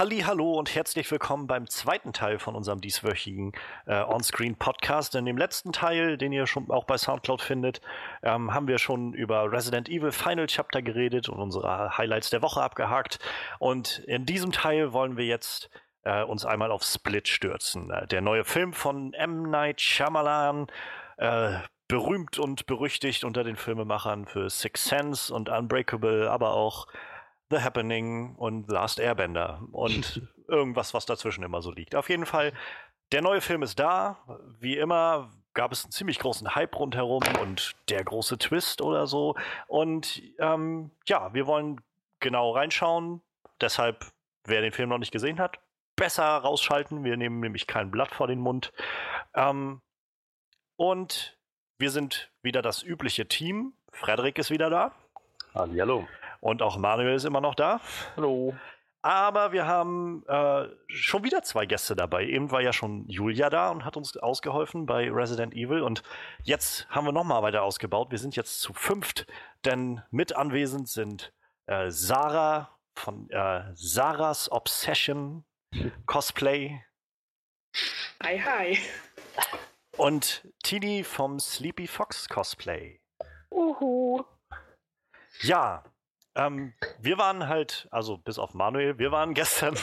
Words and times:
Halli, 0.00 0.20
hallo 0.20 0.54
und 0.54 0.74
herzlich 0.74 1.10
willkommen 1.10 1.46
beim 1.46 1.68
zweiten 1.68 2.14
Teil 2.14 2.38
von 2.38 2.56
unserem 2.56 2.80
dieswöchigen 2.80 3.52
äh, 3.84 4.00
On-Screen 4.02 4.56
Podcast. 4.56 5.14
In 5.14 5.26
dem 5.26 5.36
letzten 5.36 5.72
Teil, 5.72 6.16
den 6.16 6.32
ihr 6.32 6.46
schon 6.46 6.70
auch 6.70 6.84
bei 6.84 6.96
Soundcloud 6.96 7.42
findet, 7.42 7.82
ähm, 8.22 8.54
haben 8.54 8.66
wir 8.66 8.78
schon 8.78 9.12
über 9.12 9.52
Resident 9.52 9.90
Evil 9.90 10.10
Final 10.10 10.46
Chapter 10.46 10.80
geredet 10.80 11.28
und 11.28 11.38
unsere 11.38 11.98
Highlights 11.98 12.30
der 12.30 12.40
Woche 12.40 12.62
abgehakt. 12.62 13.18
Und 13.58 13.98
in 14.06 14.24
diesem 14.24 14.52
Teil 14.52 14.94
wollen 14.94 15.18
wir 15.18 15.26
jetzt 15.26 15.68
äh, 16.04 16.22
uns 16.22 16.46
einmal 16.46 16.70
auf 16.70 16.82
Split 16.82 17.28
stürzen. 17.28 17.90
Äh, 17.90 18.06
der 18.06 18.22
neue 18.22 18.46
Film 18.46 18.72
von 18.72 19.12
M. 19.12 19.50
Night 19.50 19.82
Shyamalan, 19.82 20.68
äh, 21.18 21.58
berühmt 21.88 22.38
und 22.38 22.66
berüchtigt 22.66 23.24
unter 23.24 23.44
den 23.44 23.56
Filmemachern 23.56 24.24
für 24.24 24.48
Six 24.48 24.84
Sense 24.84 25.34
und 25.34 25.50
Unbreakable, 25.50 26.30
aber 26.30 26.54
auch 26.54 26.86
The 27.50 27.58
Happening 27.58 28.36
und 28.36 28.70
Last 28.70 29.00
Airbender 29.00 29.62
und 29.72 30.22
irgendwas, 30.48 30.94
was 30.94 31.06
dazwischen 31.06 31.44
immer 31.44 31.62
so 31.62 31.70
liegt. 31.70 31.94
Auf 31.94 32.08
jeden 32.08 32.26
Fall, 32.26 32.52
der 33.12 33.22
neue 33.22 33.40
Film 33.40 33.62
ist 33.62 33.78
da. 33.78 34.18
Wie 34.58 34.76
immer 34.76 35.30
gab 35.54 35.72
es 35.72 35.84
einen 35.84 35.92
ziemlich 35.92 36.18
großen 36.18 36.54
Hype 36.54 36.78
rundherum 36.78 37.22
und 37.40 37.74
der 37.88 38.04
große 38.04 38.38
Twist 38.38 38.80
oder 38.80 39.06
so. 39.06 39.34
Und 39.66 40.22
ähm, 40.38 40.92
ja, 41.06 41.34
wir 41.34 41.46
wollen 41.46 41.80
genau 42.20 42.52
reinschauen. 42.52 43.20
Deshalb, 43.60 44.06
wer 44.44 44.60
den 44.60 44.72
Film 44.72 44.88
noch 44.88 44.98
nicht 44.98 45.12
gesehen 45.12 45.40
hat, 45.40 45.58
besser 45.96 46.24
rausschalten. 46.24 47.04
Wir 47.04 47.16
nehmen 47.16 47.40
nämlich 47.40 47.66
kein 47.66 47.90
Blatt 47.90 48.14
vor 48.14 48.28
den 48.28 48.38
Mund. 48.38 48.72
Ähm, 49.34 49.80
und 50.76 51.36
wir 51.78 51.90
sind 51.90 52.30
wieder 52.42 52.62
das 52.62 52.82
übliche 52.82 53.26
Team. 53.26 53.74
Frederik 53.92 54.38
ist 54.38 54.50
wieder 54.50 54.70
da. 54.70 54.92
Hallo. 55.54 56.06
Und 56.40 56.62
auch 56.62 56.78
Manuel 56.78 57.14
ist 57.14 57.24
immer 57.24 57.40
noch 57.40 57.54
da. 57.54 57.80
Hallo. 58.16 58.54
Aber 59.02 59.52
wir 59.52 59.66
haben 59.66 60.24
äh, 60.26 60.68
schon 60.88 61.24
wieder 61.24 61.42
zwei 61.42 61.64
Gäste 61.64 61.96
dabei. 61.96 62.26
Eben 62.26 62.50
war 62.50 62.60
ja 62.60 62.72
schon 62.72 63.08
Julia 63.08 63.48
da 63.48 63.70
und 63.70 63.84
hat 63.84 63.96
uns 63.96 64.16
ausgeholfen 64.16 64.84
bei 64.84 65.10
Resident 65.10 65.54
Evil. 65.54 65.82
Und 65.82 66.02
jetzt 66.42 66.88
haben 66.90 67.06
wir 67.06 67.12
nochmal 67.12 67.42
weiter 67.42 67.62
ausgebaut. 67.62 68.10
Wir 68.10 68.18
sind 68.18 68.36
jetzt 68.36 68.60
zu 68.60 68.74
fünft, 68.74 69.26
denn 69.64 70.02
mit 70.10 70.36
anwesend 70.36 70.88
sind 70.88 71.32
äh, 71.66 71.90
Sarah 71.90 72.78
von 72.94 73.30
äh, 73.30 73.70
Sarahs 73.74 74.52
Obsession 74.52 75.44
Cosplay. 76.04 76.84
Hi, 78.22 78.38
hi. 78.38 78.78
Und 79.96 80.46
Tini 80.62 81.04
vom 81.04 81.38
Sleepy 81.38 81.86
Fox 81.86 82.28
Cosplay. 82.28 83.00
Uhu. 83.50 84.24
Ja, 85.40 85.84
ähm, 86.34 86.74
wir 87.00 87.18
waren 87.18 87.48
halt, 87.48 87.88
also 87.90 88.18
bis 88.18 88.38
auf 88.38 88.54
Manuel, 88.54 88.98
wir 88.98 89.12
waren 89.12 89.34
gestern 89.34 89.76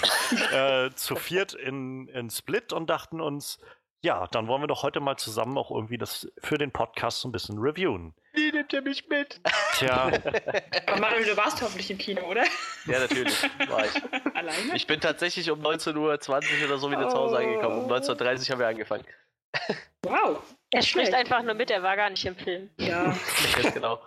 äh, 0.52 0.90
zu 0.96 1.16
viert 1.16 1.54
in, 1.54 2.08
in 2.10 2.30
Split 2.30 2.74
und 2.74 2.90
dachten 2.90 3.22
uns, 3.22 3.60
ja, 4.02 4.28
dann 4.28 4.48
wollen 4.48 4.62
wir 4.62 4.68
doch 4.68 4.84
heute 4.84 5.00
mal 5.00 5.18
zusammen 5.18 5.58
auch 5.58 5.72
irgendwie 5.72 5.98
das 5.98 6.32
für 6.40 6.58
den 6.58 6.72
Podcast 6.72 7.22
so 7.22 7.28
ein 7.28 7.32
bisschen 7.32 7.58
reviewen. 7.58 8.14
Wie 8.34 8.52
nimmt 8.52 8.72
ihr 8.72 8.84
mich 8.84 9.10
mit? 9.10 9.42
Tja. 9.74 10.12
Aber 10.86 11.00
Manuel, 11.00 11.26
du 11.26 11.36
warst 11.36 11.62
hoffentlich 11.62 11.90
im 11.90 11.98
Kino, 11.98 12.22
oder? 12.22 12.44
Ja, 12.86 13.00
natürlich. 13.00 13.42
War 13.68 13.86
ich. 13.86 14.36
Alleine? 14.36 14.76
Ich 14.76 14.86
bin 14.86 15.02
tatsächlich 15.02 15.50
um 15.50 15.62
19.20 15.62 15.96
Uhr 15.98 16.66
oder 16.66 16.78
so 16.78 16.92
wieder 16.92 17.10
zu 17.10 17.18
Hause 17.18 17.38
angekommen. 17.38 17.86
Um 17.86 17.92
19.30 17.92 18.12
Uhr 18.12 18.50
haben 18.52 18.60
wir 18.60 18.68
angefangen. 18.68 19.06
Wow. 20.04 20.44
Er 20.72 20.82
spricht 20.84 21.14
einfach 21.14 21.42
nur 21.42 21.56
mit, 21.56 21.72
er 21.72 21.82
war 21.82 21.96
gar 21.96 22.12
nicht 22.12 22.26
im 22.26 22.36
Film. 22.36 22.70
Ja. 22.78 23.16
Ganz 23.56 23.74
genau. 23.74 24.00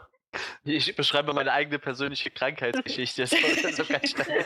Ich 0.65 0.95
beschreibe 0.95 1.33
meine 1.33 1.53
eigene 1.53 1.79
persönliche 1.79 2.31
Krankheitsgeschichte. 2.31 3.23
Das 3.23 3.33
war 3.33 3.73
so 3.73 3.85
ganz 3.85 4.11
schnell. 4.11 4.45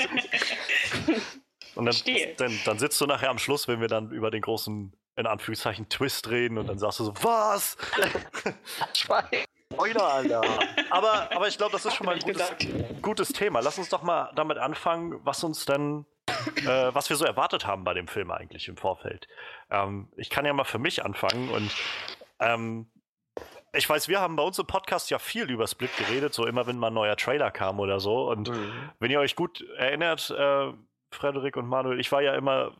Und 1.75 1.86
dann, 1.86 1.94
Verstehe. 1.94 2.34
dann, 2.36 2.58
dann 2.64 2.78
sitzt 2.78 3.00
du 3.00 3.06
nachher 3.06 3.31
am 3.31 3.38
Schluss, 3.38 3.66
wenn 3.69 3.81
wir 3.81 3.88
dann 3.88 4.10
über 4.10 4.31
den 4.31 4.42
großen, 4.42 4.92
in 5.16 5.26
Anführungszeichen, 5.26 5.88
Twist 5.88 6.31
reden 6.31 6.58
und 6.58 6.69
dann 6.69 6.78
sagst 6.78 7.00
du 7.00 7.04
so, 7.04 7.14
was? 7.22 7.76
Schwein. 8.94 9.26
Spoiler, 9.72 10.04
Alter. 10.04 10.42
Aber, 10.91 11.32
aber 11.34 11.48
ich 11.48 11.56
glaube, 11.56 11.72
das 11.72 11.84
ist 11.84 11.94
schon 11.94 12.06
mal 12.06 12.14
ein 12.14 12.20
gutes, 12.20 12.53
gutes 13.03 13.28
Thema. 13.32 13.60
Lass 13.60 13.78
uns 13.78 13.88
doch 13.88 14.03
mal 14.03 14.31
damit 14.37 14.58
anfangen, 14.58 15.19
was 15.25 15.42
uns 15.42 15.64
denn, 15.64 16.06
äh, 16.56 16.94
was 16.94 17.08
wir 17.08 17.16
so 17.16 17.25
erwartet 17.25 17.66
haben 17.66 17.82
bei 17.82 17.94
dem 17.94 18.06
Film 18.06 18.31
eigentlich 18.31 18.69
im 18.69 18.76
Vorfeld. 18.76 19.26
Ähm, 19.70 20.08
ich 20.16 20.31
kann 20.31 20.44
ja 20.44 20.53
mal 20.53 20.64
für 20.64 20.78
mich 20.78 21.04
anfangen 21.04 21.48
und 21.50 21.72
ähm, 22.38 22.87
ich 23.74 23.88
weiß, 23.88 24.08
wir 24.08 24.20
haben 24.20 24.36
bei 24.36 24.42
uns 24.42 24.58
im 24.58 24.66
Podcast 24.66 25.10
ja 25.10 25.18
viel 25.18 25.50
über 25.50 25.66
Split 25.66 25.96
geredet, 25.96 26.34
so 26.34 26.46
immer 26.46 26.66
wenn 26.66 26.78
mal 26.78 26.88
ein 26.88 26.94
neuer 26.94 27.16
Trailer 27.16 27.50
kam 27.50 27.80
oder 27.80 28.00
so. 28.00 28.30
Und 28.30 28.50
wenn 28.98 29.10
ihr 29.10 29.20
euch 29.20 29.36
gut 29.36 29.62
erinnert, 29.76 30.30
äh, 30.30 30.72
Frederik 31.10 31.56
und 31.56 31.66
Manuel, 31.66 32.00
ich 32.00 32.10
war 32.12 32.22
ja 32.22 32.34
immer 32.34 32.72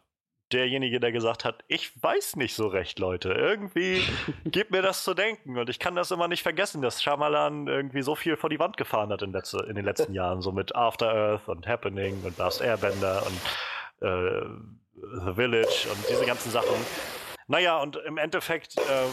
derjenige, 0.53 1.00
der 1.00 1.12
gesagt 1.12 1.44
hat, 1.44 1.65
ich 1.69 1.91
weiß 2.03 2.37
nicht 2.37 2.54
so 2.54 2.69
recht, 2.69 2.99
Leute. 2.99 3.33
Irgendwie 3.33 4.03
gibt 4.44 4.71
mir 4.71 4.83
das 4.83 5.04
zu 5.04 5.15
denken. 5.15 5.59
Und 5.59 5.69
ich 5.69 5.78
kann 5.78 5.97
das 5.97 6.10
immer 6.10 6.28
nicht 6.28 6.43
vergessen, 6.43 6.83
dass 6.83 7.03
Shyamalan 7.03 7.66
irgendwie 7.66 8.03
so 8.03 8.15
viel 8.15 8.37
vor 8.37 8.50
die 8.50 8.59
Wand 8.59 8.77
gefahren 8.77 9.10
hat 9.10 9.22
in, 9.22 9.33
letzte, 9.33 9.59
in 9.69 9.75
den 9.75 9.84
letzten 9.84 10.15
Jahren. 10.15 10.43
So 10.43 10.53
mit 10.53 10.75
After 10.75 11.12
Earth 11.12 11.49
und 11.49 11.66
Happening 11.66 12.22
und 12.25 12.38
Last 12.38 12.60
Airbender 12.60 13.25
und 13.27 14.09
äh, 14.09 14.47
The 15.25 15.34
Village 15.34 15.88
und 15.91 16.09
diese 16.09 16.25
ganzen 16.25 16.50
Sachen. 16.50 16.75
Naja, 17.47 17.81
und 17.83 17.97
im 17.97 18.16
Endeffekt 18.16 18.77
ähm, 18.78 19.10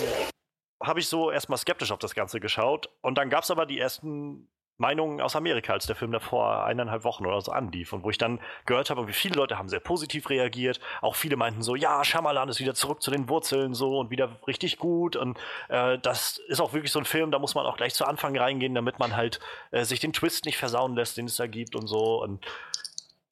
habe 0.81 0.99
ich 0.99 1.07
so 1.07 1.31
erstmal 1.31 1.57
skeptisch 1.57 1.91
auf 1.91 1.99
das 1.99 2.15
Ganze 2.15 2.39
geschaut. 2.39 2.89
Und 3.01 3.17
dann 3.17 3.29
gab 3.29 3.43
es 3.43 3.51
aber 3.51 3.65
die 3.65 3.79
ersten 3.79 4.47
Meinungen 4.81 5.21
aus 5.21 5.35
Amerika, 5.35 5.73
als 5.73 5.85
der 5.85 5.95
Film 5.95 6.11
da 6.11 6.19
vor 6.19 6.65
eineinhalb 6.65 7.03
Wochen 7.03 7.25
oder 7.25 7.39
so 7.39 7.51
anlief. 7.51 7.93
Und 7.93 8.03
wo 8.03 8.09
ich 8.09 8.17
dann 8.17 8.39
gehört 8.65 8.89
habe, 8.89 9.07
wie 9.07 9.13
viele 9.13 9.35
Leute 9.35 9.57
haben 9.57 9.69
sehr 9.69 9.79
positiv 9.79 10.29
reagiert. 10.29 10.81
Auch 11.01 11.15
viele 11.15 11.37
meinten 11.37 11.61
so, 11.61 11.75
ja, 11.75 12.03
Shyamalan 12.03 12.49
ist 12.49 12.59
wieder 12.59 12.73
zurück 12.73 13.01
zu 13.01 13.11
den 13.11 13.29
Wurzeln 13.29 13.73
so 13.73 13.99
und 13.99 14.09
wieder 14.09 14.37
richtig 14.47 14.79
gut. 14.79 15.15
Und 15.15 15.37
äh, 15.69 15.99
das 15.99 16.39
ist 16.47 16.59
auch 16.59 16.73
wirklich 16.73 16.91
so 16.91 16.99
ein 16.99 17.05
Film, 17.05 17.31
da 17.31 17.39
muss 17.39 17.55
man 17.55 17.65
auch 17.65 17.77
gleich 17.77 17.93
zu 17.93 18.05
Anfang 18.05 18.35
reingehen, 18.35 18.73
damit 18.73 18.97
man 18.97 19.15
halt 19.15 19.39
äh, 19.69 19.85
sich 19.85 19.99
den 19.99 20.13
Twist 20.13 20.45
nicht 20.45 20.57
versauen 20.57 20.95
lässt, 20.95 21.15
den 21.15 21.27
es 21.27 21.35
da 21.35 21.45
gibt 21.45 21.75
und 21.75 21.87
so. 21.87 22.21
Und 22.21 22.43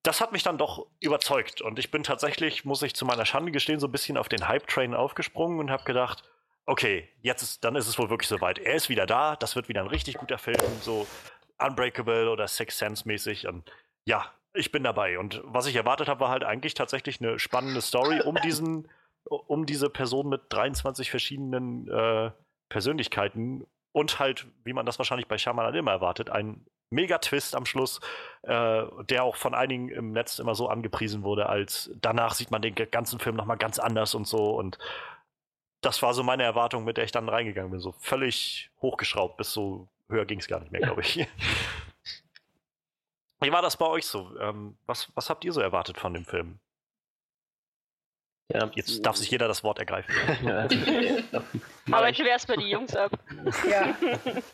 das 0.04 0.22
hat 0.22 0.32
mich 0.32 0.44
dann 0.44 0.60
doch 0.60 0.86
überzeugt. 1.00 1.62
Und 1.62 1.80
ich 1.80 1.90
bin 1.90 2.04
tatsächlich, 2.04 2.64
muss 2.64 2.84
ich 2.84 2.96
zu 2.96 3.06
meiner 3.06 3.26
Schande 3.26 3.52
gestehen, 3.52 3.80
so 3.80 3.88
ein 3.88 3.92
bisschen 3.92 4.18
auf 4.18 4.30
den 4.30 4.48
Hype-Train 4.48 4.94
aufgesprungen 4.94 5.60
und 5.60 5.72
habe 5.72 5.84
gedacht, 5.84 6.24
okay, 6.70 7.10
jetzt 7.24 7.42
ist, 7.42 7.64
dann 7.64 7.76
ist 7.76 7.88
es 7.88 7.98
wohl 7.98 8.12
wirklich 8.12 8.30
soweit. 8.30 8.60
Er 8.60 8.76
ist 8.76 8.90
wieder 8.90 9.08
da, 9.08 9.36
das 9.36 9.56
wird 9.56 9.70
wieder 9.70 9.82
ein 9.82 9.88
richtig 9.88 10.16
guter 10.18 10.38
Film, 10.38 10.60
so 10.82 11.08
Unbreakable 11.58 12.30
oder 12.30 12.48
Six 12.48 12.78
Sense 12.78 13.08
mäßig. 13.08 13.48
Und 13.48 13.70
ja, 14.06 14.32
ich 14.54 14.72
bin 14.72 14.84
dabei. 14.84 15.18
Und 15.18 15.42
was 15.44 15.66
ich 15.66 15.76
erwartet 15.76 16.08
habe, 16.08 16.20
war 16.20 16.30
halt 16.30 16.44
eigentlich 16.44 16.76
tatsächlich 16.76 17.20
eine 17.22 17.40
spannende 17.40 17.82
Story 17.82 18.22
um 18.22 18.36
diesen, 18.44 18.88
um 19.24 19.66
diese 19.66 19.90
Person 19.90 20.30
mit 20.30 20.42
23 20.50 21.10
verschiedenen 21.10 21.90
äh, 21.90 22.30
Persönlichkeiten 22.70 23.66
und 23.92 24.20
halt, 24.20 24.46
wie 24.64 24.74
man 24.74 24.86
das 24.86 25.00
wahrscheinlich 25.00 25.28
bei 25.28 25.40
Shyamalan 25.40 25.74
immer 25.74 25.92
erwartet, 25.92 26.30
ein 26.30 26.64
Mega-Twist 26.92 27.56
am 27.56 27.66
Schluss, 27.66 28.00
äh, 28.44 28.84
der 29.10 29.24
auch 29.24 29.38
von 29.38 29.56
einigen 29.56 29.90
im 29.90 30.12
Netz 30.12 30.38
immer 30.38 30.54
so 30.54 30.70
angepriesen 30.70 31.24
wurde, 31.24 31.50
als 31.50 31.90
danach 32.00 32.36
sieht 32.36 32.52
man 32.52 32.62
den 32.62 32.76
ganzen 32.76 33.20
Film 33.20 33.36
nochmal 33.36 33.58
ganz 33.58 33.80
anders 33.80 34.14
und 34.14 34.28
so. 34.28 34.56
Und 34.56 34.78
das 35.82 36.02
war 36.02 36.14
so 36.14 36.24
meine 36.24 36.44
Erwartung, 36.44 36.84
mit 36.84 36.98
der 36.98 37.06
ich 37.06 37.12
dann 37.12 37.30
reingegangen 37.30 37.72
bin. 37.72 37.80
So 37.80 37.92
völlig 37.94 38.70
hochgeschraubt, 38.82 39.38
bis 39.38 39.54
so 39.54 39.88
höher 40.10 40.26
ging 40.26 40.40
es 40.40 40.48
gar 40.48 40.60
nicht 40.60 40.72
mehr, 40.72 40.82
glaube 40.82 41.02
ich. 41.02 41.28
Wie 43.42 43.52
war 43.52 43.62
das 43.62 43.78
bei 43.78 43.86
euch 43.86 44.06
so? 44.06 44.38
Ähm, 44.40 44.78
was, 44.86 45.10
was 45.16 45.30
habt 45.30 45.46
ihr 45.46 45.54
so 45.54 45.62
erwartet 45.62 45.98
von 45.98 46.14
dem 46.14 46.26
Film? 46.26 46.60
Ja. 48.52 48.70
Jetzt 48.74 49.06
darf 49.06 49.16
sich 49.16 49.30
jeder 49.30 49.48
das 49.48 49.64
Wort 49.64 49.80
ergreifen. 49.80 50.14
Aber 51.92 52.10
ich 52.10 52.18
will 52.20 52.26
erstmal 52.28 52.58
die 52.58 52.70
Jungs 52.70 52.96
ab. 52.96 53.12
Ja, 53.70 53.96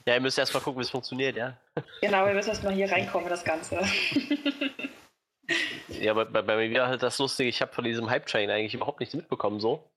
Ja, 0.06 0.14
ihr 0.16 0.22
müsst 0.22 0.38
erstmal 0.38 0.62
gucken, 0.62 0.80
wie 0.80 0.84
es 0.84 0.90
funktioniert, 0.90 1.36
ja. 1.38 1.58
genau, 2.02 2.26
wir 2.26 2.34
müssen 2.34 2.50
erstmal 2.50 2.74
hier 2.74 2.92
reinkommen 2.92 3.28
in 3.28 3.32
das 3.32 3.46
Ganze. 3.46 3.80
Ja, 5.88 6.12
aber 6.12 6.26
bei, 6.26 6.42
bei 6.42 6.68
mir 6.68 6.82
war 6.82 6.88
halt 6.88 7.04
das 7.04 7.18
Lustige, 7.20 7.50
ich 7.50 7.62
habe 7.62 7.72
von 7.74 7.84
diesem 7.84 8.10
Hype-Train 8.10 8.50
eigentlich 8.50 8.74
überhaupt 8.74 9.00
nichts 9.00 9.16
mitbekommen, 9.16 9.60
so. 9.60 9.90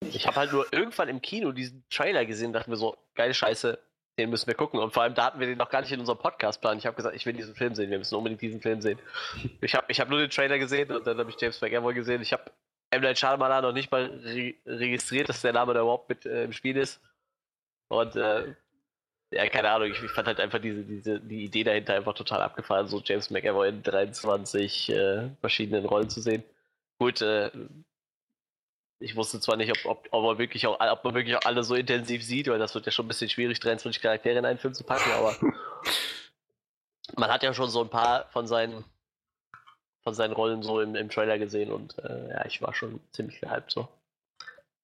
Ich 0.00 0.26
habe 0.26 0.36
halt 0.36 0.52
nur 0.52 0.66
irgendwann 0.72 1.08
im 1.08 1.22
Kino 1.22 1.52
diesen 1.52 1.84
Trailer 1.90 2.26
gesehen 2.26 2.48
und 2.48 2.52
dachte 2.52 2.70
mir 2.70 2.76
so, 2.76 2.96
geile 3.14 3.34
Scheiße, 3.34 3.78
den 4.18 4.30
müssen 4.30 4.46
wir 4.46 4.54
gucken. 4.54 4.80
Und 4.80 4.92
vor 4.92 5.02
allem, 5.02 5.14
da 5.14 5.26
hatten 5.26 5.40
wir 5.40 5.46
den 5.46 5.58
noch 5.58 5.70
gar 5.70 5.80
nicht 5.80 5.92
in 5.92 6.00
unserem 6.00 6.18
Podcastplan. 6.18 6.78
Ich 6.78 6.86
habe 6.86 6.96
gesagt, 6.96 7.16
ich 7.16 7.26
will 7.26 7.32
diesen 7.32 7.54
Film 7.54 7.74
sehen, 7.74 7.90
wir 7.90 7.98
müssen 7.98 8.14
unbedingt 8.14 8.40
diesen 8.40 8.60
Film 8.60 8.80
sehen. 8.80 8.98
Ich 9.60 9.74
habe 9.74 9.86
ich 9.88 10.00
hab 10.00 10.08
nur 10.08 10.18
den 10.18 10.30
Trailer 10.30 10.58
gesehen 10.58 10.90
und 10.90 11.06
dann 11.06 11.18
habe 11.18 11.30
ich 11.30 11.36
James 11.40 11.60
McAvoy 11.60 11.94
gesehen. 11.94 12.22
Ich 12.22 12.32
habe 12.32 12.50
M. 12.90 13.02
Night 13.02 13.18
Shyamalan 13.18 13.62
noch 13.62 13.72
nicht 13.72 13.90
mal 13.90 14.04
re 14.04 14.54
registriert, 14.66 15.28
dass 15.28 15.42
der 15.42 15.52
Name 15.52 15.74
da 15.74 15.80
überhaupt 15.80 16.08
mit 16.08 16.24
äh, 16.24 16.44
im 16.44 16.52
Spiel 16.52 16.76
ist. 16.76 17.00
Und 17.88 18.16
äh, 18.16 18.54
ja, 19.32 19.48
keine 19.48 19.70
Ahnung, 19.70 19.90
ich, 19.90 20.02
ich 20.02 20.10
fand 20.10 20.28
halt 20.28 20.40
einfach 20.40 20.60
diese, 20.60 20.84
diese, 20.84 21.20
die 21.20 21.44
Idee 21.44 21.64
dahinter 21.64 21.94
einfach 21.94 22.14
total 22.14 22.42
abgefahren, 22.42 22.86
so 22.86 23.00
James 23.04 23.30
McAvoy 23.30 23.68
in 23.68 23.82
23 23.82 24.90
äh, 24.90 25.30
verschiedenen 25.40 25.84
Rollen 25.84 26.08
zu 26.08 26.20
sehen. 26.20 26.44
Gut, 26.98 27.20
äh, 27.22 27.50
ich 28.98 29.16
wusste 29.16 29.40
zwar 29.40 29.56
nicht, 29.56 29.70
ob, 29.70 29.90
ob, 29.90 30.08
ob, 30.10 30.24
man 30.24 30.38
wirklich 30.38 30.66
auch, 30.66 30.80
ob 30.80 31.04
man 31.04 31.14
wirklich 31.14 31.36
auch 31.36 31.44
alle 31.44 31.62
so 31.64 31.74
intensiv 31.74 32.24
sieht, 32.24 32.48
weil 32.48 32.58
das 32.58 32.74
wird 32.74 32.86
ja 32.86 32.92
schon 32.92 33.06
ein 33.06 33.08
bisschen 33.08 33.28
schwierig, 33.28 33.60
23 33.60 34.00
Charaktere 34.02 34.38
in 34.38 34.44
einen 34.46 34.58
Film 34.58 34.74
zu 34.74 34.84
packen, 34.84 35.10
aber 35.12 35.36
man 37.16 37.30
hat 37.30 37.42
ja 37.42 37.52
schon 37.52 37.70
so 37.70 37.82
ein 37.82 37.90
paar 37.90 38.28
von 38.30 38.46
seinen 38.46 38.84
von 40.02 40.14
seinen 40.14 40.32
Rollen 40.34 40.62
so 40.62 40.80
im, 40.80 40.94
im 40.94 41.10
Trailer 41.10 41.36
gesehen 41.36 41.72
und 41.72 41.98
äh, 41.98 42.30
ja, 42.30 42.46
ich 42.46 42.62
war 42.62 42.72
schon 42.74 43.00
ziemlich 43.10 43.40
gehypt 43.40 43.72
so. 43.72 43.88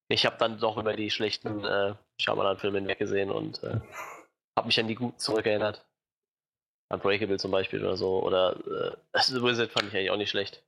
Ich 0.09 0.25
habe 0.25 0.35
dann 0.37 0.59
doch 0.59 0.77
über 0.77 0.93
die 0.93 1.09
schlechten 1.09 1.63
äh, 1.63 1.95
Shyamalan-Filme 2.19 2.79
hinweggesehen 2.79 3.31
und 3.31 3.63
äh, 3.63 3.79
habe 4.57 4.67
mich 4.67 4.79
an 4.79 4.87
die 4.87 4.95
guten 4.95 5.17
zurückerinnert. 5.17 5.85
Unbreakable 6.89 7.37
zum 7.37 7.51
Beispiel 7.51 7.83
oder 7.83 7.95
so. 7.97 8.21
Oder 8.21 8.57
äh, 9.13 9.21
The 9.21 9.41
Wizard 9.41 9.71
fand 9.71 9.87
ich 9.87 9.95
eigentlich 9.95 10.11
auch 10.11 10.17
nicht 10.17 10.29
schlecht. 10.29 10.61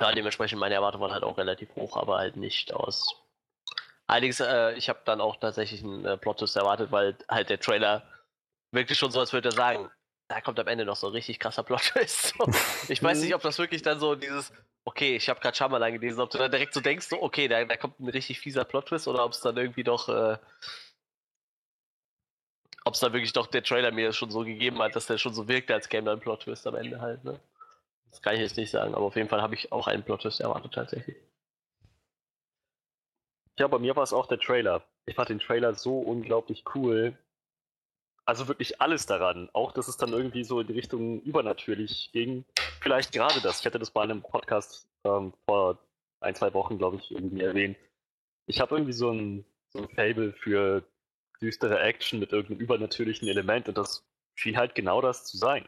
Ja, 0.00 0.12
dementsprechend 0.12 0.58
meine 0.58 0.74
Erwartungen 0.74 1.02
waren 1.02 1.12
halt 1.12 1.24
auch 1.24 1.36
relativ 1.36 1.74
hoch, 1.76 1.96
aber 1.96 2.18
halt 2.18 2.36
nicht 2.36 2.72
aus. 2.72 3.14
Allerdings, 4.06 4.40
äh, 4.40 4.72
ich 4.72 4.88
habe 4.88 5.00
dann 5.04 5.20
auch 5.20 5.36
tatsächlich 5.36 5.84
einen 5.84 6.04
äh, 6.04 6.16
Plot-Twist 6.16 6.56
erwartet, 6.56 6.90
weil 6.90 7.16
halt 7.28 7.50
der 7.50 7.60
Trailer 7.60 8.02
wirklich 8.72 8.98
schon 8.98 9.12
so, 9.12 9.20
als 9.20 9.32
würde 9.32 9.50
er 9.50 9.52
sagen, 9.52 9.90
da 10.28 10.40
kommt 10.40 10.58
am 10.58 10.68
Ende 10.68 10.84
noch 10.84 10.96
so 10.96 11.08
ein 11.08 11.12
richtig 11.12 11.38
krasser 11.38 11.62
Plot-Twist. 11.62 12.34
So. 12.38 12.46
Ich 12.88 13.02
weiß 13.02 13.20
nicht, 13.20 13.34
ob 13.34 13.42
das 13.42 13.58
wirklich 13.58 13.82
dann 13.82 14.00
so 14.00 14.14
dieses, 14.14 14.52
okay, 14.84 15.16
ich 15.16 15.28
habe 15.28 15.40
gerade 15.40 15.56
Shyamalan 15.56 15.92
gelesen, 15.92 16.20
ob 16.20 16.30
du 16.30 16.38
dann 16.38 16.50
direkt 16.50 16.72
so 16.72 16.80
denkst, 16.80 17.06
so, 17.06 17.22
okay, 17.22 17.46
da, 17.46 17.64
da 17.64 17.76
kommt 17.76 18.00
ein 18.00 18.08
richtig 18.08 18.40
fieser 18.40 18.64
Plot-Twist 18.64 19.06
oder 19.06 19.24
ob 19.24 19.32
es 19.32 19.40
dann 19.40 19.56
irgendwie 19.56 19.84
doch, 19.84 20.08
äh, 20.08 20.38
ob 22.84 22.94
es 22.94 23.00
dann 23.00 23.12
wirklich 23.12 23.32
doch 23.32 23.46
der 23.46 23.62
Trailer 23.62 23.92
mir 23.92 24.12
schon 24.12 24.30
so 24.30 24.40
gegeben 24.40 24.80
hat, 24.80 24.96
dass 24.96 25.06
der 25.06 25.18
schon 25.18 25.34
so 25.34 25.46
wirkte, 25.46 25.74
als 25.74 25.88
käme 25.88 26.06
dann 26.06 26.18
ein 26.18 26.22
Plot-Twist 26.22 26.66
am 26.66 26.74
Ende 26.74 27.00
halt, 27.00 27.22
ne? 27.22 27.38
Das 28.10 28.22
kann 28.22 28.34
ich 28.34 28.40
jetzt 28.40 28.56
nicht 28.56 28.70
sagen, 28.70 28.94
aber 28.94 29.06
auf 29.06 29.16
jeden 29.16 29.28
Fall 29.28 29.42
habe 29.42 29.54
ich 29.54 29.72
auch 29.72 29.86
einen 29.86 30.02
Plot-Twist 30.02 30.40
erwartet 30.40 30.74
tatsächlich. 30.74 31.16
Ja, 33.58 33.68
bei 33.68 33.78
mir 33.78 33.94
war 33.94 34.02
es 34.02 34.12
auch 34.12 34.26
der 34.26 34.38
Trailer. 34.38 34.82
Ich 35.06 35.14
fand 35.14 35.28
den 35.28 35.38
Trailer 35.38 35.74
so 35.74 35.98
unglaublich 35.98 36.64
cool. 36.74 37.16
Also 38.24 38.48
wirklich 38.48 38.80
alles 38.80 39.06
daran. 39.06 39.50
Auch, 39.52 39.72
dass 39.72 39.88
es 39.88 39.96
dann 39.96 40.12
irgendwie 40.12 40.44
so 40.44 40.60
in 40.60 40.66
die 40.66 40.72
Richtung 40.72 41.20
übernatürlich 41.22 42.10
ging. 42.12 42.44
Vielleicht 42.80 43.12
gerade 43.12 43.40
das. 43.40 43.60
Ich 43.60 43.66
hatte 43.66 43.78
das 43.78 43.90
bei 43.90 44.02
einem 44.02 44.22
Podcast 44.22 44.88
ähm, 45.04 45.32
vor 45.44 45.78
ein, 46.20 46.34
zwei 46.34 46.52
Wochen, 46.54 46.78
glaube 46.78 46.96
ich, 46.96 47.10
irgendwie 47.10 47.42
erwähnt. 47.42 47.76
Ich 48.46 48.60
habe 48.60 48.74
irgendwie 48.76 48.92
so 48.92 49.10
ein, 49.10 49.44
so 49.68 49.80
ein 49.80 49.88
Fable 49.88 50.32
für 50.32 50.82
düstere 51.40 51.80
Action 51.80 52.20
mit 52.20 52.32
irgendeinem 52.32 52.60
übernatürlichen 52.60 53.28
Element 53.28 53.68
und 53.68 53.78
das 53.78 54.06
schien 54.34 54.56
halt 54.56 54.74
genau 54.74 55.00
das 55.00 55.24
zu 55.24 55.36
sein. 55.36 55.66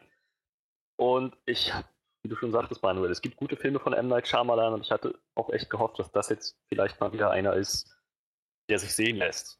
Und 0.95 1.35
ich 1.45 1.73
habe 1.73 1.87
wie 2.23 2.29
du 2.29 2.35
schon 2.37 2.53
sagtest, 2.53 2.81
Manuel, 2.81 3.11
es 3.11 3.21
gibt 3.21 3.35
gute 3.35 3.57
Filme 3.57 3.79
von 3.79 3.93
M. 3.93 4.07
Night 4.07 4.27
Shyamalan 4.27 4.73
und 4.73 4.81
ich 4.81 4.91
hatte 4.91 5.19
auch 5.35 5.49
echt 5.49 5.69
gehofft, 5.69 5.99
dass 5.99 6.11
das 6.11 6.29
jetzt 6.29 6.57
vielleicht 6.69 6.99
mal 6.99 7.11
wieder 7.11 7.29
einer 7.31 7.53
ist, 7.53 7.93
der 8.69 8.79
sich 8.79 8.95
sehen 8.95 9.17
lässt. 9.17 9.59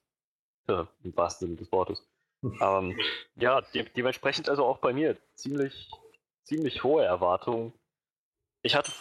Ja, 0.68 0.88
Im 1.04 1.16
wahrsten 1.16 1.48
Sinne 1.48 1.60
des 1.60 1.72
Wortes. 1.74 2.08
ähm, 2.62 2.98
ja, 3.36 3.62
de 3.62 3.88
dementsprechend 3.90 4.50
also 4.50 4.66
auch 4.66 4.78
bei 4.78 4.94
mir 4.94 5.18
ziemlich, 5.36 5.92
ziemlich 6.44 6.84
hohe 6.84 7.04
Erwartungen. 7.04 7.74
Ich 8.62 8.76
hatte 8.76 8.92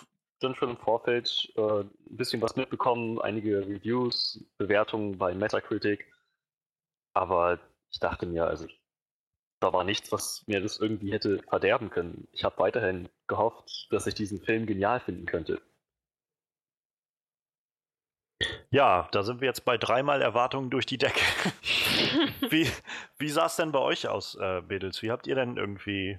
dann 0.40 0.56
schon 0.56 0.70
im 0.70 0.76
Vorfeld 0.76 1.52
äh, 1.54 1.80
ein 1.82 1.90
bisschen 2.16 2.42
was 2.42 2.56
mitbekommen, 2.56 3.20
einige 3.20 3.60
Reviews, 3.60 4.44
Bewertungen 4.58 5.18
bei 5.18 5.34
Metacritic. 5.34 6.12
Aber 7.14 7.60
ich 7.90 8.00
dachte 8.00 8.26
mir, 8.26 8.46
also 8.46 8.66
da 9.62 9.72
war 9.72 9.84
nichts, 9.84 10.10
was 10.10 10.44
mir 10.46 10.60
das 10.60 10.78
irgendwie 10.78 11.12
hätte 11.12 11.40
verderben 11.48 11.90
können. 11.90 12.26
Ich 12.32 12.44
habe 12.44 12.58
weiterhin 12.58 13.08
gehofft, 13.28 13.86
dass 13.90 14.06
ich 14.06 14.14
diesen 14.14 14.40
Film 14.40 14.66
genial 14.66 15.00
finden 15.00 15.26
könnte. 15.26 15.62
Ja, 18.70 19.08
da 19.12 19.22
sind 19.22 19.40
wir 19.40 19.46
jetzt 19.46 19.64
bei 19.64 19.78
dreimal 19.78 20.20
Erwartungen 20.20 20.70
durch 20.70 20.86
die 20.86 20.98
Decke. 20.98 21.20
wie 22.50 22.68
wie 23.18 23.28
sah 23.28 23.46
es 23.46 23.56
denn 23.56 23.70
bei 23.70 23.78
euch 23.78 24.08
aus, 24.08 24.34
äh, 24.40 24.62
Mädels? 24.62 25.02
Wie 25.02 25.10
habt 25.12 25.26
ihr 25.26 25.36
denn 25.36 25.56
irgendwie. 25.56 26.18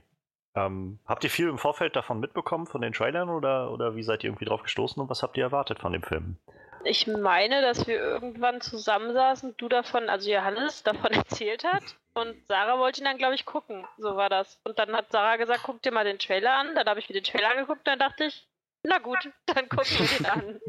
Ähm, 0.56 1.00
habt 1.06 1.24
ihr 1.24 1.32
viel 1.32 1.50
im 1.50 1.58
Vorfeld 1.58 1.96
davon 1.96 2.20
mitbekommen, 2.20 2.68
von 2.68 2.82
den 2.82 2.94
Trailern, 2.94 3.30
oder, 3.30 3.72
oder 3.72 3.96
wie 3.96 4.04
seid 4.04 4.24
ihr 4.24 4.30
irgendwie 4.30 4.46
drauf 4.46 4.62
gestoßen 4.62 5.02
und 5.02 5.10
was 5.10 5.24
habt 5.24 5.36
ihr 5.36 5.44
erwartet 5.44 5.80
von 5.80 5.94
dem 5.94 6.04
Film? 6.04 6.38
Ich 6.86 7.08
meine, 7.08 7.62
dass 7.62 7.88
wir 7.88 7.98
irgendwann 7.98 8.62
zusammensaßen, 8.62 9.56
du 9.58 9.70
davon, 9.70 10.10
also 10.10 10.30
Johannes 10.30 10.84
davon 10.84 11.12
erzählt 11.14 11.64
hat 11.64 11.84
und 12.14 12.46
Sarah 12.48 12.78
wollte 12.78 13.02
ihn 13.02 13.06
dann, 13.06 13.18
glaube 13.18 13.36
ich, 13.36 13.46
gucken. 13.46 13.88
So 13.98 14.16
war 14.16 14.30
das. 14.30 14.60
Und 14.64 14.78
dann 14.80 14.96
hat 14.96 15.12
Sarah 15.12 15.38
gesagt, 15.38 15.62
guck 15.64 15.82
dir 15.82 15.92
mal 15.92 16.06
den 16.06 16.20
Trailer 16.20 16.54
an. 16.54 16.76
Dann 16.76 16.88
habe 16.88 17.00
ich 17.00 17.10
mir 17.10 17.14
den 17.14 17.24
Trailer 17.24 17.52
angeguckt, 17.52 17.88
dann 17.88 18.00
dachte 18.00 18.26
ich, 18.26 18.48
na 18.84 19.00
gut, 19.00 19.18
dann 19.48 19.70
gucken 19.70 20.00
wir 20.00 20.18
den 20.18 20.26
an. 20.26 20.62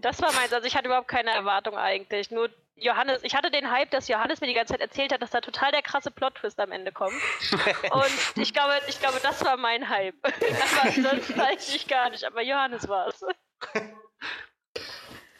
Das 0.00 0.20
war 0.20 0.32
meins. 0.32 0.52
Also 0.52 0.66
ich 0.66 0.76
hatte 0.76 0.86
überhaupt 0.86 1.08
keine 1.08 1.30
Erwartung 1.30 1.76
eigentlich. 1.76 2.30
Nur 2.30 2.50
Johannes, 2.74 3.22
ich 3.22 3.34
hatte 3.34 3.50
den 3.50 3.70
Hype, 3.70 3.90
dass 3.90 4.08
Johannes 4.08 4.40
mir 4.40 4.48
die 4.48 4.54
ganze 4.54 4.72
Zeit 4.72 4.80
erzählt 4.80 5.12
hat, 5.12 5.22
dass 5.22 5.30
da 5.30 5.40
total 5.40 5.70
der 5.70 5.82
krasse 5.82 6.10
Plot-Twist 6.10 6.58
am 6.58 6.72
Ende 6.72 6.90
kommt. 6.90 7.14
Und 7.90 8.36
ich 8.36 8.52
glaube, 8.52 8.74
ich 8.88 8.98
glaube, 8.98 9.20
das 9.22 9.44
war 9.44 9.56
mein 9.56 9.88
Hype. 9.88 10.16
Aber 10.24 10.90
sonst 10.90 11.36
weiß 11.38 11.74
ich 11.74 11.86
gar 11.86 12.10
nicht. 12.10 12.24
Aber 12.24 12.42
Johannes 12.42 12.88
war 12.88 13.06
es. 13.06 13.24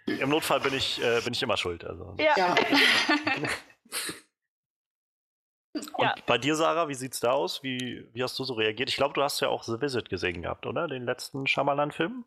Im 0.07 0.29
Notfall 0.31 0.61
bin 0.61 0.75
ich, 0.75 1.01
äh, 1.03 1.21
bin 1.21 1.33
ich 1.33 1.43
immer 1.43 1.57
schuld. 1.57 1.85
Also. 1.85 2.15
Ja. 2.19 2.35
Ja. 2.37 2.55
Und 5.75 6.05
Ja. 6.05 6.15
bei 6.27 6.37
dir, 6.39 6.55
Sarah, 6.55 6.89
wie 6.89 6.95
sieht's 6.95 7.21
da 7.21 7.33
aus? 7.33 7.63
Wie, 7.63 8.07
wie 8.13 8.23
hast 8.23 8.39
du 8.39 8.45
so 8.45 8.55
reagiert? 8.55 8.91
Ich 8.91 8.97
glaube, 8.97 9.15
du 9.15 9.23
hast 9.23 9.41
ja 9.41 9.49
auch 9.49 9.63
The 9.63 9.81
Visit 9.81 10.11
gesehen 10.11 10.43
gehabt, 10.43 10.67
oder? 10.67 10.87
Den 10.87 11.05
letzten 11.05 11.47
Shyamalan-Film? 11.47 12.25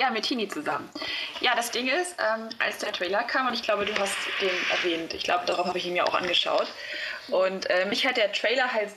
Ja, 0.00 0.10
mit 0.10 0.24
Tini 0.24 0.48
zusammen. 0.48 0.88
Ja, 1.40 1.54
das 1.56 1.70
Ding 1.70 1.88
ist, 1.88 2.16
ähm, 2.18 2.48
als 2.60 2.78
der 2.78 2.92
Trailer 2.92 3.24
kam, 3.24 3.48
und 3.48 3.54
ich 3.54 3.62
glaube, 3.62 3.84
du 3.84 3.92
hast 3.98 4.16
den 4.40 4.50
erwähnt, 4.70 5.12
ich 5.12 5.24
glaube, 5.24 5.44
darauf 5.44 5.66
habe 5.66 5.76
ich 5.78 5.86
ihn 5.86 5.92
mir 5.94 6.06
auch 6.06 6.14
angeschaut. 6.14 6.68
Und 7.28 7.68
äh, 7.68 7.84
mich 7.86 8.06
hat 8.06 8.16
der 8.16 8.32
Trailer 8.32 8.72
halt 8.72 8.90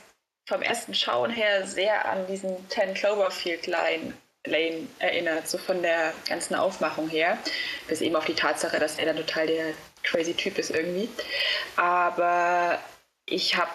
vom 0.48 0.62
ersten 0.62 0.94
Schauen 0.94 1.30
her 1.30 1.66
sehr 1.66 2.08
an 2.08 2.26
diesen 2.28 2.68
10 2.70 2.94
Cloverfield 2.94 3.66
Line, 3.66 4.14
Lane 4.46 4.88
erinnert, 4.98 5.48
so 5.48 5.58
von 5.58 5.82
der 5.82 6.12
ganzen 6.28 6.54
Aufmachung 6.54 7.08
her. 7.08 7.38
Bis 7.88 8.00
eben 8.00 8.16
auf 8.16 8.24
die 8.24 8.34
Tatsache, 8.34 8.78
dass 8.78 8.98
er 8.98 9.06
dann 9.06 9.16
total 9.16 9.46
der 9.46 9.74
crazy 10.02 10.34
Typ 10.34 10.58
ist 10.58 10.70
irgendwie. 10.70 11.08
Aber 11.76 12.78
ich 13.26 13.56
habe 13.56 13.70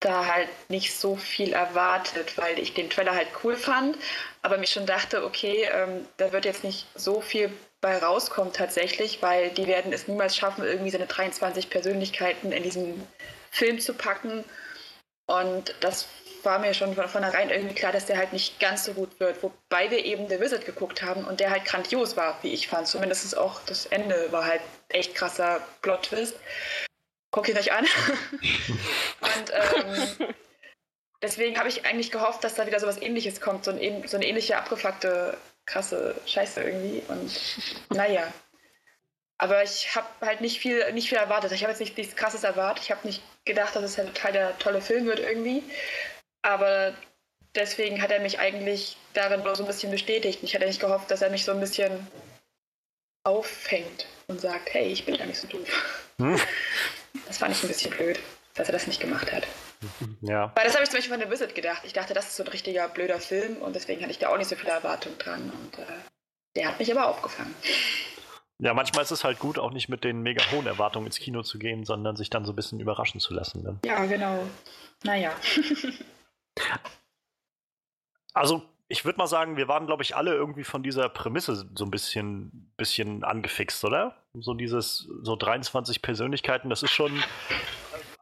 da 0.00 0.26
halt 0.26 0.48
nicht 0.68 0.94
so 0.94 1.16
viel 1.16 1.52
erwartet, 1.52 2.38
weil 2.38 2.58
ich 2.58 2.74
den 2.74 2.88
Trailer 2.88 3.14
halt 3.14 3.28
cool 3.42 3.56
fand, 3.56 3.98
aber 4.42 4.56
mich 4.58 4.70
schon 4.70 4.86
dachte, 4.86 5.24
okay, 5.24 5.68
ähm, 5.72 6.06
da 6.18 6.32
wird 6.32 6.44
jetzt 6.44 6.62
nicht 6.62 6.86
so 6.94 7.20
viel 7.20 7.50
bei 7.80 7.98
rauskommen 7.98 8.52
tatsächlich, 8.52 9.22
weil 9.22 9.50
die 9.50 9.66
werden 9.66 9.92
es 9.92 10.08
niemals 10.08 10.36
schaffen, 10.36 10.64
irgendwie 10.64 10.90
seine 10.90 11.06
23 11.06 11.70
Persönlichkeiten 11.70 12.52
in 12.52 12.62
diesen 12.62 13.06
Film 13.50 13.80
zu 13.80 13.94
packen. 13.94 14.44
Und 15.26 15.74
das 15.80 16.08
war 16.44 16.58
mir 16.58 16.74
schon 16.74 16.94
von 16.94 17.08
vornherein 17.08 17.50
irgendwie 17.50 17.74
klar, 17.74 17.92
dass 17.92 18.06
der 18.06 18.18
halt 18.18 18.32
nicht 18.32 18.60
ganz 18.60 18.84
so 18.84 18.94
gut 18.94 19.18
wird. 19.20 19.42
Wobei 19.42 19.90
wir 19.90 20.04
eben 20.04 20.28
The 20.28 20.40
Visit 20.40 20.64
geguckt 20.64 21.02
haben 21.02 21.24
und 21.24 21.40
der 21.40 21.50
halt 21.50 21.64
grandios 21.64 22.16
war, 22.16 22.38
wie 22.42 22.52
ich 22.52 22.68
fand. 22.68 22.86
Zumindest 22.86 23.36
auch 23.36 23.60
das 23.66 23.86
Ende 23.86 24.30
war 24.32 24.46
halt 24.46 24.62
echt 24.88 25.14
krasser 25.14 25.60
Plot-Twist. 25.82 26.36
Guck 27.30 27.48
ihn 27.48 27.58
euch 27.58 27.72
an. 27.72 27.84
und 29.20 29.52
ähm, 29.52 30.34
deswegen 31.22 31.58
habe 31.58 31.68
ich 31.68 31.84
eigentlich 31.84 32.10
gehofft, 32.10 32.42
dass 32.44 32.54
da 32.54 32.66
wieder 32.66 32.80
sowas 32.80 33.00
ähnliches 33.00 33.40
kommt. 33.40 33.64
So, 33.64 33.70
ein, 33.70 34.06
so 34.06 34.16
eine 34.16 34.26
ähnliche 34.26 34.56
abgefuckte, 34.56 35.36
krasse 35.66 36.14
Scheiße 36.26 36.62
irgendwie. 36.62 37.02
Und 37.08 37.38
naja. 37.90 38.32
Aber 39.40 39.62
ich 39.62 39.94
habe 39.94 40.08
halt 40.20 40.40
nicht 40.40 40.58
viel, 40.58 40.92
nicht 40.92 41.08
viel 41.08 41.18
erwartet. 41.18 41.52
Ich 41.52 41.62
habe 41.62 41.70
jetzt 41.70 41.78
nicht 41.80 41.96
nichts 41.96 42.16
krasses 42.16 42.42
erwartet. 42.42 42.84
Ich 42.84 42.90
habe 42.90 43.06
nicht 43.06 43.22
gedacht, 43.44 43.76
dass 43.76 43.84
es 43.84 43.96
halt 43.96 44.14
total 44.14 44.32
der 44.32 44.58
tolle 44.58 44.80
Film 44.80 45.06
wird 45.06 45.20
irgendwie. 45.20 45.62
Aber 46.42 46.94
deswegen 47.54 48.00
hat 48.00 48.10
er 48.10 48.20
mich 48.20 48.38
eigentlich 48.38 48.96
darin 49.14 49.42
nur 49.42 49.56
so 49.56 49.64
ein 49.64 49.66
bisschen 49.66 49.90
bestätigt. 49.90 50.40
Ich 50.42 50.54
hatte 50.54 50.66
nicht 50.66 50.80
gehofft, 50.80 51.10
dass 51.10 51.22
er 51.22 51.30
mich 51.30 51.44
so 51.44 51.52
ein 51.52 51.60
bisschen 51.60 52.06
auffängt 53.24 54.06
und 54.28 54.40
sagt, 54.40 54.72
hey, 54.72 54.86
ich 54.86 55.04
bin 55.04 55.16
gar 55.16 55.26
nicht 55.26 55.38
so 55.38 55.48
doof. 55.48 56.04
Hm? 56.18 56.38
Das 57.26 57.38
fand 57.38 57.54
ich 57.54 57.62
ein 57.62 57.68
bisschen 57.68 57.90
blöd, 57.90 58.18
dass 58.54 58.68
er 58.68 58.72
das 58.72 58.86
nicht 58.86 59.00
gemacht 59.00 59.32
hat. 59.32 59.46
Ja. 60.22 60.52
Weil 60.54 60.64
das 60.64 60.74
habe 60.74 60.84
ich 60.84 60.90
zum 60.90 60.98
Beispiel 60.98 61.16
von 61.16 61.24
The 61.24 61.30
Visit 61.30 61.54
gedacht. 61.54 61.82
Ich 61.84 61.92
dachte, 61.92 62.14
das 62.14 62.28
ist 62.28 62.36
so 62.36 62.42
ein 62.42 62.48
richtiger 62.48 62.88
blöder 62.88 63.20
Film 63.20 63.56
und 63.58 63.76
deswegen 63.76 64.02
hatte 64.02 64.10
ich 64.10 64.18
da 64.18 64.28
auch 64.28 64.38
nicht 64.38 64.48
so 64.48 64.56
viele 64.56 64.72
Erwartungen 64.72 65.18
dran. 65.18 65.50
Und 65.50 65.78
äh, 65.78 65.86
der 66.56 66.68
hat 66.68 66.78
mich 66.78 66.90
aber 66.90 67.08
aufgefangen. 67.08 67.54
Ja, 68.60 68.74
manchmal 68.74 69.04
ist 69.04 69.12
es 69.12 69.22
halt 69.22 69.38
gut, 69.38 69.58
auch 69.58 69.70
nicht 69.70 69.88
mit 69.88 70.02
den 70.02 70.20
mega 70.22 70.42
hohen 70.50 70.66
Erwartungen 70.66 71.06
ins 71.06 71.18
Kino 71.18 71.42
zu 71.42 71.58
gehen, 71.58 71.84
sondern 71.84 72.16
sich 72.16 72.28
dann 72.28 72.44
so 72.44 72.52
ein 72.52 72.56
bisschen 72.56 72.80
überraschen 72.80 73.20
zu 73.20 73.32
lassen. 73.32 73.62
Ne? 73.62 73.78
Ja, 73.84 74.04
genau. 74.06 74.42
Naja. 75.04 75.32
Also, 78.34 78.62
ich 78.88 79.04
würde 79.04 79.18
mal 79.18 79.26
sagen, 79.26 79.56
wir 79.56 79.68
waren, 79.68 79.86
glaube 79.86 80.02
ich, 80.02 80.16
alle 80.16 80.34
irgendwie 80.34 80.64
von 80.64 80.82
dieser 80.82 81.08
Prämisse 81.08 81.68
so 81.74 81.84
ein 81.84 81.90
bisschen, 81.90 82.72
bisschen 82.76 83.24
angefixt, 83.24 83.84
oder? 83.84 84.16
So 84.34 84.54
dieses, 84.54 85.08
so 85.22 85.36
23 85.36 86.02
Persönlichkeiten, 86.02 86.70
das 86.70 86.82
ist 86.82 86.92
schon. 86.92 87.24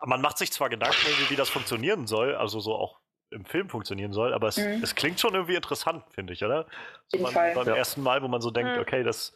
Man 0.04 0.20
macht 0.20 0.38
sich 0.38 0.52
zwar 0.52 0.68
Gedanken, 0.68 1.28
wie 1.30 1.36
das 1.36 1.50
funktionieren 1.50 2.06
soll, 2.06 2.34
also 2.34 2.60
so 2.60 2.74
auch 2.74 3.00
im 3.30 3.44
Film 3.44 3.68
funktionieren 3.68 4.12
soll, 4.12 4.32
aber 4.32 4.48
es, 4.48 4.58
Mhm. 4.58 4.80
es 4.82 4.94
klingt 4.94 5.20
schon 5.20 5.34
irgendwie 5.34 5.56
interessant, 5.56 6.04
finde 6.10 6.32
ich, 6.32 6.44
oder? 6.44 6.66
So 7.08 7.18
jeden 7.18 7.24
beim, 7.24 7.34
Fall. 7.34 7.54
beim 7.54 7.68
Ja. 7.68 7.74
ersten 7.74 8.02
Mal, 8.02 8.22
wo 8.22 8.28
man 8.28 8.40
so 8.40 8.50
denkt, 8.50 8.76
Mhm. 8.76 8.82
okay, 8.82 9.02
das, 9.02 9.34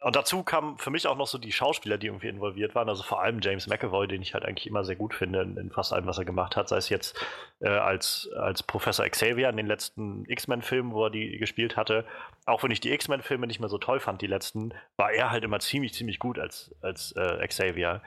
und 0.00 0.14
dazu 0.14 0.42
kamen 0.44 0.78
für 0.78 0.90
mich 0.90 1.06
auch 1.08 1.16
noch 1.16 1.26
so 1.26 1.38
die 1.38 1.50
Schauspieler, 1.52 1.98
die 1.98 2.06
irgendwie 2.06 2.28
involviert 2.28 2.74
waren. 2.74 2.88
Also 2.88 3.02
vor 3.02 3.20
allem 3.20 3.40
James 3.40 3.66
McAvoy, 3.66 4.06
den 4.06 4.22
ich 4.22 4.32
halt 4.34 4.44
eigentlich 4.44 4.66
immer 4.66 4.84
sehr 4.84 4.94
gut 4.96 5.12
finde 5.14 5.42
in, 5.42 5.56
in 5.56 5.70
fast 5.72 5.92
allem, 5.92 6.06
was 6.06 6.18
er 6.18 6.24
gemacht 6.24 6.54
hat. 6.56 6.68
Sei 6.68 6.76
es 6.76 6.88
jetzt 6.88 7.18
äh, 7.60 7.68
als, 7.68 8.28
als 8.36 8.62
Professor 8.62 9.08
Xavier 9.08 9.48
in 9.48 9.56
den 9.56 9.66
letzten 9.66 10.24
X-Men-Filmen, 10.26 10.92
wo 10.92 11.04
er 11.06 11.10
die 11.10 11.36
gespielt 11.38 11.76
hatte. 11.76 12.04
Auch 12.46 12.62
wenn 12.62 12.70
ich 12.70 12.80
die 12.80 12.92
X-Men-Filme 12.92 13.46
nicht 13.48 13.58
mehr 13.60 13.68
so 13.68 13.78
toll 13.78 13.98
fand, 13.98 14.22
die 14.22 14.26
letzten, 14.28 14.72
war 14.96 15.10
er 15.10 15.30
halt 15.30 15.42
immer 15.42 15.58
ziemlich, 15.60 15.94
ziemlich 15.94 16.18
gut 16.20 16.38
als, 16.38 16.72
als 16.80 17.12
äh, 17.12 17.46
Xavier. 17.48 18.00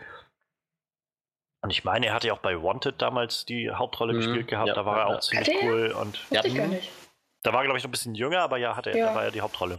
Und 1.64 1.70
ich 1.72 1.84
meine, 1.84 2.08
er 2.08 2.14
hatte 2.14 2.28
ja 2.28 2.34
auch 2.34 2.40
bei 2.40 2.56
Wanted 2.62 3.02
damals 3.02 3.46
die 3.46 3.70
Hauptrolle 3.70 4.14
Mhm, 4.14 4.18
gespielt 4.18 4.48
gehabt. 4.48 4.70
ja, 4.70 4.74
da 4.74 4.86
war 4.86 5.02
er 5.02 5.10
ja. 5.10 5.16
auch 5.18 5.20
ziemlich 5.20 5.48
Hatte 5.50 5.58
er? 5.60 5.64
cool. 5.70 5.92
Und 5.92 6.32
Wusste 6.32 6.48
ich 6.48 6.54
Ja. 6.56 6.62
gar 6.62 6.68
nicht. 6.70 6.90
da 7.44 7.54
war 7.54 7.62
er, 7.62 7.66
glaube 7.66 7.78
ich, 7.78 7.84
noch 7.84 7.90
ein 7.90 7.92
bisschen 7.92 8.16
jünger, 8.16 8.40
aber 8.42 8.58
ja, 8.58 8.76
hatte 8.76 8.92
er, 8.92 8.98
Ja. 8.98 9.06
da 9.10 9.16
war 9.16 9.24
er 9.26 9.32
die 9.32 9.42
Hauptrolle. 9.42 9.78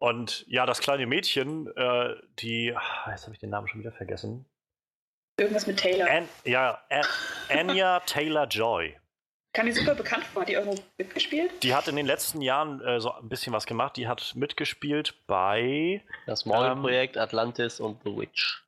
Und 0.00 0.46
ja, 0.48 0.64
das 0.64 0.80
kleine 0.80 1.06
Mädchen, 1.06 1.66
äh, 1.76 2.16
die, 2.38 2.74
jetzt 3.06 3.24
habe 3.24 3.34
ich 3.34 3.38
den 3.38 3.50
Namen 3.50 3.68
schon 3.68 3.80
wieder 3.80 3.92
vergessen. 3.92 4.46
Irgendwas 5.38 5.66
mit 5.66 5.78
Taylor. 5.78 6.10
An, 6.10 6.28
ja, 6.44 6.82
An, 6.88 7.04
Anya 7.50 8.00
Taylor 8.00 8.46
Joy. 8.46 8.98
Kam 9.52 9.66
die 9.66 9.72
super 9.72 9.94
bekannt 9.94 10.24
vor? 10.24 10.42
Hat 10.42 10.48
die 10.48 10.54
irgendwo 10.54 10.82
mitgespielt? 10.96 11.62
Die 11.62 11.74
hat 11.74 11.86
in 11.88 11.96
den 11.96 12.06
letzten 12.06 12.40
Jahren 12.40 12.80
äh, 12.80 13.00
so 13.00 13.12
ein 13.12 13.28
bisschen 13.28 13.52
was 13.52 13.66
gemacht. 13.66 13.96
Die 13.96 14.08
hat 14.08 14.34
mitgespielt 14.36 15.14
bei. 15.26 16.02
Das 16.26 16.46
Ähm, 16.46 16.52
Morgenprojekt, 16.52 17.18
Atlantis 17.18 17.78
und 17.78 18.02
The 18.04 18.16
Witch. 18.16 18.64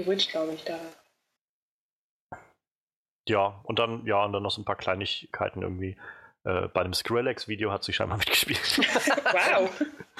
Die 0.00 0.06
Witch, 0.06 0.30
glaube 0.30 0.54
ich, 0.54 0.64
da. 0.64 0.78
Ja, 3.28 3.60
und 3.62 3.78
dann, 3.78 4.04
ja, 4.04 4.24
und 4.24 4.32
dann 4.32 4.42
noch 4.42 4.50
so 4.50 4.60
ein 4.60 4.64
paar 4.64 4.76
Kleinigkeiten 4.76 5.62
irgendwie. 5.62 5.96
Äh, 6.44 6.68
bei 6.68 6.82
einem 6.82 6.92
Skrillex-Video 6.92 7.72
hat 7.72 7.84
sie 7.84 7.92
scheinbar 7.92 8.18
mitgespielt. 8.18 8.78
Wow. 8.78 9.70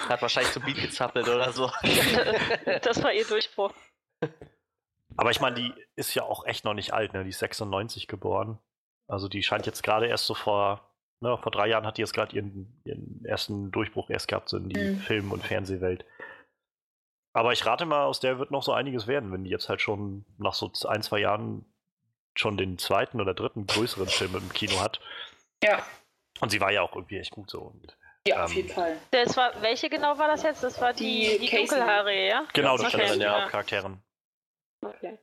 Hat 0.09 0.23
wahrscheinlich 0.23 0.53
zum 0.53 0.63
Beat 0.65 0.77
gezappelt 0.81 1.29
oder 1.29 1.53
so. 1.53 1.71
das 2.83 3.03
war 3.03 3.13
ihr 3.13 3.27
Durchbruch. 3.27 3.73
Aber 5.17 5.31
ich 5.31 5.41
meine, 5.41 5.57
die 5.57 5.73
ist 5.97 6.15
ja 6.15 6.23
auch 6.25 6.47
echt 6.47 6.65
noch 6.65 6.75
nicht 6.75 6.93
alt, 6.93 7.13
ne? 7.13 7.23
Die 7.25 7.31
ist 7.31 7.39
96 7.39 8.09
geboren. 8.09 8.59
Also 9.07 9.29
die 9.29 9.43
scheint 9.43 9.67
jetzt 9.67 9.83
gerade 9.83 10.07
erst 10.07 10.25
so 10.27 10.35
vor, 10.35 10.91
ne, 11.21 11.37
vor 11.37 11.53
drei 11.53 11.69
Jahren 11.69 11.87
hat 11.87 11.99
die 11.99 12.03
jetzt 12.03 12.15
gerade 12.15 12.35
ihren, 12.35 12.81
ihren 12.85 13.23
ersten 13.25 13.71
Durchbruch 13.71 14.09
erst 14.09 14.29
gehabt, 14.29 14.49
so 14.49 14.57
in 14.57 14.71
die 14.71 14.81
Mhm. 14.81 14.99
Film- 15.01 15.33
und 15.33 15.45
Fernsehwelt. 15.45 16.07
Aber 17.35 17.53
ich 17.53 17.67
rate 17.67 17.85
mal, 17.85 18.05
aus 18.05 18.21
der 18.21 18.39
wird 18.39 18.51
noch 18.51 18.63
so 18.63 18.73
einiges 18.73 19.07
werden, 19.07 19.31
wenn 19.31 19.45
die 19.45 19.51
jetzt 19.51 19.69
halt 19.69 19.83
schon 19.83 20.25
nach 20.39 20.55
so 20.55 20.73
ein, 20.89 21.03
zwei 21.03 21.19
Jahren 21.19 21.67
schon 22.35 22.57
den 22.57 22.79
zweiten 22.79 23.21
oder 23.21 23.35
dritten 23.35 23.67
größeren 23.67 24.09
Film 24.09 24.37
im 24.37 24.49
Kino 24.53 24.81
hat. 24.81 25.01
Ja, 25.63 25.85
Und 26.41 26.51
sie 26.51 26.61
war 26.61 26.71
ja 26.73 26.83
auch 26.83 26.95
irgendwie 26.95 27.19
echt 27.19 27.31
gut 27.31 27.51
so. 27.51 27.61
Und 27.63 27.97
ja, 28.27 28.45
auf 28.45 28.51
Ähm, 28.51 28.57
jeden 28.57 28.69
Fall. 28.71 28.97
Das 29.11 29.37
war, 29.37 29.61
welche 29.63 29.89
genau 29.89 30.19
war 30.19 30.29
das 30.29 30.43
jetzt? 30.43 30.63
Das 30.63 30.81
war 30.81 30.93
die, 30.93 31.39
Die 31.39 31.49
die 31.51 31.57
dunkelhaarige, 31.57 32.27
ja? 32.27 32.45
genau, 32.53 32.77
das 32.77 32.95
okay. 32.95 33.09
sind 33.09 33.21
ja 33.21 33.37
Ja. 33.37 33.43
Hauptcharakterin. 33.43 34.03
Okay. 34.83 35.19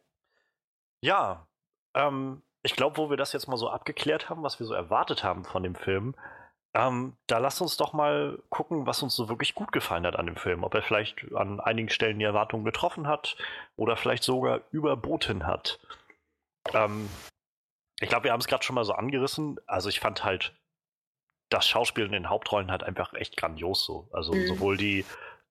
Ja, 1.02 1.48
ähm, 1.96 2.44
ich 2.64 2.76
glaube, 2.76 2.98
wo 2.98 3.10
wir 3.10 3.18
das 3.18 3.34
jetzt 3.34 3.48
mal 3.48 3.58
so 3.58 3.70
abgeklärt 3.70 4.30
haben, 4.30 4.44
was 4.44 4.60
wir 4.60 4.68
so 4.68 4.74
erwartet 4.74 5.24
haben 5.24 5.46
von 5.46 5.64
dem 5.64 5.76
Film, 5.76 6.16
ähm, 6.74 7.18
da 7.28 7.40
lasst 7.40 7.62
uns 7.62 7.76
doch 7.76 7.92
mal 7.92 8.40
gucken, 8.50 8.86
was 8.86 9.02
uns 9.04 9.16
so 9.16 9.28
wirklich 9.28 9.56
gut 9.56 9.72
gefallen 9.72 10.06
hat 10.06 10.16
an 10.16 10.28
dem 10.28 10.38
Film. 10.38 10.64
Ob 10.64 10.74
er 10.74 10.82
vielleicht 10.84 11.34
an 11.34 11.60
einigen 11.60 11.90
Stellen 11.90 12.20
die 12.20 12.26
Erwartungen 12.26 12.64
getroffen 12.64 13.08
hat 13.08 13.36
oder 13.76 13.98
vielleicht 13.98 14.24
sogar 14.24 14.62
überboten 14.72 15.46
hat. 15.48 15.80
Ähm, 16.74 17.10
ich 18.00 18.08
glaube, 18.10 18.24
wir 18.26 18.32
haben 18.32 18.40
es 18.40 18.48
gerade 18.48 18.64
schon 18.64 18.76
mal 18.76 18.86
so 18.86 18.94
angerissen. 18.94 19.60
Also 19.68 19.90
ich 19.90 20.00
fand 20.00 20.24
halt 20.24 20.54
das 21.52 21.68
Schauspiel 21.68 22.06
in 22.06 22.12
den 22.14 22.30
Hauptrollen 22.30 22.72
halt 22.72 22.82
einfach 22.84 23.14
echt 23.14 23.38
grandios 23.38 23.86
so. 23.86 24.08
Also 24.12 24.34
Mhm. 24.34 24.48
sowohl 24.48 24.78
die, 24.78 25.06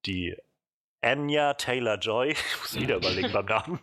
die 0.06 0.36
Anya 1.02 1.54
Taylor-Joy, 1.54 2.30
ich 2.30 2.60
muss 2.60 2.74
wieder 2.80 2.96
überlegen 2.96 3.32
beim 3.32 3.46
Namen, 3.46 3.78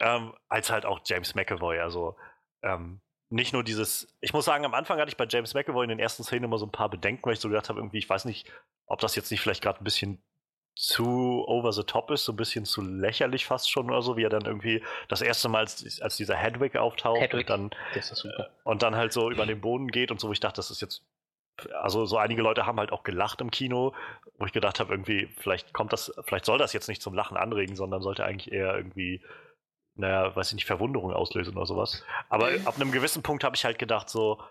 ähm, 0.00 0.32
als 0.48 0.70
halt 0.70 0.86
auch 0.86 1.00
James 1.04 1.34
McAvoy. 1.34 1.80
Also 1.80 2.16
ähm, 2.62 3.00
nicht 3.28 3.52
nur 3.52 3.64
dieses, 3.64 4.14
ich 4.20 4.32
muss 4.32 4.44
sagen, 4.44 4.64
am 4.64 4.74
Anfang 4.74 4.98
hatte 5.00 5.08
ich 5.08 5.16
bei 5.16 5.26
James 5.28 5.52
McAvoy 5.54 5.82
in 5.84 5.88
den 5.88 5.98
ersten 5.98 6.22
Szenen 6.22 6.44
immer 6.44 6.58
so 6.58 6.66
ein 6.66 6.70
paar 6.72 6.88
Bedenken, 6.88 7.24
weil 7.24 7.32
ich 7.32 7.40
so 7.40 7.48
gedacht 7.48 7.68
habe, 7.68 7.80
irgendwie, 7.80 7.98
ich 7.98 8.08
weiß 8.08 8.24
nicht, 8.26 8.48
ob 8.86 9.00
das 9.00 9.16
jetzt 9.16 9.30
nicht 9.30 9.40
vielleicht 9.40 9.62
gerade 9.62 9.80
ein 9.80 9.84
bisschen 9.84 10.22
zu 10.76 11.42
over 11.48 11.72
the 11.72 11.82
top 11.84 12.10
ist, 12.10 12.24
so 12.26 12.32
ein 12.32 12.36
bisschen 12.36 12.66
zu 12.66 12.82
lächerlich 12.82 13.46
fast 13.46 13.70
schon 13.70 13.88
oder 13.90 14.02
so, 14.02 14.18
wie 14.18 14.24
er 14.24 14.28
dann 14.28 14.44
irgendwie 14.44 14.84
das 15.08 15.22
erste 15.22 15.48
Mal 15.48 15.60
als, 15.60 16.00
als 16.02 16.16
dieser 16.18 16.36
Hedwig 16.36 16.76
auftaucht 16.76 17.22
Hedwig. 17.22 17.48
und 17.48 17.50
dann 17.50 17.70
Das 17.94 18.10
ist 18.10 18.18
super. 18.20 18.50
und 18.62 18.82
dann 18.82 18.94
halt 18.94 19.12
so 19.14 19.30
über 19.30 19.46
den 19.46 19.60
Boden 19.62 19.88
geht 19.88 20.10
und 20.10 20.20
so, 20.20 20.28
wo 20.28 20.32
ich 20.32 20.40
dachte, 20.40 20.56
das 20.56 20.70
ist 20.70 20.82
jetzt. 20.82 21.02
Also 21.80 22.04
so 22.06 22.18
einige 22.18 22.42
Leute 22.42 22.66
haben 22.66 22.78
halt 22.78 22.92
auch 22.92 23.02
gelacht 23.02 23.40
im 23.40 23.50
Kino, 23.50 23.94
wo 24.38 24.46
ich 24.46 24.52
gedacht 24.52 24.80
habe, 24.80 24.92
irgendwie, 24.92 25.28
vielleicht 25.38 25.72
kommt 25.72 25.92
das, 25.92 26.12
vielleicht 26.26 26.44
soll 26.44 26.58
das 26.58 26.72
jetzt 26.72 26.88
nicht 26.88 27.02
zum 27.02 27.14
Lachen 27.14 27.36
anregen, 27.36 27.76
sondern 27.76 28.02
sollte 28.02 28.24
eigentlich 28.24 28.52
eher 28.52 28.76
irgendwie, 28.76 29.22
naja, 29.94 30.34
weiß 30.36 30.48
ich 30.48 30.54
nicht, 30.56 30.66
Verwunderung 30.66 31.12
auslösen 31.12 31.56
oder 31.56 31.66
sowas. 31.66 32.04
Aber 32.28 32.50
Mhm. 32.50 32.66
ab 32.66 32.76
einem 32.76 32.92
gewissen 32.92 33.22
Punkt 33.22 33.44
habe 33.44 33.56
ich 33.56 33.64
halt 33.64 33.78
gedacht, 33.78 34.08
so, 34.10 34.42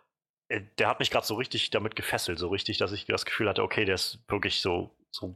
äh, 0.49 0.61
der 0.79 0.87
hat 0.87 0.99
mich 0.99 1.11
gerade 1.11 1.25
so 1.25 1.35
richtig 1.35 1.69
damit 1.69 1.95
gefesselt, 1.95 2.39
so 2.39 2.47
richtig, 2.49 2.77
dass 2.79 2.91
ich 2.91 3.05
das 3.05 3.25
Gefühl 3.25 3.49
hatte, 3.49 3.63
okay, 3.63 3.85
der 3.85 3.95
ist 3.95 4.19
wirklich 4.27 4.61
so, 4.61 4.89
so 5.11 5.35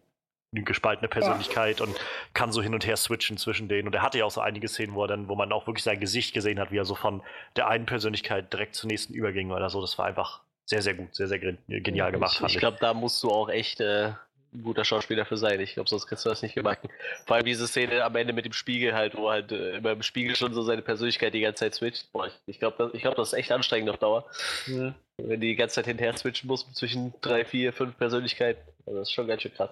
eine 0.51 0.63
gespaltene 0.63 1.07
Persönlichkeit 1.07 1.79
und 1.79 1.99
kann 2.33 2.51
so 2.51 2.63
hin 2.63 2.73
und 2.73 2.88
her 2.88 2.97
switchen 2.97 3.38
zwischen 3.38 3.69
denen. 3.69 3.88
Und 3.88 3.93
er 3.93 4.01
hatte 4.01 4.17
ja 4.17 4.25
auch 4.25 4.31
so 4.31 4.41
einige 4.41 4.67
Szenen, 4.67 4.95
wo 4.95 5.03
er 5.03 5.07
dann, 5.07 5.27
wo 5.27 5.35
man 5.35 5.51
auch 5.51 5.67
wirklich 5.67 5.83
sein 5.83 5.99
Gesicht 5.99 6.33
gesehen 6.33 6.59
hat, 6.59 6.71
wie 6.71 6.77
er 6.79 6.85
so 6.85 6.95
von 6.95 7.21
der 7.55 7.67
einen 7.67 7.85
Persönlichkeit 7.85 8.51
direkt 8.51 8.73
zur 8.73 8.88
nächsten 8.88 9.13
überging 9.13 9.51
oder 9.51 9.69
so. 9.69 9.79
Das 9.79 9.99
war 9.99 10.07
einfach 10.07 10.41
sehr, 10.69 10.81
sehr 10.81 10.93
gut, 10.93 11.15
sehr, 11.15 11.27
sehr 11.27 11.39
gen- 11.39 11.57
genial 11.67 12.11
gemacht. 12.11 12.33
Ich, 12.33 12.39
fand 12.39 12.51
ich 12.51 12.59
glaube, 12.59 12.77
da 12.79 12.93
musst 12.93 13.23
du 13.23 13.31
auch 13.31 13.49
echt 13.49 13.81
äh, 13.81 14.11
ein 14.53 14.63
guter 14.63 14.85
Schauspieler 14.85 15.25
für 15.25 15.38
sein. 15.38 15.59
Ich 15.59 15.73
glaube, 15.73 15.89
sonst 15.89 16.05
kriegst 16.05 16.25
du 16.25 16.29
das 16.29 16.43
nicht 16.43 16.53
gebacken. 16.53 16.89
Vor 17.25 17.35
allem 17.35 17.45
diese 17.45 17.67
Szene 17.67 18.03
am 18.03 18.15
Ende 18.15 18.33
mit 18.33 18.45
dem 18.45 18.53
Spiegel 18.53 18.93
halt, 18.93 19.15
wo 19.15 19.29
halt 19.29 19.51
äh, 19.51 19.77
immer 19.77 19.91
im 19.91 20.03
Spiegel 20.03 20.35
schon 20.35 20.53
so 20.53 20.61
seine 20.61 20.83
Persönlichkeit 20.83 21.33
die 21.33 21.41
ganze 21.41 21.61
Zeit 21.61 21.75
switcht. 21.75 22.11
Boah, 22.11 22.27
ich, 22.27 22.33
ich 22.45 22.59
glaube, 22.59 22.75
das, 22.77 22.93
ich 22.93 23.01
glaub, 23.01 23.15
das 23.15 23.29
ist 23.29 23.39
echt 23.39 23.51
anstrengend 23.51 23.89
auf 23.89 23.97
Dauer. 23.97 24.29
Wenn 24.67 25.41
die 25.41 25.47
die 25.47 25.55
ganze 25.55 25.75
Zeit 25.75 25.88
hinterher 25.88 26.15
switchen 26.15 26.47
muss 26.47 26.71
zwischen 26.73 27.13
drei, 27.21 27.45
vier, 27.45 27.73
fünf 27.73 27.97
Persönlichkeiten. 27.97 28.61
Also 28.85 28.99
das 28.99 29.09
ist 29.09 29.13
schon 29.13 29.27
ganz 29.27 29.41
schön 29.41 29.53
krass. 29.53 29.71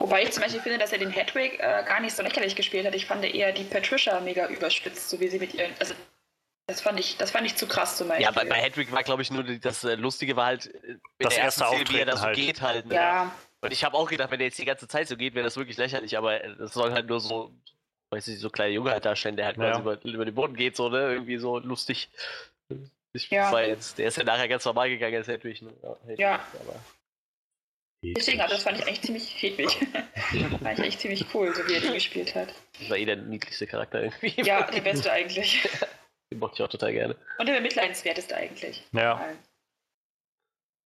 Wobei 0.00 0.22
ich 0.22 0.30
zum 0.30 0.44
Beispiel 0.44 0.60
finde, 0.60 0.78
dass 0.78 0.92
er 0.92 0.98
den 0.98 1.10
Hedwig 1.10 1.54
äh, 1.54 1.82
gar 1.84 2.00
nicht 2.00 2.14
so 2.14 2.22
lächerlich 2.22 2.54
gespielt 2.54 2.86
hat. 2.86 2.94
Ich 2.94 3.06
fand 3.06 3.24
eher 3.24 3.52
die 3.52 3.64
Patricia 3.64 4.20
mega 4.20 4.46
überspitzt, 4.46 5.10
so 5.10 5.18
wie 5.18 5.26
sie 5.26 5.40
mit 5.40 5.54
ihren. 5.54 5.72
Also, 5.80 5.94
das 6.68 6.82
fand 6.82 7.00
ich, 7.00 7.16
das 7.16 7.30
fand 7.30 7.46
ich 7.46 7.56
zu 7.56 7.66
krass 7.66 7.96
zum 7.96 8.08
Beispiel. 8.08 8.24
Ja, 8.24 8.30
bei, 8.30 8.44
bei 8.44 8.56
Hedwig 8.56 8.92
war, 8.92 9.02
glaube 9.02 9.22
ich, 9.22 9.30
nur 9.30 9.42
das 9.42 9.84
äh, 9.84 9.94
Lustige 9.94 10.36
war 10.36 10.46
halt, 10.46 10.66
äh, 10.66 10.78
in 10.92 11.00
Das 11.18 11.34
der 11.34 11.44
erste 11.44 11.64
Szene, 11.64 11.88
wie 11.88 11.98
er 11.98 12.04
das 12.06 12.20
so 12.20 12.26
halt. 12.26 12.36
geht 12.36 12.60
halt. 12.60 12.86
Ne? 12.86 12.94
ja, 12.94 13.34
Und 13.62 13.72
ich 13.72 13.82
habe 13.84 13.96
auch 13.96 14.08
gedacht, 14.08 14.30
wenn 14.30 14.38
der 14.38 14.48
jetzt 14.48 14.58
die 14.58 14.66
ganze 14.66 14.86
Zeit 14.86 15.08
so 15.08 15.16
geht, 15.16 15.34
wäre 15.34 15.44
das 15.44 15.56
wirklich 15.56 15.78
lächerlich, 15.78 16.16
aber 16.18 16.44
äh, 16.44 16.54
das 16.58 16.74
soll 16.74 16.92
halt 16.92 17.06
nur 17.06 17.20
so, 17.20 17.52
weiß 18.10 18.28
ich, 18.28 18.38
so 18.38 18.50
kleine 18.50 18.74
Junge 18.74 18.90
halt 18.90 19.04
darstellen, 19.06 19.36
der 19.36 19.46
halt 19.46 19.56
Ja. 19.56 19.64
quasi 19.64 19.80
über, 19.80 20.04
über 20.04 20.24
den 20.26 20.34
Boden 20.34 20.56
geht, 20.56 20.76
so, 20.76 20.90
ne? 20.90 21.12
Irgendwie 21.14 21.38
so 21.38 21.58
lustig. 21.58 22.10
Ich 23.14 23.30
Ja. 23.30 23.50
war 23.50 23.64
jetzt, 23.64 23.96
der 23.96 24.08
ist 24.08 24.18
ja 24.18 24.24
nachher 24.24 24.46
ganz 24.48 24.66
normal 24.66 24.90
gegangen, 24.90 25.14
ist 25.14 25.28
Hedwig, 25.28 25.62
ne? 25.62 25.72
Ja. 25.82 25.96
Hedwig, 26.02 26.18
Ja. 26.18 26.34
Aber 26.60 26.80
deswegen, 28.04 28.40
also 28.42 28.54
das 28.54 28.62
fand 28.62 28.78
ich 28.78 28.86
eigentlich 28.86 29.00
ziemlich 29.02 29.42
hedwig. 29.42 29.70
fand 30.62 30.78
ich 30.78 30.84
echt 30.84 31.00
ziemlich 31.00 31.24
cool, 31.32 31.54
so 31.54 31.66
wie 31.66 31.72
er 31.72 31.80
die 31.80 31.92
gespielt 31.92 32.34
hat. 32.34 32.48
das 32.78 32.90
war 32.90 32.98
eh 32.98 33.06
der 33.06 33.16
niedlichste 33.16 33.66
Charakter 33.66 34.02
irgendwie. 34.02 34.42
Ja, 34.42 34.70
der 34.70 34.82
beste 34.82 35.10
eigentlich. 35.10 35.66
Den 36.30 36.38
mochte 36.40 36.56
ich 36.56 36.62
auch 36.62 36.68
total 36.70 36.92
gerne. 36.92 37.16
Und 37.38 37.46
der 37.48 37.54
bemitleidenswerteste 37.54 38.36
eigentlich. 38.36 38.86
Ja. 38.92 39.20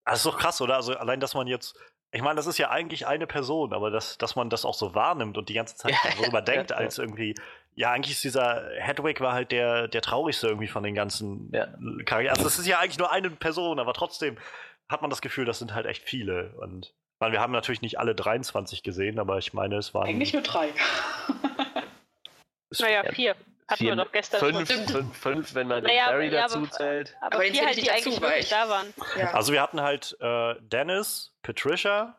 Das 0.04 0.18
ist 0.18 0.26
doch 0.26 0.38
krass, 0.38 0.60
oder? 0.60 0.76
Also 0.76 0.94
allein, 0.96 1.20
dass 1.20 1.34
man 1.34 1.46
jetzt, 1.46 1.76
ich 2.12 2.22
meine, 2.22 2.36
das 2.36 2.46
ist 2.46 2.58
ja 2.58 2.70
eigentlich 2.70 3.06
eine 3.06 3.26
Person, 3.26 3.72
aber 3.72 3.90
dass, 3.90 4.18
dass 4.18 4.36
man 4.36 4.50
das 4.50 4.64
auch 4.64 4.74
so 4.74 4.94
wahrnimmt 4.94 5.38
und 5.38 5.48
die 5.48 5.54
ganze 5.54 5.76
Zeit 5.76 5.92
Ja, 6.04 6.10
darüber 6.16 6.42
denkt, 6.42 6.70
ja. 6.70 6.76
als 6.76 6.98
irgendwie, 6.98 7.34
ja, 7.74 7.90
eigentlich 7.92 8.12
ist 8.14 8.24
dieser 8.24 8.68
Hedwig 8.78 9.20
war 9.20 9.32
halt 9.32 9.50
der, 9.52 9.88
der 9.88 10.02
traurigste 10.02 10.46
irgendwie 10.48 10.68
von 10.68 10.82
den 10.82 10.94
ganzen 10.94 11.50
Ja. 11.52 11.66
Charakteren. 12.04 12.30
Also 12.30 12.44
das 12.44 12.58
ist 12.58 12.66
ja 12.66 12.78
eigentlich 12.78 12.98
nur 12.98 13.12
eine 13.12 13.30
Person, 13.30 13.78
aber 13.78 13.94
trotzdem 13.94 14.36
hat 14.88 15.00
man 15.02 15.10
das 15.10 15.22
Gefühl, 15.22 15.44
das 15.44 15.58
sind 15.58 15.74
halt 15.74 15.86
echt 15.86 16.02
viele. 16.02 16.54
Und 16.60 16.86
ich 16.86 16.94
meine, 17.20 17.32
wir 17.32 17.40
haben 17.40 17.52
natürlich 17.52 17.82
nicht 17.82 17.98
alle 17.98 18.14
23 18.14 18.82
gesehen, 18.82 19.18
aber 19.18 19.38
ich 19.38 19.52
meine, 19.54 19.76
es 19.76 19.94
waren. 19.94 20.06
Eigentlich 20.08 20.32
nur 20.32 20.42
drei. 20.42 20.68
Naja, 22.78 23.04
Ja, 23.04 23.12
vier. 23.12 23.36
Hatten 23.68 23.84
wir 23.84 23.96
doch 23.96 24.12
gestern 24.12 24.40
fünf, 24.40 24.68
fünf, 24.90 25.16
fünf, 25.16 25.54
wenn 25.54 25.68
man 25.68 25.82
Naja, 25.82 26.06
den 26.06 26.12
Barry 26.12 26.26
ja, 26.28 26.42
dazu 26.42 26.58
aber- 26.58 26.70
zählt. 26.70 27.16
Aber, 27.20 27.36
Aber 27.36 27.44
vier 27.44 27.64
halt, 27.64 27.76
die 27.76 27.80
nicht 27.82 27.90
eigentlich 27.92 28.04
dazu, 28.14 28.22
weil 28.22 28.28
wirklich 28.30 28.44
ich- 28.44 28.50
da 28.50 28.68
waren. 28.68 28.94
ja. 29.18 29.30
Also 29.32 29.52
wir 29.52 29.62
hatten 29.62 29.80
halt 29.80 30.16
äh, 30.20 30.54
Dennis, 30.60 31.32
Patricia, 31.42 32.16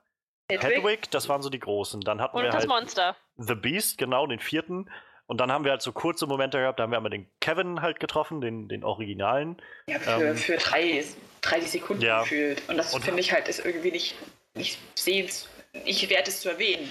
Hedwig, 0.49 0.77
Hedwig, 0.77 1.11
das 1.11 1.29
waren 1.29 1.41
so 1.41 1.49
die 1.49 1.59
großen. 1.59 2.01
Dann 2.01 2.21
hatten 2.21 2.37
Und 2.37 2.43
wir 2.43 2.47
das 2.51 2.59
halt 2.61 2.67
Monster. 2.69 3.15
The 3.37 3.55
Beast, 3.55 3.97
genau, 3.97 4.25
den 4.27 4.39
vierten. 4.39 4.89
Und 5.25 5.39
dann 5.39 5.51
haben 5.51 5.63
wir 5.63 5.71
halt 5.71 5.81
so 5.81 5.91
kurze 5.93 6.27
Momente 6.27 6.57
gehabt, 6.59 6.79
da 6.79 6.83
haben 6.83 6.91
wir 6.91 6.97
einmal 6.97 7.09
den 7.09 7.29
Kevin 7.39 7.81
halt 7.81 7.99
getroffen, 7.99 8.41
den, 8.41 8.67
den 8.67 8.83
Originalen. 8.83 9.61
ja, 9.87 9.99
für, 9.99 10.11
ähm, 10.21 10.37
für 10.37 10.57
drei, 10.57 11.03
30 11.41 11.71
Sekunden 11.71 12.03
Ja. 12.03 12.21
gefühlt. 12.21 12.61
Und 12.67 12.77
das 12.77 12.93
finde 12.95 13.19
ich 13.21 13.31
halt 13.31 13.47
ist 13.47 13.63
irgendwie 13.65 13.91
nicht, 13.91 14.15
nicht 14.53 14.77
sehens, 14.99 15.47
nicht 15.73 16.09
wert, 16.09 16.27
es 16.27 16.41
zu 16.41 16.49
erwähnen. 16.49 16.89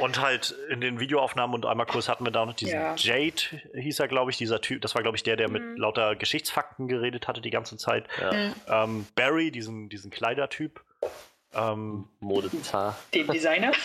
Und 0.00 0.20
halt 0.20 0.54
in 0.70 0.80
den 0.80 1.00
Videoaufnahmen 1.00 1.54
und 1.54 1.66
einmal 1.66 1.86
kurz 1.86 2.08
hatten 2.08 2.24
wir 2.24 2.32
da 2.32 2.46
noch 2.46 2.54
diesen 2.54 2.74
Ja. 2.74 2.94
Jade, 2.96 3.42
hieß 3.74 4.00
er, 4.00 4.08
glaube 4.08 4.30
ich, 4.30 4.38
dieser 4.38 4.60
Typ. 4.62 4.80
Das 4.80 4.94
war, 4.94 5.02
glaube 5.02 5.16
ich, 5.16 5.22
der, 5.22 5.36
der 5.36 5.50
mit 5.50 5.62
Mhm. 5.62 5.76
lauter 5.76 6.16
Geschichtsfakten 6.16 6.88
geredet 6.88 7.28
hatte 7.28 7.42
die 7.42 7.50
ganze 7.50 7.76
Zeit. 7.76 8.06
Ja. 8.20 8.32
Mhm. 8.32 8.54
Ähm, 8.68 9.06
Barry, 9.14 9.50
diesen, 9.50 9.88
diesen 9.90 10.10
Kleidertyp. 10.10 10.82
Ähm, 11.54 12.08
Modezar. 12.20 12.96
Den 13.12 13.26
Designer. 13.28 13.72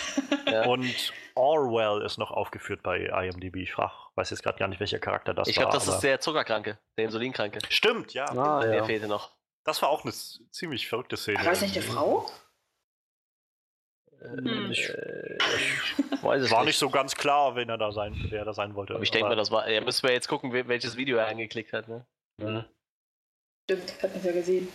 Ja. 0.50 0.64
und 0.66 1.12
Orwell 1.36 2.02
ist 2.06 2.18
noch 2.18 2.32
aufgeführt 2.32 2.82
bei 2.82 3.00
IMDb. 3.00 3.58
Ich 3.58 3.74
frag, 3.74 3.92
weiß 4.16 4.30
jetzt 4.30 4.44
gerade 4.44 4.58
gar 4.58 4.70
nicht, 4.70 4.80
welcher 4.80 4.98
Charakter 5.00 5.34
das 5.34 5.50
Ich 5.50 5.58
war. 5.58 5.64
glaube, 5.66 5.74
das 5.76 5.88
aber- 5.90 5.98
ist 5.98 6.04
der 6.04 6.22
Zuckerkranke, 6.22 6.78
der 6.98 7.04
Insulinkranke. 7.06 7.60
Stimmt, 7.68 8.14
ja. 8.14 8.24
Ah, 8.32 8.62
Der 8.62 8.76
ja. 8.78 8.86
fehlte 8.86 9.10
noch. 9.10 9.32
Das 9.66 9.82
war 9.82 9.90
auch 9.90 10.06
eine 10.06 10.14
ziemlich 10.14 10.88
verrückte 10.88 11.18
Szene. 11.18 11.40
War 11.40 11.44
das 11.52 11.60
nicht 11.62 11.76
eine 11.76 11.86
Frau? 11.86 12.32
Hm. 14.22 14.72
Ich, 14.72 14.80
ich 14.80 16.24
weiß 16.24 16.42
es 16.44 16.52
War 16.52 16.60
nicht. 16.62 16.68
nicht 16.68 16.78
so 16.78 16.90
ganz 16.90 17.16
klar, 17.16 17.56
wen 17.56 17.70
er 17.70 17.78
da 17.78 17.92
sein, 17.92 18.16
wer 18.30 18.40
er 18.40 18.46
da 18.46 18.54
sein 18.54 18.74
wollte. 18.76 18.94
Aber 18.96 19.04
ich 19.04 19.12
denke 19.12 19.30
mal, 19.30 19.36
das 19.36 19.52
war. 19.52 19.70
Ja, 19.70 19.82
müssen 19.82 20.04
wir 20.08 20.14
jetzt 20.14 20.28
gucken, 20.28 20.52
wel- 20.52 20.68
welches 20.68 20.98
Video 20.98 21.18
er 21.18 21.28
angeklickt 21.28 21.72
hat, 21.74 21.88
ne? 21.88 22.06
Mhm. 22.38 22.66
Stimmt, 23.70 24.02
hat 24.04 24.16
man 24.16 24.24
ja 24.24 24.32
gesehen. 24.32 24.68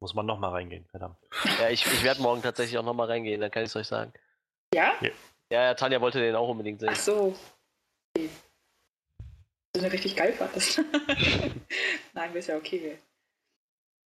Muss 0.00 0.14
man 0.14 0.24
nochmal 0.24 0.52
reingehen, 0.52 0.86
verdammt. 0.90 1.16
Ja, 1.60 1.68
ich, 1.68 1.84
ich 1.84 2.02
werde 2.04 2.22
morgen 2.22 2.40
tatsächlich 2.42 2.78
auch 2.78 2.84
nochmal 2.84 3.08
reingehen, 3.08 3.40
dann 3.40 3.50
kann 3.50 3.62
ich 3.64 3.68
es 3.68 3.76
euch 3.76 3.86
sagen. 3.86 4.12
Ja? 4.72 4.94
Ja, 5.02 5.10
ja, 5.50 5.74
Tanja 5.74 6.00
wollte 6.00 6.20
den 6.20 6.34
auch 6.36 6.48
unbedingt 6.48 6.80
sehen. 6.80 6.88
Ach 6.90 6.96
so. 6.96 7.36
Okay. 8.16 8.30
So 9.76 9.82
eine 9.82 9.92
richtig 9.92 10.16
geil 10.16 10.32
fandest. 10.32 10.80
Nein, 12.14 12.34
ist 12.34 12.48
ja 12.48 12.56
okay. 12.56 12.98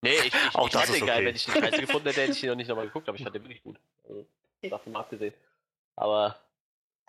Nee, 0.01 0.15
ich, 0.15 0.25
ich, 0.27 0.34
Auch 0.56 0.65
ich 0.68 0.74
das 0.74 0.82
fand 0.84 0.94
ist 0.96 1.00
den 1.00 1.08
geil. 1.08 1.18
okay. 1.18 1.25
Wenn 1.27 1.36
ich 1.36 1.46
den 1.46 1.53
scheiße 1.63 1.82
gefunden 1.82 2.08
hätte, 2.08 2.22
hätte 2.22 2.32
ich 2.34 2.44
ihn 2.44 2.50
noch 2.50 2.56
nicht 2.56 2.68
nochmal 2.68 2.88
geguckt, 2.88 3.08
aber 3.08 3.18
ich 3.18 3.24
fand 3.24 3.36
den 3.36 3.44
wirklich 3.44 3.63
gut. 3.63 3.77
Also, 4.08 4.25
davon 4.70 4.93
mal 4.93 5.01
abgesehen. 5.01 5.34
Aber 5.96 6.36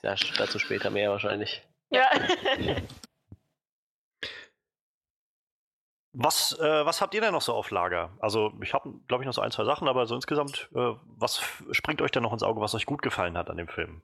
ja, 0.02 0.14
dazu 0.36 0.58
später 0.58 0.90
mehr 0.90 1.10
wahrscheinlich. 1.10 1.62
Ja. 1.90 2.10
Was, 6.16 6.56
äh, 6.60 6.86
was 6.86 7.00
habt 7.00 7.12
ihr 7.14 7.20
denn 7.20 7.32
noch 7.32 7.42
so 7.42 7.52
auf 7.54 7.72
Lager? 7.72 8.10
Also, 8.20 8.52
ich 8.62 8.72
habe, 8.72 8.94
glaube 9.08 9.24
ich, 9.24 9.26
noch 9.26 9.34
so 9.34 9.40
ein, 9.40 9.50
zwei 9.50 9.64
Sachen, 9.64 9.88
aber 9.88 10.06
so 10.06 10.14
insgesamt, 10.14 10.70
äh, 10.72 10.92
was 11.06 11.42
springt 11.72 12.00
euch 12.00 12.12
denn 12.12 12.22
noch 12.22 12.32
ins 12.32 12.44
Auge, 12.44 12.60
was 12.60 12.76
euch 12.76 12.86
gut 12.86 13.02
gefallen 13.02 13.36
hat 13.36 13.50
an 13.50 13.56
dem 13.56 13.66
Film? 13.66 14.00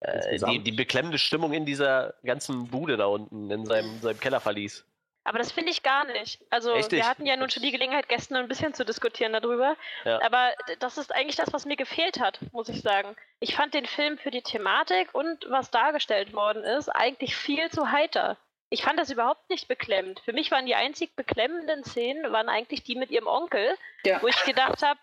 Äh, 0.00 0.38
die, 0.38 0.62
die 0.62 0.72
beklemmende 0.72 1.18
Stimmung 1.18 1.52
in 1.52 1.66
dieser 1.66 2.14
ganzen 2.24 2.68
Bude 2.68 2.96
da 2.96 3.04
unten, 3.04 3.50
in 3.50 3.66
seinem, 3.66 4.00
seinem 4.00 4.18
Kellerverlies. 4.18 4.86
Aber 5.28 5.38
das 5.38 5.52
finde 5.52 5.70
ich 5.70 5.82
gar 5.82 6.04
nicht. 6.06 6.40
Also 6.48 6.72
Echt 6.74 6.90
wir 6.90 7.06
hatten 7.06 7.26
ja 7.26 7.36
nun 7.36 7.50
schon 7.50 7.62
die 7.62 7.70
Gelegenheit, 7.70 8.08
gestern 8.08 8.38
ein 8.38 8.48
bisschen 8.48 8.72
zu 8.72 8.84
diskutieren 8.84 9.34
darüber. 9.34 9.76
Ja. 10.04 10.22
Aber 10.22 10.52
das 10.78 10.96
ist 10.96 11.14
eigentlich 11.14 11.36
das, 11.36 11.52
was 11.52 11.66
mir 11.66 11.76
gefehlt 11.76 12.18
hat, 12.18 12.38
muss 12.52 12.68
ich 12.70 12.80
sagen. 12.80 13.14
Ich 13.40 13.54
fand 13.54 13.74
den 13.74 13.84
Film 13.86 14.16
für 14.16 14.30
die 14.30 14.40
Thematik 14.42 15.14
und 15.14 15.44
was 15.50 15.70
dargestellt 15.70 16.32
worden 16.32 16.64
ist, 16.64 16.88
eigentlich 16.88 17.36
viel 17.36 17.70
zu 17.70 17.90
heiter. 17.92 18.38
Ich 18.70 18.82
fand 18.82 18.98
das 18.98 19.10
überhaupt 19.10 19.48
nicht 19.50 19.68
beklemmend. 19.68 20.20
Für 20.20 20.32
mich 20.32 20.50
waren 20.50 20.64
die 20.66 20.74
einzig 20.74 21.14
beklemmenden 21.14 21.84
Szenen, 21.84 22.32
waren 22.32 22.48
eigentlich 22.48 22.82
die 22.82 22.96
mit 22.96 23.10
ihrem 23.10 23.26
Onkel, 23.26 23.76
Ja. 24.04 24.22
wo 24.22 24.28
ich 24.28 24.42
gedacht 24.44 24.82
habe, 24.82 24.98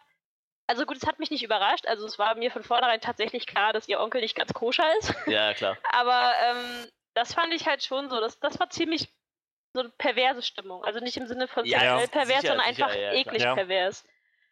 also 0.67 0.85
gut, 0.87 0.97
es 0.97 1.05
hat 1.05 1.19
mich 1.19 1.29
nicht 1.29 1.43
überrascht. 1.43 1.85
Also 1.87 2.07
es 2.07 2.17
war 2.17 2.33
mir 2.35 2.49
von 2.49 2.63
vornherein 2.63 2.99
tatsächlich 2.99 3.45
klar, 3.45 3.73
dass 3.73 3.87
ihr 3.87 3.99
Onkel 3.99 4.21
nicht 4.21 4.35
ganz 4.35 4.53
koscher 4.53 4.85
ist. 4.97 5.13
Ja, 5.27 5.53
klar. 5.53 5.77
Aber 5.91 6.33
ähm, 6.43 6.87
das 7.13 7.33
fand 7.35 7.53
ich 7.53 7.67
halt 7.67 7.83
schon 7.83 8.09
so. 8.09 8.19
Das, 8.19 8.39
das 8.39 8.59
war 8.59 8.69
ziemlich 8.71 9.07
so 9.75 9.81
eine 9.81 9.89
perverse 9.89 10.41
Stimmung. 10.41 10.83
Also 10.83 10.99
nicht 10.99 11.17
im 11.17 11.27
Sinne 11.27 11.47
von 11.47 11.65
Ja, 11.65 11.79
sexuell 11.79 12.01
ja, 12.01 12.07
pervers, 12.07 12.41
sicher, 12.41 12.47
sondern 12.55 12.73
sicher, 12.73 12.85
einfach 12.87 12.99
ja, 12.99 13.13
eklig 13.13 13.41
Ja. 13.43 13.53
pervers. 13.55 14.03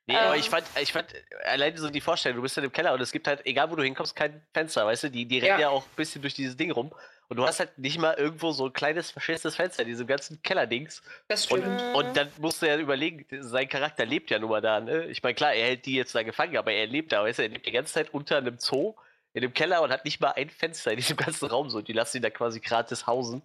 Nee, 0.06 0.18
aber 0.18 0.34
Ähm. 0.36 0.40
ich 0.42 0.50
fand, 0.50 0.66
ich 0.82 0.92
fand 0.92 1.08
allein 1.46 1.78
so 1.78 1.90
die 1.90 2.02
Vorstellung, 2.02 2.36
du 2.36 2.42
bist 2.44 2.58
in 2.58 2.64
dem 2.64 2.74
Keller 2.74 2.94
und 2.94 3.00
es 3.02 3.12
gibt 3.14 3.26
halt, 3.26 3.46
egal 3.46 3.72
wo 3.72 3.76
du 3.78 3.84
hinkommst, 3.84 4.16
kein 4.16 4.46
Fenster, 4.54 4.86
weißt 4.86 5.04
du? 5.06 5.10
Die, 5.10 5.26
die 5.26 5.40
rennen 5.40 5.52
Ja. 5.54 5.60
ja 5.62 5.70
auch 5.70 5.84
ein 5.86 5.96
bisschen 5.96 6.22
durch 6.22 6.34
dieses 6.34 6.58
Ding 6.58 6.72
rum. 6.72 6.94
Und 7.30 7.38
du 7.38 7.46
hast 7.48 7.60
halt 7.62 7.78
nicht 7.78 7.98
mal 7.98 8.14
irgendwo 8.16 8.52
so 8.52 8.66
ein 8.66 8.74
kleines 8.74 9.12
verschisstes 9.12 9.56
Fenster 9.56 9.84
in 9.84 9.88
diesem 9.88 10.06
ganzen 10.06 10.42
Kellerdings. 10.44 11.02
Das 11.30 11.46
Und, 11.48 11.62
stimmt. 11.62 11.82
Mhm. 11.82 11.96
und 11.96 12.18
dann 12.18 12.30
musst 12.38 12.62
du 12.62 12.68
ja 12.68 12.78
überlegen, 12.78 13.26
sein 13.42 13.68
Charakter 13.70 14.06
lebt 14.06 14.30
ja 14.30 14.40
nun 14.40 14.50
mal 14.50 14.60
da, 14.62 14.82
ne? 14.82 15.06
Ich 15.06 15.24
meine, 15.24 15.36
klar, 15.36 15.54
er 15.54 15.68
hält 15.68 15.86
die 15.86 15.96
jetzt 15.96 16.14
da 16.14 16.22
gefangen, 16.24 16.58
aber 16.58 16.74
er 16.74 16.86
lebt 16.86 17.14
da, 17.14 17.24
weißt 17.24 17.40
du? 17.40 17.44
Er 17.44 17.50
lebt 17.50 17.66
die 17.66 17.72
ganze 17.72 17.94
Zeit 17.94 18.14
unter 18.14 18.38
einem 18.38 18.60
Zoo, 18.60 18.96
in 19.34 19.42
dem 19.42 19.54
Keller 19.54 19.82
und 19.82 19.90
hat 19.92 20.04
nicht 20.04 20.20
mal 20.20 20.32
ein 20.32 20.50
Fenster 20.50 20.92
in 20.92 20.98
diesem 20.98 21.16
ganzen 21.18 21.46
Raum 21.48 21.70
so. 21.70 21.82
Die 21.82 21.94
lassen 21.94 22.18
ihn 22.18 22.24
da 22.24 22.30
quasi 22.30 22.60
gratis 22.60 23.08
hausen. 23.08 23.42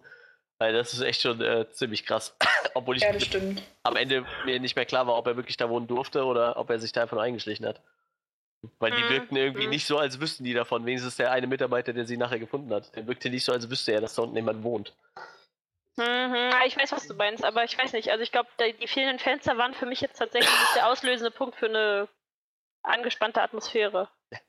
Weil 0.59 0.73
das 0.73 0.93
ist 0.93 1.01
echt 1.01 1.21
schon 1.21 1.41
äh, 1.41 1.69
ziemlich 1.71 2.05
krass. 2.05 2.35
Obwohl 2.73 2.97
ich 2.97 3.03
Ja, 3.03 3.13
das 3.13 3.25
stimmt. 3.25 3.63
am 3.83 3.95
Ende 3.95 4.25
mir 4.43 4.59
nicht 4.59 4.75
mehr 4.75 4.85
klar 4.85 5.07
war, 5.07 5.17
ob 5.17 5.25
er 5.27 5.37
wirklich 5.37 5.57
da 5.57 5.69
wohnen 5.69 5.87
durfte 5.87 6.25
oder 6.25 6.57
ob 6.57 6.69
er 6.69 6.79
sich 6.79 6.91
da 6.91 7.01
einfach 7.01 7.15
nur 7.15 7.23
eingeschlichen 7.23 7.65
hat. 7.65 7.81
Weil 8.79 8.91
die 8.91 9.03
Mhm, 9.03 9.09
wirkten 9.09 9.35
irgendwie 9.37 9.63
mhm. 9.63 9.69
nicht 9.69 9.87
so, 9.87 9.97
als 9.97 10.19
wüssten 10.19 10.43
die 10.43 10.53
davon. 10.53 10.85
Wenigstens 10.85 11.15
der 11.15 11.31
eine 11.31 11.47
Mitarbeiter, 11.47 11.93
der 11.93 12.05
sie 12.05 12.17
nachher 12.17 12.39
gefunden 12.39 12.73
hat. 12.73 12.93
Der 12.95 13.07
wirkte 13.07 13.29
nicht 13.29 13.45
so, 13.45 13.53
als 13.53 13.69
wüsste 13.69 13.93
er, 13.93 14.01
dass 14.01 14.15
da 14.15 14.23
unten 14.23 14.35
jemand 14.35 14.63
wohnt. 14.63 14.93
Mhm, 15.95 16.35
ja, 16.35 16.65
ich 16.65 16.77
weiß, 16.77 16.91
was 16.91 17.07
du 17.07 17.13
meinst, 17.13 17.43
aber 17.43 17.63
ich 17.63 17.77
weiß 17.77 17.93
nicht. 17.93 18.09
Also 18.11 18.23
ich 18.23 18.31
glaube, 18.31 18.49
die 18.59 18.87
fehlenden 18.87 19.19
Fenster 19.19 19.57
waren 19.57 19.73
für 19.73 19.85
mich 19.85 20.01
jetzt 20.01 20.17
tatsächlich 20.17 20.51
nicht 20.51 20.75
der 20.75 20.87
auslösende 20.87 21.31
Punkt 21.31 21.55
für 21.55 21.67
eine 21.67 22.07
angespannte 22.83 23.41
Atmosphäre. 23.41 24.09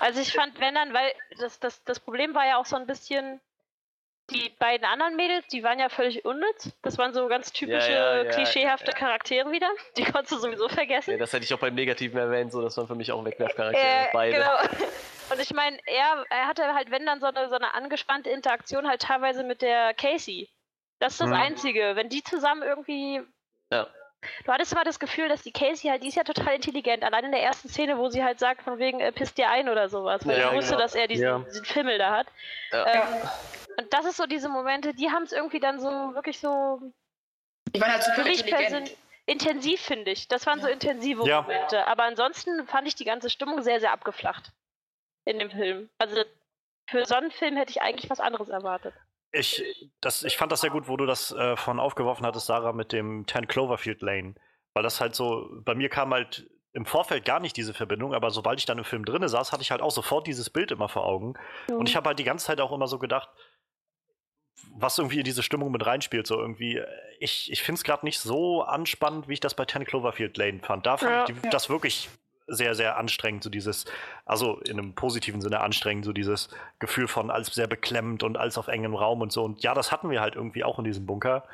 Also 0.00 0.20
ich 0.20 0.32
fand, 0.32 0.58
wenn 0.60 0.74
dann, 0.74 0.94
weil 0.94 1.12
das, 1.38 1.60
das, 1.60 1.84
das 1.84 2.00
Problem 2.00 2.34
war 2.34 2.46
ja 2.46 2.56
auch 2.56 2.64
so 2.64 2.74
ein 2.74 2.86
bisschen, 2.86 3.40
die 4.30 4.48
beiden 4.58 4.86
anderen 4.86 5.16
Mädels, 5.16 5.46
die 5.48 5.62
waren 5.62 5.78
ja 5.78 5.88
völlig 5.88 6.24
unnütz. 6.24 6.72
Das 6.82 6.96
waren 6.96 7.12
so 7.12 7.28
ganz 7.28 7.52
typische, 7.52 7.92
ja, 7.92 8.22
ja, 8.22 8.30
klischeehafte. 8.30 8.92
Charaktere 8.92 9.50
wieder. 9.52 9.68
Die 9.96 10.04
konntest 10.04 10.32
du 10.32 10.38
sowieso 10.38 10.68
vergessen. 10.68 11.10
Ja, 11.12 11.16
das 11.18 11.32
hätte 11.32 11.44
ich 11.44 11.52
auch 11.52 11.58
beim 11.58 11.74
Negativen 11.74 12.18
erwähnt, 12.18 12.50
so 12.52 12.62
das 12.62 12.76
waren 12.76 12.86
für 12.86 12.94
mich 12.94 13.12
auch 13.12 13.22
Wegwerfcharaktere. 13.24 13.84
Äh, 13.84 14.06
beide. 14.12 14.36
Genau. 14.38 14.56
Und 15.30 15.40
ich 15.40 15.52
meine, 15.52 15.78
er, 15.86 16.24
er 16.30 16.46
hatte 16.46 16.74
halt, 16.74 16.90
wenn 16.90 17.04
dann 17.06 17.20
so 17.20 17.26
eine, 17.26 17.48
so 17.48 17.54
eine 17.54 17.74
angespannte 17.74 18.30
Interaktion 18.30 18.88
halt 18.88 19.02
teilweise 19.02 19.42
mit 19.44 19.62
der 19.62 19.94
Casey. 19.94 20.48
Das 21.00 21.12
ist 21.14 21.20
das 21.20 21.28
Mhm. 21.28 21.34
Einzige. 21.34 21.96
Wenn 21.96 22.08
die 22.08 22.22
zusammen 22.22 22.62
irgendwie. 22.62 23.20
Ja. 23.70 23.86
Du 24.44 24.52
hattest 24.52 24.72
immer 24.72 24.84
das 24.84 24.98
Gefühl, 24.98 25.28
dass 25.28 25.42
die 25.42 25.52
Casey 25.52 25.88
halt, 25.88 26.02
die 26.02 26.08
ist 26.08 26.16
ja 26.16 26.24
total 26.24 26.54
intelligent. 26.54 27.02
Allein 27.04 27.24
in 27.26 27.32
der 27.32 27.42
ersten 27.42 27.68
Szene, 27.68 27.98
wo 27.98 28.08
sie 28.08 28.22
halt 28.24 28.38
sagt, 28.38 28.62
von 28.62 28.78
wegen, 28.78 29.00
äh, 29.00 29.12
pisst 29.12 29.38
dir 29.38 29.48
ein 29.50 29.68
oder 29.68 29.88
sowas. 29.88 30.26
Weil 30.26 30.38
Ja, 30.38 30.50
sie 30.50 30.56
wusste, 30.56 30.70
genau. 30.72 30.82
dass 30.82 30.94
er 30.94 31.06
diesen, 31.08 31.24
Ja. 31.26 31.38
diesen 31.40 31.64
Fimmel 31.64 31.98
da 31.98 32.10
hat. 32.10 32.26
Ja. 32.72 32.86
Ähm, 32.86 33.02
und 33.78 33.92
das 33.92 34.04
ist 34.06 34.16
so 34.16 34.26
diese 34.26 34.48
Momente, 34.48 34.94
die 34.94 35.10
haben 35.10 35.24
es 35.24 35.32
irgendwie 35.32 35.60
dann 35.60 35.80
so 35.80 35.88
wirklich 36.14 36.38
so 36.38 36.80
Die 37.74 37.80
waren 37.80 37.92
halt 37.92 38.02
super 38.02 38.16
für 38.16 38.22
mich 38.28 38.40
intelligent. 38.40 38.68
persönlich 38.68 38.96
intensiv, 39.26 39.80
finde 39.80 40.10
ich. 40.10 40.28
Das 40.28 40.46
waren 40.46 40.60
so 40.60 40.68
intensive 40.68 41.26
Ja. 41.26 41.42
Momente. 41.42 41.86
Aber 41.86 42.04
ansonsten 42.04 42.66
fand 42.66 42.86
ich 42.86 42.94
die 42.94 43.04
ganze 43.06 43.30
Stimmung 43.30 43.62
sehr, 43.62 43.80
sehr 43.80 43.92
abgeflacht 43.92 44.52
in 45.24 45.38
dem 45.38 45.50
Film. 45.50 45.88
Also 45.98 46.22
für 46.90 47.06
so 47.06 47.14
einen 47.14 47.30
Film 47.30 47.56
hätte 47.56 47.70
ich 47.70 47.80
eigentlich 47.80 48.10
was 48.10 48.20
anderes 48.20 48.50
erwartet. 48.50 48.92
Ich, 49.34 49.62
das, 50.00 50.22
ich 50.22 50.36
fand 50.36 50.52
das 50.52 50.60
sehr 50.60 50.70
gut, 50.70 50.88
wo 50.88 50.96
du 50.96 51.06
das 51.06 51.32
äh, 51.32 51.56
von 51.56 51.80
aufgeworfen 51.80 52.24
hattest, 52.24 52.46
Sarah, 52.46 52.72
mit 52.72 52.92
dem 52.92 53.26
10 53.26 53.48
Cloverfield 53.48 54.00
Lane. 54.02 54.34
Weil 54.74 54.82
das 54.82 55.00
halt 55.00 55.14
so, 55.14 55.48
bei 55.64 55.74
mir 55.74 55.88
kam 55.88 56.12
halt 56.14 56.48
im 56.72 56.86
Vorfeld 56.86 57.24
gar 57.24 57.40
nicht 57.40 57.56
diese 57.56 57.74
Verbindung, 57.74 58.14
aber 58.14 58.30
sobald 58.30 58.58
ich 58.58 58.66
dann 58.66 58.78
im 58.78 58.84
Film 58.84 59.04
drinne 59.04 59.28
saß, 59.28 59.52
hatte 59.52 59.62
ich 59.62 59.70
halt 59.70 59.80
auch 59.82 59.92
sofort 59.92 60.26
dieses 60.26 60.50
Bild 60.50 60.72
immer 60.72 60.88
vor 60.88 61.04
Augen. 61.04 61.34
Und 61.70 61.88
ich 61.88 61.94
habe 61.96 62.08
halt 62.08 62.18
die 62.18 62.24
ganze 62.24 62.46
Zeit 62.46 62.60
auch 62.60 62.72
immer 62.72 62.88
so 62.88 62.98
gedacht, 62.98 63.28
was 64.76 64.98
irgendwie 64.98 65.18
in 65.18 65.24
diese 65.24 65.42
Stimmung 65.42 65.70
mit 65.70 65.84
reinspielt. 65.86 66.26
So 66.26 66.38
irgendwie, 66.40 66.76
äh, 66.78 66.86
ich, 67.20 67.50
ich 67.50 67.62
finde 67.62 67.78
es 67.78 67.84
gerade 67.84 68.04
nicht 68.04 68.18
so 68.18 68.62
anspannend, 68.62 69.28
wie 69.28 69.34
ich 69.34 69.40
das 69.40 69.54
bei 69.54 69.64
10 69.64 69.84
Cloverfield 69.84 70.36
Lane 70.36 70.60
fand. 70.62 70.86
Da 70.86 70.96
fand 70.96 71.10
Ja. 71.28 71.34
ich 71.34 71.40
die, 71.40 71.48
das 71.50 71.68
wirklich 71.70 72.08
sehr, 72.46 72.74
sehr 72.74 72.96
anstrengend, 72.96 73.44
so 73.44 73.50
dieses, 73.50 73.84
also 74.24 74.58
in 74.60 74.78
einem 74.78 74.94
positiven 74.94 75.40
Sinne 75.40 75.60
anstrengend, 75.60 76.04
so 76.04 76.12
dieses 76.12 76.48
Gefühl 76.78 77.08
von 77.08 77.30
alles 77.30 77.48
sehr 77.48 77.66
beklemmend 77.66 78.22
und 78.22 78.36
alles 78.36 78.58
auf 78.58 78.68
engem 78.68 78.94
Raum 78.94 79.20
und 79.20 79.32
so. 79.32 79.44
Und 79.44 79.62
ja, 79.62 79.74
das 79.74 79.92
hatten 79.92 80.10
wir 80.10 80.20
halt 80.20 80.34
irgendwie 80.34 80.64
auch 80.64 80.78
in 80.78 80.84
diesem 80.84 81.06
Bunker. 81.06 81.44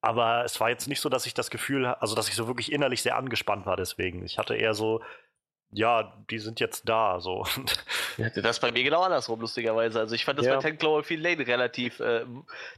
Aber 0.00 0.44
es 0.44 0.58
war 0.58 0.68
jetzt 0.68 0.88
nicht 0.88 1.00
so, 1.00 1.08
dass 1.08 1.26
ich 1.26 1.34
das 1.34 1.50
Gefühl, 1.50 1.86
also 1.86 2.16
dass 2.16 2.28
ich 2.28 2.34
so 2.34 2.48
wirklich 2.48 2.72
innerlich 2.72 3.02
sehr 3.02 3.16
angespannt 3.16 3.66
war 3.66 3.76
deswegen. 3.76 4.24
Ich 4.24 4.36
hatte 4.36 4.56
eher 4.56 4.74
so, 4.74 5.00
ja, 5.74 6.12
die 6.30 6.38
sind 6.38 6.60
jetzt 6.60 6.88
da, 6.88 7.18
so. 7.20 7.44
Und 7.56 7.84
Das 8.18 8.36
ist 8.56 8.60
bei 8.60 8.70
mir 8.70 8.82
genau 8.84 9.02
andersrum, 9.02 9.40
lustigerweise. 9.40 9.98
Also 10.00 10.14
ich 10.14 10.24
fand 10.24 10.38
das 10.38 10.46
Ja. 10.46 10.56
bei 10.56 10.60
10 10.60 10.78
Cloverfield 10.78 11.22
Lane 11.22 11.46
relativ. 11.46 11.98
Äh, 12.00 12.26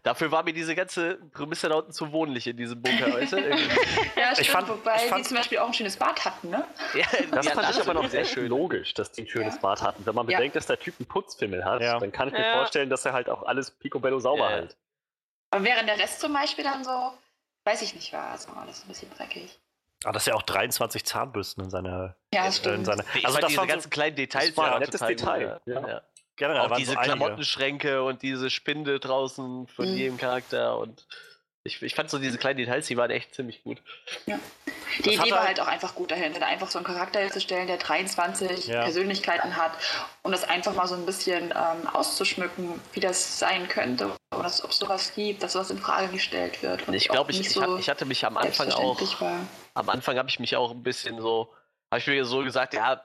dafür 0.04 0.30
war 0.30 0.42
mir 0.44 0.52
diese 0.52 0.74
ganze 0.76 1.16
Prämisse 1.32 1.68
da 1.68 1.74
unten 1.76 1.92
zu 1.92 2.12
wohnlich 2.12 2.46
in 2.46 2.56
diesem 2.56 2.80
Bunker, 2.80 3.12
weißt 3.12 3.32
du? 3.32 3.36
Ja, 4.16 4.30
Ich 4.32 4.34
stimmt, 4.38 4.48
fand- 4.48 4.68
wobei 4.68 4.96
ich 4.96 5.02
fand- 5.10 5.24
die 5.24 5.28
zum 5.28 5.36
Beispiel 5.36 5.58
auch 5.58 5.66
ein 5.66 5.74
schönes 5.74 5.96
Bad 5.96 6.24
hatten, 6.24 6.50
ne? 6.50 6.64
ja, 6.94 7.04
Das 7.32 7.48
fand 7.48 7.70
ich 7.70 7.80
aber 7.80 7.94
noch 7.94 8.08
sehr 8.08 8.24
schön 8.24 8.46
logisch, 8.48 8.94
dass 8.94 9.10
die 9.12 9.22
ein 9.22 9.28
schönes 9.28 9.56
Ja. 9.56 9.60
Bad 9.60 9.82
hatten. 9.82 10.06
Wenn 10.06 10.14
man 10.14 10.28
Ja. 10.28 10.38
bedenkt, 10.38 10.54
dass 10.56 10.66
der 10.66 10.78
Typ 10.78 10.94
einen 11.00 11.06
Putzfimmel 11.06 11.64
hat, 11.64 11.80
Ja. 11.82 11.98
dann 11.98 12.12
kann 12.12 12.28
ich 12.28 12.34
mir 12.34 12.46
Ja. 12.46 12.54
vorstellen, 12.58 12.90
dass 12.90 13.04
er 13.04 13.12
halt 13.12 13.28
auch 13.28 13.42
alles 13.42 13.70
picobello 13.72 14.20
sauber 14.20 14.50
Ja. 14.50 14.56
hält. 14.56 14.76
Aber 15.50 15.64
während 15.64 15.88
der 15.88 15.98
Rest 15.98 16.20
zum 16.20 16.32
Beispiel 16.32 16.64
dann 16.64 16.84
so, 16.84 17.12
weiß 17.64 17.82
ich 17.82 17.94
nicht, 17.94 18.12
war 18.12 18.30
also 18.32 18.52
alles 18.52 18.84
ein 18.84 18.88
bisschen 18.88 19.10
dreckig. 19.16 19.58
Ah, 20.04 20.12
das 20.12 20.22
ist 20.22 20.26
ja 20.28 20.34
auch 20.34 20.42
23 20.42 21.04
Zahnbürsten 21.04 21.64
in 21.64 21.70
seiner. 21.70 22.16
Ja, 22.32 22.44
äh, 22.44 22.46
in 22.46 22.52
stimmt. 22.52 22.86
seiner 22.86 23.04
also 23.24 23.38
das 23.38 23.48
diese 23.48 23.58
waren 23.60 23.68
ganzen 23.68 23.84
so, 23.84 23.90
kleinen 23.90 24.16
Details 24.16 24.48
das 24.48 24.56
war 24.56 24.64
ein 24.66 24.72
waren 24.72 24.80
nettes 24.80 25.00
Detail, 25.00 25.60
Gut, 25.64 25.74
ja. 25.74 25.80
ja. 25.80 25.88
Ja. 25.88 26.02
generell 26.36 26.60
Auch 26.62 26.70
waren 26.70 26.78
diese 26.78 26.92
so. 26.92 26.98
Klamottenschränke 26.98 28.02
und 28.02 28.22
diese 28.22 28.50
Spinde 28.50 29.00
draußen 29.00 29.66
von 29.68 29.86
Mhm. 29.90 29.96
jedem 29.96 30.16
Charakter 30.18 30.78
und 30.78 31.06
ich, 31.66 31.82
ich 31.82 31.94
fand 31.94 32.10
so 32.10 32.18
diese 32.18 32.36
kleinen 32.38 32.58
Details, 32.58 32.86
die 32.86 32.96
waren 32.96 33.10
echt 33.10 33.34
ziemlich 33.34 33.62
gut. 33.64 33.78
Die 34.26 34.32
Das 35.02 35.14
Idee 35.14 35.30
war 35.32 35.44
halt- 35.44 35.60
auch 35.60 35.66
einfach 35.66 35.94
gut 35.94 36.10
dahinter, 36.10 36.38
da 36.40 36.46
einfach 36.46 36.70
so 36.70 36.78
einen 36.78 36.86
Charakter 36.86 37.20
herzustellen, 37.20 37.66
der 37.66 37.78
23 37.78 38.66
Ja. 38.68 38.82
Persönlichkeiten 38.82 39.56
hat 39.56 39.72
und 40.22 40.32
das 40.32 40.44
einfach 40.44 40.74
mal 40.74 40.86
so 40.86 40.94
ein 40.94 41.06
bisschen 41.06 41.50
ähm, 41.56 41.88
auszuschmücken, 41.88 42.80
wie 42.92 43.00
das 43.00 43.38
sein 43.38 43.66
könnte 43.68 44.10
oder 44.32 44.42
dass, 44.42 44.62
ob 44.62 44.70
es 44.70 44.78
sowas 44.78 45.14
gibt, 45.14 45.42
dass 45.42 45.52
sowas 45.54 45.70
in 45.70 45.78
Frage 45.78 46.08
gestellt 46.08 46.62
wird. 46.62 46.86
Und 46.86 46.94
ich 46.94 47.08
glaube, 47.08 47.32
ich, 47.32 47.38
nicht 47.38 47.50
ich, 47.56 47.60
hab- 47.62 47.78
ich 47.78 47.88
hatte 47.88 48.04
mich 48.04 48.24
am 48.26 48.36
Anfang 48.36 48.70
auch, 48.72 49.20
war. 49.20 49.40
am 49.74 49.88
Anfang 49.88 50.18
habe 50.18 50.28
ich 50.28 50.38
mich 50.38 50.54
auch 50.56 50.70
ein 50.70 50.82
bisschen 50.82 51.18
so, 51.20 51.52
habe 51.90 51.98
ich 52.00 52.06
mir 52.06 52.24
so 52.26 52.40
gesagt, 52.44 52.74
ja, 52.74 53.02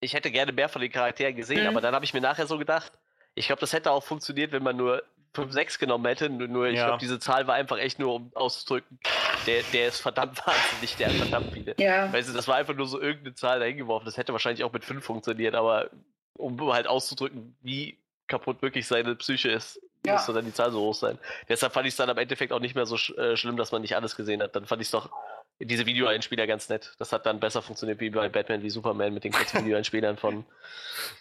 ich 0.00 0.12
hätte 0.12 0.30
gerne 0.30 0.52
mehr 0.52 0.68
von 0.68 0.82
den 0.82 0.92
Charakteren 0.92 1.34
gesehen, 1.34 1.62
Mhm. 1.62 1.68
aber 1.68 1.80
dann 1.80 1.94
habe 1.94 2.04
ich 2.04 2.12
mir 2.12 2.20
nachher 2.20 2.46
so 2.46 2.58
gedacht, 2.58 2.92
ich 3.34 3.46
glaube, 3.46 3.60
das 3.60 3.72
hätte 3.72 3.90
auch 3.90 4.04
funktioniert, 4.04 4.52
wenn 4.52 4.62
man 4.62 4.76
nur 4.76 5.02
5, 5.36 5.52
6 5.52 5.78
genommen 5.78 6.04
hätte. 6.06 6.28
Nur, 6.28 6.66
ich 6.66 6.76
Ja. 6.76 6.86
glaube, 6.86 7.00
diese 7.00 7.18
Zahl 7.20 7.46
war 7.46 7.54
einfach 7.54 7.78
echt 7.78 7.98
nur, 7.98 8.14
um 8.14 8.30
auszudrücken, 8.34 8.98
der, 9.46 9.62
der 9.72 9.88
ist 9.88 10.00
verdammt 10.00 10.38
wahnsinnig, 10.46 10.96
der 10.96 11.08
hat 11.08 11.14
verdammt 11.16 11.52
viele. 11.52 11.74
Ja. 11.78 12.12
Weißt 12.12 12.28
du, 12.28 12.32
das 12.32 12.48
war 12.48 12.56
einfach 12.56 12.74
nur 12.74 12.86
so 12.88 13.00
irgendeine 13.00 13.34
Zahl 13.34 13.60
dahingeworfen. 13.60 14.04
Das 14.06 14.16
hätte 14.16 14.32
wahrscheinlich 14.32 14.64
auch 14.64 14.72
mit 14.72 14.84
5 14.84 15.04
funktioniert, 15.04 15.54
aber 15.54 15.90
um 16.34 16.60
halt 16.72 16.86
auszudrücken, 16.86 17.56
wie 17.62 17.96
kaputt 18.26 18.60
wirklich 18.60 18.86
seine 18.86 19.14
Psyche 19.14 19.50
ist, 19.50 19.80
Ja. 20.04 20.14
musste 20.14 20.32
dann 20.32 20.44
die 20.44 20.52
Zahl 20.52 20.72
so 20.72 20.80
hoch 20.80 20.94
sein. 20.94 21.18
Deshalb 21.48 21.72
fand 21.72 21.86
ich 21.86 21.92
es 21.92 21.96
dann 21.96 22.10
am 22.10 22.18
Endeffekt 22.18 22.52
auch 22.52 22.60
nicht 22.60 22.74
mehr 22.74 22.86
so 22.86 22.96
sch 22.96 23.10
äh, 23.16 23.36
schlimm, 23.36 23.56
dass 23.56 23.70
man 23.72 23.82
nicht 23.82 23.94
alles 23.96 24.16
gesehen 24.16 24.42
hat. 24.42 24.56
Dann 24.56 24.66
fand 24.66 24.82
ich 24.82 24.88
es 24.88 24.92
doch 24.92 25.10
diese 25.58 25.86
Videoeinspieler 25.86 26.46
ganz 26.46 26.68
nett. 26.68 26.92
Das 26.98 27.12
hat 27.12 27.24
dann 27.24 27.40
besser 27.40 27.62
funktioniert 27.62 27.98
wie 28.00 28.10
bei 28.10 28.28
Batman 28.28 28.62
wie 28.62 28.68
Superman 28.68 29.14
mit 29.14 29.24
den 29.24 29.32
kurzen 29.32 29.60
Videoeinspielern 29.64 30.16
von 30.18 30.44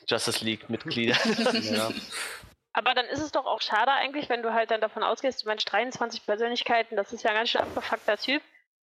Justice 0.07 0.43
League-Mitgliedern. 0.43 1.17
Ja. 1.61 1.89
Aber 2.77 2.93
dann 2.93 3.05
ist 3.05 3.21
es 3.21 3.31
doch 3.31 3.45
auch 3.45 3.61
schade 3.61 3.91
eigentlich, 3.93 4.27
wenn 4.27 4.43
du 4.43 4.53
halt 4.53 4.69
dann 4.69 4.81
davon 4.81 5.01
ausgehst, 5.01 5.43
du 5.43 5.47
meinst 5.47 5.71
23 5.71 6.25
Persönlichkeiten, 6.25 6.97
das 6.97 7.13
ist 7.13 7.23
ja 7.23 7.29
ein 7.31 7.37
ganz 7.37 7.49
schön 7.49 7.61
abgefuckter 7.61 8.17
Typ. 8.17 8.43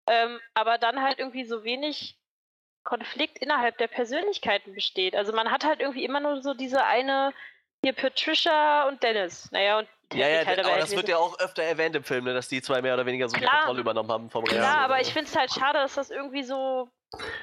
Ähm, 0.08 0.40
aber 0.54 0.78
dann 0.78 1.02
halt 1.02 1.18
irgendwie 1.18 1.44
so 1.44 1.64
wenig 1.64 2.16
Konflikt 2.84 3.38
innerhalb 3.38 3.78
der 3.78 3.88
Persönlichkeiten 3.88 4.74
besteht. 4.74 5.16
Also 5.16 5.32
man 5.32 5.50
hat 5.50 5.64
halt 5.64 5.80
irgendwie 5.80 6.04
immer 6.04 6.20
nur 6.20 6.40
so 6.40 6.54
diese 6.54 6.84
eine, 6.84 7.34
hier 7.84 7.92
Patricia 7.92 8.86
und 8.86 9.02
Dennis. 9.02 9.50
Naja, 9.50 9.80
und 9.80 9.88
ja, 10.12 10.28
ja, 10.28 10.46
halt 10.46 10.60
aber 10.60 10.78
das 10.78 10.94
wird 10.94 11.08
ja 11.08 11.18
auch 11.18 11.38
öfter 11.40 11.64
erwähnt 11.64 11.96
im 11.96 12.04
Film, 12.04 12.24
ne, 12.24 12.32
dass 12.32 12.46
die 12.48 12.62
zwei 12.62 12.80
mehr 12.82 12.94
oder 12.94 13.06
weniger 13.06 13.28
so 13.28 13.34
die 13.34 13.42
Klar. 13.42 13.58
Kontrolle 13.58 13.80
übernommen 13.80 14.10
haben 14.10 14.30
vom 14.30 14.44
Ja, 14.46 14.52
Rest. 14.52 14.68
aber 14.68 15.00
ich 15.00 15.12
finde 15.12 15.28
es 15.28 15.36
halt 15.36 15.52
schade, 15.52 15.78
dass 15.80 15.94
das 15.94 16.10
irgendwie 16.10 16.44
so 16.44 16.88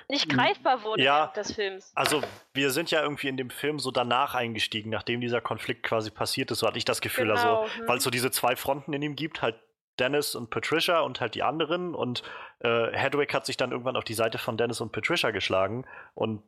nicht 0.09 0.29
greifbar 0.29 0.83
wurde 0.83 1.03
Ja. 1.03 1.27
des 1.35 1.53
Films. 1.53 1.91
Also, 1.95 2.21
wir 2.53 2.71
sind 2.71 2.89
ja 2.91 3.01
irgendwie 3.01 3.27
in 3.27 3.37
dem 3.37 3.49
Film 3.49 3.79
so 3.79 3.91
danach 3.91 4.33
eingestiegen, 4.35 4.89
nachdem 4.89 5.19
dieser 5.21 5.41
Konflikt 5.41 5.83
quasi 5.83 6.09
passiert 6.11 6.51
ist, 6.51 6.59
so 6.59 6.67
hatte 6.67 6.77
ich 6.77 6.85
das 6.85 7.01
Gefühl. 7.01 7.27
Genau, 7.27 7.61
Also, 7.63 7.73
hm. 7.75 7.87
weil 7.87 7.97
es 7.97 8.03
so 8.03 8.09
diese 8.09 8.31
zwei 8.31 8.55
Fronten 8.55 8.93
in 8.93 9.01
ihm 9.01 9.15
gibt, 9.15 9.41
halt 9.41 9.55
Dennis 9.99 10.35
und 10.35 10.49
Patricia 10.51 10.99
und 11.01 11.19
halt 11.21 11.35
die 11.35 11.43
anderen. 11.43 11.95
Und 11.95 12.23
äh, 12.59 12.91
Hedwig 12.91 13.33
hat 13.33 13.45
sich 13.45 13.57
dann 13.57 13.71
irgendwann 13.71 13.95
auf 13.95 14.03
die 14.03 14.13
Seite 14.13 14.37
von 14.37 14.55
Dennis 14.57 14.79
und 14.79 14.91
Patricia 14.91 15.31
geschlagen. 15.31 15.85
Und 16.13 16.43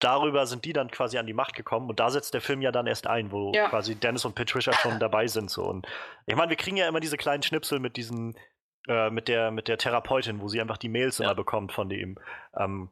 darüber 0.00 0.46
sind 0.46 0.64
die 0.64 0.72
dann 0.72 0.90
quasi 0.90 1.16
an 1.16 1.26
die 1.26 1.32
Macht 1.32 1.54
gekommen. 1.54 1.88
Und 1.88 2.00
da 2.00 2.10
setzt 2.10 2.34
der 2.34 2.40
Film 2.40 2.60
ja 2.60 2.72
dann 2.72 2.86
erst 2.88 3.06
ein, 3.06 3.30
wo 3.32 3.52
Ja. 3.54 3.68
quasi 3.68 3.94
Dennis 3.94 4.24
und 4.24 4.34
Patricia 4.34 4.72
schon 4.72 4.98
dabei 4.98 5.26
sind. 5.28 5.48
So. 5.50 5.62
Und 5.64 5.86
ich 6.26 6.34
meine, 6.36 6.50
wir 6.50 6.56
kriegen 6.56 6.76
ja 6.76 6.88
immer 6.88 7.00
diese 7.00 7.16
kleinen 7.16 7.42
Schnipsel 7.44 7.78
mit 7.78 7.96
diesen, 7.96 8.36
äh, 8.88 9.10
mit 9.10 9.28
der, 9.28 9.50
mit 9.50 9.68
der 9.68 9.78
Therapeutin, 9.78 10.40
wo 10.40 10.48
sie 10.48 10.60
einfach 10.60 10.78
die 10.78 10.88
Mails 10.88 11.18
Ja. 11.18 11.26
immer 11.26 11.34
bekommt 11.34 11.72
von 11.72 11.88
dem. 11.88 12.18
Ähm, 12.56 12.90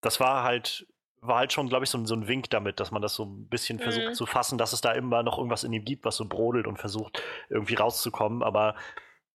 das 0.00 0.20
war 0.20 0.42
halt, 0.42 0.86
war 1.20 1.38
halt 1.38 1.52
schon, 1.52 1.68
glaube 1.68 1.84
ich, 1.84 1.90
so, 1.90 1.98
ein- 1.98 2.06
so 2.06 2.14
ein 2.14 2.28
Wink 2.28 2.50
damit, 2.50 2.78
dass 2.80 2.90
man 2.90 3.02
das 3.02 3.14
so 3.14 3.24
ein 3.24 3.48
bisschen 3.48 3.78
versucht 3.80 4.08
Mhm. 4.08 4.14
zu 4.14 4.26
fassen, 4.26 4.58
dass 4.58 4.72
es 4.72 4.80
da 4.80 4.92
immer 4.92 5.22
noch 5.22 5.38
irgendwas 5.38 5.64
in 5.64 5.72
ihm 5.72 5.84
gibt, 5.84 6.04
was 6.04 6.16
so 6.16 6.26
brodelt 6.26 6.66
und 6.66 6.76
versucht, 6.78 7.22
irgendwie 7.48 7.74
rauszukommen. 7.74 8.42
Aber 8.42 8.74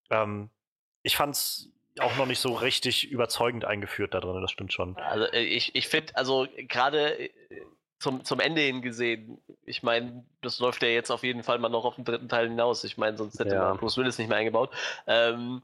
ähm, 0.09 0.49
ich 1.03 1.15
fand 1.17 1.35
es 1.35 1.69
auch 1.99 2.15
noch 2.17 2.25
nicht 2.25 2.39
so 2.39 2.53
richtig 2.53 3.09
überzeugend 3.11 3.65
eingeführt 3.65 4.13
da 4.13 4.19
drin, 4.21 4.41
das 4.41 4.51
stimmt 4.51 4.71
schon. 4.71 4.95
Also 4.97 5.25
äh, 5.33 5.41
ich, 5.43 5.75
ich 5.75 5.87
finde, 5.87 6.15
also 6.15 6.47
gerade 6.57 7.19
äh, 7.19 7.29
zum, 7.99 8.23
zum 8.23 8.39
Ende 8.39 8.61
hin 8.61 8.81
gesehen, 8.81 9.41
ich 9.65 9.83
meine, 9.83 10.25
das 10.41 10.59
läuft 10.59 10.81
ja 10.83 10.89
jetzt 10.89 11.11
auf 11.11 11.23
jeden 11.23 11.43
Fall 11.43 11.59
mal 11.59 11.69
noch 11.69 11.85
auf 11.85 11.95
den 11.95 12.05
dritten 12.05 12.29
Teil 12.29 12.47
hinaus. 12.47 12.83
Ich 12.83 12.97
meine, 12.97 13.17
sonst 13.17 13.39
hätte 13.39 13.55
Ja. 13.55 13.69
man 13.69 13.77
Bruce 13.77 13.97
Willis 13.97 14.17
nicht 14.17 14.27
mehr 14.29 14.37
eingebaut. 14.37 14.71
Ähm, 15.05 15.61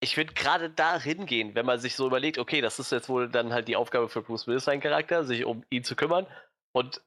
ich 0.00 0.16
würde 0.16 0.32
gerade 0.32 0.70
da 0.70 0.98
hingehen, 0.98 1.54
wenn 1.54 1.66
man 1.66 1.78
sich 1.78 1.94
so 1.94 2.06
überlegt, 2.06 2.38
okay, 2.38 2.60
das 2.62 2.78
ist 2.78 2.90
jetzt 2.90 3.08
wohl 3.08 3.28
dann 3.28 3.52
halt 3.52 3.68
die 3.68 3.76
Aufgabe 3.76 4.08
für 4.08 4.22
Bruce 4.22 4.46
Willis, 4.46 4.64
sein 4.64 4.80
Charakter, 4.80 5.24
sich 5.24 5.44
um 5.44 5.62
ihn 5.68 5.84
zu 5.84 5.94
kümmern. 5.94 6.26
Und 6.72 7.02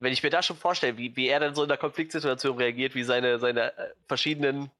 wenn 0.00 0.12
ich 0.12 0.22
mir 0.22 0.30
da 0.30 0.42
schon 0.42 0.56
vorstelle, 0.56 0.96
wie, 0.96 1.14
wie 1.14 1.28
er 1.28 1.40
dann 1.40 1.54
so 1.54 1.62
in 1.62 1.68
der 1.68 1.78
Konfliktsituation 1.78 2.56
reagiert, 2.56 2.94
wie 2.94 3.04
seine, 3.04 3.38
seine 3.38 3.76
äh, 3.76 3.94
verschiedenen 4.08 4.70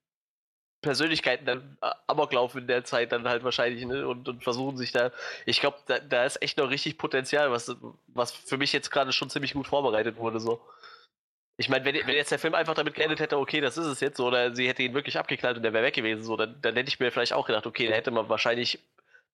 Persönlichkeiten 0.81 1.45
dann 1.45 1.79
äh, 1.83 1.91
Amok 2.07 2.33
laufen 2.33 2.63
in 2.63 2.67
der 2.67 2.85
Zeit 2.85 3.13
dann 3.13 3.29
halt 3.29 3.45
wahrscheinlich 3.45 3.85
ne? 3.85 4.09
und, 4.09 4.29
und 4.29 4.43
versuchen 4.43 4.79
sich 4.79 4.91
da. 4.91 5.13
Ich 5.45 5.61
glaube, 5.61 5.77
da, 5.87 5.99
da 5.99 6.25
ist 6.25 6.43
echt 6.43 6.57
noch 6.59 6.71
richtig 6.71 6.97
Potenzial, 6.97 7.53
was, 7.53 7.77
was 8.09 8.33
für 8.33 8.57
mich 8.57 8.73
jetzt 8.73 8.91
gerade 8.91 9.13
schon 9.13 9.31
ziemlich 9.31 9.53
gut 9.53 9.69
vorbereitet 9.69 10.17
wurde. 10.17 10.41
So. 10.41 10.61
Ich 11.57 11.69
meine, 11.69 11.85
wenn, 11.85 11.95
wenn 11.95 12.15
jetzt 12.15 12.31
der 12.31 12.39
Film 12.39 12.55
einfach 12.55 12.75
damit 12.75 12.95
geendet 12.95 13.21
hätte, 13.21 13.39
okay, 13.39 13.61
das 13.61 13.77
ist 13.77 13.87
es 13.87 14.01
jetzt, 14.01 14.17
so, 14.17 14.27
oder 14.27 14.55
sie 14.55 14.69
hätte 14.69 14.83
ihn 14.83 14.95
wirklich 14.95 15.19
abgeknallt 15.19 15.57
und 15.57 15.63
der 15.63 15.73
wäre 15.73 15.85
weg 15.85 15.95
gewesen, 15.95 16.25
so, 16.25 16.37
dann, 16.37 16.61
dann 16.63 16.75
hätte 16.75 16.89
ich 16.89 16.99
mir 16.99 17.13
vielleicht 17.13 17.35
auch 17.35 17.47
gedacht, 17.47 17.67
okay, 17.67 17.89
da 17.89 17.95
hätte 17.95 18.11
man 18.11 18.29
wahrscheinlich 18.29 18.79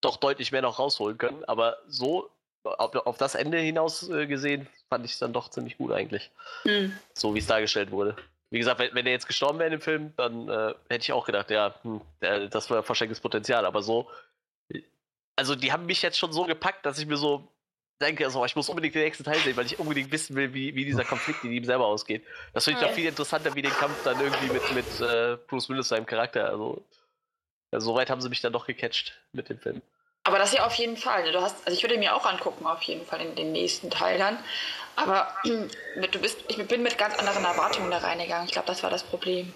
doch 0.00 0.16
deutlich 0.16 0.52
mehr 0.52 0.62
noch 0.62 0.78
rausholen 0.78 1.16
können. 1.18 1.44
Aber 1.44 1.78
so 1.86 2.30
auf, 2.64 2.94
auf 2.94 3.18
das 3.18 3.34
Ende 3.34 3.58
hinaus 3.58 4.08
äh, 4.08 4.26
gesehen, 4.26 4.66
fand 4.88 5.04
ich 5.04 5.12
es 5.12 5.18
dann 5.18 5.32
doch 5.32 5.48
ziemlich 5.50 5.78
gut 5.78 5.92
eigentlich 5.92 6.30
Hm. 6.62 6.92
so 7.14 7.34
wie 7.34 7.38
es 7.38 7.46
dargestellt 7.46 7.90
wurde. 7.90 8.16
Wie 8.50 8.58
gesagt, 8.58 8.80
wenn, 8.80 8.94
wenn 8.94 9.06
er 9.06 9.12
jetzt 9.12 9.26
gestorben 9.26 9.58
wäre 9.58 9.68
in 9.68 9.78
dem 9.78 9.80
Film, 9.80 10.12
dann 10.16 10.48
äh, 10.48 10.74
hätte 10.88 11.02
ich 11.02 11.12
auch 11.12 11.26
gedacht, 11.26 11.50
ja, 11.50 11.74
hm, 11.82 12.00
das 12.50 12.70
war 12.70 12.82
verschenktes 12.82 13.20
Potenzial. 13.20 13.66
Aber 13.66 13.82
so, 13.82 14.10
also 15.36 15.54
die 15.54 15.72
haben 15.72 15.86
mich 15.86 16.02
jetzt 16.02 16.18
schon 16.18 16.32
so 16.32 16.44
gepackt, 16.44 16.84
dass 16.86 16.98
ich 16.98 17.06
mir 17.06 17.16
so 17.16 17.46
denke, 17.98 18.24
also, 18.24 18.44
ich 18.44 18.56
muss 18.56 18.68
unbedingt 18.68 18.94
den 18.94 19.02
nächsten 19.02 19.24
Teil 19.24 19.38
sehen, 19.38 19.56
weil 19.56 19.66
ich 19.66 19.78
unbedingt 19.78 20.10
wissen 20.12 20.36
will, 20.36 20.54
wie, 20.54 20.74
wie 20.74 20.84
dieser 20.84 21.04
Konflikt 21.04 21.44
in 21.44 21.52
ihm 21.52 21.64
selber 21.64 21.86
ausgeht. 21.86 22.24
Das 22.52 22.64
finde 22.64 22.78
ich 22.78 22.82
Ja. 22.82 22.88
noch 22.88 22.94
viel 22.94 23.08
interessanter, 23.08 23.54
wie 23.54 23.62
den 23.62 23.72
Kampf 23.72 24.02
dann 24.04 24.20
irgendwie 24.20 24.50
mit, 24.50 24.72
mit 24.74 25.00
äh, 25.00 25.36
Bruce 25.48 25.68
Willis 25.68 25.88
seinem 25.88 26.06
Charakter. 26.06 26.48
Also, 26.48 26.82
ja, 27.72 27.80
so 27.80 27.94
weit 27.94 28.10
haben 28.10 28.20
sie 28.20 28.28
mich 28.28 28.40
dann 28.40 28.52
doch 28.52 28.66
gecatcht 28.66 29.18
mit 29.32 29.48
dem 29.48 29.58
Film. 29.58 29.82
Aber 30.24 30.38
das 30.38 30.52
ja 30.52 30.66
auf 30.66 30.74
jeden 30.74 30.96
Fall. 30.96 31.24
Ne? 31.24 31.32
Du 31.32 31.40
hast, 31.40 31.56
also 31.66 31.76
ich 31.76 31.82
würde 31.82 31.96
mir 31.98 32.14
auch 32.14 32.26
angucken, 32.26 32.66
auf 32.66 32.82
jeden 32.82 33.06
Fall 33.06 33.20
in 33.20 33.34
den 33.34 33.52
nächsten 33.52 33.90
Teil 33.90 34.18
dann. 34.18 34.38
Aber 34.96 35.32
du 35.44 36.18
bist, 36.20 36.38
ich 36.48 36.56
bin 36.66 36.82
mit 36.82 36.98
ganz 36.98 37.18
anderen 37.18 37.44
Erwartungen 37.44 37.90
da 37.90 37.98
reingegangen. 37.98 38.46
Ich 38.46 38.52
glaube, 38.52 38.66
das 38.66 38.82
war 38.82 38.90
das 38.90 39.02
Problem. 39.04 39.54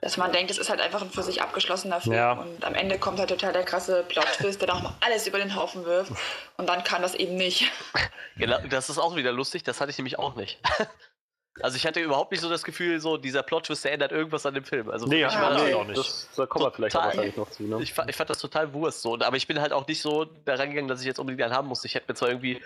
Dass 0.00 0.16
man 0.16 0.32
denkt, 0.32 0.50
es 0.50 0.58
ist 0.58 0.68
halt 0.68 0.80
einfach 0.80 1.00
ein 1.00 1.10
für 1.10 1.22
sich 1.22 1.42
abgeschlossener 1.42 2.00
Film. 2.00 2.16
Ja. 2.16 2.32
Und 2.32 2.64
am 2.64 2.74
Ende 2.74 2.98
kommt 2.98 3.18
halt 3.20 3.28
total 3.28 3.52
der 3.52 3.62
krasse 3.62 4.04
Plot-Twist, 4.08 4.60
der 4.60 4.68
nochmal 4.68 4.92
alles 5.00 5.26
über 5.28 5.38
den 5.38 5.54
Haufen 5.54 5.84
wirft. 5.84 6.12
Und 6.56 6.68
dann 6.68 6.82
kann 6.82 7.02
das 7.02 7.14
eben 7.14 7.36
nicht. 7.36 7.70
Genau, 8.36 8.58
das 8.70 8.88
ist 8.88 8.96
auch 8.96 9.16
wieder 9.16 9.32
lustig, 9.32 9.64
das 9.64 9.82
hatte 9.82 9.90
ich 9.90 9.98
nämlich 9.98 10.18
auch 10.18 10.34
nicht. 10.34 10.58
Also 11.62 11.76
ich 11.76 11.86
hatte 11.86 12.00
überhaupt 12.00 12.30
nicht 12.30 12.40
so 12.40 12.48
das 12.48 12.62
Gefühl, 12.62 13.00
so 13.00 13.16
dieser 13.16 13.42
Plot-Twist, 13.42 13.84
der 13.84 13.92
ändert 13.92 14.12
irgendwas 14.12 14.46
an 14.46 14.54
dem 14.54 14.64
Film. 14.64 14.90
Also 14.90 15.06
Nee, 15.06 15.20
ja, 15.20 15.42
war 15.42 15.62
nee. 15.62 15.74
auch 15.74 15.84
nicht. 15.84 15.98
Das, 15.98 16.28
da 16.36 16.46
kommen 16.46 16.64
wir 16.64 16.72
vielleicht 16.72 16.96
auch 16.96 17.00
Total. 17.00 17.16
wahrscheinlich 17.16 17.36
noch 17.36 17.50
zu. 17.50 17.62
Ne? 17.64 17.82
Ich, 17.82 17.94
ich 18.06 18.16
fand 18.16 18.30
das 18.30 18.38
total 18.38 18.72
Wurst 18.72 19.02
so. 19.02 19.18
Aber 19.18 19.36
ich 19.36 19.46
bin 19.46 19.60
halt 19.60 19.72
auch 19.72 19.86
nicht 19.86 20.00
so 20.00 20.24
da 20.24 20.54
rangegangen, 20.54 20.88
dass 20.88 21.00
ich 21.00 21.06
jetzt 21.06 21.18
unbedingt 21.18 21.42
einen 21.42 21.54
haben 21.54 21.68
musste. 21.68 21.86
Ich 21.86 21.94
hätte 21.94 22.06
mir 22.10 22.14
zwar 22.14 22.28
irgendwie 22.28 22.62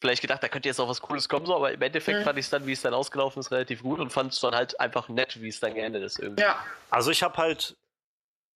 vielleicht 0.00 0.22
gedacht, 0.22 0.42
da 0.42 0.48
könnte 0.48 0.68
jetzt 0.68 0.80
auch 0.80 0.88
was 0.88 1.00
Cooles 1.00 1.28
kommen, 1.28 1.46
so, 1.46 1.56
aber 1.56 1.72
im 1.72 1.80
Endeffekt 1.80 2.20
Mhm. 2.20 2.24
fand 2.24 2.38
ich 2.38 2.44
es 2.46 2.50
dann, 2.50 2.66
wie 2.66 2.72
es 2.72 2.82
dann 2.82 2.94
ausgelaufen 2.94 3.40
ist, 3.40 3.50
relativ 3.50 3.82
gut 3.82 3.98
und 4.00 4.10
fand 4.10 4.32
es 4.32 4.40
dann 4.40 4.54
halt 4.54 4.78
einfach 4.78 5.08
nett, 5.08 5.40
wie 5.40 5.48
es 5.48 5.60
dann 5.60 5.74
geendet 5.74 6.02
ist 6.02 6.18
irgendwie. 6.18 6.42
Ja. 6.42 6.56
Also 6.90 7.10
ich 7.10 7.22
habe 7.22 7.36
halt, 7.38 7.76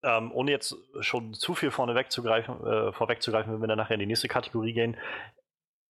ähm, 0.02 0.32
ohne 0.32 0.50
jetzt 0.50 0.76
schon 1.00 1.34
zu 1.34 1.54
viel 1.54 1.70
vorne 1.70 1.94
wegzugreifen, 1.94 2.66
äh, 2.66 2.92
vorwegzugreifen, 2.92 3.52
wenn 3.52 3.60
wir 3.60 3.68
dann 3.68 3.78
nachher 3.78 3.94
in 3.94 4.00
die 4.00 4.06
nächste 4.06 4.28
Kategorie 4.28 4.72
gehen, 4.72 4.96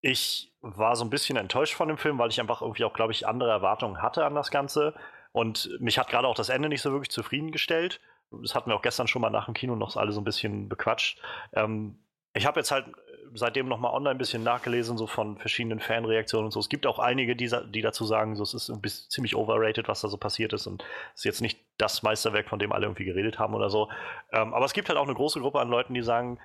ich 0.03 0.53
war 0.63 0.97
so 0.97 1.05
ein 1.05 1.11
bisschen 1.11 1.37
enttäuscht 1.37 1.75
von 1.75 1.89
dem 1.89 1.99
Film, 1.99 2.19
weil 2.19 2.31
ich 2.31 2.41
einfach 2.41 2.63
irgendwie 2.63 2.85
auch, 2.85 2.93
glaube 2.95 3.13
ich, 3.13 3.27
andere 3.27 3.51
Erwartungen 3.51 4.01
hatte 4.01 4.25
an 4.25 4.35
das 4.35 4.51
Ganze. 4.51 4.95
Und 5.33 5.71
mich 5.81 5.99
hat 5.99 6.09
gerade 6.09 6.27
auch 6.27 6.35
das 6.35 6.49
Ende 6.49 6.69
nicht 6.69 6.83
so 6.83 6.91
wirklich 6.91 7.11
zufriedengestellt. 7.11 8.01
Das 8.31 8.55
hatten 8.55 8.71
wir 8.71 8.77
auch 8.77 8.83
gestern 8.83 9.09
schon 9.09 9.23
mal 9.23 9.31
nach 9.31 9.45
dem 9.45 9.55
Kino 9.55 9.77
noch 9.77 9.97
alle 9.97 10.13
so 10.13 10.21
ein 10.21 10.25
bisschen 10.25 10.69
bequatscht. 10.69 11.21
Ähm, 11.53 11.99
ich 12.33 12.47
habe 12.47 12.61
jetzt 12.61 12.71
halt 12.71 12.87
seitdem 13.35 13.69
noch 13.69 13.79
mal 13.79 13.91
online 13.91 14.11
ein 14.11 14.19
bisschen 14.19 14.43
nachgelesen, 14.43 14.97
so 14.97 15.07
von 15.07 15.39
verschiedenen 15.39 15.81
Fanreaktionen 15.81 16.47
und 16.47 16.51
so. 16.51 16.61
Es 16.61 16.69
gibt 16.69 16.87
auch 16.87 16.99
einige, 16.99 17.37
die, 17.37 17.51
die 17.73 17.83
dazu 17.83 18.05
sagen, 18.05 18.37
so, 18.37 18.43
es 18.43 18.55
ist 18.55 18.71
ein 18.71 18.81
bisschen 18.81 19.11
ziemlich 19.11 19.37
overrated, 19.37 19.89
was 19.89 20.01
da 20.01 20.09
so 20.09 20.17
passiert 20.17 20.53
ist 20.53 20.67
und 20.67 20.83
es 21.15 21.21
ist 21.21 21.25
jetzt 21.25 21.41
nicht 21.41 21.61
das 21.79 22.03
Meisterwerk, 22.03 22.49
von 22.49 22.59
dem 22.59 22.73
alle 22.73 22.87
irgendwie 22.87 23.05
geredet 23.05 23.39
haben 23.39 23.55
oder 23.55 23.71
so. 23.71 23.89
Ähm, 24.33 24.55
aber 24.55 24.65
es 24.65 24.73
gibt 24.73 24.89
halt 24.89 24.99
auch 24.99 25.05
eine 25.05 25.15
große 25.15 25.41
Gruppe 25.41 25.61
an 25.61 25.69
Leuten, 25.69 25.95
die 25.95 26.03
sagen, 26.03 26.39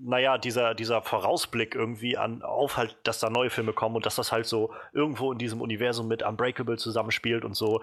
naja, 0.00 0.38
dieser, 0.38 0.74
dieser 0.74 1.02
Vorausblick 1.02 1.74
irgendwie 1.74 2.16
an, 2.16 2.42
auf 2.42 2.76
halt, 2.76 2.96
dass 3.04 3.20
da 3.20 3.30
neue 3.30 3.50
Filme 3.50 3.72
kommen 3.72 3.96
und 3.96 4.06
dass 4.06 4.16
das 4.16 4.32
halt 4.32 4.46
so 4.46 4.72
irgendwo 4.92 5.30
in 5.32 5.38
diesem 5.38 5.60
Universum 5.60 6.08
mit 6.08 6.22
Unbreakable 6.22 6.76
zusammenspielt 6.76 7.44
und 7.44 7.54
so, 7.54 7.80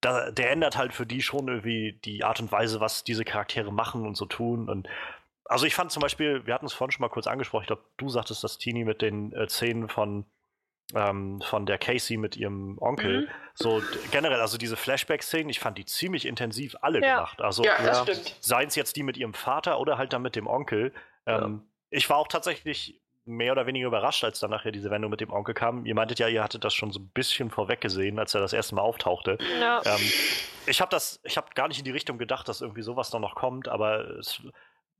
da, 0.00 0.30
der 0.30 0.50
ändert 0.50 0.76
halt 0.76 0.92
für 0.92 1.06
die 1.06 1.22
schon 1.22 1.48
irgendwie 1.48 1.98
die 2.04 2.24
Art 2.24 2.40
und 2.40 2.52
Weise, 2.52 2.80
was 2.80 3.04
diese 3.04 3.24
Charaktere 3.24 3.72
machen 3.72 4.06
und 4.06 4.16
so 4.16 4.26
tun. 4.26 4.68
Und 4.68 4.88
also 5.48 5.66
ich 5.66 5.74
fand 5.74 5.90
zum 5.92 6.00
Beispiel, 6.00 6.46
wir 6.46 6.54
hatten 6.54 6.66
es 6.66 6.72
vorhin 6.72 6.92
schon 6.92 7.02
mal 7.02 7.08
kurz 7.08 7.26
angesprochen, 7.26 7.62
ich 7.62 7.66
glaube, 7.68 7.84
du 7.96 8.08
sagtest 8.08 8.42
das, 8.44 8.58
Tini, 8.58 8.84
mit 8.84 9.02
den 9.02 9.32
äh, 9.32 9.48
Szenen 9.48 9.88
von, 9.88 10.24
ähm, 10.94 11.40
von 11.42 11.66
der 11.66 11.78
Casey 11.78 12.16
mit 12.16 12.36
ihrem 12.36 12.78
Onkel. 12.78 13.22
Mhm. 13.22 13.28
So 13.54 13.82
generell, 14.12 14.40
also 14.40 14.58
diese 14.58 14.76
Flashback-Szenen, 14.76 15.48
ich 15.48 15.60
fand 15.60 15.78
die 15.78 15.84
ziemlich 15.84 16.26
intensiv 16.26 16.76
alle 16.82 17.00
Ja. 17.02 17.16
gemacht. 17.16 17.40
Also 17.42 17.64
Ja, 17.64 17.82
ja. 17.84 18.04
seien 18.40 18.68
es 18.68 18.74
jetzt 18.76 18.96
die 18.96 19.02
mit 19.02 19.16
ihrem 19.16 19.34
Vater 19.34 19.80
oder 19.80 19.98
halt 19.98 20.12
dann 20.12 20.22
mit 20.22 20.36
dem 20.36 20.46
Onkel. 20.46 20.92
Ähm, 21.26 21.62
Ich 21.90 22.10
war 22.10 22.16
auch 22.18 22.28
tatsächlich 22.28 23.00
mehr 23.24 23.50
oder 23.52 23.66
weniger 23.66 23.88
überrascht, 23.88 24.22
als 24.22 24.38
dann 24.38 24.50
nachher 24.50 24.70
diese 24.70 24.90
Wendung 24.90 25.10
mit 25.10 25.20
dem 25.20 25.32
Onkel 25.32 25.54
kam. 25.54 25.84
Ihr 25.86 25.94
meintet 25.96 26.18
ja, 26.20 26.28
ihr 26.28 26.42
hattet 26.44 26.62
das 26.64 26.74
schon 26.74 26.92
so 26.92 27.00
ein 27.00 27.08
bisschen 27.08 27.50
vorweg 27.50 27.80
gesehen, 27.80 28.18
als 28.20 28.34
er 28.34 28.40
das 28.40 28.52
erste 28.52 28.74
Mal 28.76 28.82
auftauchte. 28.82 29.38
Ja. 29.60 29.82
Ähm, 29.84 30.00
ich 30.66 30.80
habe 30.80 30.90
das, 30.90 31.20
ich 31.24 31.36
habe 31.36 31.48
gar 31.54 31.66
nicht 31.68 31.78
in 31.78 31.84
die 31.84 31.90
Richtung 31.90 32.18
gedacht, 32.18 32.48
dass 32.48 32.60
irgendwie 32.60 32.82
sowas 32.82 33.10
dann 33.10 33.22
noch 33.22 33.34
kommt, 33.34 33.66
aber 33.66 34.10
es 34.18 34.40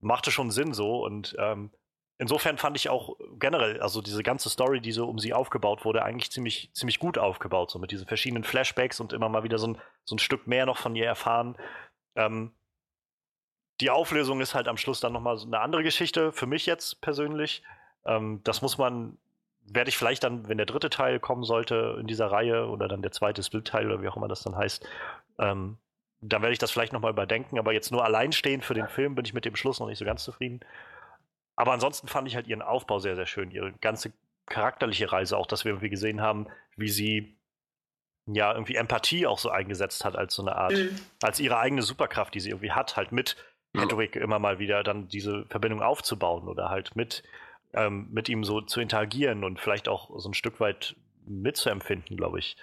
machte 0.00 0.30
schon 0.30 0.50
Sinn 0.50 0.74
so 0.74 1.04
und 1.04 1.36
ähm, 1.38 1.70
insofern 2.18 2.58
fand 2.58 2.76
ich 2.76 2.88
auch 2.88 3.16
generell, 3.38 3.80
also 3.80 4.00
diese 4.00 4.22
ganze 4.22 4.48
Story, 4.50 4.80
die 4.80 4.92
so 4.92 5.08
um 5.08 5.18
sie 5.18 5.34
aufgebaut 5.34 5.84
wurde, 5.84 6.02
eigentlich 6.02 6.30
ziemlich, 6.30 6.70
ziemlich 6.72 6.98
gut 6.98 7.18
aufgebaut, 7.18 7.70
so 7.70 7.78
mit 7.78 7.90
diesen 7.90 8.06
verschiedenen 8.06 8.44
Flashbacks 8.44 9.00
und 9.00 9.12
immer 9.12 9.28
mal 9.28 9.42
wieder 9.42 9.58
so 9.58 9.68
ein, 9.68 9.78
so 10.04 10.14
ein 10.14 10.18
Stück 10.18 10.46
mehr 10.46 10.66
noch 10.66 10.78
von 10.78 10.96
ihr 10.96 11.06
erfahren. 11.06 11.56
Ähm, 12.14 12.52
die 13.80 13.90
Auflösung 13.90 14.40
ist 14.40 14.54
halt 14.54 14.68
am 14.68 14.78
Schluss 14.78 15.00
dann 15.00 15.12
nochmal 15.12 15.36
so 15.36 15.46
eine 15.46 15.60
andere 15.60 15.82
Geschichte, 15.82 16.32
für 16.32 16.46
mich 16.46 16.64
jetzt 16.64 17.00
persönlich. 17.02 17.62
Ähm, 18.06 18.40
das 18.44 18.62
muss 18.62 18.78
man, 18.78 19.18
werde 19.60 19.90
ich 19.90 19.98
vielleicht 19.98 20.24
dann, 20.24 20.48
wenn 20.48 20.56
der 20.56 20.66
dritte 20.66 20.88
Teil 20.88 21.20
kommen 21.20 21.44
sollte 21.44 21.98
in 22.00 22.06
dieser 22.06 22.30
Reihe 22.30 22.68
oder 22.68 22.88
dann 22.88 23.02
der 23.02 23.12
zweite 23.12 23.42
Split-Teil 23.42 23.86
oder 23.86 24.02
wie 24.02 24.08
auch 24.08 24.16
immer 24.16 24.28
das 24.28 24.42
dann 24.42 24.56
heißt, 24.56 24.88
ähm, 25.38 25.76
dann 26.28 26.42
werde 26.42 26.52
ich 26.52 26.58
das 26.58 26.70
vielleicht 26.70 26.92
nochmal 26.92 27.12
überdenken. 27.12 27.58
Aber 27.58 27.72
jetzt 27.72 27.90
nur 27.90 28.04
alleinstehend 28.04 28.64
für 28.64 28.74
den 28.74 28.88
Film 28.88 29.14
bin 29.14 29.24
ich 29.24 29.34
mit 29.34 29.44
dem 29.44 29.56
Schluss 29.56 29.80
noch 29.80 29.88
nicht 29.88 29.98
so 29.98 30.04
ganz 30.04 30.24
zufrieden. 30.24 30.60
Aber 31.56 31.72
ansonsten 31.72 32.08
fand 32.08 32.28
ich 32.28 32.36
halt 32.36 32.46
ihren 32.46 32.62
Aufbau 32.62 32.98
sehr, 32.98 33.16
sehr 33.16 33.26
schön. 33.26 33.50
Ihre 33.50 33.72
ganze 33.72 34.12
charakterliche 34.46 35.10
Reise, 35.10 35.36
auch 35.36 35.46
dass 35.46 35.64
wir 35.64 35.72
irgendwie 35.72 35.90
gesehen 35.90 36.20
haben, 36.20 36.46
wie 36.76 36.88
sie 36.88 37.36
ja 38.26 38.52
irgendwie 38.52 38.76
Empathie 38.76 39.26
auch 39.26 39.38
so 39.38 39.50
eingesetzt 39.50 40.04
hat 40.04 40.16
als 40.16 40.34
so 40.34 40.42
eine 40.42 40.56
Art, 40.56 40.72
mhm. 40.72 40.96
als 41.22 41.40
ihre 41.40 41.58
eigene 41.58 41.82
Superkraft, 41.82 42.34
die 42.34 42.40
sie 42.40 42.50
irgendwie 42.50 42.72
hat, 42.72 42.96
halt 42.96 43.12
mit 43.12 43.36
Hedwig 43.74 44.16
immer 44.16 44.38
mal 44.38 44.58
wieder 44.58 44.82
dann 44.82 45.08
diese 45.08 45.44
Verbindung 45.46 45.82
aufzubauen 45.82 46.48
oder 46.48 46.70
halt 46.70 46.96
mit, 46.96 47.22
ähm, 47.74 48.08
mit 48.10 48.28
ihm 48.28 48.42
so 48.42 48.60
zu 48.60 48.80
interagieren 48.80 49.44
und 49.44 49.60
vielleicht 49.60 49.88
auch 49.88 50.10
so 50.18 50.28
ein 50.28 50.34
Stück 50.34 50.60
weit 50.60 50.96
mitzuempfinden, 51.26 52.16
glaube 52.16 52.38
ich. 52.38 52.56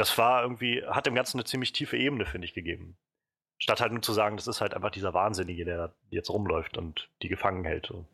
Das 0.00 0.16
war 0.16 0.40
irgendwie, 0.42 0.82
hat 0.86 1.04
dem 1.04 1.14
Ganzen 1.14 1.36
eine 1.36 1.44
ziemlich 1.44 1.72
tiefe 1.72 1.98
Ebene, 1.98 2.24
finde 2.24 2.46
ich, 2.46 2.54
gegeben. 2.54 2.96
Statt 3.58 3.82
halt 3.82 3.92
nur 3.92 4.00
zu 4.00 4.14
sagen, 4.14 4.38
das 4.38 4.46
ist 4.46 4.62
halt 4.62 4.72
einfach 4.72 4.90
dieser 4.90 5.12
Wahnsinnige, 5.12 5.66
der 5.66 5.92
jetzt 6.08 6.30
rumläuft 6.30 6.78
und 6.78 7.10
die 7.20 7.28
gefangen 7.28 7.66
hält. 7.66 7.84
So. 7.84 8.06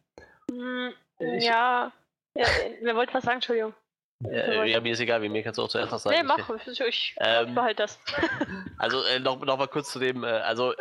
Mm, 0.51 0.88
ja. 1.20 1.92
ja, 2.35 2.46
wer 2.83 2.96
wollte 2.96 3.14
was 3.14 3.22
sagen, 3.22 3.37
Entschuldigung. 3.37 3.72
Äh, 4.25 4.68
ja, 4.68 4.81
mir 4.81 4.94
ist 4.94 4.99
egal, 4.99 5.22
wie 5.22 5.29
mir 5.29 5.44
kannst 5.44 5.59
du 5.59 5.62
auch 5.62 5.68
zuerst 5.68 5.92
was 5.92 6.03
sagen. 6.03 6.16
Nee, 6.16 6.25
mach, 6.25 6.66
ich, 6.66 6.81
ich 6.81 7.14
ähm, 7.20 7.55
behalte 7.55 7.85
das. 7.85 8.01
also 8.79 9.05
äh, 9.05 9.20
noch, 9.20 9.38
noch 9.44 9.57
mal 9.57 9.68
kurz 9.68 9.92
zu 9.92 10.01
dem, 10.01 10.25
äh, 10.25 10.27
also 10.27 10.75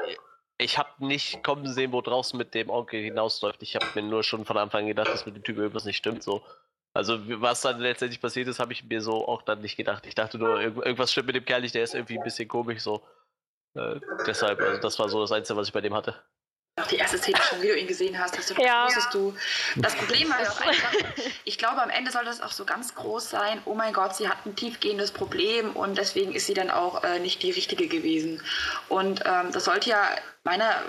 ich 0.57 0.79
habe 0.79 0.89
nicht 1.05 1.43
kommen 1.43 1.71
sehen, 1.71 1.91
wo 1.91 2.01
draußen 2.01 2.35
mit 2.35 2.55
dem 2.55 2.71
Onkel 2.71 3.03
hinausläuft. 3.03 3.61
Ich 3.61 3.75
habe 3.75 3.85
mir 3.93 4.01
nur 4.01 4.23
schon 4.23 4.43
von 4.43 4.57
Anfang 4.57 4.81
an 4.81 4.87
gedacht, 4.87 5.09
dass 5.09 5.27
mit 5.27 5.35
dem 5.35 5.43
Typ 5.43 5.57
irgendwas 5.57 5.85
nicht 5.85 5.97
stimmt. 5.97 6.23
So. 6.23 6.41
Also 6.95 7.19
was 7.41 7.59
dann 7.59 7.81
letztendlich 7.81 8.21
passiert 8.21 8.47
ist, 8.47 8.59
habe 8.59 8.71
ich 8.71 8.85
mir 8.85 9.01
so 9.01 9.27
auch 9.27 9.41
dann 9.41 9.59
nicht 9.59 9.75
gedacht. 9.75 10.05
Ich 10.07 10.15
dachte 10.15 10.37
nur, 10.37 10.61
irgendwas 10.61 11.11
stimmt 11.11 11.27
mit 11.27 11.35
dem 11.35 11.43
Kerl 11.43 11.59
nicht, 11.59 11.75
der 11.75 11.83
ist 11.83 11.93
irgendwie 11.93 12.17
ein 12.17 12.23
bisschen 12.23 12.47
komisch 12.47 12.81
so. 12.81 13.03
Äh, 13.75 13.99
deshalb, 14.25 14.61
also 14.61 14.81
das 14.81 14.97
war 14.97 15.09
so 15.09 15.19
das 15.19 15.33
Einzige, 15.33 15.57
was 15.57 15.67
ich 15.67 15.73
bei 15.73 15.81
dem 15.81 15.93
hatte. 15.93 16.15
Auch 16.81 16.87
die 16.87 16.95
erste 16.95 17.17
Szene 17.17 17.37
schon, 17.41 17.61
wie 17.61 17.67
du 17.67 17.77
ihn 17.77 17.87
gesehen 17.87 18.17
hast, 18.17 18.37
hast 18.37 18.49
du 18.49 18.61
ja. 18.61 18.85
wusstest 18.85 19.13
du. 19.13 19.35
Das 19.75 19.93
Problem 19.95 20.29
war 20.29 20.41
ja 20.41 20.49
auch 20.49 20.61
einfach, 20.61 20.93
ich 21.43 21.57
glaube, 21.57 21.81
am 21.81 21.89
Ende 21.89 22.11
soll 22.11 22.23
das 22.23 22.41
auch 22.41 22.51
so 22.51 22.63
ganz 22.63 22.95
groß 22.95 23.29
sein, 23.29 23.61
oh 23.65 23.73
mein 23.73 23.91
Gott, 23.91 24.15
sie 24.15 24.29
hat 24.29 24.45
ein 24.45 24.55
tiefgehendes 24.55 25.11
Problem 25.11 25.75
und 25.75 25.97
deswegen 25.97 26.33
ist 26.33 26.47
sie 26.47 26.53
dann 26.53 26.71
auch 26.71 27.03
äh, 27.03 27.19
nicht 27.19 27.43
die 27.43 27.51
richtige 27.51 27.89
gewesen. 27.89 28.41
Und 28.87 29.21
ähm, 29.25 29.51
das 29.51 29.65
sollte 29.65 29.89
ja 29.89 30.07
meiner 30.45 30.83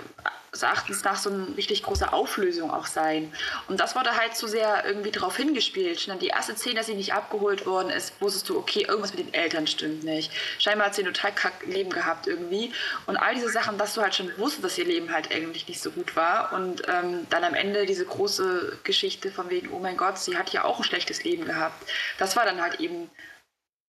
Erachtens 0.61 1.03
nach 1.03 1.17
so 1.17 1.29
eine 1.29 1.57
richtig 1.57 1.83
große 1.83 2.13
Auflösung 2.13 2.71
auch 2.71 2.85
sein. 2.85 3.33
Und 3.67 3.79
das 3.79 3.95
wurde 3.95 4.15
halt 4.15 4.35
zu 4.35 4.47
sehr 4.47 4.85
irgendwie 4.85 5.11
darauf 5.11 5.35
hingespielt. 5.35 5.99
Schon 5.99 6.11
dann 6.11 6.19
die 6.19 6.27
erste 6.27 6.55
Szene, 6.55 6.75
dass 6.75 6.85
sie 6.85 6.93
nicht 6.93 7.13
abgeholt 7.13 7.65
worden 7.65 7.89
ist, 7.89 8.19
wusstest 8.21 8.47
du, 8.49 8.57
okay, 8.57 8.85
irgendwas 8.87 9.13
mit 9.13 9.25
den 9.25 9.33
Eltern 9.33 9.67
stimmt 9.67 10.03
nicht. 10.03 10.31
Scheinbar 10.59 10.87
hat 10.87 10.95
sie 10.95 11.03
ein 11.03 11.13
total 11.13 11.33
kack 11.33 11.65
Leben 11.65 11.89
gehabt 11.89 12.27
irgendwie. 12.27 12.71
Und 13.07 13.17
all 13.17 13.35
diese 13.35 13.49
Sachen, 13.49 13.77
dass 13.77 13.93
du 13.93 14.01
halt 14.01 14.15
schon 14.15 14.35
wusstest, 14.37 14.63
dass 14.63 14.77
ihr 14.77 14.85
Leben 14.85 15.11
halt 15.11 15.31
eigentlich 15.31 15.67
nicht 15.67 15.81
so 15.81 15.91
gut 15.91 16.15
war. 16.15 16.53
Und 16.53 16.83
ähm, 16.87 17.27
dann 17.29 17.43
am 17.43 17.53
Ende 17.53 17.85
diese 17.85 18.05
große 18.05 18.79
Geschichte 18.83 19.31
von 19.31 19.49
wegen, 19.49 19.69
oh 19.71 19.79
mein 19.79 19.97
Gott, 19.97 20.17
sie 20.17 20.37
hat 20.37 20.53
ja 20.53 20.63
auch 20.63 20.77
ein 20.77 20.83
schlechtes 20.83 21.23
Leben 21.23 21.45
gehabt. 21.45 21.89
Das 22.19 22.35
war 22.35 22.45
dann 22.45 22.61
halt 22.61 22.79
eben 22.79 23.09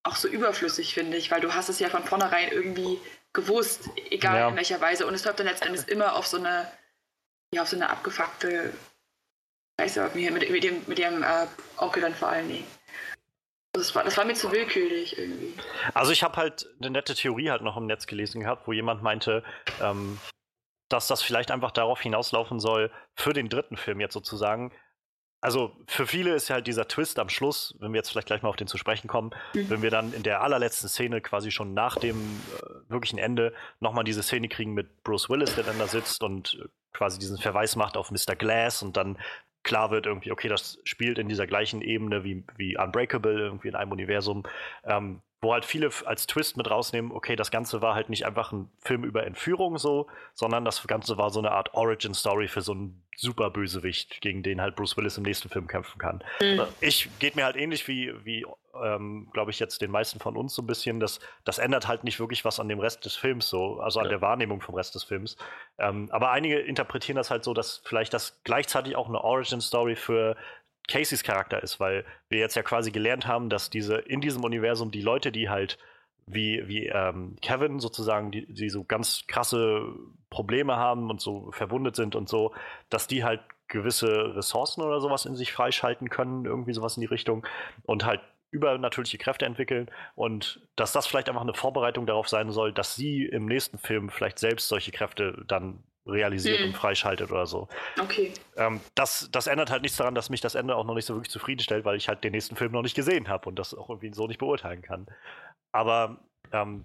auch 0.03 0.17
so 0.17 0.29
überflüssig, 0.29 0.95
finde 0.95 1.17
ich, 1.17 1.31
weil 1.31 1.41
du 1.41 1.55
hast 1.55 1.69
es 1.69 1.79
ja 1.79 1.89
von 1.89 2.05
vornherein 2.05 2.49
irgendwie 2.51 2.99
gewusst, 3.33 3.91
egal 4.11 4.37
ja. 4.37 4.49
in 4.49 4.57
welcher 4.57 4.81
Weise. 4.81 5.07
Und 5.07 5.15
es 5.15 5.25
läuft 5.25 5.39
dann 5.39 5.47
letztendlich 5.47 5.87
immer 5.89 6.17
auf 6.17 6.27
so 6.27 6.39
eine, 6.39 6.71
ja, 7.53 7.63
auf 7.63 7.69
so 7.69 7.77
eine 7.77 7.91
abgefuckte 7.91 8.73
Scheiße 9.81 10.11
mit, 10.15 10.51
mit 10.51 10.65
dem, 10.65 10.83
mit 10.87 10.99
dem 10.99 11.23
äh, 11.23 11.47
Onkel 11.77 12.03
dann 12.03 12.15
vor 12.15 12.29
allen 12.29 12.49
Dingen. 12.49 12.67
Das 13.73 13.95
war, 13.95 14.03
das 14.03 14.17
war 14.17 14.25
mir 14.25 14.35
zu 14.35 14.51
willkürlich 14.51 15.17
irgendwie. 15.19 15.55
Also 15.95 16.11
ich 16.11 16.23
habe 16.23 16.37
halt 16.37 16.69
eine 16.81 16.91
nette 16.91 17.15
Theorie 17.15 17.51
halt 17.51 17.63
noch 17.63 17.77
im 17.77 17.87
Netz 17.87 18.07
gelesen 18.07 18.41
gehabt, 18.41 18.67
wo 18.67 18.73
jemand 18.73 19.03
meinte, 19.03 19.45
ähm, 19.81 20.19
dass 20.89 21.07
das 21.07 21.23
vielleicht 21.23 21.51
einfach 21.51 21.71
darauf 21.71 22.01
hinauslaufen 22.01 22.61
soll, 22.61 22.91
für 23.15 23.35
den 23.35 23.49
dritten 23.49 23.77
Film 23.77 24.01
jetzt 24.01 24.15
sozusagen, 24.15 24.73
also 25.41 25.73
für 25.87 26.07
viele 26.07 26.35
ist 26.35 26.49
ja 26.49 26.57
halt 26.57 26.67
dieser 26.67 26.89
Twist 26.89 27.19
am 27.19 27.29
Schluss, 27.29 27.75
wenn 27.79 27.93
wir 27.93 27.99
jetzt 27.99 28.11
vielleicht 28.11 28.27
gleich 28.27 28.43
mal 28.43 28.49
auf 28.49 28.57
den 28.57 28.67
zu 28.67 28.79
sprechen 28.79 29.09
kommen, 29.09 29.31
mhm. 29.55 29.71
wenn 29.71 29.83
wir 29.83 29.91
dann 29.91 30.13
in 30.13 30.23
der 30.23 30.43
allerletzten 30.43 30.89
Szene 30.89 31.21
quasi 31.21 31.51
schon 31.51 31.75
nach 31.75 31.97
dem 31.97 32.17
äh, 32.17 32.91
wirklichen 32.91 33.19
Ende 33.19 33.53
nochmal 33.81 34.05
diese 34.05 34.23
Szene 34.23 34.49
kriegen 34.49 34.75
mit 34.75 35.03
Bruce 35.05 35.31
Willis, 35.31 35.55
der 35.55 35.65
dann 35.65 35.79
da 35.79 35.87
sitzt 35.87 36.23
und 36.23 36.59
äh, 36.61 36.69
quasi 36.93 37.19
diesen 37.19 37.39
Verweis 37.39 37.77
macht 37.77 37.97
auf 37.97 38.11
Mr. 38.11 38.35
Glass 38.37 38.83
und 38.83 38.97
dann 38.97 39.19
klar 39.63 39.91
wird 39.91 40.07
irgendwie, 40.07 40.33
okay, 40.33 40.49
das 40.49 40.79
spielt 40.85 41.19
in 41.19 41.29
dieser 41.29 41.47
gleichen 41.47 41.83
Ebene 41.83 42.25
wie, 42.25 42.45
wie 42.57 42.77
Unbreakable, 42.77 43.39
irgendwie 43.39 43.69
in 43.69 43.75
einem 43.75 43.93
Universum. 43.93 44.45
Ähm, 44.85 45.21
wo 45.41 45.53
halt 45.53 45.65
viele 45.65 45.91
als 46.05 46.27
Twist 46.27 46.57
mit 46.57 46.71
rausnehmen, 46.71 47.13
okay, 47.13 47.37
das 47.37 47.51
Ganze 47.51 47.81
war 47.81 47.95
halt 47.95 48.11
nicht 48.11 48.27
einfach 48.27 48.53
ein 48.53 48.71
Film 48.81 49.05
über 49.05 49.25
Entführung 49.25 49.79
so, 49.79 50.09
sondern 50.35 50.65
das 50.65 50.85
Ganze 50.87 51.17
war 51.17 51.31
so 51.31 51.39
eine 51.39 51.53
Art 51.53 51.75
Origin-Story 51.75 52.49
für 52.49 52.61
so 52.61 52.73
einen 52.73 53.03
super 53.17 53.51
Bösewicht, 53.51 54.21
gegen 54.21 54.43
den 54.43 54.61
halt 54.61 54.77
Bruce 54.77 54.97
Willis 54.97 55.17
im 55.17 55.25
nächsten 55.25 55.49
Film 55.49 55.67
kämpfen 55.67 55.99
kann. 55.99 56.23
Mhm. 56.41 56.63
Ich 56.81 57.09
geht 57.19 57.37
mir 57.37 57.45
halt 57.45 57.57
ähnlich 57.57 57.87
wie, 57.89 58.13
wie 58.25 58.47
ähm, 58.83 59.29
glaube 59.33 59.51
ich, 59.51 59.59
jetzt 59.59 59.81
den 59.83 59.91
meisten 59.91 60.21
von 60.21 60.37
uns 60.37 60.55
so 60.55 60.63
ein 60.63 60.67
bisschen, 60.67 61.01
das, 61.01 61.21
das 61.45 61.59
ändert 61.59 61.89
halt 61.89 62.05
nicht 62.05 62.21
wirklich 62.21 62.45
was 62.45 62.61
an 62.61 62.69
dem 62.69 62.79
Rest 62.79 63.05
des 63.05 63.17
Films 63.17 63.49
so, 63.49 63.81
also 63.81 64.01
an 64.01 64.07
ja. 64.07 64.11
der 64.11 64.21
Wahrnehmung 64.21 64.61
vom 64.61 64.75
Rest 64.75 64.95
des 64.95 65.05
Films. 65.05 65.37
Ähm, 65.79 66.09
aber 66.11 66.31
einige 66.31 66.59
interpretieren 66.59 67.17
das 67.17 67.31
halt 67.31 67.45
so, 67.45 67.55
dass 67.55 67.83
vielleicht 67.85 68.15
das 68.15 68.41
gleichzeitig 68.45 68.97
auch 68.97 69.09
eine 69.09 69.23
Origin-Story 69.23 69.97
für 69.97 70.37
Caseys 70.89 71.23
Charakter 71.23 71.63
ist, 71.63 71.79
weil 71.79 72.05
wir 72.29 72.39
jetzt 72.39 72.57
ja 72.57 72.63
quasi 72.63 72.91
gelernt 72.91 73.27
haben, 73.27 73.51
dass 73.51 73.71
diese 73.71 73.97
in 73.97 74.21
diesem 74.21 74.43
Universum 74.43 74.91
die 74.91 75.03
Leute, 75.03 75.31
die 75.31 75.49
halt 75.49 75.79
wie, 76.27 76.67
wie 76.67 76.87
ähm, 76.87 77.37
Kevin 77.41 77.81
sozusagen, 77.81 78.31
die, 78.31 78.47
die 78.53 78.69
so 78.69 78.85
ganz 78.85 79.25
krasse 79.27 79.83
Probleme 80.31 80.77
haben 80.77 81.11
und 81.11 81.21
so 81.21 81.51
verwundet 81.53 81.97
sind 81.97 82.17
und 82.17 82.29
so, 82.29 82.53
dass 82.91 83.07
die 83.07 83.25
halt 83.25 83.41
gewisse 83.69 84.35
Ressourcen 84.35 84.83
oder 84.83 85.01
sowas 85.01 85.27
in 85.27 85.37
sich 85.37 85.53
freischalten 85.53 86.09
können, 86.09 86.45
irgendwie 86.45 86.73
sowas 86.73 86.97
in 86.97 87.03
die 87.03 87.07
Richtung 87.07 87.47
und 87.85 88.05
halt 88.05 88.21
übernatürliche 88.51 89.19
Kräfte 89.19 89.45
entwickeln 89.45 89.91
und 90.15 90.67
dass 90.75 90.93
das 90.93 91.07
vielleicht 91.07 91.29
einfach 91.29 91.43
eine 91.43 91.53
Vorbereitung 91.53 92.07
darauf 92.07 92.29
sein 92.29 92.51
soll, 92.51 92.73
dass 92.73 92.95
sie 92.95 93.27
im 93.27 93.45
nächsten 93.45 93.77
Film 93.77 94.09
vielleicht 94.09 94.39
selbst 94.39 94.69
solche 94.69 94.91
Kräfte 94.91 95.45
dann 95.47 95.83
realisiert 96.09 96.61
hm. 96.61 96.69
und 96.69 96.77
freischaltet 96.77 97.31
oder 97.31 97.47
so. 97.47 97.69
Okay. 98.01 98.33
Ähm, 98.57 98.81
das, 98.95 99.29
das 99.31 99.47
ändert 99.47 99.71
halt 99.71 99.83
nichts 99.83 99.99
daran, 99.99 100.15
dass 100.15 100.31
mich 100.31 100.41
das 100.41 100.55
Ende 100.55 100.77
auch 100.77 100.85
noch 100.85 100.95
nicht 100.95 101.07
so 101.07 101.15
wirklich 101.15 101.31
zufriedenstellt, 101.31 101.85
weil 101.85 101.97
ich 101.97 102.09
halt 102.09 102.25
den 102.25 102.33
nächsten 102.33 102.57
Film 102.57 102.73
noch 102.73 102.83
nicht 102.83 102.95
gesehen 102.95 103.29
habe 103.29 103.49
und 103.49 103.59
das 103.59 103.75
auch 103.75 103.91
irgendwie 103.91 104.13
so 104.13 104.27
nicht 104.27 104.39
beurteilen 104.39 104.83
kann. 104.83 105.07
Aber 105.73 106.19
ähm, 106.53 106.85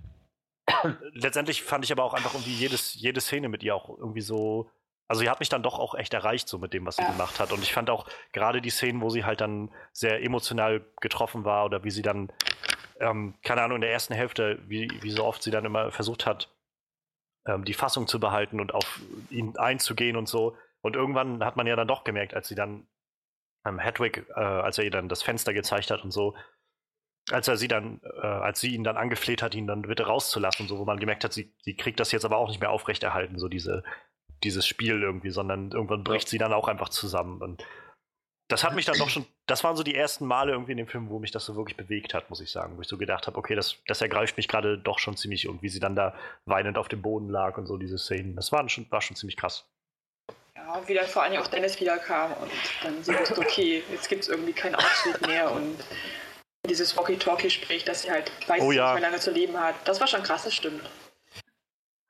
letztendlich 1.13 1.63
fand 1.63 1.85
ich 1.85 1.91
aber 1.91 2.03
auch 2.03 2.13
einfach 2.13 2.33
irgendwie 2.33 2.53
jedes, 2.53 2.93
jede 2.95 3.21
Szene 3.21 3.49
mit 3.49 3.63
ihr 3.63 3.75
auch 3.75 3.89
irgendwie 3.89 4.21
so. 4.21 4.69
Also 5.07 5.21
sie 5.21 5.29
hat 5.29 5.39
mich 5.39 5.49
dann 5.49 5.63
doch 5.63 5.79
auch 5.79 5.95
echt 5.95 6.13
erreicht, 6.13 6.47
so 6.47 6.57
mit 6.57 6.73
dem, 6.73 6.85
was 6.85 6.95
sie 6.95 7.03
ja. 7.03 7.11
gemacht 7.11 7.39
hat. 7.39 7.51
Und 7.51 7.61
ich 7.61 7.73
fand 7.73 7.89
auch 7.89 8.07
gerade 8.31 8.61
die 8.61 8.69
Szenen, 8.69 9.01
wo 9.01 9.09
sie 9.09 9.25
halt 9.25 9.41
dann 9.41 9.69
sehr 9.91 10.23
emotional 10.23 10.85
getroffen 11.01 11.43
war 11.43 11.65
oder 11.65 11.83
wie 11.83 11.91
sie 11.91 12.01
dann, 12.01 12.31
ähm, 12.99 13.35
keine 13.43 13.61
Ahnung, 13.61 13.75
in 13.75 13.81
der 13.81 13.91
ersten 13.91 14.13
Hälfte, 14.13 14.59
wie, 14.65 14.89
wie 15.01 15.11
so 15.11 15.25
oft 15.25 15.43
sie 15.43 15.51
dann 15.51 15.65
immer 15.65 15.91
versucht 15.91 16.25
hat, 16.25 16.49
ähm, 17.45 17.65
die 17.65 17.73
Fassung 17.73 18.07
zu 18.07 18.19
behalten 18.19 18.59
und 18.59 18.73
auf 18.73 19.01
ihn 19.29 19.57
einzugehen 19.57 20.15
und 20.15 20.27
so. 20.27 20.57
Und 20.81 20.95
irgendwann 20.95 21.43
hat 21.43 21.55
man 21.55 21.67
ja 21.67 21.75
dann 21.75 21.87
doch 21.87 22.03
gemerkt, 22.03 22.33
als 22.33 22.47
sie 22.47 22.55
dann 22.55 22.87
ähm, 23.65 23.79
Hedwig, 23.79 24.25
äh, 24.35 24.39
als 24.39 24.77
er 24.77 24.85
ihr 24.85 24.91
dann 24.91 25.09
das 25.09 25.23
Fenster 25.23 25.53
gezeigt 25.53 25.91
hat 25.91 26.03
und 26.03 26.11
so, 26.11 26.35
als 27.31 27.47
er 27.47 27.57
sie 27.57 27.67
dann, 27.67 28.01
äh, 28.21 28.25
als 28.25 28.59
sie 28.59 28.75
ihn 28.75 28.83
dann 28.83 28.97
angefleht 28.97 29.41
hat, 29.41 29.55
ihn 29.55 29.67
dann 29.67 29.83
bitte 29.83 30.07
rauszulassen, 30.07 30.67
so 30.67 30.77
wo 30.77 30.85
man 30.85 30.99
gemerkt 30.99 31.23
hat, 31.23 31.33
sie, 31.33 31.53
sie 31.61 31.75
kriegt 31.75 31.99
das 31.99 32.11
jetzt 32.11 32.25
aber 32.25 32.37
auch 32.37 32.49
nicht 32.49 32.59
mehr 32.59 32.71
aufrechterhalten, 32.71 33.39
so 33.39 33.47
diese, 33.47 33.83
dieses 34.43 34.67
Spiel 34.67 35.01
irgendwie, 35.01 35.29
sondern 35.29 35.71
irgendwann 35.71 36.03
bricht 36.03 36.27
sie 36.27 36.37
dann 36.37 36.53
auch 36.53 36.67
einfach 36.67 36.89
zusammen. 36.89 37.41
Und 37.41 37.65
das 38.53 38.63
hat 38.63 38.75
mich 38.75 38.85
dann 38.85 38.99
doch 38.99 39.09
schon, 39.09 39.25
das 39.47 39.63
waren 39.63 39.75
so 39.75 39.81
die 39.81 39.95
ersten 39.95 40.27
Male 40.27 40.51
irgendwie 40.51 40.73
in 40.73 40.77
dem 40.77 40.85
Film, 40.85 41.09
wo 41.09 41.17
mich 41.17 41.31
das 41.31 41.43
so 41.43 41.55
wirklich 41.55 41.75
bewegt 41.75 42.13
hat, 42.13 42.29
muss 42.29 42.39
ich 42.39 42.51
sagen, 42.51 42.77
wo 42.77 42.81
ich 42.81 42.87
so 42.87 42.99
gedacht 42.99 43.25
habe, 43.25 43.35
okay, 43.35 43.55
das, 43.55 43.77
das 43.87 43.99
ergreift 43.99 44.37
mich 44.37 44.47
gerade 44.47 44.77
doch 44.77 44.99
schon 44.99 45.17
ziemlich 45.17 45.45
irgendwie, 45.45 45.69
sie 45.69 45.79
dann 45.79 45.95
da 45.95 46.13
weinend 46.45 46.77
auf 46.77 46.87
dem 46.87 47.01
Boden 47.01 47.29
lag 47.29 47.57
und 47.57 47.65
so 47.65 47.77
diese 47.77 47.97
Szenen. 47.97 48.35
Das 48.35 48.51
war 48.51 48.69
schon, 48.69 48.85
war 48.91 49.01
schon 49.01 49.15
ziemlich 49.15 49.37
krass. 49.37 49.65
Ja, 50.55 50.79
wie 50.85 50.93
dann 50.93 51.07
vor 51.07 51.23
allem 51.23 51.41
auch 51.41 51.47
Dennis 51.47 51.79
wiederkam 51.79 52.31
und 52.33 52.51
dann 52.83 53.03
sie 53.03 53.17
wusste, 53.17 53.39
okay, 53.39 53.83
jetzt 53.91 54.07
gibt 54.07 54.21
es 54.21 54.29
irgendwie 54.29 54.53
keinen 54.53 54.75
Ausweg 54.75 55.25
mehr 55.25 55.51
und 55.51 55.75
dieses 56.69 56.95
Walkie-Talkie 56.95 57.49
spricht, 57.49 57.87
dass 57.87 58.03
sie 58.03 58.11
halt 58.11 58.31
weiß, 58.47 58.61
oh, 58.61 58.71
ja. 58.71 58.93
nicht 58.93 59.01
mehr 59.01 59.09
lange 59.09 59.19
zu 59.19 59.31
leben 59.31 59.59
hat. 59.59 59.73
Das 59.85 59.99
war 59.99 60.05
schon 60.05 60.21
krass, 60.21 60.43
das 60.43 60.53
stimmt. 60.53 60.83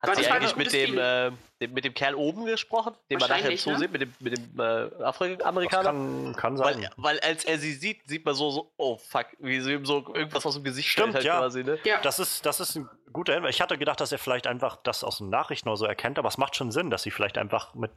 Hat 0.02 0.16
Gott, 0.16 0.18
sie 0.18 0.30
eigentlich 0.30 0.58
mit 0.58 0.74
dem, 0.74 0.98
äh, 0.98 1.30
dem, 1.30 1.38
mit 1.68 1.86
dem 1.86 1.94
Kerl 1.94 2.16
oben 2.16 2.46
gesprochen, 2.46 2.94
den 3.10 3.20
man 3.20 3.30
nachher 3.30 3.50
im 3.52 3.58
Zoo 3.58 3.72
ne? 3.72 3.80
sieht, 3.80 3.92
mit 3.92 4.02
dem, 4.02 4.14
mit 4.20 4.38
dem 4.38 4.60
äh, 4.60 5.04
Afroamerikaner? 5.04 5.84
kann, 5.84 6.36
kann 6.36 6.58
sein. 6.58 6.90
Weil, 6.98 7.18
weil 7.18 7.20
als 7.20 7.46
er 7.46 7.58
sie 7.60 7.74
sieht, 7.74 8.02
sieht 8.08 8.26
man 8.26 8.36
so, 8.36 8.50
so 8.52 8.72
oh 8.78 8.98
fuck, 8.98 9.28
wie 9.40 9.60
sie 9.62 9.74
ihm 9.74 9.86
so 9.86 10.06
irgendwas 10.14 10.46
aus 10.46 10.56
dem 10.56 10.64
Gesicht 10.64 10.90
Stimmt, 10.90 11.14
halt 11.16 11.24
ja. 11.24 11.40
quasi, 11.40 11.64
ne? 11.64 11.80
Ja. 11.84 12.02
Das 12.02 12.20
ist, 12.20 12.46
das 12.46 12.60
ist 12.60 12.76
ein 12.76 12.90
guter 13.12 13.34
Hinweis. 13.34 13.56
Ich 13.56 13.62
hatte 13.62 13.78
gedacht, 13.78 14.02
dass 14.02 14.12
er 14.12 14.18
vielleicht 14.18 14.48
einfach 14.48 14.78
das 14.78 15.04
aus 15.04 15.20
den 15.20 15.30
Nachrichten 15.30 15.70
oder 15.70 15.78
so 15.78 15.86
erkennt, 15.86 16.20
aber 16.20 16.28
es 16.28 16.38
macht 16.38 16.56
schon 16.56 16.72
Sinn, 16.72 16.90
dass 16.90 17.04
sie 17.04 17.12
vielleicht 17.12 17.38
einfach 17.38 17.74
mit, 17.76 17.92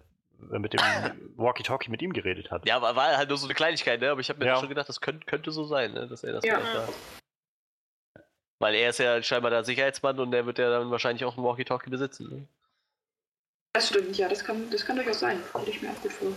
äh, 0.52 0.58
mit 0.58 0.72
dem 0.72 0.80
Walkie-Talkie 1.36 1.90
mit 1.90 2.02
ihm 2.02 2.12
geredet 2.12 2.50
hat. 2.50 2.66
Ja, 2.66 2.80
war, 2.82 2.96
war 2.96 3.16
halt 3.16 3.28
nur 3.28 3.38
so 3.38 3.46
eine 3.46 3.54
Kleinigkeit, 3.54 4.00
ne? 4.00 4.10
Aber 4.10 4.20
ich 4.20 4.28
habe 4.28 4.38
mir 4.38 4.46
Ja. 4.46 4.56
schon 4.56 4.68
gedacht, 4.68 4.88
das 4.88 5.00
könnte, 5.00 5.24
könnte 5.26 5.50
so 5.50 5.64
sein, 5.64 5.92
ne? 5.92 6.06
Dass 6.06 6.24
er 6.24 6.34
das 6.34 6.44
Ja. 6.44 6.58
da. 6.58 6.88
Weil 8.58 8.74
er 8.74 8.90
ist 8.90 8.98
ja 8.98 9.22
scheinbar 9.22 9.50
der 9.50 9.64
Sicherheitsmann 9.64 10.18
und 10.18 10.30
der 10.30 10.46
wird 10.46 10.58
ja 10.58 10.70
dann 10.70 10.90
wahrscheinlich 10.90 11.24
auch 11.24 11.36
ein 11.36 11.44
Walkie-Talkie 11.44 11.90
besitzen. 11.90 12.28
Ne? 12.30 12.48
Das 13.76 13.88
stimmt, 13.88 14.16
ja, 14.16 14.26
das 14.26 14.42
kann, 14.42 14.70
das 14.70 14.86
kann 14.86 14.96
durchaus 14.96 15.20
sein. 15.20 15.38
Stelle 15.50 15.68
ich 15.68 15.82
mir 15.82 15.90
auch 15.90 16.00
gut 16.00 16.10
vor. 16.10 16.32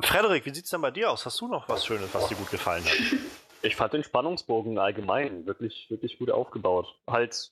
Frederik, 0.00 0.46
wie 0.46 0.54
sieht's 0.54 0.70
denn 0.70 0.80
bei 0.80 0.90
dir 0.90 1.10
aus? 1.10 1.26
Hast 1.26 1.38
du 1.38 1.48
noch 1.48 1.68
was 1.68 1.84
Schönes, 1.84 2.14
was 2.14 2.28
dir 2.28 2.36
gut 2.36 2.50
gefallen 2.50 2.82
hat? 2.82 2.92
Ich 3.60 3.76
fand 3.76 3.94
den 3.94 4.04
Spannungsbogen 4.04 4.78
allgemein 4.78 5.46
wirklich, 5.46 5.86
wirklich 5.88 6.18
gut 6.18 6.30
aufgebaut. 6.30 6.98
Halt, 7.06 7.50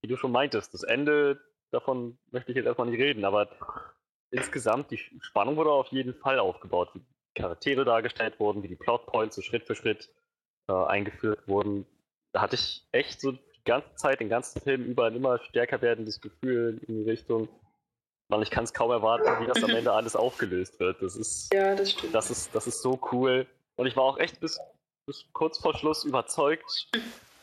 wie 0.00 0.06
du 0.06 0.16
schon 0.16 0.30
meintest, 0.30 0.72
das 0.72 0.84
Ende, 0.84 1.40
davon 1.72 2.16
möchte 2.30 2.52
ich 2.52 2.56
jetzt 2.56 2.66
erstmal 2.66 2.88
nicht 2.88 3.00
reden, 3.00 3.24
aber 3.24 3.48
insgesamt, 4.30 4.92
die 4.92 5.00
Spannung 5.20 5.56
wurde 5.56 5.72
auf 5.72 5.88
jeden 5.88 6.14
Fall 6.14 6.38
aufgebaut. 6.38 6.90
Wie 6.94 7.00
die 7.00 7.40
Charaktere 7.40 7.84
dargestellt 7.84 8.38
wurden, 8.38 8.62
wie 8.62 8.68
die 8.68 8.76
Plotpoints 8.76 9.34
so 9.34 9.42
Schritt 9.42 9.64
für 9.64 9.74
Schritt 9.74 10.10
äh, 10.68 10.72
eingeführt 10.72 11.48
wurden. 11.48 11.86
Da 12.32 12.40
hatte 12.40 12.54
ich 12.54 12.86
echt 12.92 13.20
so 13.20 13.36
ganze 13.66 13.94
Zeit, 13.96 14.20
den 14.20 14.30
ganzen 14.30 14.60
Film 14.62 14.84
über 14.84 15.06
ein 15.06 15.16
immer 15.16 15.38
stärker 15.40 15.82
werdendes 15.82 16.20
Gefühl 16.20 16.80
in 16.86 17.04
die 17.04 17.10
Richtung, 17.10 17.48
weil 18.28 18.42
ich 18.42 18.50
kann 18.50 18.64
es 18.64 18.72
kaum 18.72 18.90
erwarten, 18.90 19.42
wie 19.42 19.46
das 19.46 19.62
am 19.62 19.70
Ende 19.70 19.92
alles 19.92 20.16
aufgelöst 20.16 20.80
wird. 20.80 21.02
Das 21.02 21.14
ist, 21.16 21.52
Ja, 21.52 21.74
das 21.74 21.92
stimmt. 21.92 22.14
das 22.14 22.30
ist, 22.30 22.54
das 22.54 22.66
ist 22.66 22.80
so 22.80 22.98
cool. 23.12 23.46
Und 23.76 23.86
ich 23.86 23.96
war 23.96 24.04
auch 24.04 24.18
echt 24.18 24.40
bis, 24.40 24.58
bis 25.06 25.26
kurz 25.32 25.58
vor 25.58 25.74
Schluss 25.76 26.04
überzeugt, 26.04 26.88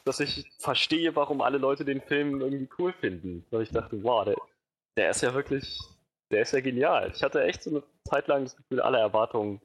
dass 0.06 0.20
ich 0.20 0.52
verstehe, 0.60 1.16
warum 1.16 1.42
alle 1.42 1.60
Leute 1.60 1.86
den 1.86 2.02
Film 2.02 2.42
irgendwie 2.42 2.68
cool 2.80 2.92
finden. 2.94 3.46
Weil 3.52 3.62
ich 3.62 3.70
dachte, 3.70 4.04
wow, 4.04 4.26
der, 4.26 4.36
der 4.98 5.12
ist 5.12 5.22
ja 5.22 5.34
wirklich, 5.34 5.80
der 6.32 6.42
ist 6.42 6.52
ja 6.54 6.60
genial. 6.60 7.12
Ich 7.16 7.22
hatte 7.24 7.44
echt 7.44 7.64
so 7.64 7.70
eine 7.70 7.84
Zeit 8.10 8.28
lang 8.28 8.44
das 8.44 8.58
Gefühl, 8.58 8.82
alle 8.82 8.98
Erwartungen 8.98 9.62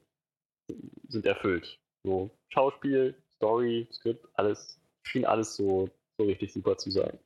sind 1.07 1.25
erfüllt. 1.25 1.79
So 2.05 2.29
Schauspiel, 2.49 3.15
Story, 3.35 3.87
Skript, 3.91 4.25
alles, 4.35 4.79
schien 5.03 5.25
alles 5.25 5.55
so, 5.55 5.89
so 6.19 6.25
richtig 6.25 6.53
super 6.53 6.77
zu 6.77 6.91
sein. 6.91 7.17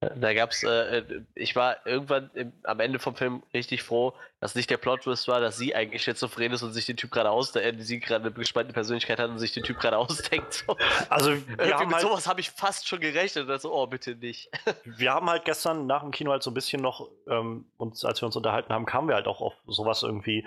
Da 0.00 0.32
gab's, 0.32 0.62
äh, 0.62 0.98
äh, 0.98 1.22
ich 1.34 1.56
war 1.56 1.84
irgendwann 1.84 2.30
im, 2.34 2.52
am 2.62 2.78
Ende 2.78 3.00
vom 3.00 3.16
Film 3.16 3.42
richtig 3.52 3.82
froh, 3.82 4.14
dass 4.38 4.54
nicht 4.54 4.70
der 4.70 4.76
Plot-Twist 4.76 5.26
war, 5.26 5.40
dass 5.40 5.56
sie 5.56 5.74
eigentlich 5.74 6.04
schizophren 6.04 6.52
ist 6.52 6.62
und 6.62 6.72
sich 6.72 6.86
den 6.86 6.96
Typ 6.96 7.10
gerade 7.10 7.30
ausdenkt, 7.30 7.82
sie 7.82 7.98
gerade 7.98 8.26
eine 8.26 8.32
gespannte 8.32 8.72
Persönlichkeit 8.72 9.18
hat 9.18 9.28
und 9.28 9.40
sich 9.40 9.52
den 9.52 9.64
Typ 9.64 9.80
gerade 9.80 9.98
ausdenkt. 9.98 10.52
So. 10.68 10.76
Also, 11.08 11.32
Irgendwie 11.32 11.58
wir 11.58 11.74
haben, 11.74 11.86
mit 11.86 11.96
halt, 11.96 12.06
sowas 12.06 12.28
habe 12.28 12.38
ich 12.38 12.50
fast 12.52 12.86
schon 12.86 13.00
gerechnet. 13.00 13.50
Also, 13.50 13.74
oh, 13.74 13.88
bitte 13.88 14.14
nicht. 14.14 14.50
wir 14.84 15.12
haben 15.12 15.28
halt 15.28 15.44
gestern 15.44 15.86
nach 15.86 16.02
dem 16.02 16.12
Kino 16.12 16.30
halt 16.30 16.44
so 16.44 16.52
ein 16.52 16.54
bisschen 16.54 16.80
noch, 16.80 17.08
ähm, 17.26 17.66
uns, 17.76 18.04
als 18.04 18.22
wir 18.22 18.26
uns 18.26 18.36
unterhalten 18.36 18.72
haben, 18.72 18.86
kamen 18.86 19.08
wir 19.08 19.16
halt 19.16 19.26
auch 19.26 19.40
auf 19.40 19.54
sowas 19.66 20.04
irgendwie, 20.04 20.46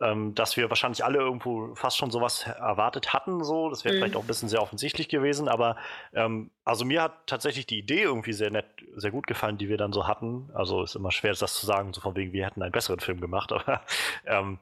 ähm, 0.00 0.34
dass 0.34 0.56
wir 0.56 0.68
wahrscheinlich 0.70 1.04
alle 1.04 1.18
irgendwo 1.18 1.74
fast 1.74 1.96
schon 1.98 2.10
sowas 2.10 2.46
erwartet 2.46 3.12
hatten. 3.12 3.44
So, 3.44 3.68
das 3.70 3.84
wäre 3.84 3.94
Mhm. 3.94 3.98
vielleicht 3.98 4.16
auch 4.16 4.22
ein 4.22 4.26
bisschen 4.26 4.48
sehr 4.48 4.62
offensichtlich 4.62 5.08
gewesen, 5.08 5.48
aber 5.48 5.76
ähm, 6.14 6.50
also 6.64 6.84
mir 6.84 7.02
hat 7.02 7.26
tatsächlich 7.26 7.66
die 7.66 7.78
Idee 7.78 8.02
irgendwie 8.02 8.32
sehr 8.32 8.50
nett, 8.50 8.66
sehr 8.96 9.10
gut 9.10 9.26
gefallen, 9.26 9.58
die 9.58 9.68
wir 9.68 9.76
dann 9.76 9.92
so 9.92 10.06
hatten. 10.06 10.50
Also 10.54 10.82
ist 10.82 10.94
immer 10.96 11.10
schwer, 11.12 11.32
das 11.34 11.54
zu 11.54 11.66
sagen, 11.66 11.92
so 11.92 12.00
von 12.00 12.16
wegen, 12.16 12.32
wir 12.32 12.46
hätten 12.46 12.62
einen 12.62 12.72
besseren 12.72 13.00
Film 13.00 13.20
gemacht, 13.20 13.52
aber 13.52 13.82
ähm, 14.26 14.58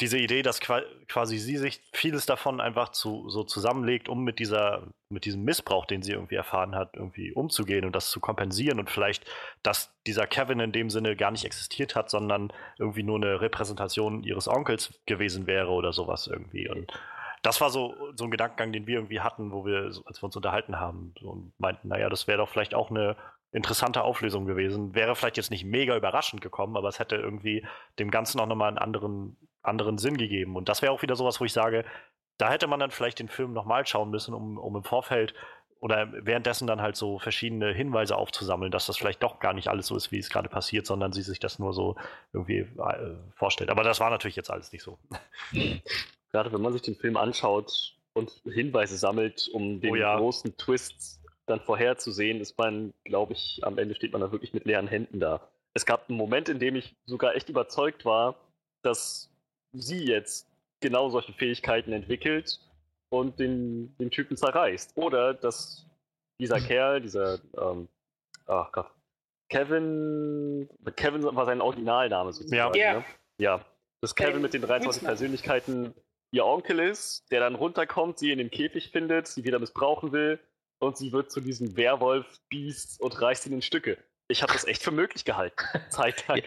diese 0.00 0.18
Idee, 0.18 0.42
dass 0.42 0.60
qua 0.60 0.82
quasi 1.08 1.38
sie 1.38 1.56
sich 1.56 1.82
vieles 1.92 2.26
davon 2.26 2.60
einfach 2.60 2.90
zu, 2.90 3.28
so 3.28 3.44
zusammenlegt, 3.44 4.08
um 4.08 4.24
mit 4.24 4.38
dieser, 4.38 4.86
mit 5.10 5.24
diesem 5.24 5.44
Missbrauch, 5.44 5.86
den 5.86 6.02
sie 6.02 6.12
irgendwie 6.12 6.36
erfahren 6.36 6.74
hat, 6.74 6.96
irgendwie 6.96 7.32
umzugehen 7.32 7.84
und 7.84 7.94
das 7.94 8.10
zu 8.10 8.20
kompensieren 8.20 8.78
und 8.78 8.90
vielleicht, 8.90 9.24
dass 9.62 9.92
dieser 10.06 10.26
Kevin 10.26 10.60
in 10.60 10.72
dem 10.72 10.90
Sinne 10.90 11.16
gar 11.16 11.30
nicht 11.30 11.44
existiert 11.44 11.94
hat, 11.94 12.10
sondern 12.10 12.52
irgendwie 12.78 13.02
nur 13.02 13.16
eine 13.16 13.40
Repräsentation 13.40 14.22
ihres 14.22 14.48
Onkels 14.48 15.00
gewesen 15.06 15.46
wäre 15.46 15.70
oder 15.70 15.92
sowas 15.92 16.26
irgendwie. 16.26 16.68
Und 16.68 16.92
das 17.42 17.60
war 17.60 17.70
so, 17.70 17.94
so 18.16 18.24
ein 18.24 18.30
Gedankengang, 18.30 18.72
den 18.72 18.86
wir 18.86 18.96
irgendwie 18.96 19.20
hatten, 19.20 19.52
wo 19.52 19.64
wir, 19.64 19.92
als 20.04 20.22
wir 20.22 20.24
uns 20.24 20.36
unterhalten 20.36 20.78
haben, 20.78 21.14
und 21.22 21.52
meinten, 21.58 21.88
naja, 21.88 22.08
das 22.08 22.26
wäre 22.26 22.38
doch 22.38 22.48
vielleicht 22.48 22.74
auch 22.74 22.90
eine 22.90 23.16
interessante 23.52 24.02
Auflösung 24.02 24.46
gewesen. 24.46 24.94
Wäre 24.94 25.16
vielleicht 25.16 25.36
jetzt 25.36 25.50
nicht 25.50 25.64
mega 25.64 25.96
überraschend 25.96 26.40
gekommen, 26.40 26.76
aber 26.76 26.88
es 26.88 26.98
hätte 26.98 27.16
irgendwie 27.16 27.66
dem 27.98 28.10
Ganzen 28.10 28.40
auch 28.40 28.46
nochmal 28.46 28.68
einen 28.68 28.78
anderen, 28.78 29.36
anderen 29.62 29.98
Sinn 29.98 30.16
gegeben. 30.16 30.56
Und 30.56 30.68
das 30.68 30.82
wäre 30.82 30.92
auch 30.92 31.02
wieder 31.02 31.16
sowas, 31.16 31.40
wo 31.40 31.44
ich 31.44 31.52
sage, 31.52 31.84
da 32.38 32.50
hätte 32.50 32.66
man 32.66 32.80
dann 32.80 32.90
vielleicht 32.90 33.18
den 33.18 33.28
Film 33.28 33.52
nochmal 33.52 33.86
schauen 33.86 34.10
müssen, 34.10 34.34
um, 34.34 34.58
um 34.58 34.76
im 34.76 34.84
Vorfeld 34.84 35.34
oder 35.80 36.12
währenddessen 36.12 36.66
dann 36.66 36.82
halt 36.82 36.96
so 36.96 37.18
verschiedene 37.18 37.72
Hinweise 37.72 38.16
aufzusammeln, 38.16 38.70
dass 38.70 38.86
das 38.86 38.98
vielleicht 38.98 39.22
doch 39.22 39.40
gar 39.40 39.54
nicht 39.54 39.68
alles 39.68 39.86
so 39.86 39.96
ist, 39.96 40.12
wie 40.12 40.18
es 40.18 40.28
gerade 40.28 40.48
passiert, 40.48 40.86
sondern 40.86 41.12
sie 41.12 41.22
sich 41.22 41.38
das 41.38 41.58
nur 41.58 41.72
so 41.72 41.96
irgendwie 42.32 42.58
äh, 42.58 43.16
vorstellt. 43.34 43.70
Aber 43.70 43.82
das 43.82 43.98
war 43.98 44.10
natürlich 44.10 44.36
jetzt 44.36 44.50
alles 44.50 44.72
nicht 44.72 44.82
so. 44.82 44.98
Gerade 46.32 46.52
wenn 46.52 46.60
man 46.60 46.72
sich 46.72 46.82
den 46.82 46.96
Film 46.96 47.16
anschaut 47.16 47.96
und 48.12 48.30
Hinweise 48.44 48.96
sammelt, 48.96 49.48
um 49.52 49.80
den 49.80 49.92
Oh 49.92 49.96
ja. 49.96 50.16
großen 50.16 50.56
Twist 50.58 51.20
dann 51.46 51.60
vorherzusehen, 51.60 52.40
ist 52.40 52.58
man, 52.58 52.92
glaube 53.04 53.32
ich, 53.32 53.60
am 53.62 53.78
Ende 53.78 53.94
steht 53.94 54.12
man 54.12 54.20
da 54.20 54.30
wirklich 54.30 54.52
mit 54.52 54.66
leeren 54.66 54.86
Händen 54.86 55.18
da. 55.18 55.48
Es 55.72 55.86
gab 55.86 56.08
einen 56.08 56.18
Moment, 56.18 56.48
in 56.48 56.58
dem 56.58 56.76
ich 56.76 56.94
sogar 57.06 57.34
echt 57.34 57.48
überzeugt 57.48 58.04
war, 58.04 58.36
dass 58.82 59.29
sie 59.72 60.04
jetzt 60.04 60.48
genau 60.80 61.10
solche 61.10 61.32
Fähigkeiten 61.32 61.92
entwickelt 61.92 62.60
und 63.10 63.38
den, 63.38 63.94
den 63.98 64.10
Typen 64.10 64.36
zerreißt. 64.36 64.96
Oder 64.96 65.34
dass 65.34 65.86
dieser 66.38 66.60
Kerl, 66.60 67.00
dieser, 67.00 67.38
ähm, 67.58 67.88
ach 68.46 68.72
Gott, 68.72 68.90
Kevin, 69.48 70.68
Kevin 70.96 71.24
war 71.24 71.44
sein 71.44 71.60
Originalname 71.60 72.32
sozusagen. 72.32 72.78
Ja. 72.78 72.94
Ne? 72.94 73.04
Ja, 73.38 73.64
dass 74.00 74.14
Kevin 74.14 74.30
Kevin 74.30 74.42
mit 74.42 74.54
den 74.54 74.62
23 74.62 74.86
Gutzmann. 74.86 75.10
Persönlichkeiten 75.10 75.94
ihr 76.30 76.46
Onkel 76.46 76.78
ist, 76.78 77.30
der 77.30 77.40
dann 77.40 77.56
runterkommt, 77.56 78.18
sie 78.18 78.30
in 78.30 78.38
dem 78.38 78.50
Käfig 78.50 78.90
findet, 78.90 79.26
sie 79.26 79.44
wieder 79.44 79.58
missbrauchen 79.58 80.12
will 80.12 80.38
und 80.78 80.96
sie 80.96 81.12
wird 81.12 81.30
zu 81.30 81.40
diesem 81.40 81.76
Werwolf-Biest 81.76 83.00
und 83.00 83.20
reißt 83.20 83.46
ihn 83.46 83.54
in 83.54 83.62
Stücke. 83.62 83.98
Ich 84.30 84.42
habe 84.42 84.52
das 84.52 84.64
echt 84.64 84.82
für 84.82 84.90
möglich 84.92 85.24
gehalten, 85.24 85.56
zeitlang. 85.90 86.40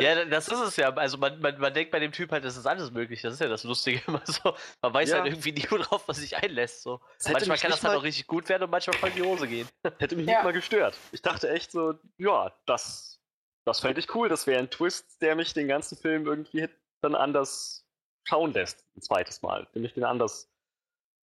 Ja, 0.00 0.24
das 0.24 0.48
ist 0.48 0.60
es 0.60 0.76
ja. 0.76 0.92
Also, 0.94 1.18
man, 1.18 1.40
man, 1.40 1.58
man 1.58 1.74
denkt 1.74 1.90
bei 1.90 1.98
dem 1.98 2.12
Typ 2.12 2.30
halt, 2.32 2.44
das 2.44 2.56
ist 2.56 2.66
alles 2.66 2.90
möglich. 2.92 3.22
Das 3.22 3.34
ist 3.34 3.40
ja 3.40 3.48
das 3.48 3.64
Lustige 3.64 4.00
immer 4.06 4.22
so. 4.24 4.54
Man 4.82 4.94
weiß 4.94 5.10
Ja. 5.10 5.16
halt 5.16 5.26
irgendwie 5.26 5.52
nie, 5.52 5.66
worauf 5.70 6.06
man 6.06 6.14
sich 6.16 6.36
einlässt. 6.36 6.82
So. 6.82 7.00
Manchmal 7.30 7.58
kann 7.58 7.70
das 7.70 7.82
mal- 7.82 7.96
auch 7.96 8.02
richtig 8.02 8.26
gut 8.26 8.48
werden 8.48 8.62
und 8.62 8.70
manchmal 8.70 8.96
voll 8.96 9.08
in 9.10 9.16
die 9.16 9.22
Hose 9.22 9.48
gehen. 9.48 9.68
Hätte 9.98 10.16
mich 10.16 10.26
Ja. 10.26 10.34
nicht 10.36 10.44
mal 10.44 10.52
gestört. 10.52 10.96
Ich 11.12 11.22
dachte 11.22 11.50
echt 11.50 11.72
so, 11.72 11.94
ja, 12.18 12.52
das, 12.66 13.20
das 13.66 13.80
fände 13.80 13.98
ich 14.00 14.14
cool. 14.14 14.28
Das 14.28 14.46
wäre 14.46 14.60
ein 14.60 14.70
Twist, 14.70 15.20
der 15.20 15.34
mich 15.34 15.52
den 15.54 15.68
ganzen 15.68 15.98
Film 15.98 16.26
irgendwie 16.26 16.68
dann 17.02 17.14
anders 17.14 17.84
schauen 18.22 18.52
lässt. 18.52 18.84
Ein 18.96 19.02
zweites 19.02 19.42
Mal. 19.42 19.66
Der 19.74 19.82
mich 19.82 19.92
den 19.94 20.04
anders 20.04 20.48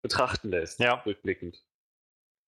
betrachten 0.03 0.51
lässt. 0.51 0.81
Ja. 0.81 0.94
Rückblickend. 1.07 1.62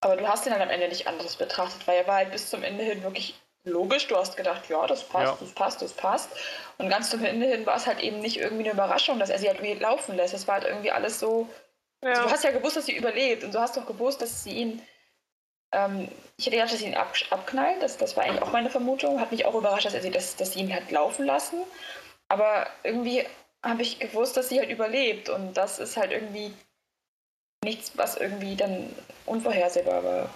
Aber 0.04 0.16
du 0.16 0.26
hast 0.26 0.46
ihn 0.46 0.52
dann 0.52 0.62
am 0.62 0.70
Ende 0.70 0.88
nicht 0.88 1.06
anders 1.06 1.36
betrachtet, 1.36 1.86
weil 1.86 1.98
er 1.98 2.06
war 2.08 2.16
halt 2.16 2.32
bis 2.32 2.50
zum 2.50 2.64
Ende 2.64 2.82
hin 2.82 3.02
wirklich 3.04 3.40
logisch. 3.64 4.08
Du 4.08 4.16
hast 4.16 4.36
gedacht, 4.36 4.68
ja, 4.68 4.86
das 4.86 5.02
passt, 5.08 5.32
Ja. 5.32 5.36
das 5.40 5.52
passt, 5.54 5.82
das 5.82 5.92
passt. 5.92 6.30
Und 6.78 6.88
ganz 6.88 7.10
zum 7.10 7.24
Ende 7.24 7.46
hin 7.46 7.64
war 7.66 7.76
es 7.76 7.86
halt 7.86 8.00
eben 8.00 8.18
nicht 8.20 8.36
irgendwie 8.38 8.64
eine 8.64 8.72
Überraschung, 8.72 9.18
dass 9.18 9.30
er 9.30 9.38
sie 9.38 9.48
halt 9.48 9.58
irgendwie 9.60 9.80
laufen 9.80 10.16
lässt. 10.16 10.34
Es 10.34 10.46
war 10.46 10.54
halt 10.56 10.64
irgendwie 10.64 10.90
alles 10.90 11.18
so. 11.20 11.48
Also 12.00 12.20
Ja. 12.22 12.26
du 12.26 12.32
hast 12.32 12.44
ja 12.44 12.50
gewusst, 12.50 12.76
dass 12.76 12.86
sie 12.86 12.96
überlebt 12.96 13.44
und 13.44 13.54
du 13.54 13.60
hast 13.60 13.76
doch 13.76 13.86
gewusst, 13.86 14.20
dass 14.22 14.42
sie 14.44 14.50
ihn. 14.52 14.82
Ähm, 15.74 16.08
ich 16.36 16.46
hätte 16.46 16.56
gedacht, 16.56 16.72
dass 16.72 16.80
sie 16.80 16.86
ihn 16.86 16.94
ab, 16.96 17.14
abknallt. 17.30 17.82
Das, 17.82 17.96
das 17.96 18.16
war 18.16 18.24
eigentlich 18.24 18.42
auch 18.42 18.52
meine 18.52 18.68
Vermutung. 18.70 19.20
Hat 19.20 19.30
mich 19.32 19.46
auch 19.46 19.54
überrascht, 19.54 19.86
dass, 19.86 19.94
er 19.94 20.02
sie, 20.02 20.10
dass, 20.10 20.36
dass 20.36 20.52
sie 20.52 20.60
ihn 20.60 20.72
halt 20.74 20.90
laufen 20.90 21.24
lassen. 21.24 21.62
Aber 22.28 22.66
irgendwie 22.82 23.24
habe 23.62 23.82
ich 23.82 23.98
gewusst, 24.00 24.36
dass 24.36 24.48
sie 24.48 24.58
halt 24.58 24.70
überlebt. 24.70 25.28
Und 25.28 25.54
das 25.54 25.78
ist 25.78 25.96
halt 25.96 26.10
irgendwie 26.12 26.52
nichts, 27.64 27.92
was 27.96 28.16
irgendwie 28.16 28.56
dann 28.56 28.94
unvorhersehbar 29.24 30.02
war. 30.04 30.30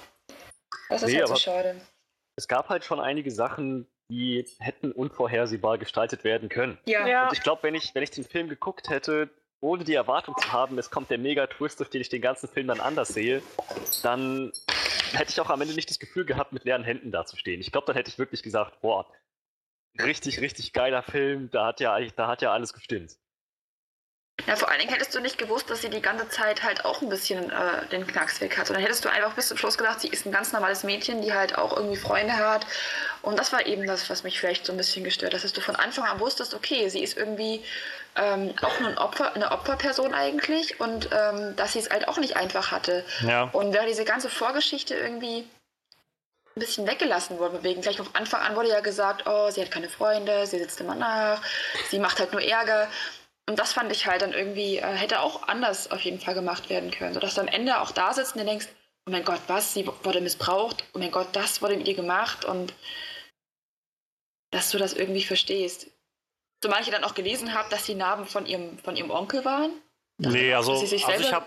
Das 0.88 1.02
ist 1.02 1.10
Nee, 1.10 1.18
halt 1.18 1.28
so 1.28 1.36
schade. 1.36 1.80
Es 2.36 2.48
gab 2.48 2.68
halt 2.68 2.84
schon 2.84 3.00
einige 3.00 3.30
Sachen, 3.30 3.86
die 4.10 4.46
hätten 4.58 4.92
unvorhersehbar 4.92 5.78
gestaltet 5.78 6.22
werden 6.22 6.48
können. 6.48 6.78
Ja. 6.86 7.06
Ja. 7.06 7.24
Und 7.26 7.32
ich 7.32 7.42
glaube, 7.42 7.62
wenn 7.64 7.74
ich, 7.74 7.94
wenn 7.94 8.02
ich 8.02 8.10
den 8.10 8.24
Film 8.24 8.48
geguckt 8.48 8.88
hätte, 8.90 9.30
ohne 9.60 9.84
die 9.84 9.94
Erwartung 9.94 10.36
zu 10.38 10.52
haben, 10.52 10.78
es 10.78 10.90
kommt 10.90 11.10
der 11.10 11.18
Mega-Twist, 11.18 11.80
auf 11.80 11.88
den 11.88 12.02
ich 12.02 12.08
den 12.08 12.20
ganzen 12.20 12.48
Film 12.48 12.68
dann 12.68 12.80
anders 12.80 13.08
sehe, 13.08 13.42
dann 14.02 14.52
hätte 15.12 15.30
ich 15.30 15.40
auch 15.40 15.50
am 15.50 15.60
Ende 15.60 15.74
nicht 15.74 15.88
das 15.90 15.98
Gefühl 15.98 16.24
gehabt, 16.24 16.52
mit 16.52 16.64
leeren 16.64 16.84
Händen 16.84 17.10
dazustehen. 17.10 17.60
Ich 17.60 17.72
glaube, 17.72 17.86
dann 17.86 17.96
hätte 17.96 18.10
ich 18.10 18.18
wirklich 18.18 18.42
gesagt, 18.42 18.80
boah, 18.80 19.10
richtig, 20.00 20.40
richtig 20.40 20.72
geiler 20.72 21.02
Film, 21.02 21.50
da 21.50 21.66
hat 21.66 21.80
ja 21.80 21.94
eigentlich, 21.94 22.14
da 22.14 22.28
hat 22.28 22.42
ja 22.42 22.52
alles 22.52 22.74
gestimmt. 22.74 23.16
Ja, 24.46 24.56
vor 24.56 24.68
allen 24.68 24.78
Dingen 24.78 24.92
hättest 24.92 25.14
du 25.14 25.20
nicht 25.20 25.38
gewusst, 25.38 25.68
dass 25.70 25.82
sie 25.82 25.90
die 25.90 26.00
ganze 26.00 26.28
Zeit 26.28 26.62
halt 26.62 26.84
auch 26.84 27.02
ein 27.02 27.08
bisschen 27.08 27.50
äh, 27.50 27.86
den 27.90 28.06
Knacksweg 28.06 28.56
hat. 28.56 28.68
Und 28.68 28.76
dann 28.76 28.82
hättest 28.82 29.04
du 29.04 29.08
einfach 29.08 29.32
bis 29.34 29.48
zum 29.48 29.56
Schluss 29.56 29.76
gedacht, 29.76 30.00
sie 30.00 30.08
ist 30.08 30.24
ein 30.24 30.32
ganz 30.32 30.52
normales 30.52 30.84
Mädchen, 30.84 31.20
die 31.22 31.34
halt 31.34 31.58
auch 31.58 31.76
irgendwie 31.76 31.96
Freunde 31.96 32.36
hat. 32.36 32.66
Und 33.22 33.38
das 33.38 33.52
war 33.52 33.66
eben 33.66 33.86
das, 33.86 34.08
was 34.08 34.22
mich 34.22 34.38
vielleicht 34.38 34.66
so 34.66 34.72
ein 34.72 34.76
bisschen 34.76 35.02
gestört 35.04 35.34
hat, 35.34 35.42
dass 35.42 35.52
du 35.52 35.60
von 35.60 35.76
Anfang 35.76 36.04
an 36.04 36.20
wusstest, 36.20 36.54
okay, 36.54 36.88
sie 36.88 37.02
ist 37.02 37.16
irgendwie 37.16 37.64
ähm, 38.14 38.54
auch 38.62 38.80
nur 38.80 38.90
ein 38.90 38.98
Opfer, 38.98 39.34
eine 39.34 39.50
Opferperson 39.50 40.14
eigentlich 40.14 40.80
und 40.80 41.10
ähm, 41.12 41.56
dass 41.56 41.72
sie 41.72 41.80
es 41.80 41.90
halt 41.90 42.08
auch 42.08 42.18
nicht 42.18 42.36
einfach 42.36 42.70
hatte. 42.70 43.04
Ja. 43.22 43.44
Und 43.52 43.72
da 43.72 43.84
diese 43.84 44.04
ganze 44.04 44.30
Vorgeschichte 44.30 44.94
irgendwie 44.94 45.48
ein 46.56 46.60
bisschen 46.60 46.86
weggelassen 46.86 47.38
worden. 47.38 47.62
Wegen 47.62 47.82
gleich 47.82 47.98
von 47.98 48.08
Anfang 48.14 48.40
an 48.40 48.56
wurde 48.56 48.70
ja 48.70 48.80
gesagt, 48.80 49.26
oh, 49.26 49.50
sie 49.50 49.60
hat 49.60 49.70
keine 49.70 49.90
Freunde, 49.90 50.46
sie 50.46 50.58
sitzt 50.58 50.80
immer 50.80 50.94
nach, 50.94 51.42
sie 51.90 51.98
macht 51.98 52.18
halt 52.18 52.32
nur 52.32 52.40
Ärger. 52.40 52.88
Und 53.48 53.58
das 53.58 53.72
fand 53.72 53.92
ich 53.92 54.06
halt 54.06 54.22
dann 54.22 54.32
irgendwie, 54.32 54.78
äh, 54.78 54.94
hätte 54.94 55.20
auch 55.20 55.46
anders 55.46 55.90
auf 55.90 56.00
jeden 56.00 56.20
Fall 56.20 56.34
gemacht 56.34 56.68
werden 56.68 56.90
können. 56.90 57.14
Sodass 57.14 57.34
du 57.34 57.40
am 57.40 57.48
Ende 57.48 57.80
auch 57.80 57.92
da 57.92 58.12
sitzt 58.12 58.34
und 58.34 58.40
dir 58.40 58.46
denkst, 58.46 58.66
oh 59.06 59.12
mein 59.12 59.24
Gott, 59.24 59.40
was, 59.46 59.72
sie 59.72 59.86
wurde 59.86 60.20
missbraucht, 60.20 60.84
oh 60.94 60.98
mein 60.98 61.12
Gott, 61.12 61.28
das 61.32 61.62
wurde 61.62 61.76
mit 61.76 61.86
ihr 61.86 61.94
gemacht 61.94 62.44
und 62.44 62.74
dass 64.50 64.70
du 64.70 64.78
das 64.78 64.94
irgendwie 64.94 65.22
verstehst. 65.22 65.88
So 66.62 66.68
manche 66.68 66.90
dann 66.90 67.04
auch 67.04 67.14
gelesen 67.14 67.54
haben, 67.54 67.70
dass 67.70 67.84
die 67.84 67.94
Narben 67.94 68.26
von 68.26 68.46
ihrem, 68.46 68.78
von 68.78 68.96
ihrem 68.96 69.10
Onkel 69.10 69.44
waren. 69.44 69.70
Dass 70.18 70.32
Nee, 70.32 70.52
also, 70.54 70.74
sie 70.76 70.86
sich 70.86 71.06
also 71.06 71.22
ich 71.22 71.32
habe 71.32 71.46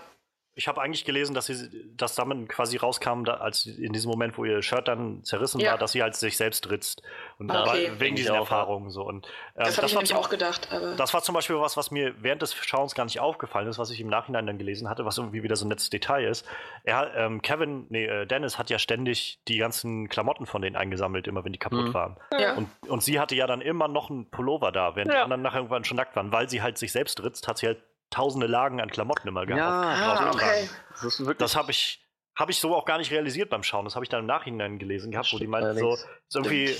ich 0.60 0.68
hab 0.68 0.76
eigentlich 0.78 1.06
gelesen, 1.06 1.32
dass 1.34 1.46
sie 1.46 1.70
dass 1.96 2.14
damit 2.14 2.48
quasi 2.50 2.76
rauskam, 2.76 3.24
da, 3.24 3.34
als 3.38 3.64
in 3.64 3.94
diesem 3.94 4.10
Moment, 4.10 4.36
wo 4.36 4.44
ihr 4.44 4.60
Shirt 4.60 4.86
dann 4.88 5.24
zerrissen 5.24 5.58
Ja. 5.58 5.70
war, 5.72 5.78
dass 5.78 5.92
sie 5.92 6.02
halt 6.02 6.14
sich 6.14 6.36
selbst 6.36 6.68
ritzt. 6.70 7.02
Und 7.38 7.50
Ah, 7.50 7.62
okay. 7.62 7.88
weil- 7.88 8.00
wegen 8.00 8.14
diesen 8.16 8.34
ich 8.34 8.38
auch. 8.38 8.42
Erfahrungen 8.50 8.90
so. 8.90 9.02
Und, 9.02 9.26
ähm, 9.26 9.64
das 9.64 9.78
habe 9.78 9.86
ich 9.86 9.94
war 9.94 10.00
nämlich 10.00 10.10
zum- 10.10 10.18
auch 10.18 10.28
gedacht. 10.28 10.68
Aber 10.70 10.94
Das 10.96 11.14
war 11.14 11.22
zum 11.22 11.34
Beispiel 11.34 11.56
was, 11.58 11.78
was 11.78 11.90
mir 11.90 12.12
während 12.22 12.42
des 12.42 12.54
Schauens 12.54 12.94
gar 12.94 13.04
nicht 13.04 13.20
aufgefallen 13.20 13.68
ist, 13.68 13.78
was 13.78 13.90
ich 13.90 14.00
im 14.00 14.08
Nachhinein 14.08 14.46
dann 14.46 14.58
gelesen 14.58 14.90
hatte, 14.90 15.06
was 15.06 15.16
irgendwie 15.16 15.42
wieder 15.42 15.56
so 15.56 15.64
ein 15.64 15.68
nettes 15.68 15.88
Detail 15.88 16.24
ist. 16.28 16.46
Er, 16.84 17.14
ähm, 17.16 17.40
Kevin, 17.40 17.86
nee, 17.88 18.04
äh, 18.04 18.26
Dennis 18.26 18.58
hat 18.58 18.68
ja 18.68 18.78
ständig 18.78 19.40
die 19.48 19.56
ganzen 19.56 20.08
Klamotten 20.10 20.44
von 20.44 20.60
denen 20.60 20.76
eingesammelt, 20.76 21.26
immer 21.26 21.42
wenn 21.44 21.52
die 21.54 21.58
kaputt 21.58 21.86
Mhm. 21.88 21.94
waren. 21.94 22.16
ja. 22.38 22.54
Und, 22.54 22.68
und 22.86 23.02
sie 23.02 23.18
hatte 23.18 23.34
ja 23.34 23.46
dann 23.46 23.62
immer 23.62 23.88
noch 23.88 24.10
einen 24.10 24.30
Pullover 24.30 24.72
da, 24.72 24.94
während 24.96 25.10
die 25.12 25.16
Ja. 25.16 25.22
anderen 25.24 25.40
nachher 25.42 25.58
irgendwann 25.58 25.84
schon 25.84 25.96
nackt 25.96 26.14
waren. 26.16 26.32
Weil 26.32 26.48
sie 26.50 26.60
halt 26.60 26.76
sich 26.76 26.92
selbst 26.92 27.22
ritzt, 27.22 27.48
hat 27.48 27.56
sie 27.58 27.66
halt 27.68 27.82
tausende 28.10 28.46
Lagen 28.46 28.80
an 28.80 28.90
Klamotten 28.90 29.28
immer 29.28 29.46
gehabt. 29.46 29.62
ah, 29.62 30.24
drauf 30.24 30.34
okay. 30.34 30.68
Das. 31.02 31.22
Das 31.38 31.56
habe 31.56 31.70
ich, 31.70 32.04
hab 32.34 32.50
ich 32.50 32.60
so 32.60 32.74
auch 32.74 32.84
gar 32.84 32.98
nicht 32.98 33.10
realisiert 33.10 33.50
beim 33.50 33.62
Schauen. 33.62 33.84
Das 33.84 33.94
habe 33.94 34.04
ich 34.04 34.08
dann 34.08 34.20
im 34.20 34.26
Nachhinein 34.26 34.78
gelesen 34.78 35.12
gehabt, 35.12 35.32
wo 35.32 35.38
die 35.38 35.46
meinten, 35.46 35.78
so, 35.78 35.96
so 36.28 36.40
irgendwie 36.40 36.74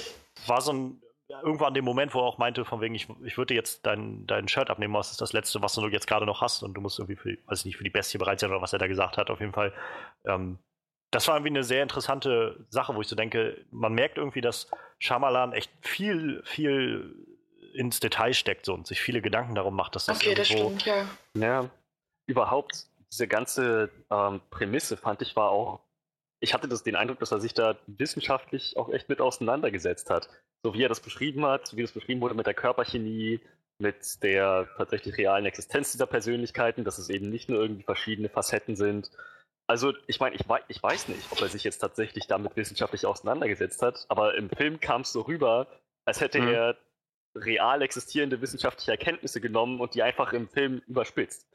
war 0.47 0.61
so 0.61 0.73
ein, 0.73 1.03
irgendwo 1.29 1.65
an 1.65 1.75
dem 1.75 1.85
Moment, 1.85 2.15
wo 2.15 2.19
er 2.21 2.25
auch 2.25 2.39
meinte, 2.39 2.65
von 2.65 2.81
wegen, 2.81 2.95
ich, 2.95 3.09
ich 3.25 3.39
würde 3.39 3.55
jetzt 3.55 3.87
dein, 3.87 4.27
dein 4.27 4.49
Shirt 4.49 4.71
abnehmen, 4.71 4.95
was 4.95 5.13
ist 5.13 5.21
das 5.21 5.33
letzte, 5.33 5.63
was 5.63 5.75
du 5.75 5.87
jetzt 5.89 6.07
gerade 6.07 6.27
noch 6.27 6.41
hast 6.41 6.63
und 6.63 6.75
du 6.75 6.81
musst 6.81 6.99
irgendwie 6.99 7.17
für, 7.17 7.37
weiß 7.47 7.61
ich 7.61 7.67
nicht, 7.67 7.77
für 7.77 7.85
die 7.85 7.91
Bestie 7.91 8.19
bereit 8.19 8.41
sein 8.41 8.51
oder 8.51 8.63
was 8.63 8.73
er 8.73 8.79
da 8.79 8.87
gesagt 8.87 9.17
hat, 9.17 9.31
auf 9.31 9.41
jeden 9.41 9.53
Fall. 9.53 9.73
Ähm, 10.25 10.59
das 11.13 11.27
war 11.27 11.37
irgendwie 11.37 11.51
eine 11.51 11.65
sehr 11.65 11.83
interessante 11.83 12.65
Sache, 12.69 12.95
wo 12.95 13.01
ich 13.01 13.09
so 13.09 13.17
denke, 13.17 13.65
man 13.71 13.93
merkt 13.93 14.19
irgendwie, 14.19 14.41
dass 14.41 14.71
Shyamalan 14.99 15.53
echt 15.53 15.73
viel, 15.81 16.43
viel 16.45 17.30
ins 17.75 18.01
Detail 18.01 18.33
steckt 18.35 18.67
so 18.67 18.75
und 18.75 18.87
sich 18.87 19.01
viele 19.01 19.23
Gedanken 19.23 19.55
darum 19.55 19.75
macht, 19.75 19.95
dass 19.95 20.07
das 20.07 20.19
Okay, 20.19 20.35
das 20.35 20.51
irgendwo 20.51 20.79
stimmt, 20.79 20.87
ja. 20.87 21.07
Ja, 21.35 21.71
überhaupt 22.27 22.87
diese 23.13 23.27
ganze 23.29 23.91
ähm, 24.11 24.41
Prämisse 24.51 24.97
fand 24.97 25.23
ich 25.23 25.35
war 25.37 25.51
auch. 25.51 25.81
Ich 26.43 26.55
hatte 26.55 26.69
das, 26.69 26.83
den 26.83 26.97
Eindruck, 26.97 27.19
dass 27.19 27.33
er 27.33 27.41
sich 27.41 27.53
da 27.55 27.77
wissenschaftlich 27.87 28.77
auch 28.77 28.89
echt 28.91 29.09
mit 29.09 29.21
auseinandergesetzt 29.21 30.09
hat. 30.11 30.29
So 30.63 30.75
wie 30.75 30.83
er 30.83 30.89
das 30.89 31.01
beschrieben 31.01 31.45
hat, 31.45 31.77
wie 31.77 31.83
das 31.83 31.93
beschrieben 31.93 32.21
wurde 32.21 32.35
mit 32.35 32.47
der 32.47 32.55
Körperchemie, 32.55 33.41
mit 33.79 34.23
der 34.23 34.69
tatsächlich 34.77 35.17
realen 35.19 35.45
Existenz 35.47 35.93
dieser 35.93 36.07
Persönlichkeiten, 36.07 36.85
dass 36.85 36.99
es 36.99 37.09
eben 37.11 37.31
nicht 37.31 37.49
nur 37.49 37.61
irgendwie 37.61 37.83
verschiedene 37.83 38.29
Facetten 38.29 38.77
sind. 38.77 39.11
Also, 39.67 39.93
ich 40.07 40.19
meine, 40.21 40.35
ich, 40.37 40.49
wei 40.49 40.61
ich 40.69 40.83
weiß 40.83 41.09
nicht, 41.09 41.31
ob 41.31 41.41
er 41.41 41.49
sich 41.49 41.65
jetzt 41.65 41.79
tatsächlich 41.79 42.27
damit 42.27 42.57
wissenschaftlich 42.57 43.07
auseinandergesetzt 43.07 43.83
hat, 43.83 44.05
aber 44.09 44.35
im 44.35 44.51
Film 44.51 44.81
kam 44.81 45.03
es 45.03 45.13
so 45.13 45.23
rüber, 45.23 45.67
als 46.05 46.21
hätte 46.21 46.41
Mhm. 46.41 46.49
er 46.49 46.77
real 47.35 47.83
existierende 47.83 48.41
wissenschaftliche 48.41 48.91
Erkenntnisse 48.93 49.41
genommen 49.41 49.81
und 49.81 49.95
die 49.95 50.03
einfach 50.03 50.33
im 50.33 50.49
Film 50.49 50.83
überspitzt. 50.87 51.47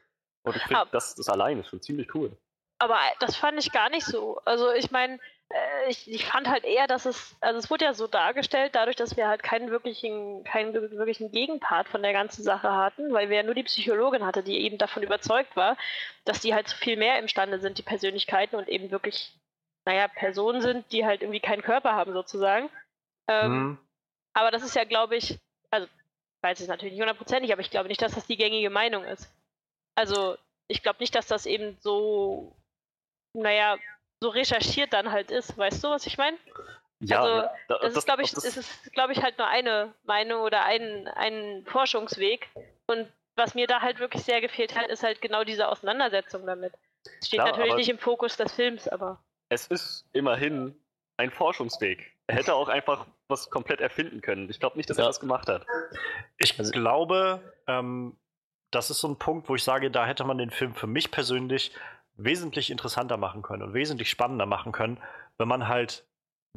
Und 0.43 0.55
ich 0.55 0.63
finde, 0.63 0.87
das, 0.91 1.15
das 1.15 1.27
allein 1.29 1.59
ist 1.59 1.69
schon 1.69 1.81
ziemlich 1.81 2.13
cool. 2.15 2.37
Aber 2.79 2.99
das 3.19 3.35
fand 3.35 3.57
ich 3.59 3.71
gar 3.71 3.89
nicht 3.89 4.05
so. 4.05 4.39
Also 4.45 4.71
ich 4.71 4.91
meine, 4.91 5.19
äh, 5.49 5.89
ich, 5.89 6.11
ich 6.11 6.25
fand 6.25 6.47
halt 6.47 6.65
eher, 6.65 6.87
dass 6.87 7.05
es, 7.05 7.35
also 7.41 7.57
es 7.57 7.69
wurde 7.69 7.85
ja 7.85 7.93
so 7.93 8.05
dargestellt, 8.05 8.75
dadurch, 8.75 8.95
dass 8.97 9.15
wir 9.15 9.27
halt 9.27 9.43
keinen 9.43 9.71
wirklichen, 9.71 10.43
keinen 10.43 10.73
wir- 10.73 10.91
wirklichen 10.91 11.31
Gegenpart 11.31 11.87
von 11.87 12.03
der 12.03 12.13
ganzen 12.13 12.43
Sache 12.43 12.71
hatten, 12.71 13.13
weil 13.13 13.29
wir 13.29 13.37
ja 13.37 13.43
nur 13.43 13.55
die 13.55 13.63
Psychologin 13.63 14.25
hatte, 14.25 14.43
die 14.43 14.59
eben 14.61 14.77
davon 14.77 15.03
überzeugt 15.03 15.55
war, 15.55 15.77
dass 16.25 16.41
die 16.41 16.53
halt 16.53 16.67
so 16.67 16.75
viel 16.75 16.97
mehr 16.97 17.17
imstande 17.19 17.59
sind, 17.59 17.77
die 17.77 17.83
Persönlichkeiten 17.83 18.55
und 18.57 18.67
eben 18.67 18.91
wirklich, 18.91 19.33
naja, 19.85 20.07
Personen 20.09 20.61
sind, 20.61 20.91
die 20.91 21.05
halt 21.05 21.21
irgendwie 21.21 21.39
keinen 21.39 21.61
Körper 21.61 21.93
haben 21.93 22.13
sozusagen. 22.13 22.69
Ähm, 23.27 23.51
Mhm. 23.51 23.77
Aber 24.37 24.51
das 24.51 24.63
ist 24.63 24.75
ja, 24.75 24.83
glaube 24.83 25.15
ich, 25.15 25.39
also, 25.75 25.87
ich 25.87 26.43
weiß 26.43 26.59
es 26.59 26.67
natürlich 26.67 26.93
nicht 26.93 27.01
hundertprozentig, 27.01 27.51
aber 27.51 27.61
ich 27.61 27.69
glaube 27.71 27.87
nicht, 27.89 28.01
dass 28.01 28.15
das 28.15 28.27
die 28.27 28.37
gängige 28.37 28.69
Meinung 28.69 29.03
ist. 29.05 29.31
Also, 29.95 30.37
ich 30.67 30.81
glaube 30.83 30.99
nicht, 30.99 31.15
dass 31.15 31.27
das 31.27 31.45
eben 31.45 31.77
so, 31.79 32.55
naja, 33.33 33.77
so 34.19 34.29
recherchiert 34.29 34.93
dann 34.93 35.11
halt 35.11 35.31
ist. 35.31 35.57
Weißt 35.57 35.83
du, 35.83 35.89
was 35.89 36.05
ich 36.07 36.17
meine? 36.17 36.37
Ja, 36.99 37.21
Also, 37.21 37.35
ne, 37.35 37.51
da- 37.67 37.77
Das, 37.79 37.95
ist, 37.97 38.05
glaube 38.05 38.23
ich, 38.23 38.31
das- 38.31 38.43
ist, 38.57 38.93
glaube 38.93 39.13
ich, 39.13 39.21
halt 39.21 39.37
nur 39.37 39.47
eine 39.47 39.93
Meinung 40.03 40.41
oder 40.41 40.63
ein, 40.63 41.07
ein 41.09 41.65
Forschungsweg. 41.67 42.49
Und 42.87 43.11
was 43.35 43.53
mir 43.53 43.67
da 43.67 43.81
halt 43.81 43.99
wirklich 43.99 44.23
sehr 44.23 44.39
gefehlt 44.41 44.75
hat, 44.75 44.87
ist 44.87 45.03
halt 45.03 45.21
genau 45.21 45.43
diese 45.43 45.67
Auseinandersetzung 45.67 46.45
damit. 46.45 46.73
Es 47.19 47.27
steht 47.27 47.39
Klar, 47.41 47.51
natürlich 47.51 47.75
nicht 47.75 47.89
im 47.89 47.99
Fokus 47.99 48.37
des 48.37 48.51
Films, 48.53 48.87
aber. 48.87 49.21
es 49.49 49.67
ist 49.67 50.05
immerhin 50.13 50.79
ein 51.17 51.31
Forschungsweg. 51.31 52.14
Er 52.27 52.35
hätte 52.35 52.55
auch 52.55 52.69
einfach 52.69 53.05
was 53.27 53.49
komplett 53.49 53.81
erfinden 53.81 54.21
können. 54.21 54.49
Ich 54.49 54.59
glaube 54.59 54.77
nicht, 54.77 54.89
dass 54.89 54.97
er 54.97 55.03
Ja. 55.03 55.09
das 55.09 55.19
gemacht 55.19 55.47
hat. 55.47 55.65
Ich 56.37 56.57
Also- 56.57 56.71
glaube, 56.71 57.41
ähm, 57.67 58.17
das 58.71 58.89
ist 58.89 58.99
so 58.99 59.07
ein 59.07 59.17
Punkt, 59.17 59.47
wo 59.47 59.55
ich 59.55 59.63
sage, 59.63 59.91
da 59.91 60.05
hätte 60.05 60.23
man 60.23 60.37
den 60.37 60.49
Film 60.49 60.73
für 60.73 60.87
mich 60.87 61.11
persönlich 61.11 61.71
wesentlich 62.17 62.71
interessanter 62.71 63.17
machen 63.17 63.41
können 63.41 63.61
und 63.63 63.73
wesentlich 63.73 64.09
spannender 64.09 64.45
machen 64.45 64.71
können, 64.71 65.01
wenn 65.37 65.47
man 65.47 65.67
halt, 65.67 66.05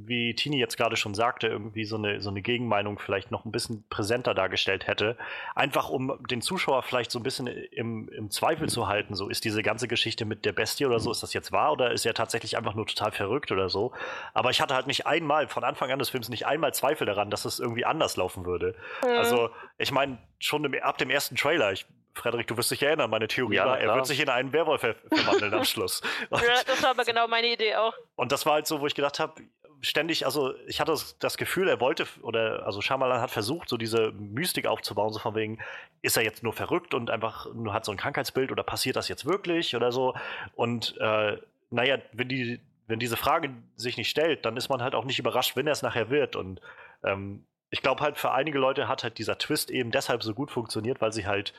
wie 0.07 0.35
Tini 0.35 0.59
jetzt 0.59 0.77
gerade 0.77 0.97
schon 0.97 1.15
sagte, 1.15 1.47
irgendwie 1.49 1.85
so 1.85 1.97
eine, 1.97 2.21
so 2.21 2.31
eine 2.31 2.43
Gegenmeinung 2.43 2.99
vielleicht 2.99 3.31
noch 3.31 3.45
ein 3.45 3.53
bisschen 3.53 3.85
präsenter 3.89 4.35
dargestellt 4.35 4.87
hätte. 4.87 5.17
Einfach 5.55 5.89
um 5.89 6.19
den 6.29 6.41
Zuschauer 6.43 6.83
vielleicht 6.83 7.11
so 7.11 7.19
ein 7.19 7.23
bisschen 7.23 7.47
im, 7.47 8.09
im 8.09 8.31
Zweifel 8.31 8.69
zu 8.69 8.89
halten. 8.89 9.15
So, 9.15 9.29
ist 9.29 9.45
diese 9.45 9.63
ganze 9.63 9.89
Geschichte 9.89 10.25
mit 10.25 10.45
der 10.45 10.53
Bestie 10.53 10.87
oder 10.87 11.01
so, 11.01 11.11
ist 11.11 11.23
das 11.23 11.33
jetzt 11.33 11.53
wahr 11.53 11.73
oder 11.73 11.93
ist 11.93 12.07
er 12.07 12.15
tatsächlich 12.15 12.57
einfach 12.57 12.75
nur 12.75 12.87
total 12.87 13.13
verrückt 13.13 13.51
oder 13.53 13.69
so? 13.69 13.93
Aber 14.35 14.51
ich 14.51 14.61
hatte 14.61 14.75
halt 14.75 14.87
nicht 14.87 15.07
einmal, 15.07 15.49
von 15.49 15.65
Anfang 15.65 15.91
an 15.91 15.99
des 15.99 16.11
Films, 16.11 16.29
nicht 16.29 16.47
einmal 16.47 16.73
Zweifel 16.75 17.07
daran, 17.07 17.31
dass 17.31 17.45
es 17.45 17.59
irgendwie 17.59 17.85
anders 17.85 18.17
laufen 18.17 18.45
würde. 18.45 18.75
Mhm. 19.03 19.19
Also, 19.19 19.51
ich 19.79 19.93
meine, 19.93 20.19
schon 20.39 20.65
im, 20.65 20.75
ab 20.83 20.99
dem 20.99 21.11
ersten 21.11 21.37
Trailer, 21.37 21.73
ich, 21.73 21.87
Frederik, 22.15 22.49
du 22.49 22.57
wirst 22.57 22.71
dich 22.73 22.83
erinnern, 22.83 23.11
meine 23.11 23.29
Theorie 23.29 23.55
Ja, 23.57 23.67
war, 23.67 23.79
er 23.79 23.85
klar. 23.85 23.97
wird 23.97 24.07
sich 24.07 24.19
in 24.21 24.29
einen 24.29 24.53
Werwolf 24.53 24.81
ver 24.81 24.97
verwandeln 25.13 25.55
am 25.55 25.65
Schluss. 25.65 26.01
Und, 26.31 26.43
ja, 26.47 26.63
das 26.67 26.83
war 26.83 26.91
aber 26.91 27.05
genau 27.05 27.29
meine 27.29 27.47
Idee 27.47 27.77
auch. 27.77 27.95
und 28.17 28.33
das 28.33 28.45
war 28.45 28.55
halt 28.55 28.67
so, 28.67 28.81
wo 28.81 28.87
ich 28.89 28.95
gedacht 28.97 29.21
habe, 29.21 29.41
ständig, 29.81 30.27
also 30.27 30.55
ich 30.67 30.81
hatte 30.81 30.97
das, 31.19 31.37
Gefühl, 31.37 31.69
er 31.69 31.81
wollte, 31.81 32.07
oder 32.23 32.67
also 32.67 32.81
Shyamalan 32.81 33.21
hat 33.21 33.31
versucht, 33.31 33.69
so 33.69 33.77
diese 33.77 34.13
Mystik 34.13 34.67
aufzubauen, 34.67 35.13
so 35.13 35.19
von 35.19 35.35
wegen, 35.35 35.59
ist 36.03 36.17
er 36.17 36.25
jetzt 36.25 36.43
nur 36.43 36.53
verrückt 36.53 36.95
und 36.95 37.11
einfach 37.11 37.53
nur 37.55 37.73
hat 37.73 37.85
so 37.85 37.93
ein 37.93 37.99
Krankheitsbild 37.99 38.51
oder 38.51 38.63
passiert 38.63 38.97
das 38.97 39.09
jetzt 39.09 39.27
wirklich 39.27 39.77
oder 39.77 39.93
so? 39.93 40.15
Und 40.55 40.97
äh, 41.01 41.39
naja, 41.71 41.99
wenn 42.13 42.29
die, 42.29 42.61
wenn 42.87 42.99
diese 42.99 43.17
Frage 43.17 43.51
sich 43.77 43.97
nicht 43.97 44.11
stellt, 44.11 44.45
dann 44.45 44.57
ist 44.57 44.69
man 44.69 44.83
halt 44.83 44.95
auch 44.95 45.05
nicht 45.05 45.19
überrascht, 45.19 45.57
wenn 45.57 45.67
er 45.67 45.73
es 45.73 45.83
nachher 45.83 46.11
wird. 46.11 46.37
Und 46.37 46.61
ähm, 47.05 47.45
ich 47.71 47.83
glaube 47.83 48.03
halt, 48.03 48.19
für 48.19 48.33
einige 48.33 48.59
Leute 48.59 48.89
hat 48.89 49.05
halt 49.05 49.19
dieser 49.19 49.39
Twist 49.39 49.71
eben 49.71 49.91
deshalb 49.91 50.23
so 50.23 50.35
gut 50.35 50.51
funktioniert, 50.51 51.01
weil 51.01 51.13
sie 51.13 51.27
halt 51.27 51.53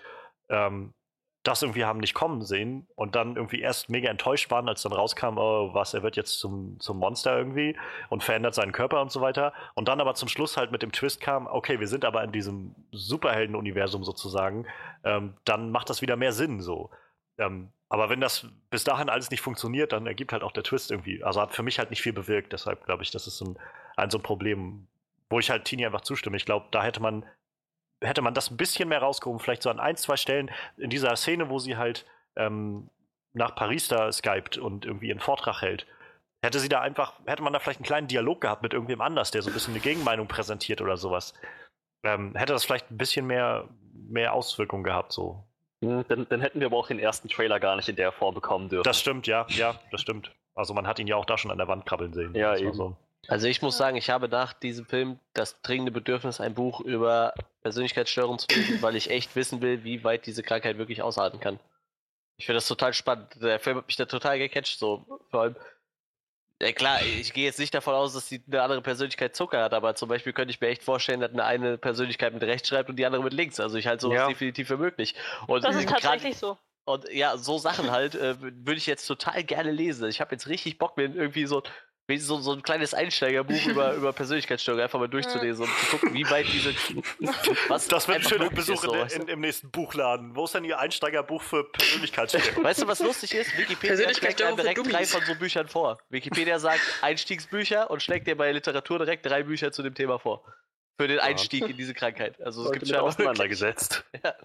ähm, 0.50 0.94
das 1.44 1.62
irgendwie 1.62 1.86
haben 1.86 2.00
nicht 2.00 2.14
kommen 2.14 2.42
sehen 2.42 2.86
und 2.96 3.16
dann 3.16 3.38
irgendwie 3.38 3.62
erst 3.62 3.90
mega 3.90 4.10
enttäuscht 4.10 4.52
waren, 4.52 4.68
als 4.68 4.82
dann 4.82 4.92
rauskam, 4.92 5.38
oh, 5.38 5.74
was, 5.74 5.94
er 5.94 6.04
wird 6.04 6.18
jetzt 6.18 6.40
zum, 6.40 6.80
zum 6.80 6.98
Monster 6.98 7.38
irgendwie 7.38 7.78
und 8.10 8.24
verändert 8.24 8.56
seinen 8.56 8.74
Körper 8.74 9.02
und 9.02 9.12
so 9.12 9.22
weiter. 9.22 9.54
Und 9.74 9.88
dann 9.88 10.02
aber 10.02 10.16
zum 10.16 10.28
Schluss 10.28 10.58
halt 10.58 10.72
mit 10.72 10.82
dem 10.82 10.92
Twist 10.92 11.22
kam, 11.22 11.48
okay, 11.48 11.80
wir 11.80 11.88
sind 11.88 12.04
aber 12.04 12.24
in 12.24 12.34
diesem 12.34 12.76
Superhelden-Universum 12.92 14.04
sozusagen, 14.04 14.66
ähm, 15.06 15.36
dann 15.46 15.72
macht 15.72 15.90
das 15.90 16.02
wieder 16.02 16.18
mehr 16.18 16.34
Sinn 16.34 16.60
so. 16.60 16.90
Ähm, 17.38 17.72
aber 17.88 18.10
wenn 18.10 18.20
das 18.20 18.48
bis 18.70 18.84
dahin 18.84 19.10
alles 19.10 19.32
nicht 19.32 19.42
funktioniert, 19.42 19.94
dann 19.94 20.08
ergibt 20.08 20.34
halt 20.34 20.44
auch 20.44 20.52
der 20.52 20.64
Twist 20.64 20.92
irgendwie, 20.92 21.24
also 21.24 21.42
hat 21.42 21.56
für 21.56 21.64
mich 21.64 21.80
halt 21.80 21.90
nicht 21.90 22.02
viel 22.02 22.14
bewirkt, 22.14 22.52
deshalb 22.52 22.86
glaube 22.86 23.04
ich, 23.04 23.12
das 23.12 23.28
ist 23.28 23.42
ein, 23.42 23.58
ein 23.96 24.10
so 24.10 24.18
ein 24.18 24.24
Problem, 24.24 24.88
wo 25.30 25.40
ich 25.40 25.50
halt 25.50 25.66
Tini 25.66 25.86
einfach 25.86 26.02
zustimme. 26.02 26.38
Ich 26.38 26.46
glaube, 26.46 26.68
da 26.72 26.84
hätte 26.84 27.02
man 27.02 27.26
hätte 28.02 28.22
man 28.22 28.34
das 28.34 28.50
ein 28.52 28.58
bisschen 28.58 28.90
mehr 28.90 29.00
rausgehoben, 29.00 29.40
vielleicht 29.40 29.64
so 29.64 29.70
an 29.70 29.80
ein, 29.80 29.98
zwei 29.98 30.18
Stellen 30.18 30.52
in 30.78 30.90
dieser 30.90 31.16
Szene, 31.16 31.50
wo 31.50 31.60
sie 31.60 31.78
halt 31.78 32.06
ähm, 32.36 32.90
nach 33.34 33.56
Paris 33.56 33.88
da 33.88 34.12
skypt 34.12 34.58
und 34.58 34.86
irgendwie 34.86 35.12
einen 35.12 35.20
Vortrag 35.20 35.62
hält. 35.62 35.86
Hätte 36.42 36.60
sie 36.60 36.70
da 36.70 36.80
einfach, 36.82 37.14
hätte 37.26 37.44
man 37.44 37.52
da 37.52 37.60
vielleicht 37.60 37.80
einen 37.80 37.86
kleinen 37.86 38.08
Dialog 38.08 38.42
gehabt 38.42 38.64
mit 38.64 38.74
irgendwem 38.74 39.02
anders, 39.02 39.32
der 39.32 39.42
so 39.42 39.50
ein 39.50 39.54
bisschen 39.54 39.74
eine 39.74 39.82
Gegenmeinung 39.82 40.28
präsentiert 40.28 40.82
oder 40.82 40.96
sowas. 40.96 41.34
Ähm, 42.04 42.34
hätte 42.36 42.54
das 42.54 42.64
vielleicht 42.64 42.90
ein 42.92 42.98
bisschen 42.98 43.28
mehr, 43.28 43.68
mehr 43.94 44.34
Auswirkungen 44.34 44.84
gehabt, 44.84 45.12
so. 45.12 45.44
Hm, 45.84 46.06
Dann, 46.08 46.28
dann 46.30 46.42
hätten 46.42 46.60
wir 46.62 46.68
aber 46.68 46.78
auch 46.78 46.88
den 46.88 47.00
ersten 47.00 47.28
Trailer 47.28 47.60
gar 47.60 47.76
nicht 47.76 47.90
in 47.90 47.98
der 47.98 48.12
Form 48.14 48.34
bekommen 48.36 48.70
dürfen. 48.70 48.84
Das 48.84 49.00
stimmt, 49.00 49.28
ja, 49.28 49.46
ja, 49.50 49.76
das 49.92 50.02
stimmt. 50.02 50.32
Also 50.56 50.74
man 50.74 50.88
hat 50.88 51.00
ihn 51.00 51.08
ja 51.08 51.16
auch 51.18 51.26
da 51.26 51.38
schon 51.38 51.52
an 51.52 51.58
der 51.58 51.68
Wand 51.68 51.86
krabbeln 51.86 52.14
sehen. 52.14 52.34
Ja, 52.36 52.56
eben. 52.56 52.74
So. 52.74 52.96
Also 53.28 53.48
ich 53.48 53.62
muss 53.62 53.78
sagen, 53.78 53.98
ich 53.98 54.10
habe 54.10 54.28
nach 54.30 54.54
diesem 54.54 54.86
Film 54.86 55.20
das 55.34 55.62
dringende 55.62 55.92
Bedürfnis, 55.92 56.42
ein 56.42 56.54
Buch 56.54 56.80
über 56.82 57.34
Persönlichkeitsstörungen 57.62 58.40
zu 58.40 58.48
lesen, 58.50 58.82
weil 58.82 58.96
ich 58.96 59.10
echt 59.10 59.36
wissen 59.36 59.62
will, 59.62 59.84
wie 59.84 60.04
weit 60.04 60.26
diese 60.26 60.44
Krankheit 60.44 60.78
wirklich 60.78 61.02
ausarten 61.02 61.40
kann. 61.40 61.60
Ich 62.38 62.46
finde 62.46 62.58
das 62.58 62.68
total 62.68 62.94
spannend. 62.94 63.28
Der 63.42 63.60
Film 63.60 63.78
hat 63.78 63.88
mich 63.88 63.98
da 63.98 64.06
total 64.06 64.40
gecatcht, 64.40 64.80
so 64.80 65.20
vor 65.30 65.42
allem. 65.42 65.56
Ja 66.62 66.74
klar, 66.74 67.02
ich 67.04 67.32
gehe 67.32 67.46
jetzt 67.46 67.60
nicht 67.60 67.74
davon 67.74 67.94
aus, 67.94 68.14
dass 68.14 68.28
die 68.28 68.42
eine 68.48 68.62
andere 68.62 68.82
Persönlichkeit 68.82 69.34
Zucker 69.36 69.64
hat, 69.64 69.74
aber 69.74 69.96
zum 69.96 70.10
Beispiel 70.10 70.34
könnte 70.34 70.52
ich 70.52 70.60
mir 70.60 70.68
echt 70.68 70.84
vorstellen, 70.84 71.22
dass 71.22 71.32
eine, 71.32 71.46
eine 71.46 71.78
Persönlichkeit 71.78 72.34
mit 72.34 72.44
rechts 72.44 72.68
schreibt 72.68 72.90
und 72.90 72.98
die 72.98 73.06
andere 73.06 73.24
mit 73.24 73.34
links. 73.34 73.60
Also 73.62 73.78
ich 73.78 73.88
halte 73.88 74.02
sowas 74.02 74.18
Ja. 74.18 74.28
definitiv 74.28 74.68
für 74.68 74.78
möglich. 74.78 75.16
Und 75.48 75.64
Das 75.64 75.76
ist 75.76 75.88
tatsächlich 75.88 76.38
so. 76.38 76.58
Und 76.84 77.10
ja, 77.14 77.38
so 77.38 77.58
Sachen 77.60 77.92
halt 77.92 78.16
äh, 78.16 78.42
würde 78.42 78.76
ich 78.76 78.88
jetzt 78.88 79.06
total 79.06 79.44
gerne 79.44 79.72
lesen. 79.72 80.10
Ich 80.10 80.20
habe 80.22 80.32
jetzt 80.34 80.48
richtig 80.48 80.78
Bock, 80.80 80.98
mir 80.98 81.04
irgendwie 81.04 81.46
so, 81.46 81.62
so, 82.18 82.40
so 82.40 82.54
ein 82.54 82.62
kleines 82.64 82.94
Einsteigerbuch 82.94 83.66
über, 83.66 83.94
über 83.96 84.14
Persönlichkeitsstörungen 84.14 84.84
einfach 84.84 85.00
mal 85.00 85.08
durchzulesen 85.08 85.66
und 85.66 85.72
zu 85.78 85.98
gucken, 85.98 86.14
wie 86.14 86.30
weit 86.30 86.48
diese. 86.52 86.74
Was 87.68 87.88
Das 87.88 88.08
wird 88.08 88.18
ein 88.20 88.24
schöner 88.24 88.50
Besuch 88.50 88.84
ist, 88.84 88.84
in, 88.84 88.90
so, 88.90 89.06
du? 89.06 89.24
in, 89.24 89.28
im 89.28 89.40
nächsten 89.42 89.70
Buchladen. 89.70 90.36
Wo 90.36 90.46
ist 90.46 90.56
denn 90.56 90.64
Ihr 90.64 90.80
Einsteigerbuch 90.80 91.42
für 91.42 91.64
Persönlichkeitsstörungen? 91.72 92.64
Weißt 92.64 92.82
du, 92.82 92.88
was 92.88 93.00
lustig 93.00 93.34
ist? 93.36 93.58
Wikipedia 93.58 93.78
schlägt 93.78 93.82
Persönlichkeitsstörung 93.82 94.60
einem 94.60 94.76
direkt 94.76 94.94
drei 94.94 95.06
von 95.06 95.22
so 95.26 95.36
Büchern 95.36 95.68
vor. 95.68 96.00
Wikipedia 96.10 96.60
sagt 96.60 96.82
Einstiegsbücher 97.02 97.90
und 97.90 98.02
schlägt 98.02 98.28
dir 98.28 98.36
bei 98.36 98.52
Literatur 98.52 99.00
direkt 99.00 99.26
drei 99.26 99.44
Bücher 99.44 99.72
zu 99.72 99.84
dem 99.84 99.94
Thema 99.94 100.20
vor. 100.20 100.44
Für 101.00 101.08
den 101.08 101.20
Einstieg 101.20 101.68
in 101.70 101.78
diese 101.78 101.94
Krankheit. 101.94 102.42
Also 102.42 102.66
es 102.66 102.72
gibt 102.72 102.88
schon 102.88 102.98
auseinandergesetzt. 102.98 104.04
Ja. 104.24 104.36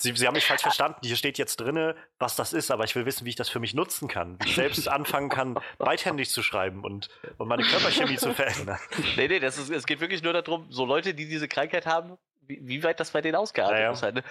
Sie, 0.00 0.14
Sie 0.14 0.26
haben 0.26 0.34
mich 0.34 0.46
falsch 0.46 0.62
verstanden. 0.62 1.00
Hier 1.02 1.16
steht 1.16 1.38
jetzt 1.38 1.56
drinne, 1.56 1.96
was 2.20 2.36
das 2.36 2.52
ist, 2.52 2.70
aber 2.70 2.84
ich 2.84 2.94
will 2.94 3.04
wissen, 3.04 3.24
wie 3.24 3.30
ich 3.30 3.36
das 3.36 3.48
für 3.48 3.58
mich 3.58 3.74
nutzen 3.74 4.06
kann. 4.06 4.38
Wie 4.42 4.48
ich 4.50 4.54
selbst 4.54 4.88
anfangen 4.88 5.28
kann, 5.28 5.58
beidhändig 5.78 6.30
zu 6.30 6.42
schreiben 6.42 6.84
und, 6.84 7.08
und 7.36 7.48
meine 7.48 7.64
Körperchemie 7.64 8.16
zu 8.16 8.32
verändern. 8.32 8.78
Nee, 9.16 9.26
nee, 9.26 9.40
das 9.40 9.58
ist, 9.58 9.70
es 9.70 9.86
geht 9.86 9.98
wirklich 10.00 10.22
nur 10.22 10.32
darum, 10.32 10.66
so 10.70 10.84
Leute, 10.84 11.14
die 11.14 11.26
diese 11.28 11.48
Krankheit 11.48 11.84
haben, 11.84 12.16
wie, 12.42 12.60
wie 12.62 12.82
weit 12.84 13.00
das 13.00 13.10
bei 13.10 13.20
denen 13.20 13.34
ausgeartet 13.34 13.74
Naja. 13.76 13.90
ist. 13.90 14.02
Halt, 14.02 14.14
ne? 14.14 14.24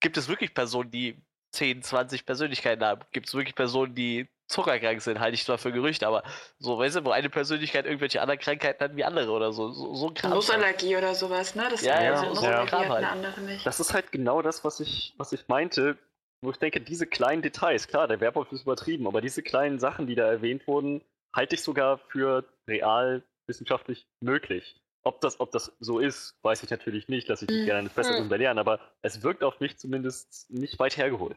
Gibt 0.00 0.16
es 0.16 0.28
wirklich 0.28 0.54
Personen, 0.54 0.90
die 0.90 1.16
10, 1.52 1.82
20 1.82 2.24
Persönlichkeiten 2.24 2.82
haben? 2.84 3.02
Gibt 3.12 3.28
es 3.28 3.34
wirklich 3.34 3.54
Personen, 3.54 3.94
die 3.94 4.28
zuckerkrank 4.46 5.00
sind? 5.02 5.20
Halte 5.20 5.34
ich 5.34 5.44
zwar 5.44 5.58
für 5.58 5.72
Gerücht, 5.72 6.04
aber 6.04 6.22
so, 6.58 6.78
weißt 6.78 6.96
du, 6.96 7.04
wo 7.04 7.10
eine 7.10 7.28
Persönlichkeit 7.30 7.84
irgendwelche 7.86 8.20
anderen 8.20 8.40
Krankheiten 8.40 8.82
hat 8.82 8.96
wie 8.96 9.04
andere 9.04 9.30
oder 9.30 9.52
so. 9.52 9.70
So, 9.72 9.94
so 9.94 10.08
ein 10.08 10.14
Kram. 10.14 10.32
Nussallergie 10.32 10.96
oder 10.96 11.14
sowas, 11.14 11.54
ne? 11.54 11.66
Das 11.70 11.82
Ja, 11.82 11.98
ist 11.98 12.04
ja, 12.04 12.16
so 12.16 12.24
so 12.26 12.30
Nussallergie 12.34 12.68
Kram 12.70 12.80
hat 12.82 12.88
halt. 12.90 12.98
eine 13.04 13.08
andere 13.10 13.40
nicht. 13.42 13.66
Das 13.66 13.80
ist 13.80 13.92
halt 13.94 14.12
genau 14.12 14.42
das, 14.42 14.64
was 14.64 14.80
ich, 14.80 15.14
was 15.18 15.32
ich 15.32 15.48
meinte, 15.48 15.98
wo 16.42 16.50
ich 16.50 16.58
denke, 16.58 16.80
diese 16.80 17.06
kleinen 17.06 17.42
Details, 17.42 17.88
klar, 17.88 18.08
der 18.08 18.20
Werwolf 18.20 18.52
ist 18.52 18.62
übertrieben, 18.62 19.06
aber 19.06 19.20
diese 19.20 19.42
kleinen 19.42 19.78
Sachen, 19.78 20.06
die 20.06 20.14
da 20.14 20.26
erwähnt 20.26 20.66
wurden, 20.66 21.02
halte 21.34 21.54
ich 21.54 21.62
sogar 21.62 21.98
für 21.98 22.44
real 22.68 23.22
wissenschaftlich 23.46 24.06
möglich. 24.20 24.76
Ob 25.02 25.20
das, 25.20 25.38
ob 25.38 25.52
das 25.52 25.72
so 25.78 26.00
ist, 26.00 26.34
weiß 26.42 26.62
ich 26.64 26.70
natürlich 26.70 27.08
nicht, 27.08 27.28
lasse 27.28 27.44
ich 27.44 27.50
mich 27.50 27.60
Mhm. 27.60 27.64
gerne 27.64 27.78
eines 27.80 27.92
Besseren 27.92 28.24
Mhm. 28.24 28.28
belehren, 28.28 28.58
aber 28.58 28.80
es 29.02 29.22
wirkt 29.22 29.44
auf 29.44 29.60
mich 29.60 29.76
zumindest 29.78 30.50
nicht 30.50 30.78
weit 30.78 30.96
hergeholt. 30.96 31.36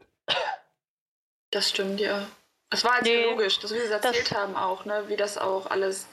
Das 1.52 1.70
stimmt, 1.70 2.00
ja. 2.00 2.26
Es 2.72 2.84
war 2.84 2.94
halt 2.94 3.02
Nee, 3.02 3.24
so 3.24 3.30
logisch, 3.30 3.58
dass 3.58 3.72
wir 3.74 3.82
es 3.82 3.90
das- 3.90 4.04
erzählt 4.04 4.32
haben 4.32 4.56
auch, 4.56 4.84
ne? 4.84 5.04
Wie 5.08 5.16
das 5.16 5.36
auch 5.38 5.66
alles 5.70 6.06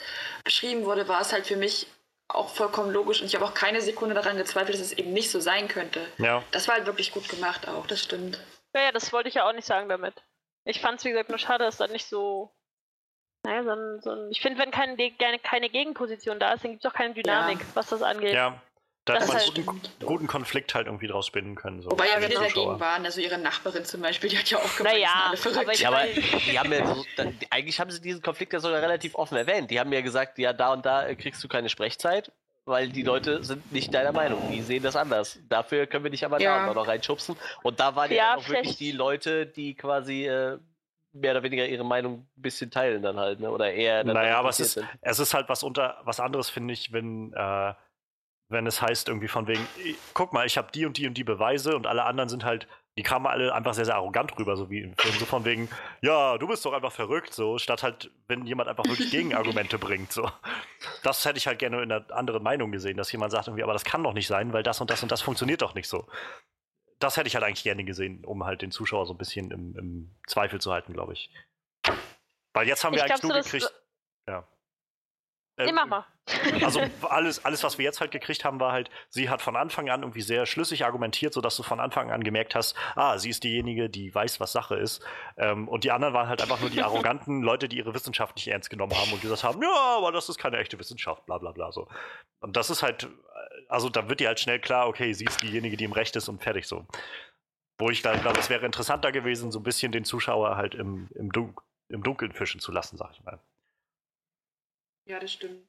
beschrieben 0.44 0.86
wurde, 0.86 1.08
war 1.08 1.22
es 1.22 1.32
halt 1.32 1.46
für 1.48 1.56
mich 1.56 1.88
auch 2.30 2.50
vollkommen 2.50 2.92
logisch 2.92 3.22
und 3.22 3.28
ich 3.28 3.36
habe 3.36 3.46
auch 3.46 3.54
keine 3.54 3.80
Sekunde 3.82 4.14
daran 4.16 4.36
gezweifelt, 4.38 4.74
dass 4.74 4.82
es 4.82 4.92
eben 4.94 5.14
nicht 5.14 5.30
so 5.32 5.40
sein 5.40 5.68
könnte. 5.68 6.06
Ja, 6.18 6.44
Das 6.52 6.68
war 6.68 6.76
halt 6.76 6.86
wirklich 6.86 7.12
gut 7.12 7.30
gemacht 7.30 7.68
auch, 7.68 7.86
das 7.88 8.02
stimmt. 8.02 8.40
Ja, 8.76 8.82
ja, 8.82 8.92
das 8.92 9.14
wollte 9.14 9.30
ich 9.30 9.36
ja 9.36 9.48
auch 9.48 9.54
nicht 9.54 9.66
sagen 9.68 9.88
damit. 9.88 10.16
Ich 10.66 10.82
fand 10.82 11.00
es, 11.00 11.06
wie 11.06 11.12
gesagt, 11.12 11.30
nur 11.30 11.38
schade, 11.38 11.64
dass 11.64 11.78
da 11.78 11.88
nicht 11.88 12.06
so. 12.08 12.52
Naja, 13.46 13.64
so 13.64 13.70
ein, 13.72 14.02
so 14.02 14.12
ein, 14.12 14.32
ich 14.32 14.42
finde, 14.42 14.60
wenn 14.62 14.72
keine, 14.72 14.98
keine, 15.12 15.40
keine 15.40 15.70
Gegenposition 15.70 16.38
da 16.40 16.52
ist, 16.54 16.64
dann 16.66 16.72
gibt 16.72 16.84
es 16.84 16.92
auch 16.92 16.96
keine 16.96 17.14
Dynamik, 17.14 17.60
was 17.76 17.88
das 17.88 18.02
angeht. 18.02 18.34
ja. 18.34 18.60
Da 19.08 19.14
Das 19.14 19.24
hätte 19.24 19.34
man 19.34 19.38
ist 19.42 19.58
einen 19.58 19.68
halt- 19.68 19.82
guten, 19.82 20.06
guten 20.06 20.28
Konflikt 20.28 20.76
halt 20.76 20.88
irgendwie 20.88 21.08
draus 21.08 21.26
spinnen 21.28 21.56
können. 21.56 21.82
So 21.82 21.92
Wobei 21.92 22.08
ja 22.08 22.16
viele 22.18 22.30
Zuschauer. 22.36 22.48
dagegen 22.48 22.80
waren, 22.80 23.06
also 23.06 23.22
ihre 23.22 23.38
Nachbarin 23.38 23.86
zum 23.86 24.02
Beispiel, 24.02 24.30
die 24.30 24.38
hat 24.38 24.50
ja 24.50 24.58
auch 24.58 24.76
gemeint, 24.78 24.96
Naja, 24.96 25.10
alle 25.30 25.38
verrückt. 25.38 25.60
aber 25.60 25.74
Ja, 25.76 25.88
aber 25.90 26.04
die 26.06 26.60
haben 26.60 26.72
ja 26.74 26.86
so, 26.96 27.06
da, 27.16 27.24
eigentlich 27.50 27.80
haben 27.80 27.90
sie 27.92 28.02
diesen 28.02 28.22
Konflikt 28.22 28.54
ja 28.54 28.60
sogar 28.60 28.82
relativ 28.82 29.16
offen 29.16 29.38
erwähnt. 29.38 29.72
Die 29.72 29.80
haben 29.80 29.92
ja 29.94 30.02
gesagt, 30.02 30.38
ja, 30.40 30.54
da 30.54 30.74
und 30.74 30.86
da 30.86 31.14
kriegst 31.16 31.44
du 31.44 31.48
keine 31.48 31.70
Sprechzeit, 31.70 32.32
weil 32.66 32.90
die 32.90 33.04
Leute 33.04 33.44
sind 33.44 33.72
nicht 33.72 33.94
deiner 33.94 34.12
Meinung. 34.12 34.52
Die 34.52 34.62
sehen 34.62 34.84
das 34.84 34.96
anders. 34.96 35.40
Dafür 35.48 35.88
können 35.88 36.04
wir 36.04 36.12
dich 36.12 36.26
aber 36.26 36.42
Ja. 36.42 36.56
da 36.58 36.62
und 36.64 36.68
da 36.76 36.82
noch 36.82 36.88
reinschubsen. 36.88 37.38
Und 37.64 37.80
da 37.80 37.96
waren 37.96 38.12
ja, 38.12 38.18
Ja, 38.18 38.36
dann 38.36 38.40
auch 38.44 38.50
wirklich 38.50 38.78
die 38.78 38.92
Leute, 38.92 39.46
die 39.46 39.74
quasi 39.76 40.26
äh, 40.28 40.58
mehr 41.14 41.32
oder 41.32 41.44
weniger 41.44 41.66
ihre 41.66 41.86
Meinung 41.86 42.28
ein 42.38 42.42
bisschen 42.42 42.70
teilen 42.70 43.02
dann 43.02 43.18
halt, 43.18 43.40
ne? 43.40 43.50
Oder 43.50 43.72
eher. 43.74 44.04
dann 44.04 44.14
Naja, 44.14 44.38
aber 44.38 44.50
es 44.50 44.60
ist, 44.60 44.80
es 45.02 45.20
ist 45.20 45.34
halt 45.34 45.50
was 45.50 45.64
unter 45.64 45.98
was 46.04 46.20
anderes, 46.20 46.50
finde 46.50 46.74
ich, 46.74 46.92
wenn, 46.92 47.34
äh, 47.34 47.74
wenn 48.50 48.66
es 48.68 48.82
heißt, 48.82 49.08
irgendwie 49.10 49.28
von 49.28 49.48
wegen, 49.48 49.66
"I- 49.84 49.96
guck 50.14 50.34
mal, 50.34 50.46
ich 50.46 50.58
habe 50.58 50.72
die 50.72 50.86
und 50.86 50.98
die 50.98 51.08
und 51.08 51.16
die 51.16 51.24
Beweise 51.24 51.76
und 51.76 51.86
alle 51.88 52.04
anderen 52.04 52.30
sind 52.30 52.44
halt, 52.46 52.68
die 52.98 53.04
kamen 53.04 53.28
alle 53.28 53.54
einfach 53.54 53.74
sehr, 53.76 53.86
sehr 53.86 53.96
arrogant 53.96 54.38
rüber, 54.40 54.56
so 54.58 54.70
wie 54.72 54.80
im 54.82 54.98
Film, 54.98 55.14
so 55.20 55.26
von 55.26 55.46
wegen, 55.46 55.70
ja, 56.02 56.38
du 56.40 56.48
bist 56.48 56.66
doch 56.66 56.74
einfach 56.74 56.92
verrückt, 56.92 57.34
so, 57.34 57.58
statt 57.60 57.84
halt, 57.84 58.10
wenn 58.28 58.46
jemand 58.48 58.70
einfach 58.70 58.86
wirklich 58.86 59.12
Gegenargumente 59.12 59.78
bringt, 59.78 60.12
so. 60.12 60.30
Das 61.04 61.24
hätte 61.26 61.38
ich 61.38 61.46
halt 61.48 61.60
gerne 61.60 61.82
in 61.84 61.92
einer 61.92 62.10
anderen 62.12 62.42
Meinung 62.42 62.72
gesehen, 62.72 62.98
dass 62.98 63.12
jemand 63.12 63.32
sagt 63.32 63.48
irgendwie, 63.48 63.64
aber 63.64 63.74
das 63.74 63.84
kann 63.86 64.02
doch 64.04 64.14
nicht 64.14 64.28
sein, 64.28 64.52
weil 64.54 64.64
das 64.64 64.82
und 64.82 64.90
das 64.90 65.04
und 65.04 65.12
das 65.12 65.22
funktioniert 65.22 65.62
doch 65.62 65.76
nicht 65.76 65.88
so. 65.88 66.08
Das 67.00 67.18
hätte 67.18 67.28
ich 67.28 67.36
halt 67.36 67.46
eigentlich 67.46 67.64
gerne 67.64 67.84
gesehen, 67.84 68.26
um 68.26 68.44
halt 68.46 68.64
den 68.64 68.72
Zuschauer 68.72 69.06
so 69.06 69.14
ein 69.14 69.18
bisschen 69.20 69.52
im, 69.52 69.78
im 69.78 70.16
Zweifel 70.26 70.60
zu 70.60 70.72
halten, 70.74 70.94
glaube 70.94 71.14
ich. 71.14 71.30
Weil 72.54 72.68
jetzt 72.68 72.84
haben 72.84 72.94
wir 72.96 73.06
Ich 73.06 73.12
eigentlich 73.12 73.22
glaub, 73.22 73.34
nur 73.34 73.44
so, 73.44 73.52
gekriegt. 73.52 73.74
Ja. 74.28 74.48
Nee, 75.58 75.70
Ähm, 75.70 75.76
mach 75.76 75.88
mal. 75.88 76.06
Also 76.64 76.82
alles, 77.10 77.44
alles, 77.46 77.64
was 77.64 77.78
wir 77.78 77.86
jetzt 77.86 78.02
halt 78.02 78.12
gekriegt 78.12 78.44
haben, 78.44 78.60
war 78.60 78.72
halt, 78.72 78.90
sie 79.10 79.30
hat 79.30 79.42
von 79.42 79.56
Anfang 79.56 79.90
an 79.90 80.02
irgendwie 80.02 80.22
sehr 80.22 80.46
schlüssig 80.46 80.86
argumentiert, 80.86 81.34
sodass 81.34 81.56
du 81.56 81.64
von 81.64 81.80
Anfang 81.80 82.12
an 82.12 82.24
gemerkt 82.24 82.54
hast, 82.54 82.76
ah, 82.96 83.18
sie 83.18 83.30
ist 83.30 83.44
diejenige, 83.44 83.90
die 83.90 84.14
weiß, 84.14 84.40
was 84.40 84.52
Sache 84.52 84.76
ist. 84.76 85.04
Ähm, 85.38 85.68
und 85.68 85.84
die 85.84 85.92
anderen 85.92 86.14
waren 86.14 86.28
halt 86.28 86.42
einfach 86.42 86.60
nur 86.60 86.70
die 86.70 86.82
arroganten 86.82 87.42
Leute, 87.44 87.70
die 87.70 87.78
ihre 87.78 87.94
Wissenschaft 87.94 88.36
nicht 88.36 88.48
ernst 88.48 88.70
genommen 88.70 88.96
haben 88.96 89.12
und 89.12 89.22
gesagt 89.22 89.44
haben, 89.44 89.62
ja, 89.62 89.98
aber 89.98 90.12
das 90.12 90.30
ist 90.30 90.38
keine 90.38 90.58
echte 90.58 90.78
Wissenschaft, 90.80 91.26
bla 91.26 91.38
bla 91.38 91.52
bla 91.52 91.72
so. 91.72 91.88
Und 92.42 92.56
das 92.56 92.70
ist 92.70 92.84
halt, 92.84 93.08
also 93.70 93.90
da 93.90 94.10
wird 94.10 94.20
dir 94.20 94.28
halt 94.28 94.40
schnell 94.40 94.60
klar, 94.60 94.88
okay, 94.88 95.14
sie 95.14 95.26
ist 95.26 95.42
diejenige, 95.42 95.78
die 95.78 95.86
im 95.86 95.94
Recht 95.94 96.16
ist 96.16 96.30
und 96.30 96.44
fertig 96.44 96.68
so. 96.68 96.86
Wo 97.80 97.90
ich 97.90 98.02
dann 98.02 98.22
glaube, 98.22 98.40
es 98.40 98.50
wäre 98.50 98.66
interessanter 98.66 99.12
gewesen, 99.12 99.52
so 99.52 99.60
ein 99.60 99.64
bisschen 99.64 99.92
den 99.92 100.04
Zuschauer 100.04 100.58
halt 100.58 100.76
im, 100.76 101.10
im, 101.16 101.32
Dun 101.32 101.56
im 101.90 102.04
Dunkeln 102.04 102.34
fischen 102.34 102.60
zu 102.60 102.72
lassen, 102.72 102.98
sag 102.98 103.12
ich 103.14 103.24
mal. 103.24 103.40
Ja, 105.08 105.20
das 105.20 105.32
stimmt. 105.34 105.66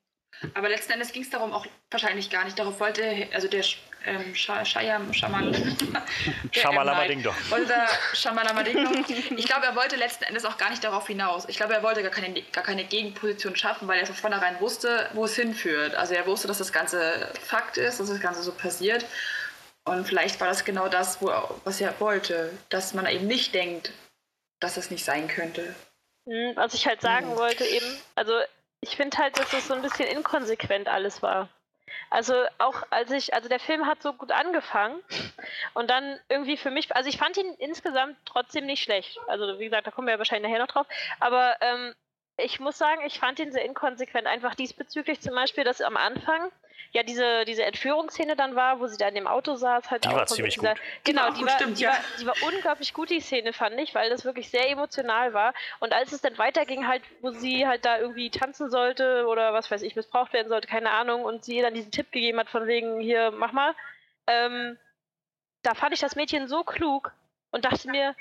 Aber 0.55 0.69
letzten 0.69 0.93
Endes 0.93 1.13
ging 1.13 1.23
es 1.23 1.31
darum 1.31 1.53
auch 1.53 1.67
wahrscheinlich 1.91 2.29
gar 2.31 2.45
nicht. 2.45 2.59
Darauf 2.59 2.79
wollte, 2.81 3.29
also 3.33 3.49
der 3.49 3.65
ähm, 4.05 4.35
Scha- 4.35 4.65
Scheiam, 4.65 5.13
Schaman, 5.15 5.51
Night 5.51 7.09
Ding 7.11 7.23
doch. 7.23 7.35
wollte 7.51 7.67
da 7.67 7.87
Shamalama 8.15 8.63
Ding 8.63 8.85
Dong. 8.85 9.05
Ich 9.37 9.47
glaube, 9.47 9.67
er 9.67 9.75
wollte 9.75 9.97
letzten 9.97 10.25
Endes 10.25 10.45
auch 10.45 10.57
gar 10.59 10.71
nicht 10.71 10.85
darauf 10.85 11.07
hinaus. 11.07 11.47
Ich 11.49 11.57
glaube, 11.57 11.75
er 11.75 11.83
wollte 11.83 12.03
gar 12.03 12.11
keine, 12.11 12.41
gar 12.53 12.63
keine 12.63 12.85
Gegenposition 12.85 13.57
schaffen, 13.57 13.89
weil 13.89 13.99
er 14.01 14.07
von 14.07 14.15
vornherein 14.15 14.61
wusste, 14.61 15.09
wo 15.15 15.25
es 15.25 15.35
hinführt. 15.35 15.95
Also 15.95 16.15
er 16.15 16.27
wusste, 16.27 16.47
dass 16.47 16.59
das 16.59 16.73
Ganze 16.73 17.33
Fakt 17.43 17.77
ist, 17.79 17.99
dass 17.99 18.09
das 18.09 18.21
Ganze 18.21 18.43
so 18.43 18.53
passiert. 18.53 19.05
Und 19.85 20.07
vielleicht 20.07 20.39
war 20.41 20.49
das 20.49 20.65
genau 20.65 20.89
das, 20.89 21.21
wo 21.23 21.33
was 21.65 21.81
er 21.81 21.99
wollte. 22.01 22.53
Dass 22.69 22.93
man 22.95 23.07
eben 23.07 23.27
nicht 23.27 23.55
denkt, 23.55 23.93
dass 24.61 24.77
es 24.77 24.91
nicht 24.91 25.05
sein 25.05 25.27
könnte. 25.29 25.75
Hm, 26.29 26.53
Was 26.57 26.75
ich 26.75 26.87
halt 26.87 27.01
sagen 27.01 27.31
Mhm. 27.31 27.37
wollte 27.37 27.65
eben, 27.65 27.87
also 28.15 28.33
ich 28.81 28.97
finde 28.97 29.19
halt, 29.19 29.39
dass 29.39 29.51
das 29.51 29.69
so 29.69 29.75
ein 29.75 29.83
bisschen 29.83 30.07
inkonsequent 30.07 30.89
alles 30.89 31.23
war. 31.23 31.49
Also 32.11 32.35
auch 32.59 32.83
als 32.91 33.11
ich, 33.11 33.35
also 33.35 33.49
der 33.49 33.61
Film 33.61 33.87
hat 33.87 34.03
so 34.03 34.13
gut 34.13 34.31
angefangen 34.31 35.01
und 35.75 35.91
dann 35.91 36.19
irgendwie 36.29 36.57
für 36.57 36.71
mich, 36.71 36.95
also 36.95 37.09
ich 37.09 37.19
fand 37.19 37.37
ihn 37.37 37.55
insgesamt 37.59 38.17
trotzdem 38.25 38.67
nicht 38.67 38.83
schlecht. 38.83 39.19
Also 39.27 39.59
wie 39.59 39.65
gesagt, 39.65 39.87
da 39.87 39.91
kommen 39.91 40.07
wir 40.07 40.13
ja 40.13 40.19
wahrscheinlich 40.19 40.51
nachher 40.51 40.65
noch 40.65 40.73
drauf. 40.73 40.87
Aber 41.21 41.57
ähm, 41.61 41.95
ich 42.39 42.61
muss 42.61 42.79
sagen, 42.79 43.03
ich 43.05 43.19
fand 43.19 43.39
ihn 43.41 43.53
sehr 43.53 43.65
inkonsequent. 43.65 44.27
Einfach 44.27 44.55
diesbezüglich 44.55 45.21
zum 45.21 45.35
Beispiel, 45.35 45.65
dass 45.65 45.81
am 45.81 45.97
Anfang 45.97 46.51
ja 46.93 47.03
diese, 47.03 47.45
diese 47.45 47.65
Entführungsszene 47.65 48.37
dann 48.37 48.55
war, 48.55 48.81
wo 48.81 48.87
sie 48.87 48.97
da 48.97 49.09
in 49.09 49.15
dem 49.15 49.27
Auto 49.27 49.57
saß, 49.57 49.91
halt 49.91 50.05
Die 50.05 50.09
auch 50.09 50.15
war 50.15 50.27
ziemlich 50.27 50.55
dieser, 50.55 50.71
gut. 50.75 50.83
Genau, 51.05 51.23
war 51.23 51.29
auch 51.29 51.35
die, 51.35 51.41
gut, 51.41 51.51
war, 51.51 51.57
stimmt, 51.59 51.79
die, 51.79 51.83
ja. 51.83 51.91
war, 51.91 51.99
die 52.21 52.27
war 52.27 52.35
unglaublich 52.47 52.95
gut, 52.95 53.11
die 53.11 53.21
Szene, 53.21 53.53
fand 53.53 53.79
ich, 53.79 53.95
weil 53.95 54.09
das 54.09 54.25
wirklich 54.25 54.49
sehr 54.51 54.71
emotional 54.71 55.35
war. 55.35 55.53
Und 55.81 55.93
als 55.93 56.13
es 56.13 56.23
dann 56.23 56.39
weiterging, 56.39 56.87
halt, 56.87 57.03
wo 57.21 57.31
sie 57.31 57.67
halt 57.67 57.85
da 57.85 57.99
irgendwie 57.99 58.31
tanzen 58.31 58.71
sollte 58.71 59.27
oder 59.27 59.53
was 59.53 59.71
weiß 59.71 59.83
ich, 59.83 59.97
missbraucht 59.97 60.33
werden 60.33 60.49
sollte, 60.49 60.69
keine 60.69 60.91
Ahnung, 60.91 61.25
und 61.25 61.45
sie 61.45 61.57
ihr 61.57 61.63
dann 61.63 61.75
diesen 61.75 61.91
Tipp 61.91 62.11
gegeben 62.13 62.39
hat, 62.39 62.49
von 62.49 62.67
wegen, 62.67 63.01
hier, 63.01 63.33
mach 63.33 63.53
mal, 63.53 63.75
ähm, 64.27 64.79
da 65.63 65.75
fand 65.75 65.93
ich 65.93 66.01
das 66.01 66.17
Mädchen 66.17 66.47
so 66.47 66.63
klug 66.63 67.13
und 67.51 67.65
dachte 67.65 67.91
mir, 67.91 68.15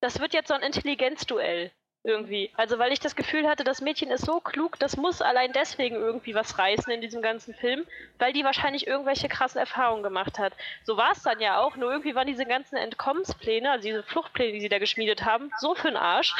das 0.00 0.20
wird 0.20 0.32
jetzt 0.32 0.48
so 0.48 0.54
ein 0.54 0.62
Intelligenzduell. 0.62 1.70
Irgendwie. 2.08 2.50
Also 2.56 2.78
weil 2.78 2.90
ich 2.90 3.00
das 3.00 3.14
Gefühl 3.16 3.46
hatte, 3.46 3.64
das 3.64 3.82
Mädchen 3.82 4.10
ist 4.10 4.24
so 4.24 4.40
klug, 4.40 4.78
das 4.78 4.96
muss 4.96 5.20
allein 5.20 5.52
deswegen 5.52 5.96
irgendwie 5.96 6.34
was 6.34 6.58
reißen 6.58 6.90
in 6.90 7.02
diesem 7.02 7.20
ganzen 7.20 7.54
Film, 7.54 7.86
weil 8.18 8.32
die 8.32 8.44
wahrscheinlich 8.44 8.86
irgendwelche 8.86 9.28
krassen 9.28 9.60
Erfahrungen 9.60 10.02
gemacht 10.02 10.38
hat. 10.38 10.54
So 10.84 10.96
war 10.96 11.12
es 11.12 11.22
dann 11.22 11.38
ja 11.38 11.60
auch, 11.60 11.76
nur 11.76 11.90
irgendwie 11.90 12.14
waren 12.14 12.26
diese 12.26 12.46
ganzen 12.46 12.76
Entkommenspläne, 12.76 13.70
also 13.70 13.86
diese 13.86 14.02
Fluchtpläne, 14.02 14.52
die 14.52 14.60
sie 14.60 14.70
da 14.70 14.78
geschmiedet 14.78 15.26
haben, 15.26 15.52
so 15.58 15.74
für 15.74 15.88
den 15.88 15.98
Arsch. 15.98 16.34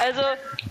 Also 0.00 0.22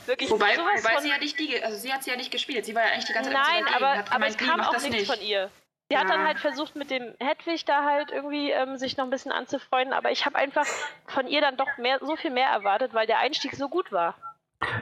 wirklich 0.06 0.30
Wobei, 0.30 0.56
sowas 0.56 0.82
wobei 0.82 0.94
von... 0.94 1.04
sie 1.04 1.10
ja 1.10 1.18
nicht 1.18 1.38
die, 1.38 1.62
also 1.62 1.78
sie 1.78 1.92
hat 1.92 2.04
sie 2.04 2.12
ja 2.12 2.16
nicht 2.16 2.32
gespielt. 2.32 2.66
Sie 2.66 2.74
war 2.74 2.84
ja 2.84 2.94
eigentlich 2.94 3.06
die 3.06 3.14
ganze 3.14 3.32
Zeit 3.32 3.44
Nein, 3.46 3.66
aber, 3.76 3.90
aber 3.90 4.04
gemeint, 4.04 4.32
es 4.32 4.38
kam 4.38 4.62
auch 4.62 4.72
nichts 4.72 4.90
nicht. 4.90 5.08
von 5.08 5.22
ihr. 5.22 5.52
Sie 5.94 6.00
hat 6.00 6.10
dann 6.10 6.22
Ja. 6.22 6.28
halt 6.28 6.40
versucht, 6.40 6.76
mit 6.76 6.90
dem 6.90 7.14
Hedwig 7.20 7.66
da 7.66 7.84
halt 7.84 8.12
irgendwie 8.12 8.50
ähm, 8.52 8.78
sich 8.78 8.98
noch 8.98 9.06
ein 9.06 9.10
bisschen 9.12 9.32
anzufreunden, 9.32 9.94
aber 9.94 10.12
ich 10.12 10.26
habe 10.26 10.36
einfach 10.38 10.66
von 11.08 11.28
ihr 11.28 11.42
dann 11.42 11.56
doch 11.58 11.78
mehr, 11.78 12.00
so 12.02 12.16
viel 12.16 12.32
mehr 12.32 12.50
erwartet, 12.50 12.94
weil 12.94 13.06
der 13.08 13.20
Einstieg 13.20 13.56
so 13.56 13.70
gut 13.70 13.92
war. 13.92 14.16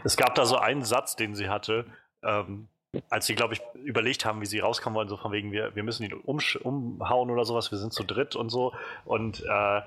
Es 0.04 0.16
gab 0.16 0.36
da 0.36 0.46
so 0.46 0.58
einen 0.58 0.84
Satz, 0.84 1.16
den 1.16 1.36
sie 1.36 1.50
hatte, 1.50 1.86
ähm, 2.24 2.70
als 3.10 3.26
sie, 3.26 3.36
glaube 3.36 3.54
ich, 3.54 3.62
überlegt 3.74 4.26
haben, 4.26 4.42
wie 4.42 4.46
sie 4.46 4.60
rauskommen 4.60 4.96
wollen, 4.96 5.10
so 5.10 5.18
von 5.18 5.32
wegen, 5.32 5.52
wir, 5.52 5.76
wir 5.76 5.84
müssen 5.84 6.04
ihn 6.04 6.14
umhauen 6.14 7.30
oder 7.30 7.46
sowas, 7.46 7.72
wir 7.72 7.78
sind 7.78 7.94
zu 7.94 8.04
dritt 8.04 8.36
und 8.36 8.50
so. 8.50 8.74
Und 9.06 9.42
äh, 9.42 9.82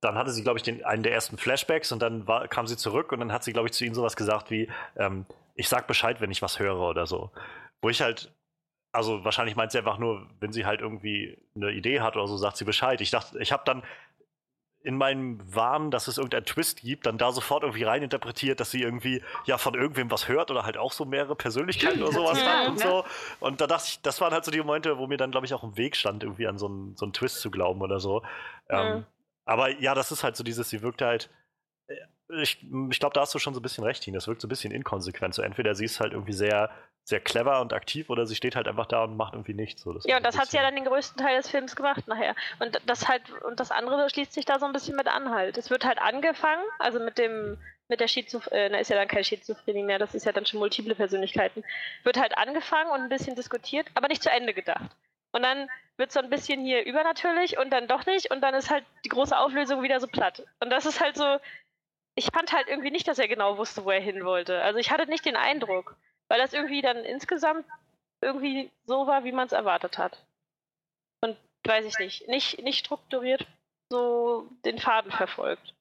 dann 0.00 0.14
hatte 0.16 0.30
sie, 0.30 0.42
glaube 0.42 0.58
ich, 0.58 0.62
den, 0.62 0.84
einen 0.84 1.02
der 1.02 1.12
ersten 1.12 1.36
Flashbacks 1.38 1.90
und 1.92 2.00
dann 2.00 2.26
war, 2.26 2.46
kam 2.48 2.66
sie 2.66 2.76
zurück 2.76 3.12
und 3.12 3.20
dann 3.20 3.32
hat 3.32 3.44
sie, 3.44 3.52
glaube 3.52 3.68
ich, 3.68 3.72
zu 3.72 3.84
ihnen 3.84 3.94
sowas 3.94 4.16
gesagt 4.16 4.50
wie, 4.50 4.70
ähm, 4.96 5.26
ich 5.54 5.68
sag 5.68 5.86
Bescheid, 5.86 6.20
wenn 6.20 6.30
ich 6.30 6.42
was 6.42 6.58
höre 6.58 6.80
oder 6.80 7.06
so. 7.06 7.30
Wo 7.80 7.88
ich 7.88 8.02
halt, 8.02 8.32
also 8.94 9.24
wahrscheinlich 9.24 9.56
meint 9.56 9.72
sie 9.72 9.78
einfach 9.78 9.98
nur, 9.98 10.26
wenn 10.40 10.52
sie 10.52 10.64
halt 10.64 10.80
irgendwie 10.80 11.36
eine 11.56 11.72
Idee 11.72 12.00
hat 12.00 12.16
oder 12.16 12.26
so, 12.28 12.36
sagt 12.36 12.56
sie 12.56 12.64
Bescheid. 12.64 13.00
Ich 13.00 13.10
dachte, 13.10 13.38
ich 13.40 13.52
habe 13.52 13.62
dann 13.66 13.82
in 14.82 14.96
meinem 14.98 15.40
Wahn, 15.54 15.90
dass 15.90 16.08
es 16.08 16.18
irgendeinen 16.18 16.44
Twist 16.44 16.82
gibt, 16.82 17.06
dann 17.06 17.16
da 17.16 17.32
sofort 17.32 17.62
irgendwie 17.62 17.84
reininterpretiert, 17.84 18.60
dass 18.60 18.70
sie 18.70 18.82
irgendwie 18.82 19.22
ja 19.46 19.56
von 19.56 19.74
irgendwem 19.74 20.10
was 20.10 20.28
hört 20.28 20.50
oder 20.50 20.64
halt 20.64 20.76
auch 20.76 20.92
so 20.92 21.06
mehrere 21.06 21.34
Persönlichkeiten 21.34 22.02
oder 22.02 22.12
sowas 22.12 22.38
Ja, 22.44 22.60
hat 22.60 22.68
und 22.68 22.74
ne? 22.76 22.80
so. 22.82 23.04
Und 23.40 23.60
da 23.62 23.66
dachte 23.66 23.86
ich, 23.88 24.02
das 24.02 24.20
waren 24.20 24.32
halt 24.34 24.44
so 24.44 24.50
die 24.50 24.58
Momente, 24.60 24.98
wo 24.98 25.06
mir 25.06 25.16
dann, 25.16 25.30
glaube 25.30 25.46
ich, 25.46 25.54
auch 25.54 25.64
im 25.64 25.76
Weg 25.78 25.96
stand, 25.96 26.22
irgendwie 26.22 26.46
an 26.46 26.58
so 26.58 26.66
einen, 26.66 26.96
so 26.96 27.06
einen 27.06 27.14
Twist 27.14 27.40
zu 27.40 27.50
glauben 27.50 27.80
oder 27.80 27.98
so. 27.98 28.22
Ähm, 28.68 28.90
Mhm. 28.90 29.06
aber 29.46 29.70
ja, 29.80 29.94
das 29.94 30.12
ist 30.12 30.22
halt 30.22 30.36
so 30.36 30.44
dieses, 30.44 30.68
sie 30.68 30.82
wirkt 30.82 31.00
halt. 31.02 31.30
Ich, 32.28 32.62
ich 32.90 33.00
glaube, 33.00 33.12
da 33.14 33.20
hast 33.20 33.34
du 33.34 33.38
schon 33.38 33.54
so 33.54 33.60
ein 33.60 33.62
bisschen 33.62 33.84
recht, 33.84 34.02
Hin. 34.04 34.14
Das 34.14 34.26
wirkt 34.26 34.40
so 34.40 34.46
ein 34.46 34.48
bisschen 34.48 34.72
inkonsequent. 34.72 35.34
So 35.34 35.42
entweder 35.42 35.74
sie 35.74 35.84
ist 35.84 36.00
halt 36.00 36.12
irgendwie 36.12 36.32
sehr, 36.32 36.70
sehr 37.04 37.20
clever 37.20 37.60
und 37.60 37.72
aktiv 37.72 38.08
oder 38.08 38.26
sie 38.26 38.34
steht 38.34 38.56
halt 38.56 38.66
einfach 38.66 38.86
da 38.86 39.04
und 39.04 39.16
macht 39.16 39.34
irgendwie 39.34 39.52
nichts. 39.52 39.82
So, 39.82 39.98
Ja, 40.04 40.16
und 40.16 40.22
das 40.24 40.38
hat 40.38 40.50
sie 40.50 40.56
ja 40.56 40.62
dann 40.62 40.74
den 40.74 40.86
größten 40.86 41.18
Teil 41.22 41.36
des 41.36 41.50
Films 41.50 41.76
gemacht 41.76 42.08
nachher. 42.08 42.34
Und 42.60 42.80
das 42.86 43.08
halt, 43.08 43.22
und 43.42 43.60
das 43.60 43.70
andere 43.70 44.08
schließt 44.08 44.32
sich 44.32 44.46
da 44.46 44.58
so 44.58 44.64
ein 44.64 44.72
bisschen 44.72 44.96
mit 44.96 45.06
an 45.06 45.30
halt. 45.30 45.58
Es 45.58 45.68
wird 45.68 45.84
halt 45.84 45.98
angefangen, 45.98 46.62
also 46.78 46.98
mit 46.98 47.18
dem, 47.18 47.58
mit 47.88 48.00
der 48.00 48.08
Schizophrenie, 48.08 48.58
äh, 48.58 48.68
na, 48.70 48.78
ist 48.78 48.88
ja 48.88 48.96
dann 48.96 49.08
keine 49.08 49.24
Schizophrenie 49.24 49.82
mehr, 49.82 49.98
das 49.98 50.14
ist 50.14 50.24
ja 50.24 50.32
dann 50.32 50.46
schon 50.46 50.60
multiple 50.60 50.94
Persönlichkeiten. 50.94 51.62
Wird 52.04 52.18
halt 52.18 52.38
angefangen 52.38 52.90
und 52.90 53.00
ein 53.00 53.08
bisschen 53.10 53.36
diskutiert, 53.36 53.86
aber 53.94 54.08
nicht 54.08 54.22
zu 54.22 54.30
Ende 54.30 54.54
gedacht. 54.54 54.90
Und 55.32 55.42
dann 55.42 55.68
wird 55.96 56.12
so 56.12 56.20
ein 56.20 56.30
bisschen 56.30 56.64
hier 56.64 56.84
übernatürlich 56.86 57.58
und 57.58 57.70
dann 57.70 57.88
doch 57.88 58.06
nicht 58.06 58.30
und 58.30 58.40
dann 58.40 58.54
ist 58.54 58.70
halt 58.70 58.84
die 59.04 59.08
große 59.08 59.36
Auflösung 59.36 59.82
wieder 59.82 60.00
so 60.00 60.06
platt. 60.06 60.42
Und 60.60 60.70
das 60.70 60.86
ist 60.86 61.00
halt 61.00 61.16
so, 61.16 61.38
ich 62.14 62.26
fand 62.26 62.52
halt 62.52 62.68
irgendwie 62.68 62.90
nicht, 62.90 63.08
dass 63.08 63.18
er 63.18 63.28
genau 63.28 63.58
wusste, 63.58 63.84
wo 63.84 63.90
er 63.90 64.00
hin 64.00 64.24
wollte. 64.24 64.62
Also 64.62 64.78
ich 64.78 64.90
hatte 64.90 65.06
nicht 65.06 65.24
den 65.24 65.36
Eindruck, 65.36 65.96
weil 66.28 66.38
das 66.38 66.52
irgendwie 66.52 66.82
dann 66.82 66.98
insgesamt 66.98 67.66
irgendwie 68.20 68.70
so 68.86 69.06
war, 69.06 69.24
wie 69.24 69.32
man 69.32 69.46
es 69.46 69.52
erwartet 69.52 69.98
hat. 69.98 70.18
Und 71.20 71.36
weiß 71.64 71.84
ich 71.84 71.98
nicht, 71.98 72.28
nicht, 72.28 72.62
nicht 72.62 72.78
strukturiert 72.78 73.46
so 73.90 74.48
den 74.64 74.78
Faden 74.78 75.10
verfolgt. 75.10 75.74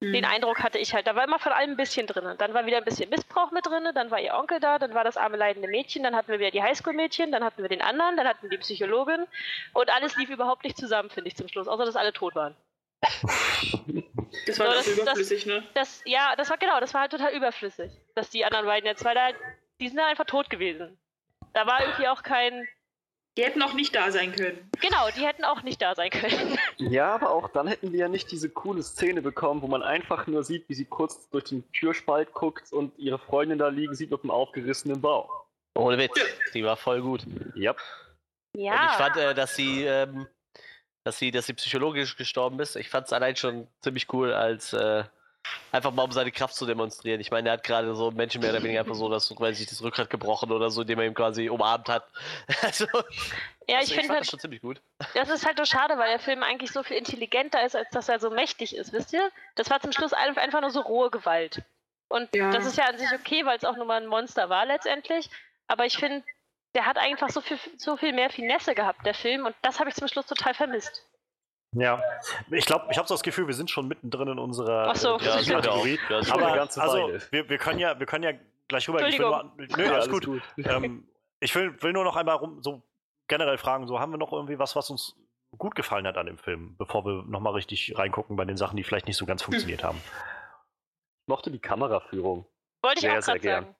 Mhm. 0.00 0.12
Den 0.12 0.24
Eindruck 0.24 0.62
hatte 0.62 0.78
ich 0.78 0.94
halt. 0.94 1.06
Da 1.06 1.14
war 1.14 1.24
immer 1.24 1.38
von 1.38 1.52
allem 1.52 1.72
ein 1.72 1.76
bisschen 1.76 2.06
drin. 2.06 2.36
Dann 2.38 2.54
war 2.54 2.64
wieder 2.66 2.78
ein 2.78 2.84
bisschen 2.84 3.10
Missbrauch 3.10 3.50
mit 3.50 3.66
drin, 3.66 3.86
dann 3.94 4.10
war 4.10 4.20
ihr 4.20 4.34
Onkel 4.34 4.60
da, 4.60 4.78
dann 4.78 4.94
war 4.94 5.04
das 5.04 5.16
arme 5.16 5.36
leidende 5.36 5.68
Mädchen, 5.68 6.02
dann 6.02 6.16
hatten 6.16 6.28
wir 6.28 6.38
wieder 6.38 6.50
die 6.50 6.62
Highschool-Mädchen, 6.62 7.32
dann 7.32 7.44
hatten 7.44 7.62
wir 7.62 7.68
den 7.68 7.82
anderen, 7.82 8.16
dann 8.16 8.26
hatten 8.26 8.42
wir 8.42 8.50
die 8.50 8.58
Psychologin 8.58 9.26
und 9.74 9.90
alles 9.90 10.16
lief 10.16 10.30
überhaupt 10.30 10.64
nicht 10.64 10.78
zusammen, 10.78 11.10
finde 11.10 11.28
ich 11.28 11.36
zum 11.36 11.48
Schluss, 11.48 11.68
außer 11.68 11.84
dass 11.84 11.96
alle 11.96 12.12
tot 12.12 12.34
waren. 12.34 12.56
Das 14.46 14.58
war 14.58 14.66
So, 14.68 14.72
das 14.74 14.86
das- 14.86 14.98
überflüssig, 14.98 15.46
ne? 15.46 15.62
Das, 15.74 16.02
ja, 16.04 16.34
das 16.36 16.50
war 16.50 16.58
genau, 16.58 16.80
das 16.80 16.94
war 16.94 17.02
halt 17.02 17.12
total 17.12 17.32
überflüssig, 17.34 17.90
dass 18.14 18.30
die 18.30 18.44
anderen 18.44 18.66
beiden 18.66 18.86
jetzt, 18.86 19.04
weil 19.04 19.14
da, 19.14 19.28
die 19.80 19.88
sind 19.88 19.98
einfach 20.00 20.24
tot 20.26 20.50
gewesen. 20.50 20.98
Da 21.52 21.66
war 21.66 21.80
irgendwie 21.80 22.08
auch 22.08 22.22
kein, 22.22 22.68
Die 23.36 23.44
hätten 23.44 23.62
auch 23.62 23.72
nicht 23.72 23.94
da 23.94 24.10
sein 24.12 24.34
können. 24.34 24.70
genau, 24.80 25.08
die 25.16 25.26
hätten 25.26 25.44
auch 25.44 25.62
nicht 25.62 25.80
da 25.82 25.94
sein 25.94 26.10
können. 26.10 26.58
Ja, 26.78 27.12
aber 27.14 27.30
auch 27.30 27.48
dann 27.50 27.66
hätten 27.66 27.92
wir 27.92 27.98
ja 28.00 28.08
nicht 28.08 28.30
diese 28.32 28.48
coole 28.48 28.82
Szene 28.82 29.20
bekommen, 29.22 29.60
wo 29.62 29.66
man 29.66 29.82
einfach 29.82 30.26
nur 30.26 30.42
sieht, 30.44 30.68
wie 30.68 30.74
sie 30.74 30.86
kurz 30.86 31.28
durch 31.30 31.44
den 31.44 31.70
Türspalt 31.72 32.32
guckt 32.32 32.72
und 32.72 32.98
ihre 32.98 33.18
Freundin 33.18 33.58
da 33.58 33.68
liegen 33.68 33.94
sieht 33.94 34.10
mit 34.10 34.22
einem 34.22 34.30
aufgerissenen 34.30 35.00
Bauch. 35.00 35.44
Ohne 35.74 35.98
Witz. 35.98 36.14
Die 36.54 36.64
war 36.64 36.76
voll 36.76 37.02
gut. 37.02 37.24
Ja. 37.54 37.74
Ja. 38.56 38.72
Und 38.82 38.90
ich 38.90 38.96
fand, 38.96 39.16
äh, 39.18 39.34
dass 39.34 39.54
sie, 39.54 39.84
ähm, 39.84 40.26
dass 41.04 41.18
sie, 41.18 41.30
dass 41.30 41.46
sie 41.46 41.54
psychologisch 41.54 42.16
gestorben 42.16 42.60
ist. 42.60 42.76
Ich 42.76 42.88
fand 42.90 43.06
es 43.06 43.12
allein 43.12 43.36
schon 43.36 43.66
ziemlich 43.80 44.12
cool, 44.12 44.32
als 44.32 44.72
äh, 44.72 45.04
einfach 45.72 45.92
mal 45.92 46.02
um 46.02 46.12
seine 46.12 46.30
Kraft 46.30 46.54
zu 46.54 46.66
demonstrieren. 46.66 47.20
Ich 47.20 47.30
meine, 47.30 47.48
er 47.48 47.52
hat 47.54 47.64
gerade 47.64 47.94
so 47.94 48.10
Menschen 48.10 48.40
mehr 48.42 48.50
oder 48.50 48.62
weniger 48.62 48.80
einfach 48.80 48.94
so, 48.94 49.08
dass 49.08 49.32
weil 49.40 49.54
sich 49.54 49.66
das 49.66 49.82
Rückgrat 49.82 50.10
gebrochen 50.10 50.52
oder 50.52 50.70
so, 50.70 50.82
indem 50.82 50.98
er 51.00 51.06
ihm 51.06 51.14
quasi 51.14 51.48
umarmt 51.48 51.88
hat. 51.88 52.04
Also, 52.62 52.86
ja, 53.68 53.78
also 53.78 53.92
ich 53.92 53.94
finde 53.94 54.06
fand 54.08 54.10
halt, 54.10 54.20
das 54.22 54.30
schon 54.30 54.40
ziemlich 54.40 54.60
gut. 54.62 54.80
Das 55.14 55.28
ist 55.30 55.46
halt 55.46 55.56
so 55.56 55.64
schade, 55.64 55.96
weil 55.96 56.08
der 56.10 56.18
Film 56.18 56.42
eigentlich 56.42 56.72
so 56.72 56.82
viel 56.82 56.96
intelligenter 56.96 57.64
ist, 57.64 57.76
als 57.76 57.88
dass 57.90 58.08
er 58.08 58.18
so 58.18 58.28
mächtig 58.30 58.74
ist, 58.74 58.92
wisst 58.92 59.12
ihr? 59.12 59.30
Das 59.54 59.70
war 59.70 59.80
zum 59.80 59.92
Schluss 59.92 60.12
ein- 60.12 60.36
einfach 60.36 60.60
nur 60.60 60.70
so 60.70 60.80
rohe 60.80 61.10
Gewalt. 61.10 61.62
Und 62.08 62.34
Ja. 62.34 62.50
das 62.50 62.66
ist 62.66 62.76
ja 62.76 62.86
an 62.86 62.98
sich 62.98 63.08
okay, 63.12 63.46
weil 63.46 63.56
es 63.56 63.64
auch 63.64 63.76
nur 63.76 63.84
mal 63.86 64.00
ein 64.02 64.08
Monster 64.08 64.48
war 64.50 64.66
letztendlich. 64.66 65.30
Aber 65.68 65.86
ich 65.86 65.96
finde, 65.96 66.24
der 66.74 66.86
hat 66.86 66.98
einfach 66.98 67.28
so 67.30 67.40
viel, 67.40 67.58
so 67.76 67.96
viel 67.96 68.12
mehr 68.12 68.30
Finesse 68.30 68.74
gehabt, 68.74 69.04
der 69.04 69.14
Film. 69.14 69.46
Und 69.46 69.54
das 69.62 69.80
habe 69.80 69.90
ich 69.90 69.96
zum 69.96 70.08
Schluss 70.08 70.26
total 70.26 70.54
vermisst. 70.54 71.06
Ja, 71.72 72.02
ich 72.50 72.66
glaube, 72.66 72.86
ich 72.90 72.98
habe 72.98 73.06
so 73.06 73.14
das 73.14 73.22
Gefühl, 73.22 73.46
wir 73.46 73.54
sind 73.54 73.70
schon 73.70 73.86
mittendrin 73.86 74.26
in 74.28 74.38
unserer 74.40 74.88
Ach 74.90 74.96
so. 74.96 75.18
äh, 75.18 75.24
Ja. 75.24 75.54
Kategorie. 75.60 75.98
Ja, 76.08 76.20
Aber 76.32 76.60
also, 76.82 77.12
wir, 77.30 77.48
wir 77.48 77.58
können 77.58 77.78
ja, 77.78 77.98
wir 77.98 78.06
können 78.06 78.24
ja 78.24 78.32
gleich 78.66 78.88
rüber. 78.88 79.06
Ich 79.06 79.18
will 79.18 79.26
nur, 79.26 79.52
nö, 79.56 79.84
Ja, 79.84 79.92
alles 79.94 80.08
gut. 80.08 80.26
gut. 80.26 80.42
ähm, 80.58 81.06
ich 81.38 81.54
will, 81.54 81.80
will 81.82 81.92
nur 81.92 82.02
noch 82.04 82.16
einmal 82.16 82.36
rum, 82.36 82.60
so 82.62 82.82
generell 83.28 83.56
fragen, 83.58 83.86
so 83.86 84.00
haben 84.00 84.12
wir 84.12 84.18
noch 84.18 84.32
irgendwie 84.32 84.58
was, 84.58 84.74
was 84.74 84.90
uns 84.90 85.14
gut 85.58 85.74
gefallen 85.76 86.06
hat 86.06 86.16
an 86.16 86.26
dem 86.26 86.38
Film, 86.38 86.76
bevor 86.76 87.04
wir 87.04 87.22
nochmal 87.28 87.52
richtig 87.54 87.96
reingucken 87.96 88.36
bei 88.36 88.44
den 88.44 88.56
Sachen, 88.56 88.76
die 88.76 88.82
vielleicht 88.84 89.06
nicht 89.06 89.16
so 89.16 89.24
ganz 89.26 89.42
funktioniert 89.42 89.84
haben. 89.84 89.98
Ich 90.02 91.28
mochte 91.28 91.50
die 91.52 91.58
Kameraführung. 91.60 92.46
Wollte 92.82 92.96
ich 92.96 93.00
Sehr, 93.02 93.18
auch 93.18 93.22
sehr 93.22 93.38
gern. 93.38 93.64
sagen. 93.64 93.76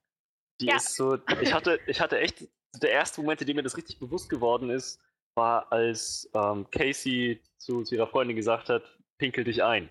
Die 0.61 0.67
Ja. 0.67 0.77
ist 0.77 0.95
so. 0.95 1.19
Ich 1.41 1.53
hatte, 1.53 1.81
ich 1.87 2.01
hatte 2.01 2.19
echt. 2.21 2.47
Der 2.83 2.91
erste 2.91 3.21
Moment, 3.21 3.41
in 3.41 3.47
dem 3.47 3.57
mir 3.57 3.63
das 3.63 3.77
richtig 3.77 3.99
bewusst 3.99 4.29
geworden 4.29 4.71
ist, 4.71 5.01
war, 5.35 5.71
als 5.73 6.31
ähm, 6.35 6.67
Casey 6.71 7.41
zu, 7.59 7.83
zu 7.83 7.95
ihrer 7.97 8.07
Freundin 8.07 8.37
gesagt 8.37 8.69
hat, 8.69 8.83
pinkel 9.19 9.45
dich 9.45 9.63
ein. 9.63 9.89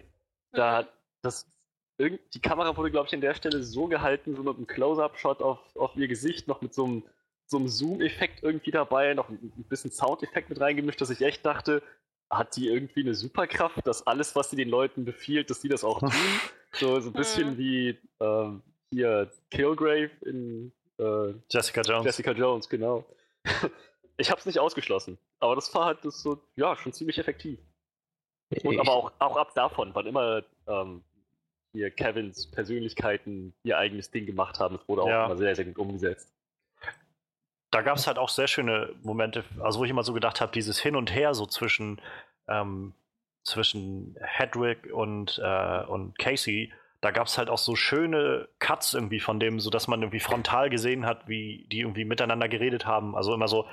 Da 0.52 0.72
Mhm. 0.72 0.76
hat 0.76 0.94
das. 1.22 1.48
Die 2.00 2.42
Kamera 2.42 2.78
wurde, 2.78 2.92
glaube 2.92 3.08
ich, 3.08 3.14
an 3.14 3.20
der 3.20 3.34
Stelle 3.36 3.62
so 3.62 3.88
gehalten, 3.88 4.34
so 4.34 4.42
mit 4.44 4.56
einem 4.56 4.68
Close-Up-Shot 4.68 5.42
auf, 5.42 5.60
auf 5.76 5.98
ihr 5.98 6.08
Gesicht, 6.08 6.48
noch 6.48 6.62
mit 6.62 6.74
so 6.74 6.86
einem, 6.86 7.04
so 7.46 7.58
einem 7.58 7.68
Zoom-Effekt 7.68 8.42
irgendwie 8.42 8.72
dabei, 8.72 9.14
noch 9.14 9.28
ein, 9.28 9.52
ein 9.58 9.64
bisschen 9.68 9.92
Soundeffekt 9.92 10.50
mit 10.50 10.62
reingemischt, 10.62 11.02
dass 11.02 11.10
ich 11.10 11.22
echt 11.22 11.46
dachte, 11.46 11.84
hat 12.30 12.56
die 12.56 12.70
irgendwie 12.70 13.02
eine 13.02 13.16
Superkraft, 13.16 13.86
dass 13.86 14.08
alles, 14.08 14.34
was 14.34 14.50
sie 14.50 14.56
den 14.56 14.70
Leuten 14.70 15.04
befiehlt, 15.04 15.50
dass 15.50 15.60
die 15.60 15.68
das 15.68 15.84
auch 15.84 16.00
tun? 16.10 16.12
So, 16.80 16.98
so 17.02 17.10
ein 17.10 17.14
bisschen 17.14 17.52
Mhm. 17.56 17.58
wie 17.58 17.98
ähm, 18.22 18.62
hier 18.94 19.30
Killgrave 19.52 20.12
in 20.26 20.72
äh, 21.00 21.34
Jessica 21.50 21.82
Jones. 21.82 22.06
Jessica 22.06 22.32
Jones, 22.32 22.70
genau. 22.70 23.06
Ich 24.22 24.30
habe 24.30 24.38
es 24.42 24.46
nicht 24.46 24.60
ausgeschlossen, 24.60 25.18
aber 25.40 25.56
das 25.56 25.74
war 25.74 25.86
halt 25.86 26.04
das 26.04 26.22
so, 26.22 26.42
ja, 26.58 26.76
schon 26.76 26.92
ziemlich 26.92 27.18
effektiv. 27.20 27.58
Und 28.66 28.74
Ich- 28.74 28.80
aber 28.80 28.92
auch, 28.92 29.14
auch 29.20 29.38
ab 29.38 29.54
davon, 29.56 29.96
wann 29.96 30.08
immer 30.08 30.44
ähm, 30.68 31.06
hier 31.72 31.90
Kevins 31.90 32.52
Persönlichkeiten 32.52 33.54
ihr 33.64 33.78
eigenes 33.78 34.12
Ding 34.12 34.26
gemacht 34.26 34.60
haben, 34.60 34.76
das 34.78 34.86
wurde 34.90 35.04
auch 35.04 35.08
Ja. 35.08 35.26
immer 35.28 35.38
sehr, 35.38 35.56
sehr 35.56 35.64
gut 35.64 35.78
umgesetzt. 35.78 36.34
da 37.72 37.82
gab 37.82 37.96
es 37.98 38.08
halt 38.08 38.18
auch 38.18 38.28
sehr 38.30 38.48
schöne 38.48 38.94
Momente, 39.04 39.46
also 39.62 39.80
wo 39.80 39.86
ich 39.86 39.92
immer 39.92 40.04
so 40.04 40.12
gedacht 40.14 40.42
habe, 40.42 40.52
dieses 40.52 40.80
Hin 40.82 40.96
und 40.98 41.14
Her 41.16 41.34
so 41.34 41.46
zwischen, 41.46 42.02
ähm, 42.50 42.94
zwischen 43.44 44.18
Hedwig 44.20 44.92
und, 44.92 45.40
äh, 45.42 45.84
und 45.86 46.18
Casey, 46.20 46.74
da 47.02 47.12
gab 47.12 47.28
es 47.28 47.38
halt 47.38 47.50
auch 47.50 47.58
so 47.58 47.76
schöne 47.76 48.50
Cuts 48.60 48.94
irgendwie 48.94 49.20
von 49.20 49.40
dem, 49.40 49.60
so 49.60 49.70
dass 49.70 49.88
man 49.88 50.02
irgendwie 50.02 50.20
frontal 50.20 50.70
gesehen 50.70 51.06
hat, 51.06 51.28
wie 51.28 51.66
die 51.72 51.82
irgendwie 51.82 52.06
miteinander 52.06 52.50
geredet 52.50 52.86
haben. 52.86 53.16
Also 53.16 53.34
immer 53.34 53.48
so, 53.48 53.66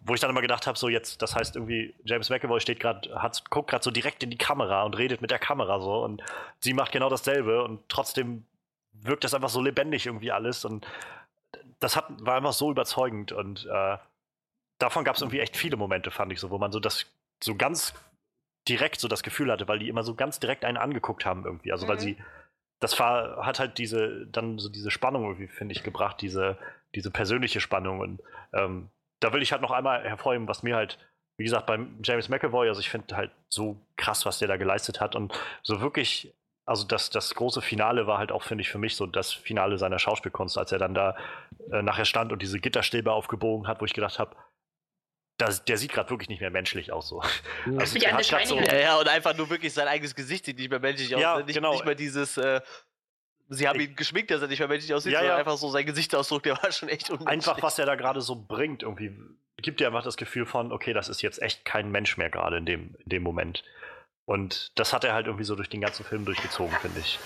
wo 0.00 0.14
ich 0.14 0.20
dann 0.20 0.30
immer 0.30 0.42
gedacht 0.42 0.66
habe, 0.66 0.78
so 0.78 0.88
jetzt, 0.88 1.22
das 1.22 1.34
heißt 1.34 1.56
irgendwie, 1.56 1.94
James 2.04 2.30
McAvoy 2.30 2.60
steht 2.60 2.78
gerade, 2.78 3.20
hat 3.20 3.50
guckt 3.50 3.70
gerade 3.70 3.82
so 3.82 3.90
direkt 3.90 4.22
in 4.22 4.30
die 4.30 4.38
Kamera 4.38 4.84
und 4.84 4.96
redet 4.96 5.20
mit 5.20 5.30
der 5.30 5.40
Kamera 5.40 5.80
so 5.80 6.04
und 6.04 6.22
sie 6.60 6.72
macht 6.72 6.92
genau 6.92 7.08
dasselbe 7.08 7.64
und 7.64 7.80
trotzdem 7.88 8.46
wirkt 8.92 9.24
das 9.24 9.34
einfach 9.34 9.48
so 9.48 9.60
lebendig 9.60 10.06
irgendwie 10.06 10.32
alles 10.32 10.64
und 10.64 10.86
das 11.80 11.96
hat, 11.96 12.06
war 12.20 12.36
einfach 12.36 12.52
so 12.52 12.70
überzeugend 12.70 13.32
und 13.32 13.66
äh, 13.66 13.98
davon 14.78 15.04
gab 15.04 15.16
es 15.16 15.22
irgendwie 15.22 15.40
echt 15.40 15.56
viele 15.56 15.76
Momente, 15.76 16.10
fand 16.10 16.32
ich 16.32 16.40
so, 16.40 16.50
wo 16.50 16.58
man 16.58 16.72
so 16.72 16.80
das 16.80 17.06
so 17.42 17.54
ganz 17.54 17.92
direkt 18.68 19.00
so 19.00 19.08
das 19.08 19.22
Gefühl 19.22 19.50
hatte, 19.50 19.68
weil 19.68 19.78
die 19.78 19.88
immer 19.88 20.02
so 20.02 20.14
ganz 20.14 20.40
direkt 20.40 20.64
einen 20.64 20.76
angeguckt 20.76 21.24
haben 21.24 21.44
irgendwie. 21.44 21.72
Also 21.72 21.86
weil 21.88 21.96
Mhm. 21.96 22.00
sie 22.00 22.16
das 22.80 22.98
war, 22.98 23.46
hat 23.46 23.58
halt 23.58 23.78
diese, 23.78 24.26
dann 24.26 24.58
so 24.58 24.68
diese 24.68 24.90
Spannung 24.90 25.24
irgendwie, 25.24 25.48
finde 25.48 25.72
ich, 25.72 25.82
gebracht, 25.82 26.20
diese, 26.20 26.58
diese 26.94 27.10
persönliche 27.10 27.60
Spannung. 27.60 28.00
Und 28.00 28.20
ähm, 28.52 28.90
da 29.20 29.32
will 29.32 29.42
ich 29.42 29.52
halt 29.52 29.62
noch 29.62 29.70
einmal 29.70 30.02
hervorheben, 30.02 30.46
was 30.46 30.62
mir 30.62 30.76
halt, 30.76 30.98
wie 31.38 31.44
gesagt, 31.44 31.66
beim 31.66 31.98
James 32.02 32.28
McAvoy, 32.28 32.68
also 32.68 32.80
ich 32.80 32.90
finde 32.90 33.16
halt 33.16 33.30
so 33.48 33.80
krass, 33.96 34.26
was 34.26 34.38
der 34.38 34.48
da 34.48 34.56
geleistet 34.56 35.00
hat 35.00 35.14
und 35.16 35.32
so 35.62 35.80
wirklich, 35.80 36.34
also 36.66 36.86
das, 36.86 37.10
das 37.10 37.34
große 37.34 37.62
Finale 37.62 38.06
war 38.06 38.18
halt 38.18 38.32
auch, 38.32 38.42
finde 38.42 38.60
ich, 38.62 38.68
für 38.68 38.78
mich 38.78 38.96
so 38.96 39.06
das 39.06 39.32
Finale 39.32 39.78
seiner 39.78 39.98
Schauspielkunst, 39.98 40.58
als 40.58 40.72
er 40.72 40.78
dann 40.78 40.94
da 40.94 41.16
äh, 41.70 41.80
nachher 41.80 42.04
stand 42.04 42.30
und 42.32 42.42
diese 42.42 42.60
Gitterstäbe 42.60 43.12
aufgebogen 43.12 43.68
hat, 43.68 43.80
wo 43.80 43.86
ich 43.86 43.94
gedacht 43.94 44.18
habe, 44.18 44.36
das, 45.38 45.64
der 45.64 45.76
sieht 45.76 45.92
gerade 45.92 46.10
wirklich 46.10 46.28
nicht 46.28 46.40
mehr 46.40 46.50
menschlich 46.50 46.92
aus 46.92 47.08
so. 47.08 47.22
Also, 47.78 47.98
der 47.98 48.12
hat 48.12 48.24
so 48.24 48.58
ja, 48.58 48.76
ja, 48.76 48.96
und 48.98 49.08
einfach 49.08 49.36
nur 49.36 49.50
wirklich 49.50 49.72
sein 49.72 49.88
eigenes 49.88 50.14
Gesicht 50.14 50.46
sieht 50.46 50.58
nicht 50.58 50.70
mehr 50.70 50.80
menschlich 50.80 51.14
aus. 51.14 51.20
Ja, 51.20 51.38
ne? 51.38 51.44
nicht, 51.44 51.54
genau. 51.54 51.72
nicht 51.72 51.84
mehr 51.84 51.94
dieses, 51.94 52.36
äh, 52.36 52.60
sie 53.48 53.68
haben 53.68 53.80
ihn 53.80 53.94
geschminkt, 53.94 54.30
dass 54.30 54.40
er 54.40 54.48
nicht 54.48 54.58
mehr 54.58 54.68
menschlich 54.68 54.94
aussieht, 54.94 55.12
Ja, 55.12 55.18
sondern 55.18 55.36
ja. 55.36 55.38
einfach 55.38 55.58
so 55.58 55.68
sein 55.70 55.84
Gesichtsausdruck, 55.84 56.42
der 56.42 56.62
war 56.62 56.72
schon 56.72 56.88
echt 56.88 57.10
unmenschlich. 57.10 57.32
einfach, 57.32 57.62
was 57.62 57.78
er 57.78 57.86
da 57.86 57.94
gerade 57.94 58.20
so 58.20 58.34
bringt, 58.36 58.82
irgendwie 58.82 59.16
gibt 59.58 59.80
dir 59.80 59.86
einfach 59.86 60.04
das 60.04 60.16
Gefühl 60.16 60.46
von, 60.46 60.72
okay, 60.72 60.92
das 60.92 61.08
ist 61.08 61.22
jetzt 61.22 61.40
echt 61.40 61.64
kein 61.64 61.90
Mensch 61.90 62.16
mehr 62.16 62.30
gerade 62.30 62.58
in 62.58 62.66
dem, 62.66 62.94
in 63.04 63.08
dem 63.08 63.22
Moment. 63.22 63.64
Und 64.24 64.72
das 64.78 64.92
hat 64.92 65.04
er 65.04 65.14
halt 65.14 65.26
irgendwie 65.26 65.44
so 65.44 65.54
durch 65.54 65.68
den 65.68 65.80
ganzen 65.80 66.04
Film 66.04 66.24
durchgezogen, 66.24 66.76
finde 66.80 67.00
ich. 67.00 67.18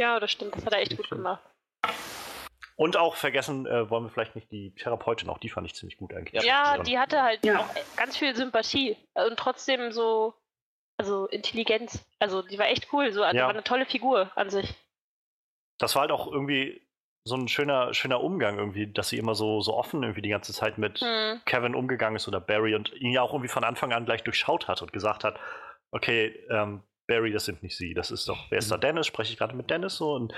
Ja, 0.00 0.18
das 0.18 0.32
stimmt. 0.32 0.56
Das 0.56 0.64
hat 0.64 0.72
er 0.72 0.80
echt 0.80 0.96
gut 0.96 1.10
gemacht. 1.10 1.42
Und 2.80 2.96
auch 2.96 3.16
vergessen 3.16 3.66
äh, 3.66 3.90
wollen 3.90 4.04
wir 4.04 4.08
vielleicht 4.08 4.34
nicht 4.34 4.50
die 4.50 4.74
Therapeutin, 4.74 5.28
auch 5.28 5.36
die 5.36 5.50
fand 5.50 5.66
ich 5.66 5.74
ziemlich 5.74 5.98
gut 5.98 6.14
eigentlich. 6.14 6.42
Ja, 6.42 6.62
Also, 6.62 6.82
die 6.84 6.98
hatte 6.98 7.22
halt 7.22 7.44
Ja. 7.44 7.58
auch 7.58 7.68
ganz 7.96 8.16
viel 8.16 8.34
Sympathie 8.34 8.96
und 9.12 9.38
trotzdem 9.38 9.92
so, 9.92 10.32
also 10.96 11.26
Intelligenz. 11.26 12.02
Also 12.20 12.40
die 12.40 12.58
war 12.58 12.68
echt 12.68 12.90
cool, 12.94 13.12
so, 13.12 13.22
also 13.22 13.36
Ja. 13.36 13.42
war 13.44 13.50
eine 13.50 13.64
tolle 13.64 13.84
Figur 13.84 14.32
an 14.34 14.48
sich. 14.48 14.74
Das 15.76 15.94
war 15.94 16.00
halt 16.00 16.10
auch 16.10 16.26
irgendwie 16.26 16.80
so 17.24 17.34
ein 17.34 17.48
schöner, 17.48 17.92
schöner 17.92 18.22
Umgang 18.22 18.56
irgendwie, 18.56 18.90
dass 18.90 19.10
sie 19.10 19.18
immer 19.18 19.34
so, 19.34 19.60
so 19.60 19.74
offen 19.76 20.02
irgendwie 20.02 20.22
die 20.22 20.30
ganze 20.30 20.54
Zeit 20.54 20.78
mit 20.78 21.00
Hm. 21.00 21.42
Kevin 21.44 21.74
umgegangen 21.74 22.16
ist 22.16 22.28
oder 22.28 22.40
Barry 22.40 22.74
und 22.74 22.94
ihn 22.94 23.12
ja 23.12 23.20
auch 23.20 23.34
irgendwie 23.34 23.48
von 23.52 23.62
Anfang 23.62 23.92
an 23.92 24.06
gleich 24.06 24.24
durchschaut 24.24 24.68
hat 24.68 24.80
und 24.80 24.94
gesagt 24.94 25.22
hat, 25.22 25.38
okay, 25.90 26.28
ähm, 26.48 26.82
Barry, 27.06 27.30
das 27.30 27.44
sind 27.44 27.62
nicht 27.62 27.76
sie, 27.76 27.92
das 27.92 28.10
ist 28.10 28.26
doch, 28.26 28.50
wer 28.50 28.58
ist 28.58 28.70
da 28.70 28.78
Dennis? 28.78 29.06
Spreche 29.06 29.32
ich 29.34 29.38
gerade 29.38 29.54
mit 29.54 29.68
Dennis 29.68 29.96
so 29.96 30.14
und, 30.14 30.32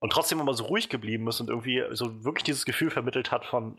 und 0.00 0.12
trotzdem 0.12 0.40
immer 0.40 0.54
so 0.54 0.64
ruhig 0.64 0.88
geblieben 0.88 1.28
ist 1.28 1.40
und 1.40 1.48
irgendwie 1.48 1.84
so 1.92 2.24
wirklich 2.24 2.44
dieses 2.44 2.64
Gefühl 2.64 2.90
vermittelt 2.90 3.30
hat 3.30 3.44
von, 3.46 3.78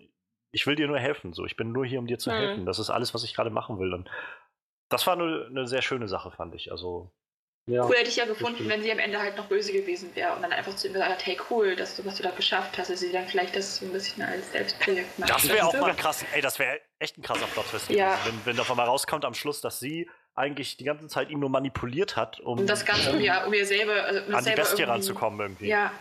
ich 0.52 0.66
will 0.68 0.76
dir 0.76 0.88
nur 0.88 1.00
helfen, 1.00 1.34
so, 1.34 1.46
ich 1.46 1.56
bin 1.58 1.72
nur 1.72 1.86
hier, 1.86 2.00
um 2.00 2.08
dir 2.08 2.18
zu 2.20 2.30
Mhm. 2.30 2.36
helfen, 2.36 2.66
das 2.66 2.80
ist 2.80 2.90
alles, 2.90 3.14
was 3.14 3.24
ich 3.24 3.34
gerade 3.36 3.50
machen 3.50 3.80
will 3.80 3.94
und 3.94 4.10
das 4.90 5.06
war 5.08 5.14
eine, 5.14 5.48
eine 5.50 5.68
sehr 5.68 5.82
schöne 5.82 6.08
Sache, 6.08 6.32
fand 6.32 6.56
ich, 6.56 6.72
also 6.72 7.12
Ja. 7.68 7.86
Cool 7.86 7.96
hätte 7.96 8.10
ich 8.10 8.16
ja 8.16 8.26
gefunden, 8.26 8.56
stimmt. 8.56 8.70
wenn 8.72 8.82
sie 8.82 8.92
am 8.92 8.98
Ende 9.00 9.20
halt 9.20 9.38
noch 9.38 9.46
böse 9.46 9.72
gewesen 9.72 10.10
wäre 10.16 10.36
und 10.36 10.42
dann 10.42 10.52
einfach 10.52 10.76
zu 10.76 10.88
ihm 10.88 10.94
gesagt 10.94 11.12
hat, 11.12 11.26
hey 11.26 11.38
cool, 11.52 11.76
dass 11.76 11.96
du, 11.96 12.04
was 12.06 12.18
du 12.18 12.24
da 12.24 12.32
geschafft 12.32 12.76
hast, 12.80 12.90
dass 12.90 13.00
sie 13.00 13.12
dann 13.12 13.28
vielleicht 13.28 13.56
das 13.56 13.78
so 13.78 13.86
ein 13.86 13.92
bisschen 13.94 14.24
als 14.24 14.52
Selbstprojekt 14.52 15.20
macht. 15.20 15.30
Das 15.30 15.48
wäre 15.48 15.68
auch 15.68 15.74
mal 15.80 15.94
krass. 15.96 16.26
Ey, 16.34 16.42
das 16.42 16.58
wäre 16.58 16.82
echt 16.98 17.18
ein 17.20 17.22
krasser 17.22 17.46
Plot-Twist. 17.46 17.92
Ja. 17.92 18.16
gewesen, 18.16 18.26
Wenn, 18.26 18.46
wenn 18.48 18.58
davon 18.58 18.78
mal 18.78 18.86
rauskommt 18.86 19.26
am 19.26 19.36
Schluss, 19.36 19.62
dass 19.62 19.80
sie 19.80 20.10
eigentlich 20.34 20.78
die 20.78 20.86
ganze 20.86 21.08
Zeit 21.08 21.30
ihn 21.30 21.40
nur 21.40 21.50
manipuliert 21.50 22.16
hat, 22.18 22.40
um, 22.40 22.60
Um 22.60 22.66
das 22.68 22.84
Ganze 22.84 23.12
um 23.14 23.20
ihr, 23.22 23.44
um 23.46 23.54
ihr 23.54 23.66
selber, 23.68 23.94
also 24.06 24.22
um 24.24 24.34
an 24.34 24.40
die 24.40 24.44
selber 24.46 24.62
Bestie 24.64 24.82
irgendwie- 24.82 24.92
ranzukommen 24.94 25.40
irgendwie. 25.40 25.68
Ja, 25.68 25.92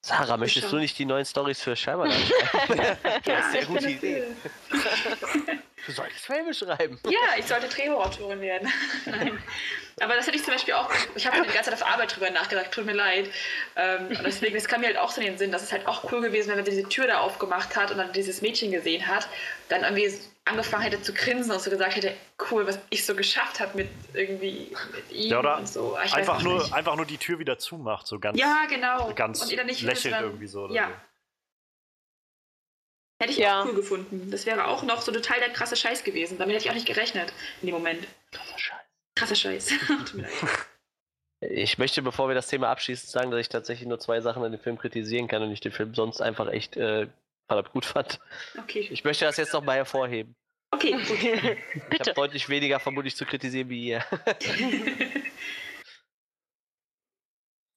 Sarah, 0.00 0.36
möchtest 0.36 0.70
du 0.70 0.76
nicht 0.76 0.98
die 0.98 1.04
neuen 1.04 1.24
Stories 1.24 1.60
für 1.60 1.76
schreiben? 1.76 2.10
ja, 3.26 3.42
sehr 3.52 3.62
ich 3.62 3.68
gute 3.68 3.90
Idee. 3.90 4.24
Du 5.86 5.92
solltest 5.92 6.26
Filme 6.26 6.52
schreiben. 6.52 6.98
Ja, 7.04 7.38
ich 7.38 7.46
sollte 7.46 7.66
Drehbuchautorin 7.68 8.40
werden. 8.42 8.68
Nein. 9.06 9.38
Aber 10.00 10.16
das 10.16 10.26
hätte 10.26 10.36
ich 10.36 10.44
zum 10.44 10.52
Beispiel 10.52 10.74
auch, 10.74 10.90
ich 11.14 11.26
habe 11.26 11.40
die 11.40 11.46
ganze 11.54 11.70
Zeit 11.70 11.80
auf 11.80 11.88
Arbeit 11.88 12.14
drüber 12.14 12.28
nachgedacht, 12.30 12.72
tut 12.72 12.84
mir 12.84 12.92
leid. 12.92 13.30
Ähm, 13.76 14.08
und 14.08 14.22
deswegen, 14.22 14.54
das 14.54 14.66
kam 14.68 14.80
mir 14.82 14.88
halt 14.88 14.98
auch 14.98 15.10
so 15.10 15.20
in 15.22 15.28
den 15.28 15.38
Sinn, 15.38 15.50
dass 15.50 15.62
es 15.62 15.72
halt 15.72 15.86
auch 15.86 16.12
cool 16.12 16.20
gewesen 16.20 16.48
wäre, 16.48 16.58
wenn 16.58 16.64
sie 16.66 16.72
diese 16.72 16.88
Tür 16.88 17.06
da 17.06 17.20
aufgemacht 17.20 17.74
hat 17.74 17.90
und 17.90 17.96
dann 17.96 18.12
dieses 18.12 18.42
Mädchen 18.42 18.70
gesehen 18.70 19.06
hat, 19.06 19.28
dann 19.70 19.82
irgendwie 19.82 20.12
angefangen 20.48 20.82
hätte 20.82 21.00
zu 21.02 21.12
grinsen 21.14 21.52
und 21.52 21.60
so 21.60 21.70
gesagt 21.70 21.96
hätte, 21.96 22.14
cool, 22.50 22.66
was 22.66 22.78
ich 22.90 23.04
so 23.06 23.14
geschafft 23.14 23.60
habe 23.60 23.76
mit 23.76 23.88
irgendwie 24.14 24.74
mit 24.94 25.10
ihm 25.12 25.30
Ja, 25.30 25.38
oder 25.40 25.58
und 25.58 25.68
so. 25.68 25.96
Ich 26.04 26.14
Einfach 26.14 26.42
nur, 26.42 26.58
nicht. 26.60 26.72
einfach 26.72 26.96
nur 26.96 27.06
die 27.06 27.18
Tür 27.18 27.38
wieder 27.38 27.58
zumacht, 27.58 28.06
so 28.06 28.18
ganz, 28.18 28.38
Ja, 28.38 28.66
genau. 28.68 29.12
ganz 29.14 29.42
und 29.42 29.50
ihr 29.50 29.56
dann 29.56 29.66
nicht 29.66 29.82
lächelnd 29.82 30.16
dran- 30.16 30.24
irgendwie 30.24 30.46
so. 30.46 30.62
Oder 30.64 30.74
Ja. 30.74 30.88
so. 30.88 30.94
Hätte 33.20 33.32
ich 33.32 33.38
Ja. 33.38 33.62
auch 33.62 33.66
cool 33.66 33.74
gefunden. 33.74 34.30
Das 34.30 34.46
wäre 34.46 34.66
auch 34.66 34.82
noch 34.84 35.00
so 35.02 35.10
total 35.12 35.40
der 35.40 35.50
krasse 35.50 35.76
Scheiß 35.76 36.04
gewesen. 36.04 36.38
Damit 36.38 36.54
hätte 36.54 36.64
ich 36.66 36.70
auch 36.70 36.74
nicht 36.74 36.86
gerechnet 36.86 37.32
in 37.60 37.66
dem 37.66 37.74
Moment. 37.74 38.06
Krasser 39.16 39.34
Scheiß. 39.34 39.68
Tut 39.88 40.14
mir 40.14 40.22
leid. 40.22 40.32
Ich 41.40 41.78
möchte, 41.78 42.02
bevor 42.02 42.28
wir 42.28 42.34
das 42.34 42.46
Thema 42.48 42.68
abschließen, 42.68 43.08
sagen, 43.08 43.30
dass 43.30 43.40
ich 43.40 43.48
tatsächlich 43.48 43.88
nur 43.88 43.98
zwei 43.98 44.20
Sachen 44.20 44.42
an 44.44 44.52
dem 44.52 44.60
Film 44.60 44.78
kritisieren 44.78 45.28
kann 45.28 45.42
und 45.42 45.50
ich 45.52 45.60
den 45.60 45.72
Film 45.72 45.94
sonst 45.94 46.20
einfach 46.20 46.48
echt 46.48 46.76
äh, 46.76 47.08
verdammt 47.48 47.72
gut 47.72 47.84
fand. 47.84 48.20
Okay. 48.56 48.88
Ich 48.90 49.02
möchte 49.04 49.24
das 49.24 49.36
jetzt 49.36 49.52
noch 49.52 49.64
mal 49.64 49.76
hervorheben. 49.76 50.36
Okay, 50.70 50.92
gut. 50.92 51.18
Ich 51.92 52.00
habe 52.00 52.12
deutlich 52.14 52.48
weniger 52.48 52.78
vermutlich 52.78 53.16
zu 53.16 53.24
kritisieren 53.24 53.68
wie 53.70 53.86
ihr. 53.88 54.04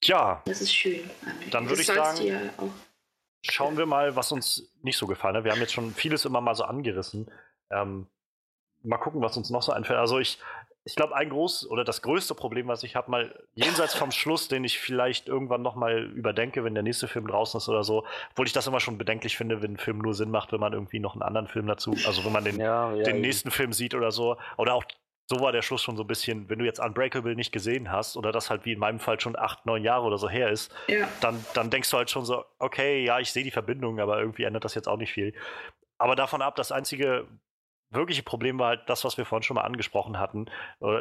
Tja, 0.00 0.42
Das 0.46 0.60
ist 0.60 0.74
schön. 0.74 1.08
Dann 1.50 1.68
würde 1.68 1.80
ich 1.80 1.86
sagen- 1.86 2.22
ja 2.26 2.40
schauen 3.44 3.76
wir 3.76 3.86
mal, 3.86 4.14
was 4.14 4.30
uns 4.30 4.70
nicht 4.82 4.96
so 4.96 5.06
gefallen 5.08 5.36
hat. 5.36 5.42
Wir 5.44 5.50
haben 5.50 5.60
jetzt 5.60 5.72
schon 5.72 5.92
vieles 5.94 6.24
immer 6.24 6.40
mal 6.40 6.54
so 6.54 6.62
angerissen. 6.62 7.28
Ähm, 7.70 8.06
mal 8.82 8.98
gucken, 8.98 9.20
was 9.20 9.36
uns 9.36 9.50
noch 9.50 9.62
so 9.64 9.72
einfällt. 9.72 9.98
Also 9.98 10.20
ich, 10.20 10.38
ich 10.84 10.96
glaube, 10.96 11.14
ein 11.14 11.28
groß 11.30 11.70
oder 11.70 11.84
das 11.84 12.02
größte 12.02 12.34
Problem, 12.34 12.66
was 12.66 12.82
ich 12.82 12.96
habe, 12.96 13.10
mal 13.10 13.44
jenseits 13.54 13.94
vom 13.94 14.10
Schluss, 14.10 14.48
den 14.48 14.64
ich 14.64 14.80
vielleicht 14.80 15.28
irgendwann 15.28 15.62
noch 15.62 15.76
mal 15.76 16.04
überdenke, 16.10 16.64
wenn 16.64 16.74
der 16.74 16.82
nächste 16.82 17.06
Film 17.06 17.26
draußen 17.28 17.58
ist 17.58 17.68
oder 17.68 17.84
so, 17.84 18.04
obwohl 18.32 18.46
ich 18.46 18.52
das 18.52 18.66
immer 18.66 18.80
schon 18.80 18.98
bedenklich 18.98 19.36
finde, 19.36 19.62
wenn 19.62 19.74
ein 19.74 19.78
Film 19.78 19.98
nur 19.98 20.14
Sinn 20.14 20.30
macht, 20.30 20.52
wenn 20.52 20.60
man 20.60 20.72
irgendwie 20.72 20.98
noch 20.98 21.14
einen 21.14 21.22
anderen 21.22 21.46
Film 21.46 21.66
dazu, 21.66 21.92
also 22.06 22.24
wenn 22.24 22.32
man 22.32 22.44
den, 22.44 22.58
Ja, 22.60 22.92
ja, 22.96 23.02
den 23.04 23.16
eben. 23.16 23.20
nächsten 23.20 23.50
Film 23.50 23.72
sieht 23.72 23.94
oder 23.94 24.10
so, 24.10 24.36
oder 24.56 24.74
auch 24.74 24.84
so 25.26 25.40
war 25.40 25.52
der 25.52 25.62
Schluss 25.62 25.82
schon 25.82 25.96
so 25.96 26.02
ein 26.02 26.08
bisschen, 26.08 26.50
wenn 26.50 26.58
du 26.58 26.64
jetzt 26.64 26.80
Unbreakable 26.80 27.36
nicht 27.36 27.52
gesehen 27.52 27.90
hast 27.92 28.16
oder 28.16 28.32
das 28.32 28.50
halt 28.50 28.64
wie 28.64 28.72
in 28.72 28.78
meinem 28.80 28.98
Fall 28.98 29.20
schon 29.20 29.36
acht, 29.36 29.64
neun 29.66 29.84
Jahre 29.84 30.04
oder 30.04 30.18
so 30.18 30.28
her 30.28 30.50
ist, 30.50 30.74
Ja. 30.88 31.06
dann, 31.20 31.42
dann 31.54 31.70
denkst 31.70 31.90
du 31.90 31.96
halt 31.96 32.10
schon 32.10 32.24
so, 32.24 32.44
okay, 32.58 33.04
ja, 33.04 33.20
ich 33.20 33.30
sehe 33.32 33.44
die 33.44 33.52
Verbindung, 33.52 34.00
aber 34.00 34.18
irgendwie 34.18 34.42
ändert 34.42 34.64
das 34.64 34.74
jetzt 34.74 34.88
auch 34.88 34.96
nicht 34.96 35.12
viel. 35.12 35.32
Aber 35.96 36.16
davon 36.16 36.42
ab, 36.42 36.56
das 36.56 36.72
einzige 36.72 37.28
wirkliche 37.92 38.22
Problem 38.22 38.58
war 38.58 38.68
halt 38.68 38.88
das, 38.88 39.04
was 39.04 39.18
wir 39.18 39.24
vorhin 39.24 39.42
schon 39.42 39.54
mal 39.56 39.62
angesprochen 39.62 40.18
hatten. 40.18 40.46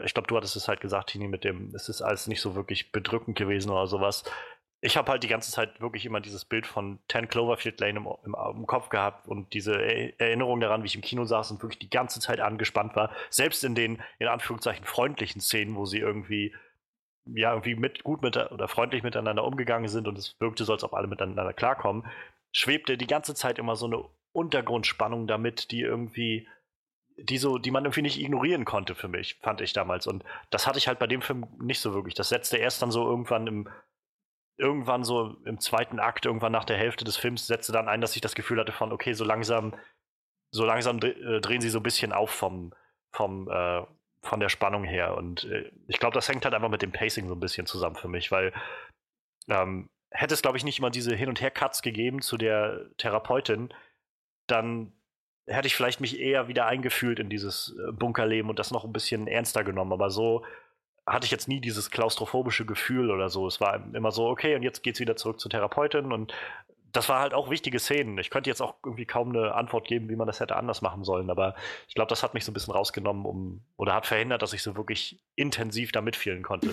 Ich 0.04 0.14
glaube, 0.14 0.28
du 0.28 0.38
hattest 0.38 0.56
es 0.56 0.68
halt 0.68 0.82
gesagt, 0.82 1.10
Tini, 1.10 1.28
mit 1.28 1.44
dem, 1.44 1.74
es 1.76 1.90
ist 1.90 2.02
alles 2.02 2.28
nicht 2.28 2.42
so 2.42 2.56
wirklich 2.56 2.92
bedrückend 2.92 3.38
gewesen 3.38 3.72
oder 3.72 3.88
sowas. 3.88 4.24
Ich 4.84 4.98
habe 4.98 5.12
halt 5.12 5.24
die 5.24 5.28
ganze 5.28 5.52
Zeit 5.52 5.80
wirklich 5.80 6.06
immer 6.06 6.22
dieses 6.22 6.44
Bild 6.44 6.66
von 6.66 7.00
10 7.08 7.28
Cloverfield 7.28 7.80
Lane 7.80 8.00
im, 8.00 8.08
im, 8.26 8.36
im 8.56 8.66
Kopf 8.66 8.90
gehabt 8.90 9.28
und 9.28 9.54
diese 9.54 9.76
Er- 9.76 10.20
Erinnerung 10.20 10.60
daran, 10.60 10.82
wie 10.82 10.88
ich 10.88 10.96
im 10.96 11.02
Kino 11.02 11.24
saß 11.26 11.52
und 11.52 11.62
wirklich 11.62 11.80
die 11.80 11.90
ganze 11.90 12.20
Zeit 12.20 12.40
angespannt 12.40 12.96
war. 12.96 13.12
Selbst 13.30 13.64
in 13.64 13.76
den, 13.76 14.02
in 14.18 14.28
Anführungszeichen, 14.28 14.86
freundlichen 14.86 15.40
Szenen, 15.40 15.76
wo 15.76 15.86
sie 15.86 16.00
irgendwie 16.00 16.56
ja, 17.26 17.52
irgendwie 17.52 17.76
mit, 17.76 18.04
gut 18.04 18.22
mit 18.22 18.36
oder 18.36 18.68
freundlich 18.68 19.04
miteinander 19.04 19.44
umgegangen 19.44 19.88
sind 19.90 20.08
und 20.08 20.18
es 20.18 20.40
wirkte 20.40 20.64
so, 20.64 20.74
als 20.74 20.84
ob 20.84 20.94
alle 20.94 21.08
miteinander 21.08 21.54
klarkommen, 21.54 22.06
schwebte 22.52 22.98
die 22.98 23.08
ganze 23.08 23.36
Zeit 23.36 23.60
immer 23.60 23.76
so 23.76 23.86
eine 23.86 24.04
Untergrundspannung 24.34 25.28
damit, 25.28 25.72
die 25.72 25.82
irgendwie, 25.82 26.48
die 27.24 27.38
so, 27.38 27.58
die 27.58 27.72
man 27.72 27.86
irgendwie 27.86 28.02
nicht 28.02 28.20
ignorieren 28.20 28.66
konnte 28.66 28.96
für 28.96 29.08
mich, 29.08 29.36
fand 29.42 29.62
ich 29.62 29.74
damals. 29.74 30.08
Und 30.08 30.24
das 30.50 30.68
hatte 30.68 30.78
ich 30.78 30.88
halt 30.88 31.00
bei 31.00 31.08
dem 31.08 31.22
Film 31.22 31.48
nicht 31.60 31.80
so 31.80 31.94
wirklich. 31.94 32.14
Das 32.14 32.30
setzte 32.30 32.58
erst 32.58 32.82
dann 32.82 32.92
so 32.92 33.06
irgendwann 33.06 33.48
im, 33.48 33.70
irgendwann 34.58 35.04
so 35.04 35.36
im 35.46 35.60
zweiten 35.60 36.00
Akt, 36.00 36.26
irgendwann 36.26 36.52
nach 36.52 36.66
der 36.66 36.78
Hälfte 36.78 37.04
des 37.04 37.18
Films, 37.18 37.48
setzte 37.48 37.72
dann 37.72 37.88
ein, 37.88 38.02
dass 38.02 38.16
ich 38.16 38.22
das 38.22 38.36
Gefühl 38.36 38.60
hatte 38.60 38.72
von, 38.72 38.92
okay, 38.92 39.14
so 39.14 39.24
langsam, 39.24 39.76
so 40.52 40.66
langsam 40.66 41.00
äh, 41.00 41.40
drehen 41.42 41.62
sie 41.62 41.70
so 41.70 41.80
ein 41.80 41.84
bisschen 41.84 42.12
auf 42.12 42.30
vom, 42.30 42.74
vom, 43.12 43.50
äh, 43.50 43.84
von 44.24 44.40
der 44.40 44.50
Spannung 44.50 44.84
her. 44.84 45.16
Und 45.18 45.46
äh, 45.46 45.72
ich 45.88 46.00
glaube, 46.00 46.14
das 46.14 46.30
hängt 46.30 46.46
halt 46.46 46.54
einfach 46.54 46.70
mit 46.70 46.82
dem 46.82 46.92
Pacing 46.92 47.28
so 47.28 47.36
ein 47.36 47.40
bisschen 47.40 47.66
zusammen 47.66 47.96
für 47.96 48.08
mich, 48.08 48.32
weil 48.32 48.54
ähm, 49.48 49.90
hätte 50.12 50.34
es, 50.34 50.42
glaube 50.42 50.58
ich, 50.58 50.64
nicht 50.64 50.80
immer 50.80 50.92
diese 50.92 51.16
Hin- 51.16 51.30
und 51.30 51.42
Her-Cuts 51.42 51.82
gegeben 51.82 52.22
zu 52.22 52.38
der 52.38 52.90
Therapeutin, 52.98 53.74
dann 54.48 54.94
hätte 55.48 55.68
ich 55.68 55.76
vielleicht 55.76 56.02
mich 56.02 56.20
eher 56.20 56.48
wieder 56.48 56.66
eingefühlt 56.66 57.20
in 57.20 57.30
dieses 57.30 57.76
äh, 57.78 57.92
Bunkerleben 57.92 58.50
und 58.50 58.60
das 58.60 58.72
noch 58.72 58.84
ein 58.84 58.94
bisschen 58.94 59.28
ernster 59.28 59.64
genommen. 59.64 59.94
Aber 59.94 60.10
so 60.10 60.44
hatte 61.06 61.26
ich 61.26 61.32
jetzt 61.32 61.48
nie 61.48 61.60
dieses 61.60 61.92
klaustrophobische 61.92 62.66
Gefühl 62.66 63.12
oder 63.12 63.30
so. 63.30 63.48
Es 63.48 63.60
war 63.60 63.84
immer 63.94 64.12
so, 64.12 64.28
okay, 64.28 64.56
und 64.56 64.64
jetzt 64.64 64.84
geht's 64.84 65.00
wieder 65.00 65.16
zurück 65.16 65.40
zur 65.40 65.52
Therapeutin 65.52 66.12
und 66.12 66.34
das 66.94 67.08
war 67.10 67.20
halt 67.20 67.34
auch 67.34 67.50
wichtige 67.50 67.80
Szenen. 67.80 68.18
Ich 68.18 68.30
könnte 68.30 68.50
jetzt 68.50 68.62
auch 68.62 68.76
irgendwie 68.84 69.06
kaum 69.06 69.30
eine 69.30 69.56
Antwort 69.56 69.88
geben, 69.88 70.10
wie 70.10 70.16
man 70.16 70.28
das 70.28 70.40
hätte 70.40 70.58
anders 70.58 70.82
machen 70.82 71.04
sollen, 71.04 71.30
aber 71.30 71.56
ich 71.88 71.96
glaube, 71.96 72.10
das 72.10 72.22
hat 72.22 72.34
mich 72.34 72.44
so 72.46 72.52
ein 72.52 72.54
bisschen 72.54 72.74
rausgenommen, 72.74 73.26
um 73.26 73.62
oder 73.78 73.94
hat 73.94 74.06
verhindert, 74.06 74.42
dass 74.42 74.54
ich 74.54 74.62
so 74.62 74.76
wirklich 74.76 75.20
intensiv 75.36 75.92
da 75.92 76.02
mitfühlen 76.02 76.44
konnte. 76.44 76.70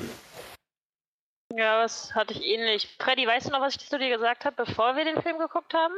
Ja, 1.56 1.82
das 1.82 2.14
hatte 2.14 2.34
ich 2.34 2.44
ähnlich. 2.44 2.96
Freddy, 2.98 3.26
weißt 3.26 3.48
du 3.48 3.52
noch, 3.52 3.60
was 3.60 3.76
ich 3.76 3.88
zu 3.88 3.98
dir 3.98 4.10
gesagt 4.10 4.44
habe, 4.44 4.64
bevor 4.64 4.96
wir 4.96 5.04
den 5.04 5.22
Film 5.22 5.38
geguckt 5.38 5.72
haben? 5.72 5.94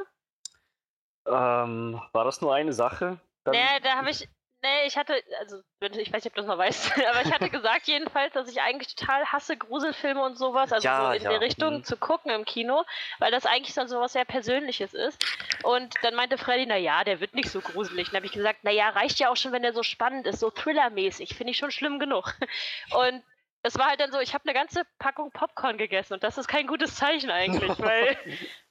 Ähm, 1.26 2.00
war 2.12 2.24
das 2.24 2.40
nur 2.40 2.54
eine 2.54 2.72
Sache? 2.72 3.18
Dann- 3.44 3.54
Naja, 3.54 3.80
da 3.82 3.96
habe 3.96 4.10
ich. 4.10 4.28
Nee, 4.62 4.86
ich 4.86 4.98
hatte, 4.98 5.14
also 5.38 5.62
ich 5.80 6.12
weiß 6.12 6.22
nicht, 6.22 6.26
ob 6.26 6.34
du 6.34 6.42
das 6.42 6.46
noch 6.46 6.58
weißt, 6.58 6.92
aber 7.08 7.22
ich 7.22 7.32
hatte 7.32 7.48
gesagt 7.48 7.86
jedenfalls, 7.86 8.34
dass 8.34 8.46
ich 8.46 8.60
eigentlich 8.60 8.94
total 8.94 9.24
hasse 9.24 9.56
Gruselfilme 9.56 10.22
und 10.22 10.36
sowas, 10.36 10.70
also 10.70 10.86
Ja, 10.86 11.06
so 11.06 11.12
in 11.16 11.22
ja, 11.22 11.30
der 11.30 11.40
Richtung 11.40 11.76
mhm. 11.78 11.84
zu 11.84 11.96
gucken 11.96 12.30
im 12.30 12.44
Kino, 12.44 12.84
weil 13.20 13.30
das 13.30 13.46
eigentlich 13.46 13.74
dann 13.74 13.88
so 13.88 13.98
was 14.00 14.12
sehr 14.12 14.26
Persönliches 14.26 14.92
ist. 14.92 15.24
Und 15.62 15.94
dann 16.02 16.14
meinte 16.14 16.36
Freddy, 16.36 16.66
na 16.66 16.76
ja, 16.76 17.04
der 17.04 17.20
wird 17.20 17.34
nicht 17.34 17.48
so 17.48 17.62
gruselig. 17.62 18.08
Dann 18.08 18.16
habe 18.16 18.26
ich 18.26 18.32
gesagt, 18.32 18.58
na 18.62 18.70
ja, 18.70 18.90
reicht 18.90 19.18
ja 19.18 19.30
auch 19.30 19.36
schon, 19.36 19.52
wenn 19.52 19.62
der 19.62 19.72
so 19.72 19.82
spannend 19.82 20.26
ist, 20.26 20.40
so 20.40 20.50
Thriller-mäßig, 20.50 21.34
finde 21.34 21.52
ich 21.52 21.56
schon 21.56 21.70
schlimm 21.70 21.98
genug. 21.98 22.34
Und 22.94 23.22
es 23.62 23.78
war 23.78 23.88
halt 23.88 24.00
dann 24.00 24.12
so, 24.12 24.20
ich 24.20 24.34
habe 24.34 24.44
eine 24.44 24.52
ganze 24.54 24.82
Packung 24.98 25.30
Popcorn 25.32 25.76
gegessen 25.78 26.14
und 26.14 26.22
das 26.24 26.38
ist 26.38 26.48
kein 26.48 26.66
gutes 26.66 26.96
Zeichen 26.96 27.30
eigentlich, 27.30 27.78
weil 27.78 28.16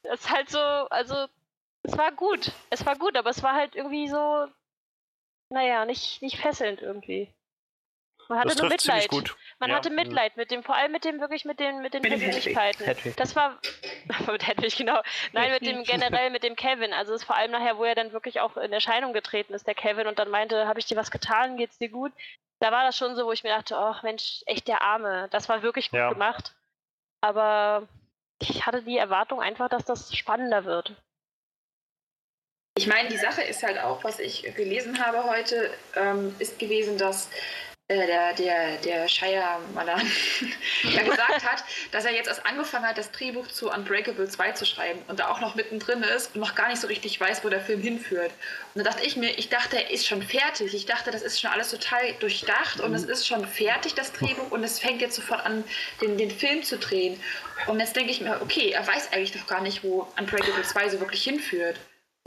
es 0.03 0.29
halt 0.31 0.49
so, 0.49 0.59
also 0.59 1.27
es 1.83 1.97
war 1.97 2.11
gut, 2.11 2.51
es 2.69 2.85
war 2.85 2.95
gut, 2.97 3.17
aber 3.17 3.29
es 3.29 3.41
war 3.43 3.53
halt 3.53 3.75
irgendwie 3.75 4.07
so, 4.09 4.47
naja, 5.49 5.85
nicht, 5.85 6.21
nicht 6.21 6.37
fesselnd 6.37 6.81
irgendwie. 6.81 7.33
Man 8.27 8.37
hatte 8.37 8.49
Das 8.49 8.57
nur 8.57 8.69
Mitleid. 8.69 9.09
gut. 9.09 9.35
Man 9.59 9.71
Ja. 9.71 9.77
hatte 9.77 9.89
Mitleid 9.89 10.37
mit 10.37 10.51
dem, 10.51 10.63
vor 10.63 10.75
allem 10.75 10.91
mit 10.91 11.03
dem 11.03 11.19
wirklich 11.19 11.45
mit 11.45 11.59
den 11.59 11.81
mit 11.81 11.95
den 11.95 12.03
Persönlichkeiten. 12.03 12.85
Hedwig. 12.85 13.15
Das 13.17 13.35
war 13.35 13.59
mit 14.31 14.45
Hedwig, 14.45 14.75
genau. 14.77 15.01
Nein, 15.33 15.51
mit 15.51 15.65
dem 15.65 15.83
generell 15.83 16.29
mit 16.29 16.43
dem 16.43 16.55
Kevin. 16.55 16.93
Also 16.93 17.13
es 17.13 17.21
ist 17.21 17.27
vor 17.27 17.35
allem 17.35 17.51
nachher, 17.51 17.77
wo 17.77 17.83
er 17.85 17.95
dann 17.95 18.11
wirklich 18.11 18.39
auch 18.39 18.55
in 18.57 18.71
Erscheinung 18.71 19.13
getreten 19.13 19.53
ist, 19.53 19.65
der 19.65 19.73
Kevin, 19.73 20.05
und 20.07 20.19
dann 20.19 20.29
meinte, 20.29 20.67
habe 20.67 20.79
ich 20.79 20.85
dir 20.85 20.95
was 20.95 21.09
getan, 21.09 21.57
geht's 21.57 21.79
dir 21.79 21.89
gut? 21.89 22.11
Da 22.59 22.71
war 22.71 22.83
das 22.83 22.97
schon 22.97 23.15
so, 23.15 23.25
wo 23.25 23.31
ich 23.31 23.43
mir 23.43 23.49
dachte, 23.55 23.77
ach 23.77 24.03
Mensch, 24.03 24.43
echt 24.45 24.67
der 24.67 24.81
Arme. 24.81 25.27
Das 25.31 25.49
war 25.49 25.63
wirklich 25.63 25.89
gut 25.89 25.99
Ja. 25.99 26.09
gemacht. 26.09 26.55
Aber 27.21 27.87
ich 28.41 28.65
hatte 28.65 28.83
die 28.83 28.97
Erwartung 28.97 29.41
einfach, 29.41 29.69
dass 29.69 29.85
das 29.85 30.15
spannender 30.15 30.65
wird. 30.65 30.95
Ich 32.79 32.87
meine, 32.87 33.09
die 33.09 33.17
Sache 33.17 33.41
ist 33.41 33.61
halt 33.61 33.77
auch, 33.77 34.05
was 34.05 34.19
ich 34.19 34.43
gelesen 34.55 35.05
habe 35.05 35.25
heute, 35.25 35.69
ähm, 35.97 36.33
ist 36.39 36.59
gewesen, 36.59 36.97
dass 36.97 37.27
äh, 37.89 38.05
der, 38.05 38.33
der, 38.35 38.77
der 38.77 39.07
Shia 39.09 39.59
Malan 39.73 39.99
ja 40.83 41.01
gesagt 41.01 41.43
hat, 41.43 41.63
dass 41.91 42.05
er 42.05 42.13
jetzt 42.13 42.27
erst 42.27 42.45
angefangen 42.45 42.85
hat, 42.87 42.97
das 42.97 43.11
Drehbuch 43.11 43.47
zu 43.47 43.69
Unbreakable 43.69 44.29
2 44.29 44.53
zu 44.53 44.65
schreiben 44.65 45.01
und 45.09 45.19
da 45.19 45.27
auch 45.27 45.41
noch 45.41 45.55
mittendrin 45.55 46.03
ist 46.03 46.35
und 46.35 46.39
noch 46.39 46.55
gar 46.55 46.69
nicht 46.69 46.79
so 46.79 46.87
richtig 46.87 47.19
weiß, 47.19 47.43
wo 47.43 47.49
der 47.49 47.59
Film 47.59 47.81
hinführt. 47.81 48.31
Und 48.75 48.85
da 48.85 48.91
dachte 48.91 49.05
ich 49.05 49.17
mir, 49.17 49.37
ich 49.37 49.49
dachte, 49.49 49.75
er 49.75 49.89
ist 49.89 50.07
schon 50.07 50.21
fertig. 50.21 50.73
Ich 50.73 50.85
dachte, 50.85 51.11
das 51.11 51.21
ist 51.21 51.41
schon 51.41 51.51
alles 51.51 51.71
total 51.71 52.13
durchdacht 52.21 52.79
und 52.79 52.93
es 52.93 53.03
ist 53.03 53.27
schon 53.27 53.45
fertig, 53.45 53.95
das 53.95 54.13
Drehbuch, 54.13 54.51
und 54.51 54.63
es 54.63 54.79
fängt 54.79 55.01
jetzt 55.01 55.17
sofort 55.17 55.45
an, 55.45 55.65
den, 56.01 56.17
den 56.17 56.31
Film 56.31 56.63
zu 56.63 56.77
drehen. 56.77 57.19
Und 57.67 57.81
jetzt 57.81 57.97
denke 57.97 58.11
ich 58.11 58.21
mir, 58.21 58.41
okay, 58.41 58.69
er 58.69 58.87
weiß 58.87 59.11
eigentlich 59.11 59.33
doch 59.33 59.47
gar 59.47 59.61
nicht, 59.61 59.83
wo 59.83 60.07
Unbreakable 60.17 60.63
2 60.63 60.89
so 60.89 60.99
wirklich 61.01 61.23
hinführt. 61.23 61.77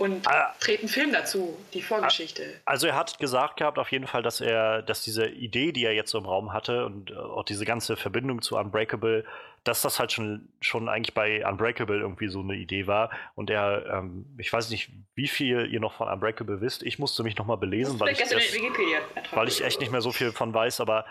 Und 0.03 0.27
Ah. 0.27 0.53
dreht 0.61 0.81
einen 0.81 0.89
Film 0.89 1.13
dazu, 1.13 1.57
die 1.75 1.81
Vorgeschichte. 1.83 2.43
Also 2.65 2.89
er 2.89 2.97
hat 2.97 3.19
gesagt 3.19 3.57
gehabt 3.59 3.79
auf 3.79 3.93
jeden 3.93 4.07
Fall, 4.07 4.23
dass 4.23 4.41
er, 4.41 4.83
dass 4.83 5.03
diese 5.05 5.27
Idee, 5.27 5.71
die 5.73 5.85
er 5.85 5.93
jetzt 5.95 6.11
so 6.11 6.19
im 6.19 6.27
Raum 6.27 6.53
hatte 6.53 6.85
und 6.87 7.11
äh, 7.11 7.15
auch 7.15 7.45
diese 7.45 7.65
ganze 7.65 7.97
Verbindung 7.97 8.43
zu 8.43 8.57
Unbreakable, 8.57 9.25
dass 9.65 9.81
das 9.83 10.01
halt 10.01 10.11
schon, 10.11 10.49
schon 10.61 10.89
eigentlich 10.89 11.15
bei 11.15 11.47
Unbreakable 11.47 12.01
irgendwie 12.01 12.27
so 12.29 12.41
eine 12.41 12.55
Idee 12.57 12.89
war. 12.89 13.11
Und 13.37 13.49
er, 13.49 13.87
ähm, 13.87 14.27
ich 14.39 14.53
weiß 14.53 14.71
nicht, 14.71 14.91
wie 15.15 15.29
viel 15.29 15.67
ihr 15.73 15.79
noch 15.79 15.93
von 15.95 16.09
Unbreakable 16.09 16.61
wisst. 16.61 16.83
Ich 16.83 16.99
musste 16.99 17.23
mich 17.23 17.37
nochmal 17.37 17.59
belesen, 17.59 18.01
weil 18.01 18.09
ich, 18.13 18.19
Wikipedia. 18.19 18.99
weil 19.31 19.47
ich 19.47 19.63
echt 19.63 19.79
nicht 19.81 19.93
mehr 19.93 20.01
so 20.01 20.11
viel 20.11 20.33
von 20.33 20.53
weiß, 20.53 20.81
aber 20.81 21.05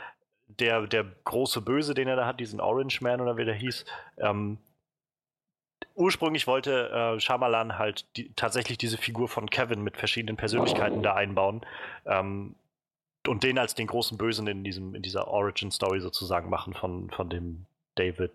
der, 0.47 0.85
der 0.87 1.05
große 1.23 1.61
Böse, 1.61 1.93
den 1.93 2.09
er 2.09 2.17
da 2.17 2.25
hat, 2.25 2.41
diesen 2.41 2.59
Orange 2.59 2.99
Man 3.01 3.21
oder 3.21 3.37
wie 3.37 3.45
der 3.45 3.53
hieß, 3.55 3.85
ähm, 4.17 4.57
ursprünglich 6.01 6.47
wollte 6.47 6.89
äh, 6.89 7.19
Shyamalan 7.19 7.77
halt 7.77 8.05
die, 8.17 8.31
tatsächlich 8.35 8.77
diese 8.77 8.97
Figur 8.97 9.27
von 9.27 9.49
Kevin 9.49 9.81
mit 9.81 9.97
verschiedenen 9.97 10.35
Persönlichkeiten 10.35 11.03
da 11.03 11.13
einbauen 11.13 11.61
ähm, 12.05 12.55
und 13.27 13.43
den 13.43 13.57
als 13.57 13.75
den 13.75 13.87
großen 13.87 14.17
Bösen 14.17 14.47
in 14.47 14.63
diesem 14.63 14.95
in 14.95 15.01
dieser 15.01 15.27
Origin 15.27 15.71
Story 15.71 16.01
sozusagen 16.01 16.49
machen 16.49 16.73
von 16.73 17.09
von 17.11 17.29
dem 17.29 17.65
David 17.95 18.31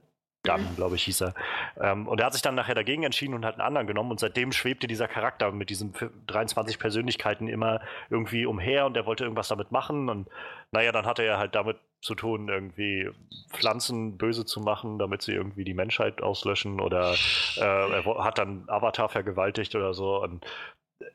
Dunn, 0.46 0.62
Mhm. 0.62 0.76
glaube 0.76 0.96
ich, 0.96 1.02
hieß 1.04 1.20
er. 1.22 1.34
Ähm, 1.80 2.08
und 2.08 2.20
er 2.20 2.26
hat 2.26 2.32
sich 2.32 2.42
dann 2.42 2.54
nachher 2.54 2.74
dagegen 2.74 3.02
entschieden 3.02 3.34
und 3.34 3.44
hat 3.44 3.54
einen 3.54 3.66
anderen 3.66 3.86
genommen 3.86 4.10
und 4.10 4.20
seitdem 4.20 4.52
schwebte 4.52 4.86
dieser 4.86 5.08
Charakter 5.08 5.52
mit 5.52 5.68
diesen 5.70 5.94
23 6.26 6.78
Persönlichkeiten 6.78 7.48
immer 7.48 7.80
irgendwie 8.10 8.46
umher 8.46 8.86
und 8.86 8.96
er 8.96 9.06
wollte 9.06 9.24
irgendwas 9.24 9.48
damit 9.48 9.72
machen 9.72 10.08
und 10.08 10.28
naja, 10.72 10.92
dann 10.92 11.06
hatte 11.06 11.22
er 11.22 11.38
halt 11.38 11.54
damit 11.54 11.78
zu 12.02 12.14
tun, 12.14 12.48
irgendwie 12.48 13.10
Pflanzen 13.52 14.16
böse 14.18 14.44
zu 14.44 14.60
machen, 14.60 14.98
damit 14.98 15.22
sie 15.22 15.32
irgendwie 15.32 15.64
die 15.64 15.74
Menschheit 15.74 16.22
auslöschen 16.22 16.80
oder 16.80 17.14
äh, 17.56 17.60
er 17.60 18.24
hat 18.24 18.38
dann 18.38 18.64
Avatar 18.68 19.08
vergewaltigt 19.08 19.74
oder 19.74 19.94
so 19.94 20.22
und 20.22 20.44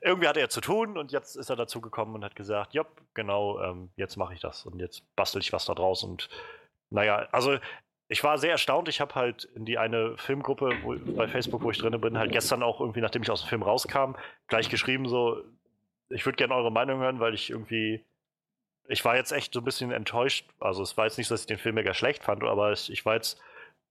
irgendwie 0.02 0.28
hatte 0.28 0.40
er 0.40 0.50
zu 0.50 0.62
tun 0.62 0.98
und 0.98 1.12
jetzt 1.12 1.36
ist 1.36 1.50
er 1.50 1.56
dazu 1.56 1.82
gekommen 1.82 2.14
und 2.16 2.24
hat 2.24 2.36
gesagt, 2.36 2.74
ja, 2.74 2.86
genau, 3.14 3.60
ähm, 3.62 3.90
jetzt 3.96 4.16
mache 4.16 4.34
ich 4.34 4.40
das 4.40 4.66
und 4.66 4.80
jetzt 4.80 5.04
bastel 5.16 5.42
ich 5.42 5.54
was 5.54 5.66
da 5.66 5.74
draus 5.74 6.04
und 6.04 6.30
naja, 6.92 7.28
also 7.32 7.58
ich 8.12 8.26
war 8.26 8.38
sehr 8.38 8.52
erstaunt. 8.52 8.90
Ich 8.90 9.00
habe 9.00 9.16
halt 9.16 9.46
in 9.56 9.64
die 9.64 9.78
eine 9.78 10.18
Filmgruppe 10.18 10.72
wo, 10.84 10.98
bei 11.16 11.30
Facebook, 11.30 11.64
wo 11.64 11.72
ich 11.72 11.78
drin 11.78 12.00
bin, 12.02 12.18
halt 12.18 12.34
gestern 12.34 12.62
auch 12.62 12.82
irgendwie, 12.82 13.00
nachdem 13.00 13.22
ich 13.22 13.32
aus 13.32 13.44
dem 13.44 13.48
Film 13.48 13.64
rauskam, 13.64 14.16
gleich 14.48 14.68
geschrieben 14.70 15.08
so, 15.08 15.42
ich 16.10 16.26
würde 16.26 16.36
gerne 16.36 16.54
eure 16.54 16.74
Meinung 16.74 17.00
hören, 17.00 17.22
weil 17.22 17.34
ich 17.34 17.50
irgendwie, 17.50 18.04
ich 18.90 19.06
war 19.06 19.16
jetzt 19.16 19.32
echt 19.32 19.54
so 19.54 19.62
ein 19.62 19.64
bisschen 19.64 19.94
enttäuscht. 19.94 20.46
Also 20.60 20.84
es 20.84 20.98
war 20.98 21.06
jetzt 21.06 21.18
nicht 21.18 21.32
dass 21.32 21.42
ich 21.42 21.48
den 21.48 21.58
Film 21.58 21.76
mega 21.76 21.94
schlecht 21.94 22.26
fand, 22.26 22.44
aber 22.44 22.74
ich, 22.74 22.92
ich 22.92 23.06
war 23.06 23.14
jetzt, 23.14 23.40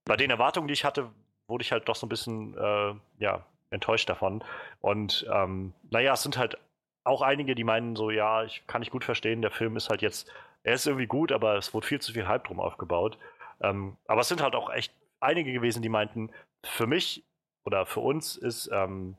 bei 0.05 0.17
den 0.17 0.29
Erwartungen, 0.29 0.67
die 0.67 0.73
ich 0.73 0.85
hatte, 0.85 1.09
wurde 1.47 1.63
ich 1.63 1.71
halt 1.71 1.89
doch 1.89 1.95
so 1.95 2.05
ein 2.05 2.09
bisschen, 2.09 2.55
äh, 2.55 2.93
ja, 3.17 3.43
enttäuscht 3.71 4.07
davon. 4.07 4.43
Und 4.81 5.25
ähm, 5.33 5.73
naja, 5.89 6.13
es 6.13 6.21
sind 6.21 6.37
halt 6.37 6.59
auch 7.03 7.23
einige, 7.23 7.55
die 7.55 7.63
meinen 7.63 7.95
so, 7.95 8.11
ja, 8.11 8.43
ich 8.43 8.67
kann 8.67 8.83
ich 8.83 8.91
gut 8.91 9.03
verstehen, 9.03 9.41
der 9.41 9.49
Film 9.49 9.77
ist 9.77 9.89
halt 9.89 10.03
jetzt, 10.03 10.31
er 10.61 10.75
ist 10.75 10.85
irgendwie 10.85 11.07
gut, 11.07 11.31
aber 11.31 11.57
es 11.57 11.73
wurde 11.73 11.87
viel 11.87 11.99
zu 11.99 12.13
viel 12.13 12.27
Hype 12.27 12.43
drum 12.43 12.59
aufgebaut. 12.59 13.17
Ähm, 13.61 13.97
aber 14.05 14.21
es 14.21 14.27
sind 14.27 14.41
halt 14.41 14.55
auch 14.55 14.69
echt 14.71 14.93
einige 15.19 15.53
gewesen, 15.53 15.81
die 15.81 15.89
meinten, 15.89 16.31
für 16.63 16.87
mich 16.87 17.25
oder 17.65 17.85
für 17.85 17.99
uns 17.99 18.35
ist 18.35 18.69
ähm, 18.71 19.17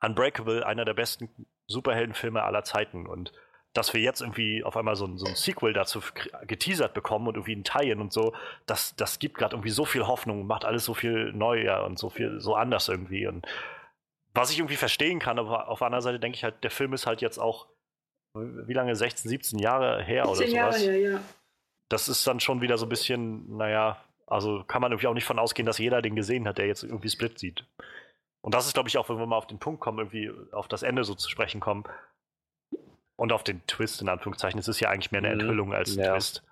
Unbreakable 0.00 0.66
einer 0.66 0.84
der 0.84 0.94
besten 0.94 1.46
Superheldenfilme 1.68 2.42
aller 2.42 2.64
Zeiten. 2.64 3.06
Und 3.06 3.32
dass 3.72 3.92
wir 3.92 4.00
jetzt 4.00 4.20
irgendwie 4.20 4.64
auf 4.64 4.76
einmal 4.76 4.96
so 4.96 5.06
ein, 5.06 5.18
so 5.18 5.26
ein 5.26 5.34
Sequel 5.34 5.72
dazu 5.72 6.00
geteasert 6.46 6.94
bekommen 6.94 7.28
und 7.28 7.34
irgendwie 7.34 7.56
ein 7.56 7.64
Tie-In 7.64 8.00
und 8.00 8.12
so, 8.12 8.34
das, 8.66 8.96
das 8.96 9.18
gibt 9.18 9.36
gerade 9.38 9.54
irgendwie 9.54 9.70
so 9.70 9.84
viel 9.84 10.06
Hoffnung, 10.06 10.46
macht 10.46 10.64
alles 10.64 10.84
so 10.84 10.94
viel 10.94 11.32
neuer 11.32 11.84
und 11.84 11.98
so 11.98 12.08
viel 12.08 12.40
so 12.40 12.54
anders 12.54 12.88
irgendwie. 12.88 13.26
Und 13.26 13.46
was 14.32 14.50
ich 14.50 14.58
irgendwie 14.58 14.76
verstehen 14.76 15.18
kann, 15.18 15.38
aber 15.38 15.68
auf 15.68 15.78
der 15.78 15.86
anderen 15.86 16.02
Seite 16.02 16.20
denke 16.20 16.36
ich 16.36 16.44
halt, 16.44 16.62
der 16.62 16.70
Film 16.70 16.92
ist 16.92 17.06
halt 17.06 17.20
jetzt 17.20 17.38
auch, 17.38 17.68
wie 18.34 18.74
lange, 18.74 18.94
16, 18.94 19.30
17 19.30 19.58
Jahre 19.58 20.02
her 20.02 20.28
oder 20.28 20.38
Zehn 20.38 20.54
Jahre 20.54 20.72
sowas 20.72 20.86
her, 20.86 20.98
ja. 20.98 21.20
Das 21.88 22.08
ist 22.08 22.26
dann 22.26 22.40
schon 22.40 22.60
wieder 22.60 22.78
so 22.78 22.86
ein 22.86 22.88
bisschen, 22.90 23.56
naja, 23.56 24.02
also 24.26 24.64
kann 24.64 24.82
man 24.82 24.92
irgendwie 24.92 25.06
auch 25.06 25.14
nicht 25.14 25.24
von 25.24 25.38
ausgehen, 25.38 25.66
dass 25.66 25.78
jeder 25.78 26.02
den 26.02 26.16
gesehen 26.16 26.48
hat, 26.48 26.58
der 26.58 26.66
jetzt 26.66 26.82
irgendwie 26.82 27.08
Split 27.08 27.38
sieht. 27.38 27.64
Und 28.40 28.54
das 28.54 28.66
ist, 28.66 28.74
glaube 28.74 28.88
ich, 28.88 28.98
auch, 28.98 29.08
wenn 29.08 29.18
wir 29.18 29.26
mal 29.26 29.36
auf 29.36 29.46
den 29.46 29.58
Punkt 29.58 29.80
kommen, 29.80 29.98
irgendwie 29.98 30.30
auf 30.52 30.68
das 30.68 30.82
Ende 30.82 31.04
so 31.04 31.14
zu 31.14 31.28
sprechen 31.30 31.60
kommen 31.60 31.84
und 33.16 33.32
auf 33.32 33.44
den 33.44 33.66
Twist, 33.66 34.00
in 34.02 34.08
Anführungszeichen. 34.08 34.58
Es 34.58 34.68
ist 34.68 34.80
ja 34.80 34.88
eigentlich 34.90 35.10
mehr 35.12 35.20
eine 35.20 35.34
Mhm, 35.34 35.40
Enthüllung 35.40 35.74
als 35.74 35.96
ein 35.96 36.04
ja. 36.04 36.12
Twist. 36.12 36.42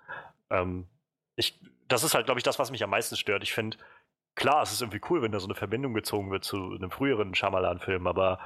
Ähm, 0.49 0.87
ich, 1.35 1.59
das 1.87 2.03
ist 2.03 2.13
halt, 2.15 2.25
glaube 2.25 2.39
ich, 2.39 2.43
das, 2.43 2.59
was 2.59 2.71
mich 2.71 2.83
am 2.83 2.89
meisten 2.89 3.15
stört. 3.15 3.43
Ich 3.43 3.53
finde, 3.53 3.77
klar, 4.35 4.61
es 4.63 4.71
ist 4.71 4.81
irgendwie 4.81 5.01
cool, 5.09 5.21
wenn 5.21 5.31
da 5.31 5.39
so 5.39 5.47
eine 5.47 5.55
Verbindung 5.55 5.93
gezogen 5.93 6.31
wird 6.31 6.43
zu 6.43 6.57
einem 6.73 6.91
früheren 6.91 7.35
Shyamalan-Film, 7.35 8.07
aber 8.07 8.39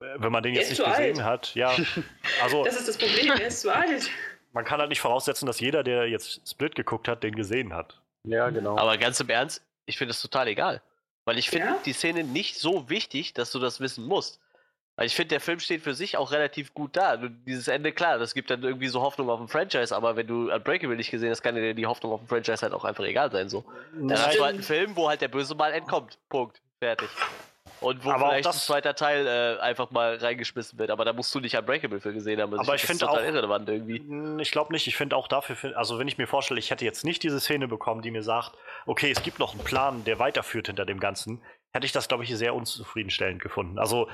äh, 0.00 0.14
wenn 0.18 0.32
man 0.32 0.42
den 0.42 0.54
jetzt 0.54 0.70
nicht 0.70 0.84
gesehen 0.84 1.20
alt. 1.20 1.24
hat, 1.24 1.54
ja, 1.54 1.70
also 2.42 2.64
Das 2.64 2.76
ist 2.76 2.88
das 2.88 2.98
Problem, 2.98 3.30
er 3.32 3.46
ist 3.46 3.60
zu 3.60 3.74
alt. 3.74 4.10
Man 4.52 4.64
kann 4.64 4.80
halt 4.80 4.88
nicht 4.88 5.00
voraussetzen, 5.00 5.46
dass 5.46 5.60
jeder, 5.60 5.82
der 5.82 6.08
jetzt 6.08 6.48
Split 6.48 6.74
geguckt 6.74 7.08
hat, 7.08 7.22
den 7.22 7.34
gesehen 7.34 7.74
hat. 7.74 8.00
Ja, 8.24 8.50
genau. 8.50 8.76
Aber 8.78 8.96
ganz 8.98 9.18
im 9.20 9.28
Ernst, 9.28 9.62
ich 9.86 9.98
finde 9.98 10.12
es 10.12 10.20
total 10.22 10.48
egal. 10.48 10.82
Weil 11.24 11.38
ich 11.38 11.50
finde 11.50 11.66
Ja? 11.68 11.78
die 11.84 11.92
Szene 11.92 12.24
nicht 12.24 12.58
so 12.58 12.88
wichtig, 12.88 13.32
dass 13.34 13.52
du 13.52 13.58
das 13.58 13.80
wissen 13.80 14.04
musst. 14.06 14.40
Weil 14.96 15.06
ich 15.06 15.16
finde, 15.16 15.28
der 15.30 15.40
Film 15.40 15.58
steht 15.58 15.82
für 15.82 15.94
sich 15.94 16.16
auch 16.18 16.32
relativ 16.32 16.74
gut 16.74 16.96
da. 16.96 17.16
Du, 17.16 17.30
dieses 17.30 17.66
Ende, 17.66 17.92
klar, 17.92 18.18
das 18.18 18.34
gibt 18.34 18.50
dann 18.50 18.62
irgendwie 18.62 18.88
so 18.88 19.00
Hoffnung 19.00 19.30
auf 19.30 19.40
ein 19.40 19.48
Franchise, 19.48 19.94
aber 19.96 20.16
wenn 20.16 20.26
du 20.26 20.52
Unbreakable 20.52 20.96
nicht 20.96 21.10
gesehen 21.10 21.30
hast, 21.30 21.42
kann 21.42 21.54
dir 21.54 21.74
die 21.74 21.86
Hoffnung 21.86 22.12
auf 22.12 22.20
ein 22.20 22.26
Franchise 22.26 22.60
halt 22.60 22.74
auch 22.74 22.84
einfach 22.84 23.04
egal 23.04 23.30
sein. 23.32 23.48
So. 23.48 23.64
Dann 23.94 24.12
hast 24.18 24.36
du 24.36 24.44
halt 24.44 24.54
einen 24.54 24.62
Film, 24.62 24.94
wo 24.94 25.08
halt 25.08 25.22
der 25.22 25.28
Böse 25.28 25.54
mal 25.54 25.72
entkommt. 25.72 26.18
Punkt. 26.28 26.60
Fertig. 26.78 27.08
Und 27.82 28.04
wo 28.04 28.10
Aber 28.10 28.28
vielleicht 28.28 28.46
das- 28.46 28.56
ein 28.56 28.60
zweiter 28.60 28.94
Teil 28.94 29.26
äh, 29.26 29.60
einfach 29.60 29.90
mal 29.90 30.16
reingeschmissen 30.16 30.78
wird. 30.78 30.90
Aber 30.90 31.04
da 31.04 31.12
musst 31.12 31.34
du 31.34 31.40
nicht 31.40 31.56
Unbreakable 31.56 32.00
für 32.00 32.12
gesehen 32.12 32.40
haben. 32.40 32.52
Also 32.52 32.62
Aber 32.70 32.74
ich 32.76 32.82
find 32.82 33.00
finde 33.00 33.12
auch- 33.12 33.18
irrelevant 33.20 33.68
irgendwie. 33.68 34.40
Ich 34.40 34.50
glaube 34.50 34.72
nicht. 34.72 34.86
Ich 34.86 34.96
finde 34.96 35.16
auch 35.16 35.28
dafür, 35.28 35.76
also 35.76 35.98
wenn 35.98 36.08
ich 36.08 36.18
mir 36.18 36.26
vorstelle, 36.26 36.58
ich 36.60 36.70
hätte 36.70 36.84
jetzt 36.84 37.04
nicht 37.04 37.22
diese 37.22 37.40
Szene 37.40 37.68
bekommen, 37.68 38.02
die 38.02 38.10
mir 38.10 38.22
sagt, 38.22 38.52
okay, 38.86 39.10
es 39.10 39.22
gibt 39.22 39.38
noch 39.38 39.52
einen 39.54 39.64
Plan, 39.64 40.04
der 40.04 40.18
weiterführt 40.18 40.68
hinter 40.68 40.84
dem 40.86 41.00
Ganzen, 41.00 41.42
hätte 41.72 41.86
ich 41.86 41.92
das, 41.92 42.08
glaube 42.08 42.24
ich, 42.24 42.36
sehr 42.36 42.54
unzufriedenstellend 42.54 43.42
gefunden. 43.42 43.78
Also 43.78 44.08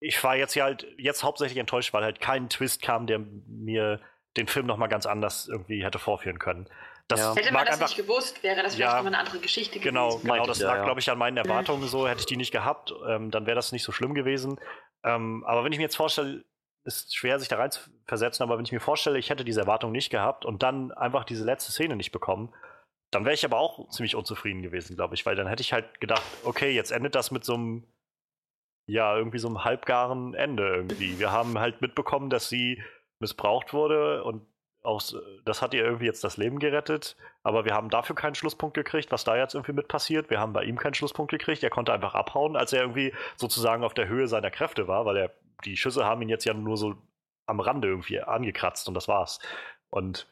ich 0.00 0.22
war 0.22 0.36
jetzt 0.36 0.54
ja 0.54 0.64
halt 0.64 0.86
jetzt 0.98 1.24
hauptsächlich 1.24 1.58
enttäuscht, 1.58 1.92
weil 1.94 2.04
halt 2.04 2.20
kein 2.20 2.48
Twist 2.50 2.82
kam, 2.82 3.06
der 3.06 3.20
mir 3.46 4.00
den 4.36 4.46
Film 4.46 4.66
noch 4.66 4.76
mal 4.76 4.88
ganz 4.88 5.06
anders 5.06 5.48
irgendwie 5.48 5.82
hätte 5.82 5.98
vorführen 5.98 6.38
können. 6.38 6.68
Das 7.08 7.20
Ja. 7.20 7.34
Hätte 7.36 7.52
man 7.52 7.64
das 7.64 7.74
einfach 7.74 7.88
nicht 7.88 7.96
gewusst, 7.96 8.42
wäre 8.42 8.62
das 8.62 8.76
Ja. 8.76 8.86
vielleicht 8.90 8.96
nochmal 9.04 9.14
eine 9.14 9.18
andere 9.24 9.38
Geschichte 9.38 9.78
Genau, 9.78 10.08
gewesen. 10.08 10.26
genau, 10.28 10.46
das 10.46 10.58
ja, 10.58 10.68
lag, 10.68 10.76
ja. 10.78 10.84
glaube 10.84 11.00
ich, 11.00 11.10
an 11.10 11.18
meinen 11.18 11.36
Erwartungen 11.36 11.86
so. 11.86 12.08
Hätte 12.08 12.20
ich 12.20 12.26
die 12.26 12.36
nicht 12.36 12.50
gehabt, 12.50 12.92
ähm, 13.06 13.30
dann 13.30 13.46
wäre 13.46 13.54
das 13.54 13.70
nicht 13.72 13.84
so 13.84 13.92
schlimm 13.92 14.14
gewesen. 14.14 14.58
Ähm, 15.04 15.44
aber 15.46 15.62
wenn 15.64 15.70
ich 15.72 15.78
mir 15.78 15.84
jetzt 15.84 15.96
vorstelle, 15.96 16.44
ist 16.84 17.16
schwer, 17.16 17.38
sich 17.38 17.48
da 17.48 17.56
rein 17.56 17.70
zu 17.70 17.80
versetzen, 18.06 18.42
aber 18.42 18.58
wenn 18.58 18.64
ich 18.64 18.72
mir 18.72 18.80
vorstelle, 18.80 19.18
ich 19.18 19.30
hätte 19.30 19.44
diese 19.44 19.60
Erwartung 19.60 19.92
nicht 19.92 20.10
gehabt 20.10 20.44
und 20.44 20.62
dann 20.62 20.92
einfach 20.92 21.24
diese 21.24 21.44
letzte 21.44 21.72
Szene 21.72 21.96
nicht 21.96 22.12
bekommen, 22.12 22.54
dann 23.12 23.24
wäre 23.24 23.34
ich 23.34 23.44
aber 23.44 23.58
auch 23.58 23.88
ziemlich 23.90 24.14
unzufrieden 24.16 24.62
gewesen, 24.62 24.96
glaube 24.96 25.14
ich, 25.14 25.24
weil 25.26 25.36
dann 25.36 25.46
hätte 25.46 25.62
ich 25.62 25.72
halt 25.72 26.00
gedacht, 26.00 26.22
okay, 26.44 26.70
jetzt 26.70 26.90
endet 26.90 27.14
das 27.14 27.30
mit 27.30 27.44
so 27.44 27.54
einem, 27.54 27.86
ja, 28.88 29.16
irgendwie 29.16 29.38
so 29.38 29.48
einem 29.48 29.64
halbgaren 29.64 30.34
Ende 30.34 30.66
irgendwie. 30.76 31.18
Wir 31.18 31.30
haben 31.32 31.58
halt 31.58 31.80
mitbekommen, 31.80 32.30
dass 32.30 32.48
sie 32.48 32.82
missbraucht 33.20 33.72
wurde 33.72 34.22
und 34.24 34.46
aus, 34.86 35.16
das 35.44 35.62
hat 35.62 35.74
ihr 35.74 35.84
irgendwie 35.84 36.06
jetzt 36.06 36.24
das 36.24 36.36
Leben 36.36 36.58
gerettet, 36.58 37.16
aber 37.42 37.64
wir 37.64 37.74
haben 37.74 37.90
dafür 37.90 38.16
keinen 38.16 38.34
Schlusspunkt 38.34 38.74
gekriegt, 38.74 39.12
was 39.12 39.24
da 39.24 39.36
jetzt 39.36 39.54
irgendwie 39.54 39.72
mit 39.72 39.88
passiert. 39.88 40.30
Wir 40.30 40.40
haben 40.40 40.52
bei 40.52 40.64
ihm 40.64 40.78
keinen 40.78 40.94
Schlusspunkt 40.94 41.30
gekriegt. 41.30 41.62
Er 41.62 41.70
konnte 41.70 41.92
einfach 41.92 42.14
abhauen, 42.14 42.56
als 42.56 42.72
er 42.72 42.82
irgendwie 42.82 43.12
sozusagen 43.36 43.84
auf 43.84 43.94
der 43.94 44.08
Höhe 44.08 44.28
seiner 44.28 44.50
Kräfte 44.50 44.88
war, 44.88 45.04
weil 45.04 45.16
er, 45.16 45.30
die 45.64 45.76
Schüsse 45.76 46.04
haben 46.04 46.22
ihn 46.22 46.28
jetzt 46.28 46.44
ja 46.44 46.54
nur 46.54 46.76
so 46.76 46.94
am 47.46 47.60
Rande 47.60 47.88
irgendwie 47.88 48.20
angekratzt 48.20 48.88
und 48.88 48.94
das 48.94 49.08
war's. 49.08 49.40
Und 49.90 50.26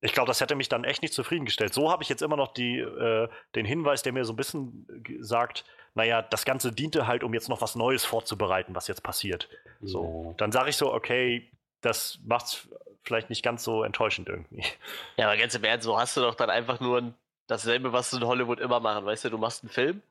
ich 0.00 0.12
glaube, 0.12 0.26
das 0.26 0.40
hätte 0.40 0.56
mich 0.56 0.68
dann 0.68 0.84
echt 0.84 1.02
nicht 1.02 1.14
zufriedengestellt. 1.14 1.72
So 1.72 1.90
habe 1.90 2.02
ich 2.02 2.08
jetzt 2.08 2.22
immer 2.22 2.36
noch 2.36 2.52
die, 2.52 2.78
äh, 2.80 3.28
den 3.54 3.64
Hinweis, 3.64 4.02
der 4.02 4.12
mir 4.12 4.24
so 4.24 4.32
ein 4.32 4.36
bisschen 4.36 4.86
sagt, 5.20 5.64
naja, 5.94 6.22
das 6.22 6.44
Ganze 6.44 6.72
diente 6.72 7.06
halt, 7.06 7.22
um 7.22 7.34
jetzt 7.34 7.48
noch 7.48 7.60
was 7.60 7.76
Neues 7.76 8.04
vorzubereiten, 8.04 8.74
was 8.74 8.88
jetzt 8.88 9.02
passiert. 9.02 9.48
So, 9.80 10.34
dann 10.38 10.50
sage 10.50 10.70
ich 10.70 10.76
so, 10.76 10.92
okay, 10.92 11.50
das 11.82 12.18
macht's 12.24 12.68
vielleicht 13.02 13.30
nicht 13.30 13.42
ganz 13.42 13.64
so 13.64 13.82
enttäuschend 13.82 14.28
irgendwie. 14.28 14.64
Ja, 15.16 15.26
aber 15.26 15.36
ganz 15.36 15.54
im 15.54 15.64
Ernst, 15.64 15.84
so 15.84 15.98
hast 15.98 16.16
du 16.16 16.20
doch 16.20 16.34
dann 16.34 16.50
einfach 16.50 16.80
nur 16.80 17.14
dasselbe, 17.46 17.92
was 17.92 18.10
du 18.10 18.16
in 18.16 18.26
Hollywood 18.26 18.60
immer 18.60 18.80
machen. 18.80 19.04
Weißt 19.04 19.24
du, 19.24 19.30
du 19.30 19.38
machst 19.38 19.62
einen 19.62 19.70
Film, 19.70 20.02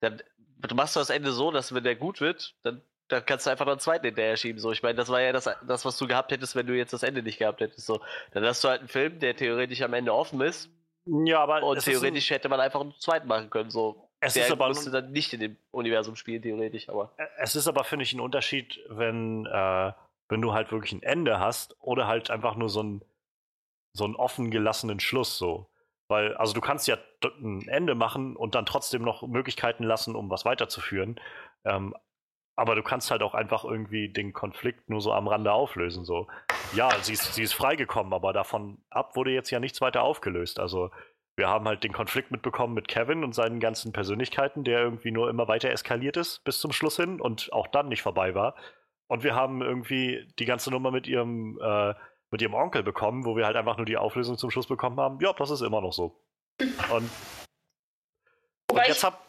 dann 0.00 0.22
du 0.68 0.74
machst 0.74 0.96
das 0.96 1.10
Ende 1.10 1.32
so, 1.32 1.50
dass 1.50 1.74
wenn 1.74 1.84
der 1.84 1.96
gut 1.96 2.20
wird, 2.20 2.54
dann, 2.62 2.82
dann 3.08 3.24
kannst 3.24 3.46
du 3.46 3.50
einfach 3.50 3.64
noch 3.64 3.72
einen 3.72 3.80
zweiten 3.80 4.06
hinterher 4.06 4.36
schieben. 4.36 4.60
So, 4.60 4.72
ich 4.72 4.82
meine, 4.82 4.94
das 4.94 5.08
war 5.08 5.20
ja 5.20 5.32
das, 5.32 5.48
das, 5.66 5.84
was 5.84 5.96
du 5.96 6.06
gehabt 6.06 6.32
hättest, 6.32 6.54
wenn 6.54 6.66
du 6.66 6.76
jetzt 6.76 6.92
das 6.92 7.02
Ende 7.02 7.22
nicht 7.22 7.38
gehabt 7.38 7.60
hättest. 7.60 7.86
So, 7.86 8.00
dann 8.32 8.44
hast 8.44 8.62
du 8.62 8.68
halt 8.68 8.80
einen 8.80 8.88
Film, 8.88 9.18
der 9.18 9.36
theoretisch 9.36 9.82
am 9.82 9.94
Ende 9.94 10.14
offen 10.14 10.40
ist. 10.40 10.70
Ja, 11.06 11.40
aber 11.40 11.62
und 11.62 11.82
theoretisch 11.82 12.30
ein, 12.30 12.34
hätte 12.34 12.48
man 12.48 12.60
einfach 12.60 12.80
einen 12.80 12.94
zweiten 12.98 13.26
machen 13.26 13.50
können. 13.50 13.70
So, 13.70 14.08
es 14.20 14.34
der 14.34 14.44
ist 14.44 14.52
aber 14.52 14.68
musste 14.68 14.90
dann 14.90 15.12
nicht 15.12 15.32
in 15.32 15.40
dem 15.40 15.56
Universum 15.70 16.14
spielen, 16.14 16.42
theoretisch. 16.42 16.88
Aber 16.88 17.12
es 17.38 17.56
ist 17.56 17.66
aber 17.66 17.84
finde 17.84 18.02
ich 18.04 18.12
ein 18.12 18.20
Unterschied, 18.20 18.78
wenn 18.88 19.46
äh, 19.46 19.92
wenn 20.30 20.40
du 20.40 20.52
halt 20.52 20.72
wirklich 20.72 20.92
ein 20.92 21.02
Ende 21.02 21.38
hast 21.38 21.76
oder 21.80 22.06
halt 22.06 22.30
einfach 22.30 22.56
nur 22.56 22.68
so 22.68 22.82
ein 22.82 23.04
so 23.92 24.04
einen 24.04 24.14
offen 24.14 24.50
gelassenen 24.50 25.00
Schluss 25.00 25.36
so. 25.36 25.68
Weil, 26.08 26.36
also 26.36 26.54
du 26.54 26.60
kannst 26.60 26.88
ja 26.88 26.96
ein 27.24 27.68
Ende 27.68 27.94
machen 27.94 28.36
und 28.36 28.54
dann 28.54 28.66
trotzdem 28.66 29.02
noch 29.02 29.22
Möglichkeiten 29.22 29.84
lassen, 29.84 30.16
um 30.16 30.30
was 30.30 30.44
weiterzuführen. 30.44 31.20
Ähm, 31.64 31.94
aber 32.56 32.74
du 32.74 32.82
kannst 32.82 33.10
halt 33.10 33.22
auch 33.22 33.34
einfach 33.34 33.64
irgendwie 33.64 34.08
den 34.08 34.32
Konflikt 34.32 34.90
nur 34.90 35.00
so 35.00 35.12
am 35.12 35.28
Rande 35.28 35.52
auflösen. 35.52 36.04
So. 36.04 36.28
Ja, 36.74 36.90
sie 37.00 37.12
ist, 37.12 37.34
sie 37.34 37.42
ist 37.42 37.52
freigekommen, 37.52 38.12
aber 38.12 38.32
davon 38.32 38.78
ab 38.90 39.16
wurde 39.16 39.30
jetzt 39.30 39.50
ja 39.50 39.60
nichts 39.60 39.80
weiter 39.80 40.02
aufgelöst. 40.02 40.58
Also 40.58 40.90
wir 41.36 41.48
haben 41.48 41.66
halt 41.66 41.84
den 41.84 41.92
Konflikt 41.92 42.32
mitbekommen 42.32 42.74
mit 42.74 42.88
Kevin 42.88 43.24
und 43.24 43.34
seinen 43.34 43.60
ganzen 43.60 43.92
Persönlichkeiten, 43.92 44.64
der 44.64 44.80
irgendwie 44.80 45.10
nur 45.10 45.30
immer 45.30 45.48
weiter 45.48 45.70
eskaliert 45.70 46.16
ist 46.16 46.44
bis 46.44 46.60
zum 46.60 46.72
Schluss 46.72 46.96
hin 46.96 47.20
und 47.20 47.52
auch 47.52 47.66
dann 47.68 47.88
nicht 47.88 48.02
vorbei 48.02 48.34
war. 48.34 48.56
Und 49.10 49.24
wir 49.24 49.34
haben 49.34 49.60
irgendwie 49.60 50.24
die 50.38 50.44
ganze 50.44 50.70
Nummer 50.70 50.92
mit 50.92 51.08
ihrem, 51.08 51.58
äh, 51.60 51.94
mit 52.30 52.42
ihrem 52.42 52.54
Onkel 52.54 52.84
bekommen, 52.84 53.24
wo 53.24 53.36
wir 53.36 53.44
halt 53.44 53.56
einfach 53.56 53.76
nur 53.76 53.84
die 53.84 53.96
Auflösung 53.96 54.38
zum 54.38 54.52
Schluss 54.52 54.68
bekommen 54.68 55.00
haben. 55.00 55.18
Ja, 55.20 55.32
das 55.32 55.50
ist 55.50 55.62
immer 55.62 55.80
noch 55.80 55.92
so. 55.92 56.22
Und, 56.60 57.10
und 58.70 58.86
jetzt 58.86 59.02
hab, 59.02 59.26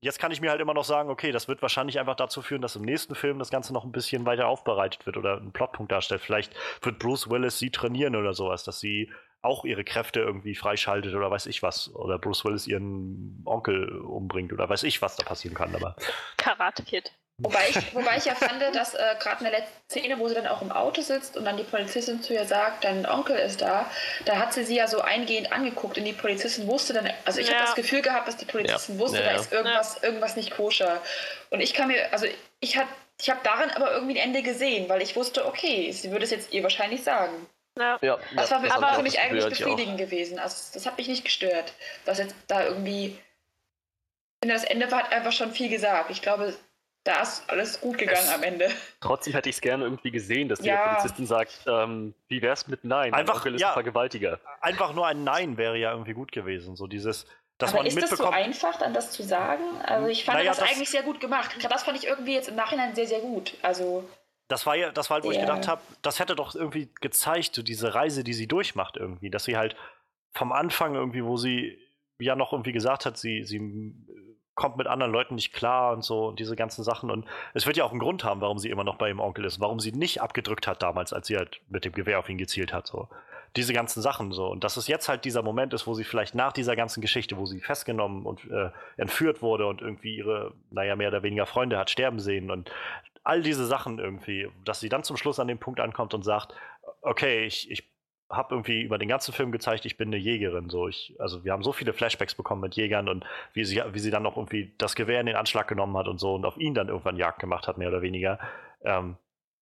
jetzt 0.00 0.20
kann 0.20 0.30
ich 0.30 0.40
mir 0.40 0.50
halt 0.50 0.60
immer 0.60 0.74
noch 0.74 0.84
sagen, 0.84 1.10
okay, 1.10 1.32
das 1.32 1.48
wird 1.48 1.60
wahrscheinlich 1.60 1.98
einfach 1.98 2.14
dazu 2.14 2.40
führen, 2.40 2.62
dass 2.62 2.76
im 2.76 2.82
nächsten 2.82 3.16
Film 3.16 3.40
das 3.40 3.50
Ganze 3.50 3.72
noch 3.72 3.82
ein 3.82 3.90
bisschen 3.90 4.26
weiter 4.26 4.46
aufbereitet 4.46 5.04
wird 5.06 5.16
oder 5.16 5.38
einen 5.38 5.50
Plotpunkt 5.50 5.90
darstellt. 5.90 6.20
Vielleicht 6.20 6.54
wird 6.80 7.00
Bruce 7.00 7.28
Willis 7.28 7.58
sie 7.58 7.70
trainieren 7.70 8.14
oder 8.14 8.32
sowas, 8.32 8.62
dass 8.62 8.78
sie 8.78 9.10
auch 9.42 9.64
ihre 9.64 9.82
Kräfte 9.82 10.20
irgendwie 10.20 10.54
freischaltet 10.54 11.16
oder 11.16 11.32
weiß 11.32 11.46
ich 11.46 11.64
was. 11.64 11.92
Oder 11.96 12.20
Bruce 12.20 12.44
Willis 12.44 12.68
ihren 12.68 13.42
Onkel 13.44 13.90
umbringt 14.02 14.52
oder 14.52 14.68
weiß 14.68 14.84
ich, 14.84 15.02
was 15.02 15.16
da 15.16 15.24
passieren 15.24 15.56
kann. 15.56 15.74
Aber 15.74 15.96
Karate 16.36 16.84
Kid. 16.84 17.12
Wobei 17.38 17.68
ich, 17.68 17.94
wobei 17.94 18.16
ich 18.16 18.26
ja 18.26 18.34
fand, 18.36 18.62
dass 18.76 18.94
äh, 18.94 19.16
gerade 19.18 19.44
in 19.44 19.50
der 19.50 19.58
letzten 19.58 19.90
Szene, 19.90 20.18
wo 20.20 20.28
sie 20.28 20.36
dann 20.36 20.46
auch 20.46 20.62
im 20.62 20.70
Auto 20.70 21.02
sitzt 21.02 21.36
und 21.36 21.44
dann 21.44 21.56
die 21.56 21.64
Polizistin 21.64 22.22
zu 22.22 22.32
ihr 22.32 22.44
sagt, 22.44 22.84
dein 22.84 23.06
Onkel 23.06 23.36
ist 23.36 23.60
da, 23.60 23.90
da 24.24 24.36
hat 24.36 24.54
sie 24.54 24.62
sie 24.62 24.76
ja 24.76 24.86
so 24.86 25.00
eingehend 25.00 25.52
angeguckt 25.52 25.98
und 25.98 26.04
die 26.04 26.12
Polizistin 26.12 26.68
wusste 26.68 26.92
dann, 26.92 27.10
also 27.24 27.40
ich 27.40 27.48
ja. 27.48 27.54
habe 27.54 27.64
das 27.64 27.74
Gefühl 27.74 28.02
gehabt, 28.02 28.28
dass 28.28 28.36
die 28.36 28.44
Polizistin 28.44 28.94
ja. 28.94 29.00
wusste, 29.00 29.18
ja, 29.18 29.24
da 29.24 29.40
ist 29.40 29.52
irgendwas, 29.52 30.00
irgendwas 30.00 30.36
nicht 30.36 30.52
koscher. 30.52 31.02
Und 31.50 31.60
ich 31.60 31.74
kann 31.74 31.88
mir, 31.88 32.12
also 32.12 32.26
ich 32.60 32.76
habe 32.76 32.88
ich 33.20 33.30
hab 33.30 33.42
darin 33.42 33.70
aber 33.70 33.92
irgendwie 33.92 34.20
ein 34.20 34.28
Ende 34.28 34.42
gesehen, 34.42 34.88
weil 34.88 35.02
ich 35.02 35.16
wusste, 35.16 35.46
okay, 35.46 35.90
sie 35.90 36.12
würde 36.12 36.24
es 36.24 36.30
jetzt 36.30 36.52
ihr 36.52 36.62
wahrscheinlich 36.62 37.02
sagen. 37.02 37.48
Ja. 37.76 37.98
das 38.36 38.50
war, 38.52 38.62
das 38.62 38.80
war 38.80 38.94
für 38.94 39.02
mich 39.02 39.18
eigentlich 39.18 39.48
befriedigend 39.48 39.98
gewesen. 39.98 40.38
Also 40.38 40.72
das 40.74 40.86
hat 40.86 40.96
mich 40.96 41.08
nicht 41.08 41.24
gestört, 41.24 41.72
dass 42.04 42.18
jetzt 42.18 42.36
da 42.46 42.64
irgendwie. 42.64 43.06
Ich 43.06 44.46
finde, 44.46 44.54
das 44.54 44.64
Ende 44.64 44.90
hat 44.90 45.12
einfach 45.12 45.32
schon 45.32 45.52
viel 45.52 45.68
gesagt. 45.68 46.10
Ich 46.10 46.22
glaube, 46.22 46.54
da 47.04 47.20
ist 47.20 47.48
alles 47.48 47.80
gut 47.80 47.98
gegangen 47.98 48.26
es, 48.26 48.32
am 48.32 48.42
Ende. 48.42 48.70
Trotzdem 49.00 49.34
hätte 49.34 49.50
ich 49.50 49.56
es 49.56 49.60
gerne 49.60 49.84
irgendwie 49.84 50.10
gesehen, 50.10 50.48
dass 50.48 50.60
die 50.60 50.68
ja. 50.68 50.94
Polizistin 50.94 51.26
sagt, 51.26 51.60
ähm, 51.66 52.14
wie 52.28 52.40
wär's 52.40 52.66
mit 52.66 52.84
Nein? 52.84 53.12
Einfach, 53.12 53.36
Onkel 53.36 53.54
ist 53.54 53.60
ja, 53.60 53.68
ein 53.68 53.74
Vergewaltiger. 53.74 54.40
Einfach 54.60 54.94
nur 54.94 55.06
ein 55.06 55.22
Nein 55.22 55.58
wäre 55.58 55.76
ja 55.76 55.92
irgendwie 55.92 56.14
gut 56.14 56.32
gewesen. 56.32 56.76
So 56.76 56.86
dieses, 56.86 57.26
dass 57.58 57.70
Aber 57.70 57.80
man 57.80 57.86
ist 57.86 58.00
das 58.00 58.10
so 58.10 58.26
einfach, 58.28 58.78
dann 58.78 58.94
das 58.94 59.12
zu 59.12 59.22
sagen? 59.22 59.62
Also 59.84 60.08
ich 60.08 60.24
fand 60.24 60.38
naja, 60.38 60.50
das, 60.50 60.60
das, 60.60 60.70
eigentlich 60.70 60.90
sehr 60.90 61.02
gut 61.02 61.20
gemacht. 61.20 61.54
Das 61.70 61.82
fand 61.84 61.98
ich 61.98 62.06
irgendwie 62.06 62.34
jetzt 62.34 62.48
im 62.48 62.56
Nachhinein 62.56 62.94
sehr, 62.94 63.06
sehr 63.06 63.20
gut. 63.20 63.54
Also 63.60 64.08
das 64.48 64.66
war 64.66 64.74
ja, 64.74 64.90
das 64.90 65.10
war 65.10 65.16
halt, 65.16 65.24
wo 65.24 65.30
yeah. 65.30 65.40
ich 65.40 65.46
gedacht 65.46 65.68
habe, 65.68 65.82
das 66.02 66.20
hätte 66.20 66.34
doch 66.34 66.54
irgendwie 66.54 66.88
gezeigt, 67.00 67.54
so 67.54 67.62
diese 67.62 67.94
Reise, 67.94 68.24
die 68.24 68.34
sie 68.34 68.46
durchmacht 68.46 68.96
irgendwie, 68.96 69.30
dass 69.30 69.44
sie 69.44 69.56
halt 69.56 69.76
vom 70.32 70.52
Anfang 70.52 70.94
irgendwie, 70.94 71.24
wo 71.24 71.36
sie 71.36 71.78
ja 72.18 72.36
noch 72.36 72.52
irgendwie 72.52 72.72
gesagt 72.72 73.06
hat, 73.06 73.16
sie, 73.16 73.44
sie 73.44 73.94
kommt 74.54 74.76
mit 74.76 74.86
anderen 74.86 75.12
Leuten 75.12 75.34
nicht 75.34 75.52
klar 75.52 75.92
und 75.92 76.04
so 76.04 76.28
und 76.28 76.38
diese 76.38 76.56
ganzen 76.56 76.84
Sachen. 76.84 77.10
Und 77.10 77.26
es 77.54 77.66
wird 77.66 77.76
ja 77.76 77.84
auch 77.84 77.90
einen 77.90 78.00
Grund 78.00 78.24
haben, 78.24 78.40
warum 78.40 78.58
sie 78.58 78.70
immer 78.70 78.84
noch 78.84 78.96
bei 78.96 79.08
ihrem 79.08 79.20
Onkel 79.20 79.44
ist, 79.44 79.60
warum 79.60 79.80
sie 79.80 79.92
nicht 79.92 80.22
abgedrückt 80.22 80.66
hat 80.66 80.82
damals, 80.82 81.12
als 81.12 81.26
sie 81.26 81.36
halt 81.36 81.60
mit 81.68 81.84
dem 81.84 81.92
Gewehr 81.92 82.18
auf 82.18 82.28
ihn 82.28 82.38
gezielt 82.38 82.72
hat. 82.72 82.86
So. 82.86 83.08
Diese 83.56 83.72
ganzen 83.72 84.02
Sachen 84.02 84.32
so. 84.32 84.46
Und 84.46 84.64
dass 84.64 84.76
es 84.76 84.86
jetzt 84.86 85.08
halt 85.08 85.24
dieser 85.24 85.42
Moment 85.42 85.74
ist, 85.74 85.86
wo 85.86 85.94
sie 85.94 86.04
vielleicht 86.04 86.34
nach 86.34 86.52
dieser 86.52 86.76
ganzen 86.76 87.00
Geschichte, 87.00 87.36
wo 87.36 87.46
sie 87.46 87.60
festgenommen 87.60 88.26
und 88.26 88.48
äh, 88.50 88.70
entführt 88.96 89.42
wurde 89.42 89.66
und 89.66 89.80
irgendwie 89.80 90.16
ihre, 90.16 90.52
naja, 90.70 90.96
mehr 90.96 91.08
oder 91.08 91.22
weniger 91.22 91.46
Freunde 91.46 91.78
hat 91.78 91.90
sterben 91.90 92.20
sehen 92.20 92.50
und 92.50 92.70
all 93.24 93.42
diese 93.42 93.66
Sachen 93.66 93.98
irgendwie, 93.98 94.48
dass 94.64 94.80
sie 94.80 94.90
dann 94.90 95.02
zum 95.02 95.16
Schluss 95.16 95.40
an 95.40 95.48
den 95.48 95.58
Punkt 95.58 95.80
ankommt 95.80 96.12
und 96.14 96.22
sagt, 96.22 96.54
okay, 97.00 97.44
ich, 97.46 97.70
ich 97.70 97.93
habe 98.36 98.54
irgendwie 98.54 98.82
über 98.82 98.98
den 98.98 99.08
ganzen 99.08 99.32
Film 99.32 99.52
gezeigt, 99.52 99.84
ich 99.84 99.96
bin 99.96 100.08
eine 100.08 100.16
Jägerin. 100.16 100.70
So, 100.70 100.88
ich, 100.88 101.14
also 101.18 101.44
wir 101.44 101.52
haben 101.52 101.62
so 101.62 101.72
viele 101.72 101.92
Flashbacks 101.92 102.34
bekommen 102.34 102.60
mit 102.60 102.76
Jägern 102.76 103.08
und 103.08 103.24
wie 103.52 103.64
sie, 103.64 103.82
wie 103.92 103.98
sie 103.98 104.10
dann 104.10 104.22
noch 104.22 104.36
irgendwie 104.36 104.74
das 104.78 104.94
Gewehr 104.94 105.20
in 105.20 105.26
den 105.26 105.36
Anschlag 105.36 105.68
genommen 105.68 105.96
hat 105.96 106.08
und 106.08 106.18
so 106.18 106.34
und 106.34 106.44
auf 106.44 106.56
ihn 106.56 106.74
dann 106.74 106.88
irgendwann 106.88 107.16
Jagd 107.16 107.40
gemacht 107.40 107.68
hat, 107.68 107.78
mehr 107.78 107.88
oder 107.88 108.02
weniger. 108.02 108.38
Ähm, 108.82 109.16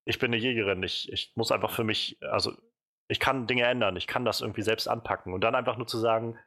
ich 0.04 0.18
bin 0.18 0.32
eine 0.32 0.42
Jägerin. 0.42 0.82
Ich, 0.82 1.12
ich 1.12 1.32
muss 1.36 1.52
einfach 1.52 1.70
für 1.70 1.84
mich, 1.84 2.18
also 2.22 2.52
ich 3.08 3.20
kann 3.20 3.46
Dinge 3.46 3.64
ändern, 3.64 3.96
ich 3.96 4.06
kann 4.06 4.24
das 4.24 4.40
irgendwie 4.40 4.62
selbst 4.62 4.88
anpacken 4.88 5.32
und 5.32 5.42
dann 5.42 5.54
einfach 5.54 5.76
nur 5.76 5.86
zu 5.86 5.98
sagen, 5.98 6.38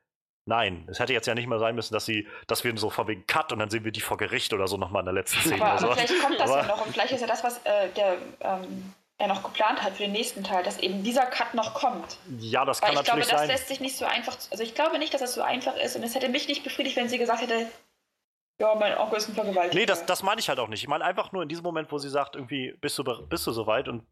Nein, 0.47 0.87
es 0.91 0.99
hätte 0.99 1.11
jetzt 1.11 1.25
ja 1.25 1.33
nicht 1.33 1.47
mal 1.47 1.57
sein 1.57 1.73
müssen, 1.73 1.93
dass 1.93 2.05
sie, 2.05 2.27
dass 2.45 2.63
wir 2.63 2.77
so 2.77 2.91
vor 2.91 3.07
wegen 3.07 3.25
Cut 3.25 3.51
und 3.51 3.57
dann 3.57 3.71
sehen 3.71 3.83
wir 3.83 3.91
die 3.91 3.99
vor 3.99 4.17
Gericht 4.17 4.53
oder 4.53 4.67
so 4.67 4.77
nochmal 4.77 5.01
in 5.01 5.05
der 5.05 5.13
letzten 5.15 5.39
Szene. 5.39 5.65
Aber, 5.65 5.81
aber 5.81 5.95
vielleicht 5.95 6.21
kommt 6.21 6.39
das 6.39 6.51
aber, 6.51 6.61
ja 6.61 6.67
noch 6.67 6.85
und 6.85 6.93
vielleicht 6.93 7.13
ist 7.13 7.21
ja 7.21 7.27
das, 7.27 7.43
was 7.43 7.57
äh, 7.65 7.89
der 7.95 8.17
ähm, 8.41 8.93
er 9.17 9.27
noch 9.27 9.43
geplant 9.43 9.81
hat 9.81 9.93
für 9.93 10.03
den 10.03 10.11
nächsten 10.11 10.43
Teil, 10.43 10.63
dass 10.63 10.77
eben 10.79 11.03
dieser 11.03 11.25
Cut 11.25 11.53
noch 11.53 11.73
kommt. 11.73 12.17
Ja, 12.39 12.65
das 12.65 12.81
kann 12.81 12.95
natürlich 12.95 13.07
sein. 13.07 13.19
Ich 13.19 13.29
glaube, 13.29 13.47
das 13.47 13.47
lässt 13.47 13.67
sich 13.69 13.79
nicht 13.79 13.95
so 13.95 14.05
einfach. 14.05 14.37
Also 14.51 14.63
ich 14.63 14.75
glaube 14.75 14.99
nicht, 14.99 15.13
dass 15.13 15.21
das 15.21 15.33
so 15.33 15.41
einfach 15.41 15.75
ist 15.77 15.95
und 15.95 16.03
es 16.03 16.15
hätte 16.15 16.27
mich 16.29 16.47
nicht 16.47 16.63
befriedigt, 16.63 16.97
wenn 16.97 17.07
sie 17.07 17.17
gesagt 17.17 17.41
hätte, 17.41 17.67
ja, 18.59 18.73
mein 18.75 18.97
Onkel 18.97 19.17
ist 19.17 19.29
ein 19.29 19.35
Vergewaltiger. 19.35 19.75
Nee, 19.79 19.85
das, 19.85 20.05
das 20.05 20.23
meine 20.23 20.39
ich 20.39 20.47
halt 20.47 20.59
auch 20.59 20.69
nicht. 20.69 20.81
Ich 20.81 20.87
meine 20.87 21.03
einfach 21.03 21.31
nur 21.31 21.43
in 21.43 21.49
diesem 21.49 21.63
Moment, 21.63 21.91
wo 21.91 21.97
sie 21.97 22.09
sagt, 22.09 22.35
irgendwie, 22.35 22.73
bist 22.79 22.97
du, 22.97 23.03
bist 23.03 23.45
du 23.47 23.51
soweit 23.51 23.87
und 23.87 24.05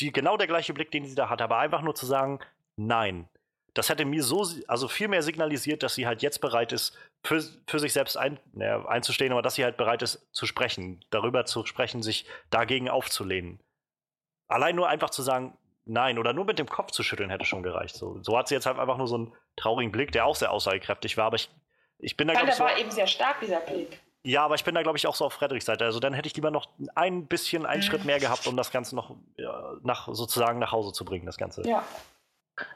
die 0.00 0.12
genau 0.12 0.36
der 0.36 0.46
gleiche 0.46 0.72
Blick, 0.72 0.90
den 0.90 1.04
sie 1.04 1.14
da 1.14 1.28
hat, 1.28 1.42
aber 1.42 1.58
einfach 1.58 1.82
nur 1.82 1.94
zu 1.94 2.06
sagen, 2.06 2.38
nein. 2.76 3.28
Das 3.74 3.90
hätte 3.90 4.04
mir 4.04 4.22
so, 4.24 4.46
also 4.66 4.88
viel 4.88 5.08
mehr 5.08 5.22
signalisiert, 5.22 5.82
dass 5.82 5.94
sie 5.94 6.06
halt 6.06 6.22
jetzt 6.22 6.40
bereit 6.40 6.72
ist, 6.72 6.96
für, 7.22 7.42
für 7.66 7.78
sich 7.78 7.92
selbst 7.92 8.16
ein, 8.16 8.40
naja, 8.52 8.84
einzustehen, 8.86 9.32
aber 9.32 9.42
dass 9.42 9.54
sie 9.54 9.64
halt 9.64 9.76
bereit 9.76 10.02
ist 10.02 10.26
zu 10.32 10.46
sprechen, 10.46 11.04
darüber 11.10 11.44
zu 11.44 11.64
sprechen, 11.66 12.02
sich 12.02 12.24
dagegen 12.50 12.88
aufzulehnen. 12.88 13.60
Allein 14.48 14.74
nur 14.74 14.88
einfach 14.88 15.10
zu 15.10 15.22
sagen, 15.22 15.56
nein, 15.84 16.18
oder 16.18 16.32
nur 16.32 16.44
mit 16.44 16.58
dem 16.58 16.68
Kopf 16.68 16.90
zu 16.90 17.02
schütteln, 17.02 17.30
hätte 17.30 17.44
schon 17.44 17.62
gereicht. 17.62 17.96
So, 17.96 18.22
so 18.22 18.36
hat 18.36 18.48
sie 18.48 18.54
jetzt 18.54 18.66
halt 18.66 18.78
einfach 18.78 18.98
nur 18.98 19.08
so 19.08 19.16
einen 19.16 19.34
traurigen 19.56 19.92
Blick, 19.92 20.12
der 20.12 20.26
auch 20.26 20.36
sehr 20.36 20.50
aussagekräftig 20.50 21.16
war, 21.16 21.26
aber 21.26 21.36
ich, 21.36 21.50
ich 21.98 22.16
bin 22.16 22.28
da, 22.28 22.34
glaube 22.34 22.50
ich. 22.50 22.56
Der 22.56 22.56
so, 22.56 22.64
war 22.64 22.78
eben 22.78 22.90
sehr 22.90 23.06
stark, 23.06 23.40
dieser 23.40 23.60
Blick. 23.60 24.00
Ja, 24.24 24.44
aber 24.44 24.56
ich 24.56 24.64
bin 24.64 24.74
da, 24.74 24.82
glaube 24.82 24.98
ich, 24.98 25.06
auch 25.06 25.14
so 25.14 25.24
auf 25.24 25.32
Frederiks 25.32 25.64
Seite. 25.64 25.84
Also 25.84 26.00
dann 26.00 26.12
hätte 26.12 26.26
ich 26.26 26.34
lieber 26.34 26.50
noch 26.50 26.68
ein 26.94 27.26
bisschen, 27.26 27.64
einen 27.64 27.80
mhm. 27.80 27.84
Schritt 27.84 28.04
mehr 28.04 28.18
gehabt, 28.18 28.46
um 28.46 28.56
das 28.56 28.70
Ganze 28.70 28.96
noch 28.96 29.14
ja, 29.36 29.74
nach, 29.82 30.08
sozusagen 30.12 30.58
nach 30.58 30.72
Hause 30.72 30.92
zu 30.92 31.04
bringen, 31.04 31.24
das 31.24 31.36
Ganze. 31.38 31.66
Ja. 31.66 31.84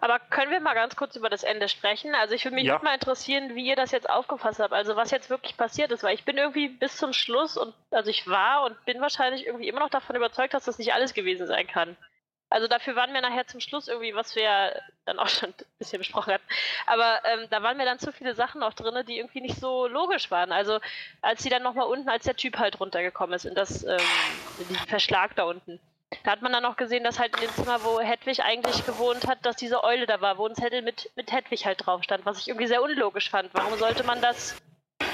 Aber 0.01 0.19
können 0.19 0.51
wir 0.51 0.61
mal 0.61 0.75
ganz 0.75 0.97
kurz 0.97 1.17
über 1.17 1.29
das 1.31 1.43
Ende 1.43 1.69
sprechen? 1.69 2.15
Also 2.15 2.35
ich 2.35 2.45
würde 2.45 2.57
mich 2.57 2.67
Ja. 2.67 2.81
mal 2.83 2.95
interessieren, 2.95 3.55
wie 3.55 3.67
ihr 3.67 3.77
das 3.77 3.91
jetzt 3.91 4.09
aufgefasst 4.09 4.61
habt. 4.61 4.73
Also 4.73 4.97
was 4.97 5.11
jetzt 5.11 5.31
wirklich 5.31 5.57
passiert 5.57 5.91
ist, 5.93 6.03
weil 6.03 6.15
ich 6.15 6.25
bin 6.25 6.37
irgendwie 6.39 6.69
bis 6.69 6.97
zum 6.97 7.13
Schluss 7.13 7.57
und 7.57 7.75
also 7.91 8.11
ich 8.11 8.29
war 8.29 8.65
und 8.65 8.85
bin 8.85 9.01
wahrscheinlich 9.01 9.47
irgendwie 9.47 9.69
immer 9.69 9.81
noch 9.81 9.91
davon 9.91 10.17
überzeugt, 10.17 10.55
dass 10.55 10.65
das 10.65 10.79
nicht 10.79 10.93
alles 10.95 11.15
gewesen 11.15 11.47
sein 11.47 11.67
kann. 11.67 11.97
Also 12.51 12.69
dafür 12.69 12.95
waren 12.97 13.15
wir 13.15 13.23
nachher 13.23 13.47
zum 13.47 13.61
Schluss 13.61 13.89
irgendwie, 13.89 14.15
was 14.15 14.37
wir 14.37 14.43
ja 14.43 14.73
dann 15.07 15.19
auch 15.19 15.29
schon 15.29 15.49
ein 15.59 15.67
bisschen 15.79 15.99
besprochen 15.99 16.35
hatten. 16.35 16.45
Aber 16.87 17.21
ähm, 17.25 17.47
da 17.51 17.63
waren 17.63 17.79
mir 17.79 17.87
dann 17.87 17.99
zu 17.99 18.13
viele 18.13 18.35
Sachen 18.35 18.61
noch 18.61 18.75
drin, 18.75 19.07
die 19.07 19.19
irgendwie 19.19 19.41
nicht 19.41 19.57
so 19.59 19.87
logisch 19.87 20.31
waren. 20.31 20.53
Also 20.53 20.79
als 21.23 21.43
sie 21.43 21.49
dann 21.49 21.63
nochmal 21.63 21.87
unten, 21.87 22.09
als 22.11 22.25
der 22.25 22.37
Typ 22.37 22.59
halt 22.59 22.79
runtergekommen 22.79 23.35
ist 23.35 23.47
in 23.47 23.55
das, 23.55 23.85
ähm, 23.85 24.43
in 24.59 24.69
diesen 24.69 24.87
Verschlag 24.87 25.35
da 25.35 25.45
unten. 25.45 25.81
Da 26.25 26.33
hat 26.33 26.43
man 26.43 26.53
dann 26.53 26.65
auch 26.65 26.77
gesehen, 26.77 27.05
dass 27.05 27.19
halt 27.19 27.35
in 27.37 27.43
dem 27.43 27.51
Zimmer, 27.55 27.83
wo 27.85 28.01
Hedwig 28.01 28.43
eigentlich 28.43 28.85
gewohnt 28.87 29.27
hat, 29.27 29.45
dass 29.45 29.57
diese 29.57 29.83
Eule 29.85 30.07
da 30.07 30.21
war, 30.21 30.39
wo 30.39 30.47
ein 30.47 30.55
Zettel 30.55 30.83
mit, 30.83 31.11
mit 31.17 31.33
Hedwig 31.33 31.65
halt 31.65 31.85
drauf 31.85 32.03
stand, 32.03 32.27
was 32.27 32.39
ich 32.39 32.49
irgendwie 32.49 32.67
sehr 32.67 32.83
unlogisch 32.83 33.31
fand. 33.31 33.51
Warum 33.55 33.77
sollte 33.79 34.05
man 34.05 34.21
das 34.21 34.57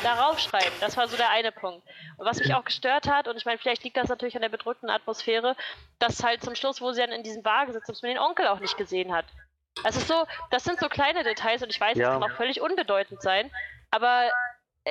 darauf 0.03 0.39
schreiben? 0.39 0.75
Das 0.81 0.97
war 0.97 1.09
so 1.09 1.17
der 1.17 1.31
eine 1.31 1.53
Punkt. 1.53 1.87
Und 2.17 2.27
was 2.27 2.39
mich 2.39 2.55
auch 2.55 2.65
gestört 2.65 3.09
hat, 3.09 3.29
und 3.29 3.37
ich 3.37 3.45
meine, 3.45 3.59
vielleicht 3.59 3.85
liegt 3.85 3.97
das 3.97 4.09
natürlich 4.09 4.37
an 4.37 4.43
der 4.43 4.49
bedrückten 4.49 4.91
Atmosphäre, 4.91 5.57
dass 5.99 6.23
halt 6.23 6.43
zum 6.43 6.55
Schluss, 6.55 6.81
wo 6.81 6.93
sie 6.93 7.01
dann 7.01 7.13
in 7.13 7.23
diesem 7.23 7.43
Bar 7.43 7.67
gesetzt 7.67 7.89
dass 7.89 8.03
man 8.03 8.11
den 8.11 8.19
Onkel 8.19 8.47
auch 8.49 8.61
nicht 8.61 8.77
gesehen 8.77 9.15
hat. 9.15 9.27
Das 9.85 9.97
ist 9.97 10.09
so, 10.09 10.27
das 10.51 10.65
sind 10.65 10.81
so 10.81 10.89
kleine 10.89 11.23
Details 11.23 11.63
und 11.63 11.71
ich 11.71 11.81
weiß, 11.81 11.97
Ja. 11.97 12.11
das 12.11 12.21
kann 12.21 12.31
auch 12.31 12.37
völlig 12.37 12.61
unbedeutend 12.61 13.23
sein, 13.23 13.51
aber 13.91 14.31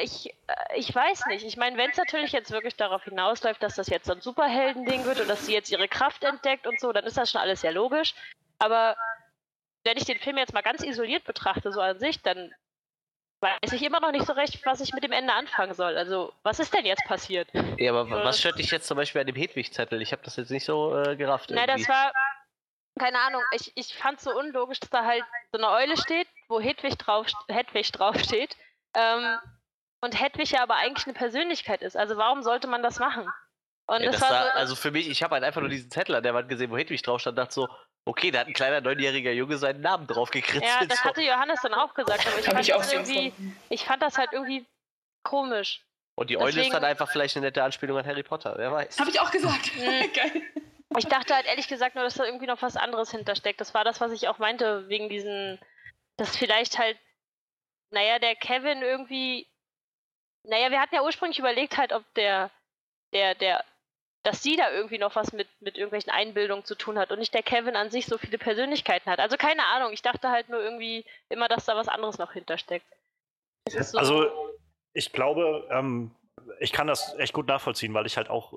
ich, 0.04 0.30
äh, 0.48 0.76
ich 0.76 0.94
weiß 0.94 1.26
nicht. 1.28 1.46
Ich 1.46 1.58
meine, 1.58 1.78
wenn 1.78 1.90
es 1.92 1.98
natürlich 1.98 2.32
jetzt 2.32 2.52
wirklich 2.52 2.76
darauf 2.76 3.04
hinausläuft, 3.04 3.62
dass 3.62 3.76
das 3.76 3.88
jetzt 3.88 4.06
so 4.06 4.14
ein 4.14 4.22
Superheldending 4.22 5.06
wird 5.06 5.20
und 5.22 5.28
dass 5.30 5.46
sie 5.46 5.54
jetzt 5.54 5.72
ihre 5.72 5.88
Kraft 5.88 6.24
entdeckt 6.24 6.68
und 6.68 6.80
so, 6.80 6.92
dann 6.94 7.06
ist 7.06 7.18
das 7.18 7.32
schon 7.32 7.42
alles 7.42 7.62
sehr 7.62 7.72
logisch. 7.72 8.14
Aber 8.60 8.96
wenn 9.84 9.98
ich 9.98 10.06
den 10.06 10.20
Film 10.20 10.38
jetzt 10.38 10.54
mal 10.54 10.62
ganz 10.62 10.84
isoliert 10.84 11.24
betrachte, 11.24 11.72
so 11.72 11.80
an 11.80 12.00
sich, 12.00 12.22
dann 12.22 12.54
weiß 13.40 13.72
ich 13.74 13.84
immer 13.84 14.00
noch 14.00 14.12
nicht 14.12 14.26
so 14.26 14.34
recht, 14.34 14.66
was 14.66 14.82
ich 14.82 14.94
mit 14.94 15.04
dem 15.04 15.12
Ende 15.12 15.34
anfangen 15.34 15.74
soll. 15.74 15.98
Also, 15.98 16.34
was 16.44 16.60
ist 16.60 16.74
denn 16.74 16.86
jetzt 16.86 17.06
passiert? 17.06 17.48
Ja, 17.78 17.94
aber 17.94 18.18
Ja. 18.18 18.24
was 18.24 18.40
stört 18.40 18.58
dich 18.58 18.72
jetzt 18.72 18.88
zum 18.88 18.98
Beispiel 18.98 19.22
an 19.22 19.28
dem 19.28 19.36
Hedwig-Zettel? 19.36 20.02
Ich 20.02 20.12
habe 20.12 20.24
das 20.24 20.36
jetzt 20.38 20.50
nicht 20.50 20.66
so 20.66 20.98
äh, 20.98 21.16
gerafft. 21.16 21.52
Nein, 21.52 21.68
das 21.68 21.88
war. 21.88 22.12
Keine 23.00 23.20
Ahnung, 23.20 23.44
ich, 23.54 23.72
ich 23.76 23.94
fand 23.96 24.20
so 24.20 24.36
unlogisch, 24.36 24.80
dass 24.80 24.90
da 24.90 25.06
halt 25.06 25.24
so 25.52 25.60
eine 25.60 25.70
Eule 25.70 25.96
steht, 25.98 26.28
wo 26.48 26.60
Hedwig 26.60 26.98
drauf, 26.98 27.28
Hedwig 27.48 27.92
draufsteht. 27.92 28.58
Ähm, 28.96 29.38
und 30.02 30.20
Hedwig 30.20 30.52
ja 30.52 30.62
aber 30.62 30.76
eigentlich 30.76 31.06
eine 31.06 31.14
Persönlichkeit 31.14 31.82
ist. 31.82 31.98
Also 31.98 32.18
warum 32.18 32.44
sollte 32.44 32.68
man 32.68 32.84
das 32.84 33.00
machen? 33.00 33.28
Und 33.88 34.02
Ja, 34.02 34.12
das, 34.12 34.20
das 34.20 34.30
war 34.30 34.30
sah, 34.30 34.52
so, 34.52 34.58
also 34.58 34.76
für 34.76 34.92
mich, 34.92 35.10
ich 35.10 35.24
habe 35.24 35.36
halt 35.36 35.44
einfach 35.44 35.62
nur 35.62 35.70
diesen 35.70 35.90
Zettel 35.90 36.16
an 36.16 36.24
der 36.24 36.34
Wand 36.34 36.50
gesehen, 36.50 36.70
wo 36.72 36.78
Hedwig 36.78 37.02
drauf 37.02 37.22
stand, 37.22 37.38
dachte 37.38 37.54
so, 37.54 37.70
okay, 38.06 38.32
da 38.32 38.40
hat 38.40 38.48
ein 38.48 38.54
kleiner 38.54 38.82
neunjähriger 38.82 39.32
Junge 39.32 39.58
seinen 39.58 39.82
Namen 39.82 40.08
drauf 40.08 40.30
gekritzelt. 40.30 40.64
ja, 40.64 40.86
das 40.86 41.00
so. 41.00 41.06
hatte 41.06 41.22
Johannes 41.22 41.62
dann 41.62 41.74
auch 41.74 41.94
gesagt, 41.94 42.28
aber 42.28 42.40
ich 42.40 42.48
Habe 42.48 42.56
fand 42.56 42.68
ich 42.68 42.74
auch 42.74 42.80
das 42.80 42.90
so 42.90 42.96
irgendwie, 42.96 43.34
ich 43.70 43.86
fand 43.86 44.02
das 44.02 44.18
halt 44.18 44.34
irgendwie 44.34 44.66
komisch. 45.24 45.84
Und 46.16 46.30
die 46.30 46.38
Eule 46.38 46.62
ist 46.62 46.74
dann 46.74 46.84
einfach 46.84 47.10
vielleicht 47.10 47.38
eine 47.38 47.46
nette 47.46 47.64
Anspielung 47.64 47.98
an 47.98 48.06
Harry 48.06 48.24
Potter, 48.24 48.56
wer 48.58 48.72
weiß. 48.72 49.00
Habe 49.00 49.10
ich 49.10 49.20
auch 49.20 49.30
gesagt. 49.30 49.72
Mhm. 49.76 50.14
Geil. 50.14 50.42
Ich 50.98 51.06
dachte 51.06 51.36
halt 51.36 51.46
ehrlich 51.46 51.68
gesagt 51.68 51.96
nur, 51.96 52.04
dass 52.04 52.16
da 52.16 52.26
irgendwie 52.26 52.48
noch 52.48 52.62
was 52.62 52.76
anderes 52.76 53.12
hintersteckt. 53.12 53.62
Das 53.62 53.74
war 53.74 53.84
das, 53.84 54.02
was 54.02 54.12
ich 54.12 54.28
auch 54.28 54.40
meinte, 54.40 54.88
wegen 54.90 55.10
diesen, 55.10 55.60
dass 56.16 56.36
vielleicht 56.36 56.80
halt, 56.80 56.98
naja, 57.92 58.20
der 58.20 58.36
Kevin 58.36 58.82
irgendwie, 58.82 59.48
naja, 60.48 60.72
wir 60.72 60.80
hatten 60.80 60.96
ja 60.96 61.04
ursprünglich 61.04 61.40
überlegt 61.40 61.78
halt, 61.78 61.94
ob 61.94 62.04
der, 62.16 62.50
der, 63.14 63.36
der, 63.36 63.64
dass 64.24 64.42
sie 64.42 64.56
da 64.56 64.72
irgendwie 64.72 64.98
noch 64.98 65.16
was 65.16 65.34
mit, 65.34 65.48
mit 65.62 65.76
irgendwelchen 65.76 66.12
Einbildungen 66.12 66.66
zu 66.66 66.76
tun 66.76 66.98
hat 66.98 67.12
und 67.12 67.20
nicht 67.20 67.34
der 67.34 67.44
Kevin 67.44 67.76
an 67.76 67.92
sich 67.92 68.06
so 68.06 68.18
viele 68.18 68.38
Persönlichkeiten 68.38 69.12
hat. 69.12 69.20
Also 69.20 69.38
keine 69.38 69.66
Ahnung, 69.66 69.94
ich 69.94 70.02
dachte 70.02 70.30
halt 70.30 70.50
nur 70.50 70.62
irgendwie 70.62 71.06
immer, 71.30 71.48
dass 71.48 71.66
da 71.66 71.76
was 71.76 71.88
anderes 71.88 72.18
noch 72.18 72.32
hintersteckt. 72.32 72.86
So, 73.70 73.98
Also, 73.98 74.32
ich 74.94 75.12
glaube, 75.12 75.68
ähm, 75.70 76.16
ich 76.60 76.72
kann 76.72 76.88
das 76.88 77.14
echt 77.20 77.34
gut 77.34 77.48
nachvollziehen, 77.48 77.94
weil 77.94 78.06
ich 78.06 78.18
halt 78.18 78.30
auch. 78.30 78.54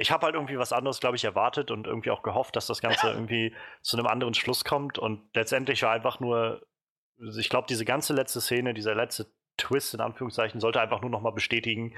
Ich 0.00 0.12
habe 0.12 0.26
halt 0.26 0.34
irgendwie 0.34 0.58
was 0.58 0.72
anderes, 0.72 1.00
glaube 1.00 1.16
ich, 1.16 1.24
erwartet 1.24 1.70
und 1.72 1.86
irgendwie 1.86 2.10
auch 2.10 2.22
gehofft, 2.22 2.54
dass 2.54 2.66
das 2.66 2.80
Ganze 2.80 3.08
irgendwie 3.12 3.54
zu 3.82 3.96
einem 3.96 4.06
anderen 4.06 4.34
Schluss 4.34 4.64
kommt. 4.64 4.98
Und 4.98 5.28
letztendlich 5.34 5.82
war 5.82 5.92
einfach 5.92 6.20
nur, 6.20 6.66
ich 7.36 7.48
glaube, 7.48 7.66
diese 7.68 7.84
ganze 7.84 8.12
letzte 8.14 8.40
Szene, 8.40 8.74
dieser 8.74 8.94
letzte 8.94 9.26
Twist 9.58 9.92
in 9.94 10.00
Anführungszeichen, 10.00 10.60
sollte 10.60 10.80
einfach 10.80 11.02
nur 11.02 11.10
nochmal 11.10 11.32
bestätigen, 11.32 11.94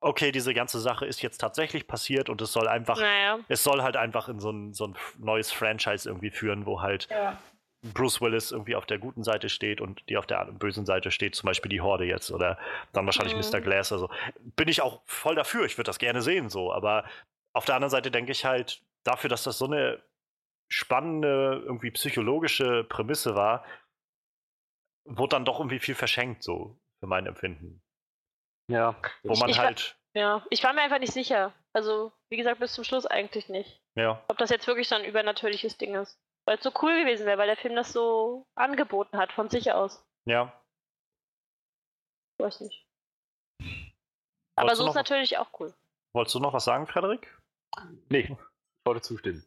okay, 0.00 0.30
diese 0.30 0.54
ganze 0.54 0.78
Sache 0.78 1.06
ist 1.06 1.22
jetzt 1.22 1.38
tatsächlich 1.38 1.86
passiert 1.88 2.28
und 2.28 2.40
es 2.42 2.52
soll 2.52 2.68
einfach, 2.68 2.98
naja. 3.00 3.38
es 3.48 3.64
soll 3.64 3.82
halt 3.82 3.96
einfach 3.96 4.28
in 4.28 4.38
so 4.38 4.50
ein, 4.50 4.72
so 4.74 4.86
ein 4.88 4.96
neues 5.18 5.50
Franchise 5.50 6.08
irgendwie 6.08 6.30
führen, 6.30 6.66
wo 6.66 6.80
halt 6.82 7.08
Ja. 7.10 7.36
Bruce 7.94 8.20
Willis 8.20 8.50
irgendwie 8.50 8.74
auf 8.76 8.86
der 8.86 8.98
guten 8.98 9.22
Seite 9.22 9.48
steht 9.48 9.80
und 9.80 10.02
die 10.08 10.16
auf 10.16 10.26
der 10.26 10.44
bösen 10.46 10.84
Seite 10.84 11.10
steht, 11.12 11.34
zum 11.36 11.46
Beispiel 11.46 11.68
die 11.68 11.80
Horde 11.80 12.04
jetzt 12.04 12.30
oder 12.32 12.58
dann 12.92 13.06
wahrscheinlich 13.06 13.34
Mhm. 13.36 13.40
Mr. 13.40 13.60
Glass. 13.60 13.92
Also 13.92 14.10
bin 14.56 14.68
ich 14.68 14.82
auch 14.82 15.00
voll 15.06 15.36
dafür, 15.36 15.64
ich 15.64 15.78
würde 15.78 15.88
das 15.88 15.98
gerne 15.98 16.20
sehen 16.22 16.48
so, 16.48 16.72
aber 16.72 17.04
auf 17.52 17.64
der 17.64 17.76
anderen 17.76 17.90
Seite 17.90 18.10
denke 18.10 18.32
ich 18.32 18.44
halt, 18.44 18.82
dafür, 19.04 19.30
dass 19.30 19.44
das 19.44 19.58
so 19.58 19.64
eine 19.66 20.02
spannende, 20.68 21.62
irgendwie 21.64 21.90
psychologische 21.92 22.84
Prämisse 22.84 23.34
war, 23.34 23.64
wurde 25.04 25.30
dann 25.30 25.44
doch 25.44 25.58
irgendwie 25.60 25.78
viel 25.78 25.94
verschenkt, 25.94 26.42
so 26.42 26.76
für 27.00 27.06
mein 27.06 27.26
Empfinden. 27.26 27.82
Ja. 28.70 29.00
Wo 29.22 29.34
man 29.36 29.48
Ich 29.50 29.58
war- 29.58 29.66
halt, 29.66 29.98
Ja, 30.14 30.44
ich 30.50 30.62
war 30.64 30.72
mir 30.72 30.82
einfach 30.82 30.98
nicht 30.98 31.12
sicher. 31.12 31.54
Also, 31.72 32.12
wie 32.30 32.36
gesagt, 32.36 32.60
bis 32.60 32.72
zum 32.74 32.84
Schluss 32.84 33.06
eigentlich 33.06 33.48
nicht. 33.48 33.80
ja, 33.94 34.22
ob 34.28 34.38
das 34.38 34.50
jetzt 34.50 34.66
wirklich 34.66 34.88
so 34.88 34.94
ein 34.96 35.04
übernatürliches 35.04 35.76
Ding 35.78 35.94
ist. 35.94 36.18
Weil 36.46 36.56
es 36.56 36.62
so 36.64 36.72
cool 36.82 36.98
gewesen 37.00 37.26
wäre, 37.26 37.36
weil 37.38 37.46
der 37.46 37.56
Film 37.58 37.76
das 37.76 37.92
so 37.92 38.46
angeboten 38.54 39.18
hat 39.18 39.32
von 39.32 39.48
sich 39.50 39.72
aus. 39.72 40.04
ja. 40.26 40.52
Weiß 42.40 42.60
nicht. 42.60 42.86
Aber 44.56 44.76
so 44.76 44.86
ist 44.88 44.94
natürlich 44.94 45.38
auch 45.38 45.50
cool. 45.58 45.74
Wolltest 46.14 46.36
du 46.36 46.38
noch 46.40 46.52
was 46.52 46.64
sagen, 46.64 46.86
Frederik? 46.86 47.36
Nee, 48.10 48.20
ich 48.20 48.36
wollte 48.86 49.00
zustimmen. 49.02 49.44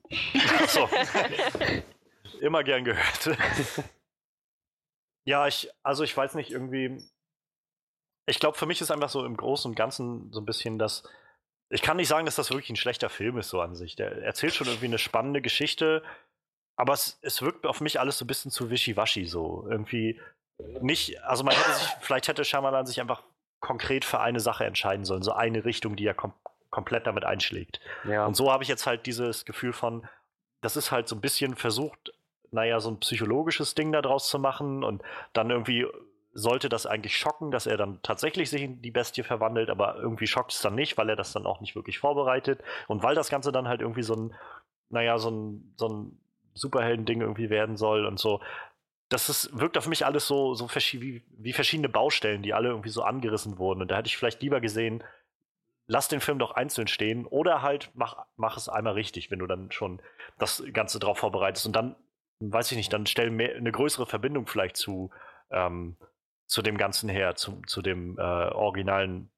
Achso. 0.60 0.90
Immer 2.42 2.64
gern 2.66 2.84
gehört. 2.84 3.30
ja, 5.26 5.48
ich, 5.48 5.70
also 5.84 6.04
ich 6.04 6.16
weiß 6.16 6.36
nicht, 6.36 6.52
irgendwie. 6.52 7.02
Ich 8.32 8.40
glaube, 8.40 8.58
für 8.58 8.66
mich 8.66 8.80
ist 8.80 8.92
einfach 8.92 9.10
so 9.10 9.26
im 9.26 9.36
Großen 9.36 9.70
und 9.70 9.76
Ganzen 9.76 10.32
so 10.32 10.40
ein 10.40 10.46
bisschen 10.46 10.80
das. 10.80 11.04
Ich 11.70 11.82
kann 11.82 11.98
nicht 11.98 12.08
sagen, 12.08 12.26
dass 12.26 12.36
das 12.36 12.50
wirklich 12.50 12.70
ein 12.70 12.78
schlechter 12.78 13.10
Film 13.10 13.38
ist, 13.38 13.50
so 13.50 13.62
an 13.62 13.76
sich. 13.76 13.96
Der 13.96 14.24
erzählt 14.24 14.54
schon 14.54 14.68
irgendwie 14.68 14.86
eine 14.86 14.98
spannende 14.98 15.42
Geschichte, 15.42 16.02
aber 16.78 16.94
es, 16.94 17.20
es 17.22 17.42
wirkt 17.42 17.66
auf 17.66 17.82
mich 17.82 18.00
alles 18.00 18.18
so 18.18 18.26
ein 18.26 18.28
bisschen 18.28 18.50
zu 18.50 18.70
wischiwaschi, 18.70 19.26
so. 19.26 19.68
Irgendwie 19.70 20.20
nicht, 20.82 21.22
also 21.24 21.44
man 21.44 21.56
hätte 21.56 21.74
sich, 21.74 21.88
vielleicht 22.00 22.30
hätte 22.30 22.46
Shyamalan 22.46 22.86
sich 22.86 23.02
einfach 23.02 23.24
konkret 23.60 24.06
für 24.06 24.20
eine 24.20 24.40
Sache 24.40 24.66
entscheiden 24.66 25.06
sollen, 25.06 25.24
so 25.24 25.34
eine 25.34 25.66
Richtung, 25.66 25.96
die 25.96 26.06
er 26.06 26.14
kom 26.14 26.34
komplett 26.70 27.06
damit 27.06 27.26
einschlägt. 27.26 27.82
Ja. 28.06 28.26
Und 28.26 28.36
so 28.36 28.50
habe 28.50 28.64
ich 28.64 28.70
jetzt 28.70 28.88
halt 28.88 29.06
dieses 29.06 29.44
Gefühl 29.44 29.74
von, 29.74 30.08
das 30.62 30.78
ist 30.78 30.90
halt 30.90 31.10
so 31.10 31.18
ein 31.18 31.22
bisschen 31.22 31.56
versucht, 31.56 32.14
naja, 32.52 32.80
so 32.80 32.90
ein 32.90 33.00
psychologisches 33.00 33.76
Ding 33.76 33.92
daraus 33.92 34.30
zu 34.30 34.40
machen 34.40 34.82
und 34.86 35.02
dann 35.34 35.50
irgendwie 35.50 35.86
sollte 36.34 36.70
das 36.70 36.86
eigentlich 36.86 37.18
schocken, 37.18 37.52
dass 37.52 37.68
er 37.68 37.78
dann 37.78 38.00
tatsächlich 38.04 38.50
sich 38.50 38.62
in 38.62 38.82
die 38.82 38.92
Bestie 38.92 39.24
verwandelt, 39.24 39.70
aber 39.70 39.98
irgendwie 39.98 40.28
schockt 40.28 40.54
es 40.54 40.62
dann 40.62 40.76
nicht, 40.76 40.98
weil 40.98 41.10
er 41.10 41.16
das 41.16 41.34
dann 41.34 41.46
auch 41.46 41.60
nicht 41.60 41.76
wirklich 41.76 42.00
vorbereitet 42.00 42.62
und 42.88 43.04
weil 43.04 43.16
das 43.16 43.30
Ganze 43.30 43.52
dann 43.52 43.68
halt 43.68 43.82
irgendwie 43.82 44.04
so 44.04 44.16
ein, 44.16 44.36
naja, 44.90 45.18
so 45.18 45.30
ein, 45.30 45.74
so 45.76 45.88
ein 45.88 46.20
Superhelden-Ding 46.54 47.22
irgendwie 47.22 47.50
werden 47.50 47.78
soll 47.78 48.06
und 48.06 48.20
so. 48.20 48.42
Das 49.10 49.28
ist, 49.28 49.58
wirkt 49.58 49.78
auf 49.78 49.88
mich 49.88 50.06
alles 50.06 50.26
so, 50.26 50.54
so 50.54 50.70
wie, 50.70 51.22
wie 51.28 51.54
verschiedene 51.54 51.90
Baustellen, 51.90 52.44
die 52.44 52.54
alle 52.54 52.70
irgendwie 52.70 52.90
so 52.90 53.04
angerissen 53.04 53.58
wurden. 53.58 53.82
Und 53.82 53.92
da 53.92 53.98
hätte 53.98 54.08
ich 54.08 54.16
vielleicht 54.16 54.42
lieber 54.42 54.62
gesehen, 54.62 55.04
lass 55.88 56.08
den 56.08 56.22
Film 56.22 56.40
doch 56.40 56.52
einzeln 56.52 56.88
stehen 56.88 57.26
oder 57.26 57.62
halt 57.62 57.92
mach, 57.94 58.26
mach 58.38 58.56
es 58.56 58.70
einmal 58.70 58.94
richtig, 58.94 59.30
wenn 59.30 59.40
du 59.40 59.48
dann 59.48 59.72
schon 59.72 60.02
das 60.40 60.64
Ganze 60.72 61.00
drauf 61.00 61.18
vorbereitest. 61.18 61.66
Und 61.66 61.76
dann, 61.76 61.98
weiß 62.40 62.72
ich 62.72 62.78
nicht, 62.78 62.94
dann 62.94 63.06
stell 63.06 63.32
mehr, 63.32 63.56
eine 63.56 63.74
größere 63.74 64.06
Verbindung 64.06 64.48
vielleicht 64.48 64.78
zu, 64.78 65.12
ähm, 65.52 65.98
zu 66.52 66.62
dem 66.62 66.78
Ganzen 66.78 67.08
her, 67.08 67.36
zu, 67.36 67.62
zu 67.66 67.82
dem 67.82 68.18
äh, 68.18 68.22
originalen 68.22 69.32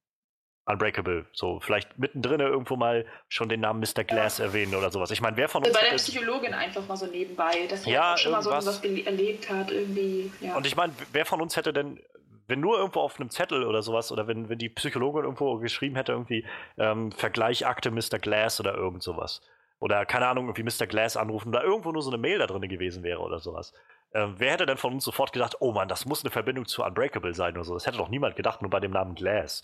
Unbreakable. 0.65 1.27
So, 1.31 1.59
vielleicht 1.59 1.99
mittendrin 1.99 2.39
irgendwo 2.39 2.75
mal 2.75 3.05
schon 3.27 3.49
den 3.49 3.59
Namen 3.59 3.81
Mr. 3.81 4.03
Glass 4.03 4.39
erwähnen 4.39 4.73
oder 4.73 4.89
sowas. 4.89 5.11
Ich 5.11 5.21
meine, 5.21 5.37
wer 5.37 5.47
von 5.47 5.63
uns. 5.63 5.73
Bei 5.73 5.87
der 5.87 5.97
Psychologin 5.97 6.55
einfach 6.55 6.87
mal 6.87 6.95
so 6.95 7.05
nebenbei, 7.05 7.67
dass 7.69 7.83
sie 7.83 7.91
Ja, 7.91 8.17
schon 8.17 8.31
mal 8.31 8.41
so 8.41 8.49
irgendwas. 8.49 8.83
was 8.83 9.05
erlebt 9.05 9.47
hat, 9.47 9.69
irgendwie. 9.69 10.31
Ja. 10.41 10.55
Und 10.55 10.65
ich 10.65 10.75
meine, 10.75 10.93
wer 11.11 11.27
von 11.27 11.39
uns 11.39 11.55
hätte 11.55 11.71
denn, 11.71 12.01
wenn 12.47 12.59
nur 12.59 12.79
irgendwo 12.79 13.01
auf 13.01 13.19
einem 13.19 13.29
Zettel 13.29 13.63
oder 13.63 13.83
sowas, 13.83 14.11
oder 14.11 14.25
wenn, 14.25 14.49
wenn 14.49 14.57
die 14.57 14.69
Psychologin 14.69 15.23
irgendwo 15.23 15.59
geschrieben 15.59 15.95
hätte, 15.95 16.13
irgendwie 16.13 16.47
ähm, 16.79 17.11
Vergleich 17.11 17.67
Akte 17.67 17.91
Mr. 17.91 18.17
Glass 18.17 18.59
oder 18.59 18.73
irgend 18.73 19.03
sowas. 19.03 19.41
Oder 19.83 20.05
keine 20.05 20.27
Ahnung, 20.27 20.47
irgendwie 20.47 20.63
Mr. 20.63 20.87
Glass 20.87 21.17
anrufen 21.17 21.49
oder 21.49 21.61
irgendwo 21.61 21.91
nur 21.91 22.01
so 22.01 22.09
eine 22.09 22.17
Mail 22.17 22.39
da 22.39 22.47
drin 22.47 22.61
gewesen 22.61 23.03
wäre 23.03 23.19
oder 23.19 23.39
sowas. 23.39 23.73
Ähm, 24.13 24.35
wer 24.37 24.53
hätte 24.53 24.65
denn 24.65 24.77
von 24.77 24.93
uns 24.93 25.03
sofort 25.03 25.33
gedacht, 25.33 25.57
oh 25.59 25.73
Mann, 25.73 25.89
das 25.89 26.05
muss 26.05 26.23
eine 26.23 26.31
Verbindung 26.31 26.65
zu 26.65 26.85
Unbreakable 26.85 27.33
sein 27.33 27.53
oder 27.55 27.65
so? 27.65 27.73
Das 27.73 27.85
hätte 27.85 27.97
doch 27.97 28.07
niemand 28.07 28.37
gedacht, 28.37 28.61
nur 28.61 28.71
bei 28.71 28.79
dem 28.79 28.91
Namen 28.91 29.13
Glass. 29.13 29.61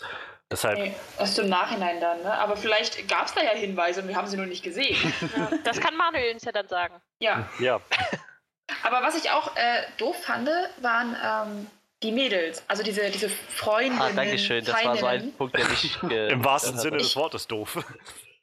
Deshalb, 0.52 0.78
Nee, 0.78 0.94
erst 1.18 1.40
im 1.40 1.48
Nachhinein 1.48 2.02
dann, 2.02 2.22
ne? 2.22 2.34
Aber 2.34 2.58
vielleicht 2.58 3.08
gab 3.08 3.28
es 3.28 3.34
da 3.34 3.42
ja 3.42 3.52
Hinweise 3.52 4.02
und 4.02 4.10
wir 4.10 4.18
haben 4.18 4.28
sie 4.28 4.36
nur 4.36 4.46
nicht 4.46 4.62
gesehen. 4.62 4.98
Ja, 5.38 5.52
das 5.64 5.80
kann 5.80 5.96
Manuel 5.96 6.34
uns 6.34 6.44
ja 6.44 6.52
dann 6.52 6.68
sagen. 6.68 6.96
ja. 7.20 7.48
ja. 7.60 7.80
Aber 8.84 9.02
was 9.02 9.18
ich 9.18 9.32
auch 9.32 9.56
äh, 9.56 9.84
doof 9.98 10.16
fand, 10.22 10.50
waren 10.82 11.16
ähm, 11.24 11.68
die 12.04 12.12
Mädels. 12.12 12.64
Also 12.68 12.84
diese, 12.84 13.10
diese 13.10 13.30
Freundinnen. 13.30 14.02
Ah, 14.02 14.12
danke 14.14 14.38
schön. 14.38 14.64
Das 14.64 14.84
war 14.84 14.98
so 14.98 15.06
ein. 15.06 15.32
Punkt, 15.34 15.58
der 15.58 15.68
mich. 15.68 15.98
Äh, 16.10 16.32
Im 16.34 16.44
wahrsten 16.44 16.76
hat. 16.76 16.82
Sinne 16.82 16.98
des 16.98 17.16
Wortes 17.16 17.48
doof. 17.48 17.78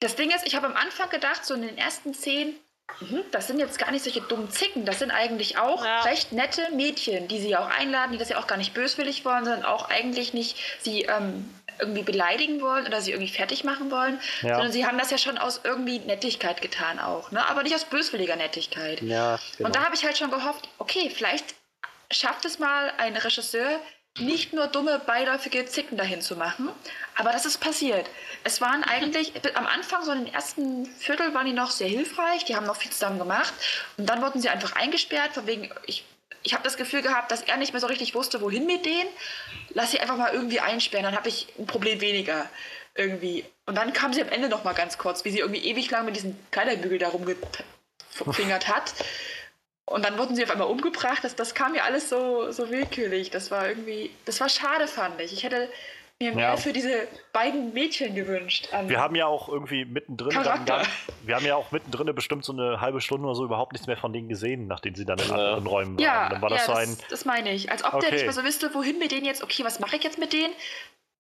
Das 0.01 0.15
Ding 0.17 0.31
ist, 0.31 0.47
ich 0.47 0.55
habe 0.55 0.67
am 0.67 0.77
Anfang 0.77 1.09
gedacht, 1.11 1.45
so 1.45 1.55
in 1.55 1.63
den 1.63 1.79
ersten 1.79 2.13
Szenen, 2.15 2.55
mhm, 3.01 3.23
das 3.31 3.47
sind 3.47 3.59
jetzt 3.59 3.79
gar 3.79 3.91
nicht 3.91 4.05
solche 4.05 4.21
dummen 4.21 4.51
Zicken, 4.51 4.85
das 4.85 4.99
sind 4.99 5.11
eigentlich 5.11 5.59
auch 5.59 5.85
Ja. 5.85 6.03
recht 6.03 6.33
nette 6.33 6.71
Mädchen, 6.73 7.29
die 7.29 7.41
sie 7.41 7.57
auch 7.57 7.69
einladen, 7.69 8.13
die 8.13 8.19
das 8.19 8.29
ja 8.29 8.39
auch 8.39 8.47
gar 8.47 8.59
nicht 8.59 8.75
böswillig 8.75 9.25
wollen, 9.25 9.45
sondern 9.45 9.65
auch 9.65 9.89
eigentlich 9.89 10.35
nicht 10.35 10.57
sie 10.83 11.03
ähm, 11.03 11.49
irgendwie 11.79 12.03
beleidigen 12.03 12.61
wollen 12.61 12.87
oder 12.87 13.01
sie 13.01 13.13
irgendwie 13.13 13.33
fertig 13.33 13.65
machen 13.65 13.91
wollen, 13.91 14.21
Ja. 14.43 14.55
sondern 14.57 14.73
sie 14.73 14.87
haben 14.87 14.99
das 14.99 15.11
ja 15.11 15.19
schon 15.19 15.39
aus 15.39 15.61
irgendwie 15.65 15.99
Nettigkeit 16.01 16.61
getan 16.63 16.99
auch, 16.99 17.31
ne? 17.31 17.47
aber 17.49 17.63
nicht 17.63 17.75
aus 17.75 17.85
böswilliger 17.85 18.37
Nettigkeit. 18.37 19.01
Ja, 19.03 19.39
genau. 19.57 19.67
Und 19.69 19.77
da 19.77 19.85
habe 19.85 19.95
ich 19.95 20.05
halt 20.05 20.17
schon 20.19 20.31
gehofft, 20.31 20.69
okay, 20.79 21.11
vielleicht 21.15 21.55
schafft 22.11 22.45
es 22.45 22.59
mal 22.59 22.93
ein 22.99 23.17
Regisseur, 23.17 23.81
nicht 24.19 24.53
nur 24.53 24.67
dumme, 24.67 25.01
beiläufige 25.05 25.65
Zicken 25.67 25.97
dahin 25.97 26.21
zu 26.21 26.37
machen. 26.37 26.71
Aber 27.15 27.33
das 27.33 27.47
ist 27.47 27.59
passiert. 27.59 28.09
Es 28.45 28.61
waren 28.61 28.85
eigentlich, 28.85 29.33
am 29.55 29.67
Anfang, 29.67 30.05
so 30.05 30.13
in 30.13 30.25
den 30.25 30.35
ersten 30.35 30.87
Viertel, 30.87 31.35
waren 31.35 31.47
die 31.47 31.53
noch 31.53 31.71
sehr 31.71 31.89
hilfreich. 31.89 32.45
Die 32.45 32.57
haben 32.57 32.67
noch 32.67 32.77
viel 32.77 32.91
zusammen 32.91 33.19
gemacht. 33.19 33.53
Und 33.97 34.07
dann 34.07 34.23
wurden 34.23 34.41
sie 34.41 34.49
einfach 34.49 34.73
eingesperrt, 34.73 35.35
von 35.35 35.47
wegen, 35.47 35.71
ich, 35.87 36.05
ich 36.43 36.55
habe 36.55 36.65
das 36.65 36.77
Gefühl 36.77 37.03
gehabt, 37.03 37.31
dass 37.31 37.43
er 37.43 37.57
nicht 37.57 37.73
mehr 37.73 37.81
so 37.81 37.87
richtig 37.87 38.15
wusste, 38.15 38.41
wohin 38.41 38.67
mit 38.67 38.87
denen. 38.87 39.09
Lass 39.71 39.91
sie 39.91 40.01
einfach 40.01 40.17
mal 40.17 40.33
irgendwie 40.33 40.61
einsperren, 40.61 41.05
dann 41.05 41.17
habe 41.17 41.29
ich 41.29 41.49
ein 41.59 41.67
Problem 41.67 42.01
weniger. 42.01 42.49
Irgendwie. 42.95 43.45
Und 43.67 43.75
dann 43.75 43.93
kam 43.93 44.15
sie 44.15 44.23
am 44.23 44.29
Ende 44.31 44.49
noch 44.49 44.65
mal 44.65 44.73
ganz 44.73 44.97
kurz, 44.97 45.25
wie 45.25 45.31
sie 45.31 45.41
irgendwie 45.41 45.65
ewig 45.67 45.91
lang 45.91 46.07
mit 46.07 46.17
diesem 46.17 46.35
Kleiderbügel 46.51 46.99
da 46.99 47.09
rumgefingert 47.09 48.69
hat. 48.69 48.95
Und 49.89 50.05
dann 50.05 50.19
wurden 50.19 50.35
sie 50.35 50.43
auf 50.45 50.51
einmal 50.51 50.67
umgebracht. 50.67 51.23
Das, 51.23 51.37
das 51.37 51.55
kam 51.55 51.73
mir 51.73 51.85
alles 51.85 52.09
so, 52.09 52.51
so 52.51 52.71
willkürlich. 52.71 53.31
Das 53.31 53.51
war 53.53 53.69
irgendwie, 53.69 54.11
das 54.25 54.41
war 54.41 54.49
schade, 54.49 54.89
fand 54.89 55.21
ich. 55.21 55.33
Ich 55.33 55.45
hätte 55.45 55.69
mir 56.19 56.35
mehr 56.35 56.49
Ja. 56.51 56.57
für 56.57 56.73
diese 56.73 57.07
beiden 57.33 57.73
Mädchen 57.73 58.15
gewünscht. 58.17 58.69
Wir 58.87 58.99
haben 58.99 59.15
ja 59.15 59.27
auch 59.27 59.49
irgendwie 59.49 59.85
mittendrin 59.85 60.31
dann 60.43 60.65
gar, 60.65 60.83
wir 61.23 61.37
haben 61.37 61.45
ja 61.47 61.55
auch 61.55 61.71
mittendrin 61.73 62.13
bestimmt 62.15 62.45
so 62.45 62.53
eine 62.53 62.81
halbe 62.81 63.01
Stunde 63.01 63.27
oder 63.27 63.37
so 63.37 63.45
überhaupt 63.45 63.73
nichts 63.75 63.87
mehr 63.87 63.97
von 63.97 64.13
denen 64.13 64.29
gesehen, 64.29 64.67
nachdem 64.67 64.95
sie 64.97 65.05
dann 65.05 65.19
in 65.21 65.31
anderen 65.31 65.67
Räumen 65.67 65.97
waren. 65.99 66.03
ja, 66.05 66.29
Dann 66.31 66.43
war 66.43 66.49
das 66.51 66.67
ja 66.67 66.67
so 66.67 66.73
das, 66.73 66.89
ein, 66.89 66.99
das 67.11 67.25
meine 67.25 67.53
ich. 67.53 67.71
Als 67.71 67.85
ob 67.85 67.91
der 67.93 67.99
Okay. 68.09 68.13
nicht 68.13 68.25
mehr 68.25 68.33
so 68.33 68.43
wüsste, 68.45 68.75
wohin 68.75 68.99
mit 68.99 69.13
denen 69.13 69.25
jetzt. 69.27 69.43
Okay, 69.45 69.63
was 69.63 69.79
mache 69.79 69.97
ich 69.97 70.03
jetzt 70.03 70.19
mit 70.19 70.33
denen? 70.33 70.53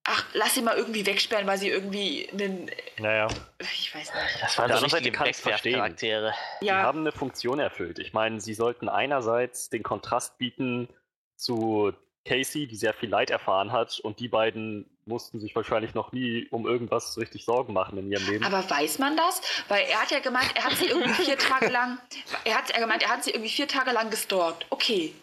Ach, 0.08 0.24
lass 0.34 0.54
sie 0.54 0.62
mal 0.62 0.76
irgendwie 0.76 1.04
wegsperren, 1.04 1.46
weil 1.46 1.58
sie 1.58 1.68
irgendwie 1.68 2.28
einen. 2.32 2.70
naja, 2.98 3.26
Ich 3.60 3.94
weiß 3.94 4.12
nicht. 4.14 4.42
Das 4.42 4.56
waren 4.58 4.70
Auf 4.72 4.78
so 4.80 4.86
richtige. 4.86 5.18
Wegwerfcharaktere. 5.18 6.32
Die 6.62 6.66
Ja, 6.66 6.82
haben 6.82 7.00
eine 7.00 7.12
Funktion 7.12 7.58
erfüllt. 7.58 7.98
Ich 7.98 8.12
meine, 8.12 8.40
sie 8.40 8.54
sollten 8.54 8.88
einerseits 8.88 9.68
den 9.68 9.82
Kontrast 9.82 10.38
bieten 10.38 10.88
zu 11.36 11.92
Casey, 12.24 12.66
die 12.66 12.76
sehr 12.76 12.94
viel 12.94 13.08
Leid 13.08 13.30
erfahren 13.30 13.72
hat, 13.72 14.00
und 14.00 14.18
die 14.20 14.28
beiden 14.28 14.88
mussten 15.06 15.38
sich 15.38 15.54
wahrscheinlich 15.54 15.94
noch 15.94 16.10
nie 16.10 16.48
um 16.50 16.66
irgendwas 16.66 17.16
richtig 17.18 17.44
Sorgen 17.44 17.72
machen 17.72 17.96
in 17.98 18.10
ihrem 18.10 18.26
Leben. 18.28 18.44
aber 18.44 18.68
weiß 18.68 18.98
man 18.98 19.16
das? 19.16 19.40
Weil 19.68 19.84
er 19.86 20.02
hat 20.02 20.10
ja 20.10 20.18
gemeint, 20.18 20.50
er 20.56 20.64
hat 20.64 20.72
sie 20.72 20.86
irgendwie 20.86 21.10
vier 21.24 21.38
Tage 21.38 21.68
lang. 21.68 21.98
Er 22.44 22.56
hat 22.58 22.72
ja 22.72 22.80
gemeint, 22.80 23.02
er 23.04 23.10
hat 23.10 23.22
sie 23.22 23.30
irgendwie 23.30 23.50
vier 23.50 23.68
Tage 23.68 23.92
lang 23.92 24.10
gestalkt. 24.10 24.66
Okay. 24.70 25.14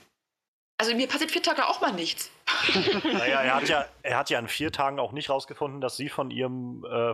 Also 0.83 0.97
mir 0.97 1.07
passiert 1.07 1.31
vier 1.31 1.41
Tage 1.41 1.65
auch 1.65 1.79
mal 1.79 1.93
nichts. 1.93 2.29
naja, 3.05 3.41
er 3.41 3.55
hat 3.55 3.69
ja, 3.69 3.85
er 4.01 4.17
hat 4.17 4.29
ja 4.29 4.37
in 4.37 4.49
vier 4.49 4.69
Tagen 4.69 4.99
auch 4.99 5.13
nicht 5.13 5.29
rausgefunden, 5.29 5.79
dass 5.79 5.95
sie 5.95 6.09
von 6.09 6.29
ihrem 6.29 6.83
äh, 6.83 7.13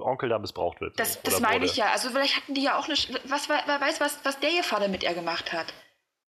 Onkel 0.00 0.30
da 0.30 0.40
missbraucht 0.40 0.80
wird. 0.80 0.98
Das, 0.98 1.18
Oder 1.18 1.30
das 1.30 1.40
meine 1.40 1.54
wurde. 1.60 1.66
ich 1.66 1.76
ja. 1.76 1.92
Also 1.92 2.10
vielleicht 2.10 2.36
hatten 2.36 2.54
die 2.54 2.64
ja 2.64 2.76
auch 2.76 2.86
eine. 2.86 2.96
Was, 3.28 3.48
wer 3.48 3.80
weiß, 3.80 4.00
was, 4.00 4.18
was 4.24 4.40
der 4.40 4.50
ihr 4.50 4.64
Vater 4.64 4.88
mit 4.88 5.04
ihr 5.04 5.14
gemacht 5.14 5.52
hat. 5.52 5.72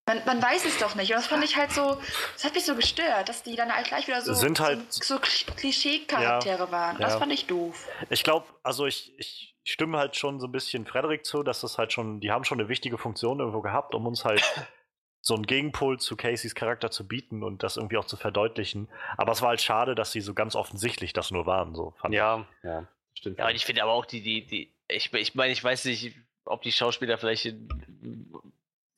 Man, 0.06 0.24
man 0.26 0.40
weiß 0.40 0.64
es 0.64 0.78
doch 0.78 0.94
nicht. 0.94 1.10
Und 1.10 1.16
das 1.16 1.26
fand 1.26 1.42
ich 1.42 1.56
halt 1.56 1.72
so. 1.72 2.00
Das 2.34 2.44
hat 2.44 2.54
mich 2.54 2.64
so 2.64 2.76
gestört, 2.76 3.28
dass 3.28 3.42
die 3.42 3.56
dann 3.56 3.74
halt 3.74 3.88
gleich 3.88 4.06
wieder 4.06 4.22
so, 4.22 4.32
Sind 4.32 4.60
halt- 4.60 4.92
so, 4.92 5.16
so 5.16 5.20
Klischee-Charaktere 5.56 6.70
waren. 6.70 6.98
Das 6.98 7.14
ja. 7.14 7.18
fand 7.18 7.32
ich 7.32 7.46
doof. 7.46 7.84
Ich 8.10 8.22
glaube, 8.22 8.46
also 8.62 8.86
ich, 8.86 9.12
ich 9.18 9.56
stimme 9.64 9.98
halt 9.98 10.14
schon 10.14 10.38
so 10.38 10.46
ein 10.46 10.52
bisschen 10.52 10.86
Frederik 10.86 11.26
zu, 11.26 11.42
dass 11.42 11.62
das 11.62 11.78
halt 11.78 11.92
schon, 11.92 12.20
die 12.20 12.30
haben 12.30 12.44
schon 12.44 12.60
eine 12.60 12.68
wichtige 12.68 12.96
Funktion 12.96 13.40
irgendwo 13.40 13.60
gehabt, 13.60 13.92
um 13.92 14.06
uns 14.06 14.24
halt 14.24 14.40
so 15.26 15.34
einen 15.34 15.44
Gegenpol 15.44 15.98
zu 15.98 16.14
Caseys 16.14 16.54
Charakter 16.54 16.88
zu 16.92 17.04
bieten 17.08 17.42
und 17.42 17.64
das 17.64 17.76
irgendwie 17.76 17.96
auch 17.96 18.04
zu 18.04 18.16
verdeutlichen. 18.16 18.88
Aber 19.16 19.32
es 19.32 19.42
war 19.42 19.48
halt 19.48 19.60
schade, 19.60 19.96
dass 19.96 20.12
sie 20.12 20.20
so 20.20 20.34
ganz 20.34 20.54
offensichtlich 20.54 21.12
das 21.12 21.32
nur 21.32 21.46
waren, 21.46 21.74
so 21.74 21.94
fand 21.98 22.14
ich. 22.14 22.18
ja, 22.18 22.46
ja, 22.62 22.86
stimmt. 23.12 23.36
Ja, 23.40 23.48
und 23.48 23.56
ich 23.56 23.64
finde 23.64 23.82
aber 23.82 23.90
auch 23.90 24.06
die, 24.06 24.22
die, 24.22 24.46
die, 24.46 24.72
ich, 24.86 25.12
ich 25.12 25.34
meine, 25.34 25.52
ich 25.52 25.64
weiß 25.64 25.86
nicht, 25.86 26.14
ob 26.44 26.62
die 26.62 26.70
Schauspieler 26.70 27.18
vielleicht 27.18 27.44
in- 27.46 28.32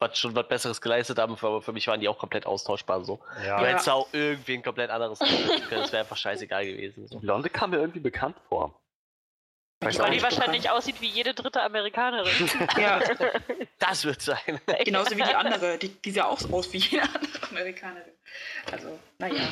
was 0.00 0.18
schon 0.18 0.36
was 0.36 0.46
Besseres 0.48 0.82
geleistet 0.82 1.18
haben, 1.18 1.34
aber 1.40 1.62
für 1.62 1.72
mich 1.72 1.86
waren 1.88 1.98
die 1.98 2.09
auch 2.09 2.18
komplett 2.18 2.44
austauschbar 2.44 3.02
so. 3.05 3.20
Ja, 3.44 3.56
Du 3.56 3.64
Ja. 3.64 3.70
hättest 3.70 3.88
auch 3.88 4.06
irgendwen 4.12 4.62
komplett 4.62 4.90
anderes 4.90 5.18
können, 5.18 5.48
das 5.70 5.90
wäre 5.92 6.02
einfach 6.02 6.18
scheißegal 6.18 6.66
gewesen. 6.66 7.06
Die 7.06 7.09
So. 7.14 7.18
Blonde 7.20 7.48
kam 7.48 7.70
mir 7.70 7.78
irgendwie 7.78 8.00
bekannt 8.00 8.36
vor. 8.50 8.78
Weil 9.80 9.92
die 10.10 10.22
wahrscheinlich 10.22 10.68
aussieht 10.70 11.00
wie 11.00 11.06
jede 11.09 11.34
dritte 11.34 11.62
Amerikanerin. 11.62 12.32
Ja, 12.78 13.00
Das 13.78 14.05
wird 14.05 14.20
sein. 14.20 14.60
genauso 14.84 15.12
wie 15.12 15.22
die 15.22 15.34
andere. 15.34 15.78
Die, 15.78 15.88
die 15.88 16.10
sah 16.10 16.24
auch 16.24 16.40
so 16.40 16.48
aus 16.52 16.72
wie 16.72 16.78
jede 16.78 17.02
andere 17.05 17.48
Amerikanerin. 17.50 18.12
Also, 18.72 18.98
naja. 19.18 19.48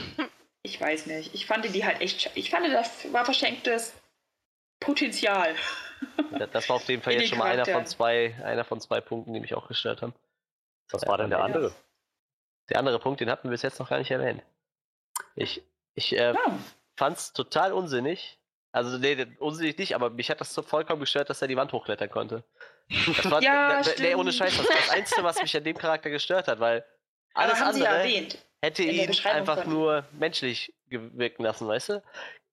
Ich 0.62 0.80
weiß 0.80 1.06
nicht. 1.06 1.32
Ich 1.32 1.46
fand 1.46 1.64
die 1.72 1.84
halt 1.84 2.00
echt. 2.00 2.30
Ich 2.34 2.50
fand, 2.50 2.66
das 2.72 3.12
war 3.12 3.24
verschenktes 3.24 3.94
Potenzial. 4.80 5.54
Das 6.52 6.68
war 6.68 6.76
auf 6.76 6.88
jeden 6.88 7.02
Fall 7.02 7.14
jetzt 7.14 7.28
schon 7.28 7.38
mal 7.38 7.50
einer 7.52 7.64
von 7.64 7.86
zwei, 7.86 8.34
einer 8.44 8.64
von 8.64 8.80
zwei 8.80 9.00
Punkten, 9.00 9.32
die 9.32 9.40
mich 9.40 9.54
auch 9.54 9.68
gestört 9.68 10.02
haben. 10.02 10.12
Was 10.90 11.06
war 11.06 11.18
denn 11.18 11.30
der 11.30 11.42
andere? 11.42 11.72
Der 12.68 12.78
andere 12.80 12.98
Punkt, 12.98 13.20
den 13.20 13.30
hatten 13.30 13.44
wir 13.44 13.52
bis 13.52 13.62
jetzt 13.62 13.78
noch 13.78 13.88
gar 13.88 13.98
nicht 13.98 14.10
erwähnt. 14.10 14.42
Ich, 15.36 15.62
ich 15.94 16.12
äh, 16.12 16.32
Ja. 16.32 16.58
fand's 16.96 17.32
total 17.32 17.72
unsinnig. 17.72 18.38
Also, 18.76 18.98
nee, 18.98 19.26
unsinnig 19.38 19.78
nicht, 19.78 19.94
aber 19.94 20.10
mich 20.10 20.28
hat 20.30 20.40
das 20.40 20.52
so 20.52 20.60
vollkommen 20.60 21.00
gestört, 21.00 21.30
dass 21.30 21.40
er 21.40 21.48
die 21.48 21.56
Wand 21.56 21.72
hochklettern 21.72 22.10
konnte. 22.10 22.44
Das 23.16 23.30
war, 23.30 23.42
Ja, 23.42 23.82
da- 23.82 23.90
nee, 23.98 24.14
ohne. 24.14 24.32
Scheiß, 24.32 24.54
das 24.58 24.68
war 24.68 24.76
das 24.76 24.90
Einzige, 24.90 25.24
was 25.24 25.40
mich 25.40 25.56
an 25.56 25.64
dem 25.64 25.78
Charakter 25.78 26.10
gestört 26.10 26.46
hat, 26.46 26.60
weil 26.60 26.84
alles 27.32 27.54
haben 27.58 27.76
ja 27.78 27.84
andere 27.86 28.00
erwähnt. 28.02 28.38
hätte 28.60 28.82
ihn 28.82 29.10
einfach 29.24 29.62
von- 29.62 29.72
nur 29.72 30.04
menschlich 30.12 30.74
wirken 30.90 31.42
lassen, 31.42 31.66
weißt 31.66 31.88
du? 31.88 32.02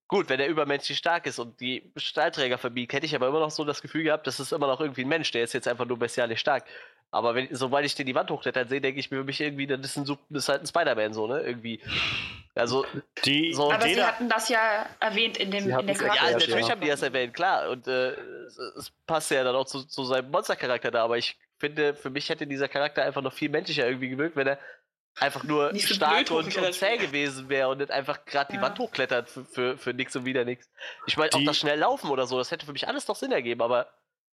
Gut, 0.07 0.29
wenn 0.29 0.39
er 0.39 0.47
übermenschlich 0.47 0.97
stark 0.97 1.25
ist 1.25 1.39
und 1.39 1.59
die 1.59 1.91
Stahlträger 1.97 2.57
verbiegt, 2.57 2.93
hätte 2.93 3.05
ich 3.05 3.15
aber 3.15 3.27
immer 3.27 3.39
noch 3.41 3.51
so 3.51 3.65
das 3.65 3.81
Gefühl 3.81 4.03
gehabt, 4.03 4.25
das 4.25 4.39
ist 4.39 4.53
immer 4.53 4.67
noch 4.67 4.79
irgendwie 4.79 5.03
ein 5.03 5.07
Mensch, 5.09 5.31
der 5.31 5.43
ist 5.43 5.53
jetzt 5.53 5.67
einfach 5.67 5.85
nur 5.85 5.99
bestialisch 5.99 6.39
stark. 6.39 6.63
Aber 7.13 7.35
wenn, 7.35 7.47
sobald 7.55 7.85
ich 7.85 7.93
den 7.95 8.07
die 8.07 8.15
Wand 8.15 8.31
hochklettern 8.31 8.67
sehe, 8.67 8.81
denke 8.81 8.99
ich 8.99 9.11
mir 9.11 9.17
für 9.17 9.23
mich 9.23 9.39
irgendwie, 9.39 9.67
das 9.67 9.79
ist, 9.81 9.97
ein, 9.97 10.05
das 10.05 10.43
ist 10.43 10.49
halt 10.49 10.61
ein 10.63 10.67
Spider-Man 10.67 11.13
so, 11.13 11.27
ne? 11.27 11.41
Irgendwie. 11.41 11.79
Also, 12.55 12.85
die 13.25 13.53
So, 13.53 13.71
Aber 13.71 13.83
sie 13.83 13.95
da- 13.95 14.07
hatten 14.07 14.29
das 14.29 14.49
ja 14.49 14.85
erwähnt 14.99 15.37
in, 15.37 15.51
dem, 15.51 15.63
in 15.63 15.69
der 15.69 15.77
hatten's 15.77 15.99
ja, 16.01 16.07
Charakter. 16.07 16.31
natürlich 16.33 16.65
ja. 16.65 16.71
haben 16.71 16.81
die 16.81 16.87
das 16.87 17.01
erwähnt, 17.01 17.33
klar. 17.33 17.69
Und 17.69 17.87
äh, 17.87 18.11
es, 18.11 18.57
es 18.57 18.91
passt 19.07 19.31
ja 19.31 19.43
dann 19.43 19.55
auch 19.55 19.65
zu, 19.65 19.83
zu 19.83 20.03
seinem 20.05 20.29
Monstercharakter 20.31 20.91
da, 20.91 21.03
aber 21.03 21.17
ich 21.17 21.37
finde, 21.57 21.93
für 21.95 22.09
mich 22.09 22.29
hätte 22.29 22.45
dieser 22.47 22.67
Charakter 22.67 23.03
einfach 23.03 23.21
noch 23.21 23.33
viel 23.33 23.49
menschlicher 23.49 23.87
irgendwie 23.87 24.09
gewirkt, 24.09 24.35
wenn 24.35 24.47
er 24.47 24.59
einfach 25.19 25.43
nur 25.43 25.71
Nicht 25.71 25.87
so 25.87 25.93
stark 25.93 26.29
und, 26.31 26.57
und 26.57 26.73
zäh 26.73 26.97
gewesen 26.97 27.47
wäre 27.47 27.69
und 27.69 27.77
nicht 27.77 27.91
einfach 27.91 28.25
gerade 28.25 28.51
die 28.51 28.57
Ja. 28.57 28.63
Wand 28.63 28.79
hochklettert 28.79 29.29
für, 29.29 29.45
für, 29.45 29.77
für 29.77 29.93
nix 29.93 30.15
und 30.15 30.25
wieder 30.25 30.43
nix. 30.45 30.67
Ich 31.05 31.15
meine, 31.17 31.31
auch 31.33 31.41
das 31.45 31.57
schnell 31.59 31.77
laufen 31.79 32.09
oder 32.09 32.25
so, 32.25 32.37
das 32.39 32.49
hätte 32.49 32.65
für 32.65 32.73
mich 32.73 32.87
alles 32.87 33.07
noch 33.07 33.15
Sinn 33.15 33.31
ergeben, 33.31 33.61
aber 33.61 33.87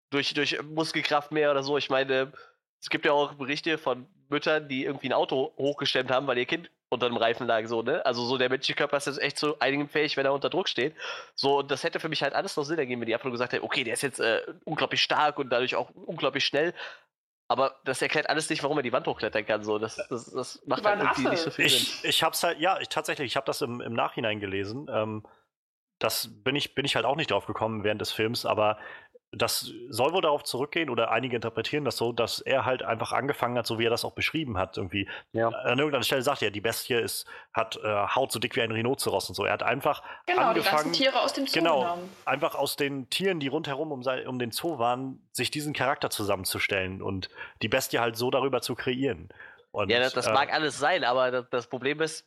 durch, 0.08 0.32
durch 0.34 0.60
Muskelkraft 0.62 1.30
mehr 1.32 1.50
oder 1.50 1.62
so, 1.62 1.76
ich 1.78 1.88
meine, 1.90 2.32
es 2.80 2.88
gibt 2.88 3.04
ja 3.04 3.12
auch 3.12 3.34
Berichte 3.34 3.78
von 3.78 4.06
Müttern, 4.28 4.68
die 4.68 4.84
irgendwie 4.84 5.08
ein 5.08 5.12
Auto 5.12 5.52
hochgestemmt 5.58 6.10
haben, 6.10 6.26
weil 6.26 6.38
ihr 6.38 6.46
Kind 6.46 6.70
unter 6.88 7.08
dem 7.08 7.16
Reifen 7.16 7.46
lag, 7.46 7.66
so, 7.66 7.82
ne? 7.82 8.04
Also 8.04 8.24
so 8.24 8.36
der 8.36 8.48
menschliche 8.48 8.76
Körper 8.76 8.96
ist 8.96 9.06
jetzt 9.06 9.20
echt 9.20 9.38
zu 9.38 9.60
einigem 9.60 9.88
fähig, 9.88 10.16
wenn 10.16 10.26
er 10.26 10.32
unter 10.32 10.50
Druck 10.50 10.68
steht. 10.68 10.96
So, 11.36 11.58
und 11.58 11.70
das 11.70 11.84
hätte 11.84 12.00
für 12.00 12.08
mich 12.08 12.22
halt 12.22 12.34
alles 12.34 12.56
noch 12.56 12.64
Sinn 12.64 12.78
ergeben, 12.78 13.00
wenn 13.00 13.06
die 13.06 13.14
einfach 13.14 13.26
nur 13.26 13.32
gesagt 13.32 13.52
hätten, 13.52 13.64
okay, 13.64 13.84
der 13.84 13.94
ist 13.94 14.02
jetzt 14.02 14.18
äh, 14.18 14.40
unglaublich 14.64 15.02
stark 15.02 15.38
und 15.38 15.50
dadurch 15.50 15.76
auch 15.76 15.90
unglaublich 15.90 16.44
schnell. 16.44 16.74
Aber 17.48 17.80
das 17.84 18.00
erklärt 18.00 18.28
alles 18.28 18.48
nicht, 18.48 18.62
warum 18.62 18.78
er 18.78 18.82
die 18.82 18.92
Wand 18.92 19.06
hochklettern 19.06 19.44
kann. 19.44 19.62
So, 19.62 19.78
das, 19.78 19.96
das, 20.08 20.30
das 20.30 20.62
macht 20.66 20.84
halt 20.84 21.00
irgendwie 21.00 21.26
Affe. 21.26 21.30
nicht 21.30 21.42
so 21.42 21.50
viel 21.50 21.68
Sinn. 21.68 21.78
Ich, 21.78 22.04
ich 22.04 22.22
hab's 22.22 22.42
halt, 22.42 22.58
ja, 22.58 22.80
ich 22.80 22.88
tatsächlich, 22.88 23.26
ich 23.26 23.36
habe 23.36 23.46
das 23.46 23.60
im, 23.60 23.80
im 23.80 23.92
Nachhinein 23.92 24.40
gelesen. 24.40 24.88
Ähm, 24.92 25.26
das 25.98 26.28
bin 26.42 26.56
ich, 26.56 26.74
bin 26.74 26.84
ich 26.84 26.96
halt 26.96 27.04
auch 27.04 27.16
nicht 27.16 27.30
drauf 27.30 27.46
gekommen 27.46 27.84
während 27.84 28.00
des 28.00 28.10
Films, 28.10 28.46
aber 28.46 28.78
das 29.32 29.70
soll 29.88 30.12
wohl 30.12 30.22
darauf 30.22 30.42
zurückgehen, 30.42 30.90
oder 30.90 31.12
einige 31.12 31.36
interpretieren 31.36 31.84
das 31.84 31.96
so, 31.96 32.12
dass 32.12 32.40
er 32.40 32.64
halt 32.64 32.82
einfach 32.82 33.12
angefangen 33.12 33.56
hat, 33.56 33.66
so 33.66 33.78
wie 33.78 33.84
er 33.86 33.90
das 33.90 34.04
auch 34.04 34.12
beschrieben 34.12 34.58
hat, 34.58 34.76
irgendwie. 34.76 35.08
Ja. 35.32 35.48
An 35.48 35.78
irgendeiner 35.78 36.02
Stelle 36.02 36.22
sagt 36.22 36.42
er, 36.42 36.50
die 36.50 36.60
Bestie 36.60 36.94
ist, 36.94 37.26
hat 37.52 37.76
äh, 37.76 38.06
Haut 38.14 38.32
so 38.32 38.40
dick 38.40 38.56
wie 38.56 38.62
ein 38.62 38.72
Rhinoceros 38.72 39.28
und 39.28 39.36
so. 39.36 39.44
Er 39.44 39.52
hat 39.52 39.62
einfach 39.62 40.02
Genau, 40.26 40.52
die 40.52 40.60
ganzen 40.60 40.68
angefangen, 40.68 40.92
Tiere 40.92 41.20
aus 41.20 41.32
dem 41.32 41.46
Zoo 41.46 41.52
genau, 41.60 41.80
genommen. 41.80 42.08
einfach 42.24 42.56
aus 42.56 42.74
den 42.74 43.08
Tieren, 43.08 43.38
die 43.38 43.48
rundherum 43.48 43.92
um, 43.92 44.02
um 44.02 44.38
den 44.38 44.50
Zoo 44.50 44.78
waren, 44.78 45.20
sich 45.32 45.52
diesen 45.52 45.74
Charakter 45.74 46.10
zusammenzustellen 46.10 47.00
und 47.00 47.28
die 47.62 47.68
Bestie 47.68 48.00
halt 48.00 48.16
so 48.16 48.30
darüber 48.32 48.62
zu 48.62 48.74
kreieren. 48.74 49.28
Und, 49.70 49.90
Ja, 49.90 50.00
das, 50.00 50.12
das 50.12 50.26
äh, 50.26 50.32
mag 50.32 50.52
alles 50.52 50.78
sein, 50.78 51.04
aber 51.04 51.30
das, 51.30 51.48
das 51.50 51.66
Problem 51.68 52.00
ist, 52.00 52.26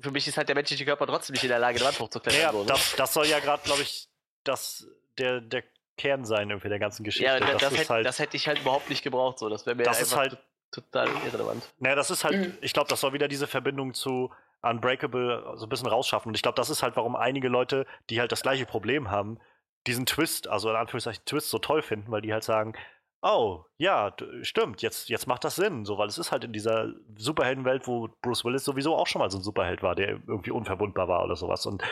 für 0.00 0.12
mich 0.12 0.28
ist 0.28 0.36
halt 0.36 0.48
der 0.48 0.54
menschliche 0.54 0.84
Körper 0.84 1.06
trotzdem 1.08 1.34
nicht 1.34 1.42
in 1.42 1.50
der 1.50 1.58
Lage, 1.58 1.78
die 1.78 1.84
Wand 1.84 1.98
hochzuklettern. 1.98 2.40
Ja, 2.40 2.52
so, 2.52 2.60
ne? 2.60 2.66
das, 2.66 2.94
das 2.96 3.12
soll 3.12 3.26
ja 3.26 3.40
gerade, 3.40 3.62
glaube 3.64 3.82
ich, 3.82 4.08
das, 4.44 4.86
der, 5.18 5.40
der 5.40 5.64
Kern 5.98 6.24
sein 6.24 6.50
irgendwie 6.50 6.68
der 6.68 6.78
ganzen 6.78 7.04
Geschichte. 7.04 7.26
ja 7.26 7.38
das, 7.38 7.60
das, 7.60 7.78
hätte, 7.78 7.88
halt, 7.88 8.06
das 8.06 8.18
hätte 8.18 8.36
ich 8.36 8.48
halt 8.48 8.60
überhaupt 8.60 8.88
nicht 8.90 9.02
gebraucht. 9.02 9.38
So. 9.38 9.48
Das 9.48 9.66
wäre 9.66 9.76
mir 9.76 9.82
das 9.84 10.00
ist 10.00 10.12
einfach 10.12 10.30
halt 10.32 10.42
total 10.70 11.08
irrelevant. 11.26 11.62
Naja, 11.78 11.94
das 11.94 12.10
ist 12.10 12.24
halt, 12.24 12.36
Mhm. 12.36 12.58
ich 12.60 12.72
glaube, 12.72 12.88
das 12.88 13.00
soll 13.00 13.12
wieder 13.12 13.28
diese 13.28 13.46
Verbindung 13.46 13.92
zu 13.94 14.30
Unbreakable 14.62 15.52
so 15.56 15.66
ein 15.66 15.68
bisschen 15.68 15.88
rausschaffen. 15.88 16.30
Und 16.30 16.34
ich 16.34 16.42
glaube, 16.42 16.56
das 16.56 16.70
ist 16.70 16.82
halt, 16.82 16.96
warum 16.96 17.16
einige 17.16 17.48
Leute, 17.48 17.86
die 18.10 18.20
halt 18.20 18.32
das 18.32 18.42
gleiche 18.42 18.64
Problem 18.64 19.10
haben, 19.10 19.38
diesen 19.86 20.06
Twist, 20.06 20.48
also 20.48 20.70
in 20.70 20.76
Anführungszeichen 20.76 21.24
Twist 21.24 21.50
so 21.50 21.58
toll 21.58 21.82
finden, 21.82 22.10
weil 22.10 22.22
die 22.22 22.32
halt 22.32 22.44
sagen, 22.44 22.74
oh, 23.20 23.64
ja, 23.76 24.14
stimmt, 24.42 24.82
jetzt, 24.82 25.08
jetzt 25.08 25.26
macht 25.26 25.44
das 25.44 25.56
Sinn, 25.56 25.84
so, 25.84 25.98
weil 25.98 26.08
es 26.08 26.18
ist 26.18 26.32
halt 26.32 26.44
in 26.44 26.52
dieser 26.52 26.92
Superheldenwelt, 27.16 27.86
wo 27.86 28.08
Bruce 28.22 28.44
Willis 28.44 28.64
sowieso 28.64 28.96
auch 28.96 29.06
schon 29.06 29.20
mal 29.20 29.30
so 29.30 29.38
ein 29.38 29.44
Superheld 29.44 29.82
war, 29.82 29.94
der 29.94 30.08
irgendwie 30.26 30.50
unverwundbar 30.52 31.06
war 31.08 31.22
oder 31.24 31.36
sowas. 31.36 31.66
Und 31.66 31.82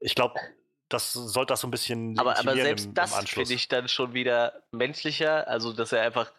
ich 0.00 0.14
glaube, 0.14 0.34
das 0.88 1.12
sollte 1.12 1.52
das 1.52 1.60
so 1.60 1.68
ein 1.68 1.70
bisschen 1.70 2.18
Aber, 2.18 2.38
aber 2.38 2.54
selbst 2.54 2.86
im, 2.86 2.94
das 2.94 3.16
finde 3.28 3.54
ich 3.54 3.68
dann 3.68 3.88
schon 3.88 4.14
wieder 4.14 4.62
menschlicher. 4.70 5.48
Also, 5.48 5.72
dass 5.72 5.92
er 5.92 6.02
einfach, 6.02 6.32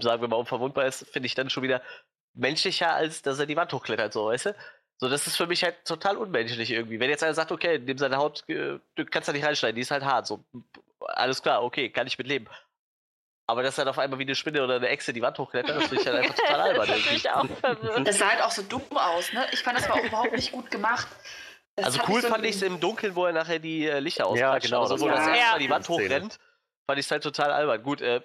sagen 0.00 0.22
wir 0.22 0.28
mal, 0.28 0.36
unverwundbar 0.36 0.86
ist, 0.86 1.06
finde 1.10 1.26
ich 1.26 1.34
dann 1.34 1.50
schon 1.50 1.62
wieder 1.62 1.82
menschlicher, 2.34 2.94
als 2.94 3.22
dass 3.22 3.38
er 3.38 3.46
die 3.46 3.56
Wand 3.56 3.72
hochklettert, 3.72 4.12
so, 4.12 4.26
weißt 4.26 4.46
du? 4.46 4.56
So, 4.98 5.08
das 5.08 5.26
ist 5.26 5.36
für 5.36 5.46
mich 5.46 5.64
halt 5.64 5.84
total 5.84 6.18
unmenschlich 6.18 6.70
irgendwie. 6.70 7.00
Wenn 7.00 7.08
jetzt 7.08 7.22
einer 7.22 7.32
sagt, 7.32 7.52
okay, 7.52 7.78
nimm 7.78 7.96
seine 7.96 8.18
Haut, 8.18 8.44
äh, 8.48 8.78
du 8.96 9.06
kannst 9.06 9.28
da 9.28 9.32
nicht 9.32 9.44
reinschneiden, 9.44 9.76
die 9.76 9.82
ist 9.82 9.90
halt 9.90 10.04
hart, 10.04 10.26
so, 10.26 10.44
alles 11.00 11.42
klar, 11.42 11.62
okay, 11.62 11.88
kann 11.90 12.06
ich 12.06 12.18
mit 12.18 12.26
leben. 12.26 12.46
Aber 13.46 13.62
dass 13.62 13.78
er 13.78 13.84
dann 13.84 13.90
auf 13.90 13.98
einmal 13.98 14.18
wie 14.18 14.24
eine 14.24 14.34
Spinne 14.34 14.62
oder 14.62 14.76
eine 14.76 14.88
Echse 14.88 15.12
die 15.12 15.22
Wand 15.22 15.38
hochklettert, 15.38 15.76
das 15.76 15.88
finde 15.88 16.02
ich 16.02 16.06
halt 16.06 16.18
einfach 16.18 16.34
total 16.36 16.60
albern. 16.60 16.86
das 16.86 16.88
irgendwie. 16.88 17.08
finde 17.08 17.16
ich 17.16 17.30
auch. 17.30 18.04
Das 18.04 18.18
sah 18.18 18.28
halt 18.28 18.42
auch 18.42 18.50
so 18.50 18.62
dumm 18.62 18.82
aus, 18.92 19.32
ne? 19.32 19.46
Ich 19.52 19.60
fand, 19.60 19.78
das 19.78 19.88
war 19.88 19.96
auch 19.96 20.04
überhaupt 20.04 20.32
nicht 20.32 20.52
gut 20.52 20.70
gemacht. 20.70 21.08
Das 21.76 21.86
Also 21.86 22.00
cool 22.08 22.14
mich 22.16 22.22
so- 22.22 22.28
fand 22.28 22.44
ich 22.44 22.56
es 22.56 22.62
im 22.62 22.80
Dunkeln, 22.80 23.14
wo 23.14 23.26
er 23.26 23.32
nachher 23.32 23.58
die 23.58 23.86
äh, 23.86 24.00
Lichter 24.00 24.26
ausklatscht. 24.26 24.66
genau, 24.66 24.82
Also, 24.82 24.94
das 24.94 25.00
wo 25.02 25.06
war 25.06 25.14
das 25.16 25.26
eine 25.26 25.38
erste 25.38 25.44
Mal 25.46 25.50
coole 25.52 25.64
die 25.64 25.70
Wand 25.70 25.88
hochrennt, 25.88 26.38
fand 26.86 26.98
ich 26.98 27.06
es 27.06 27.10
halt 27.10 27.22
total 27.22 27.50
albern. 27.52 27.82
Gut, 27.82 28.00
äh, 28.02 28.20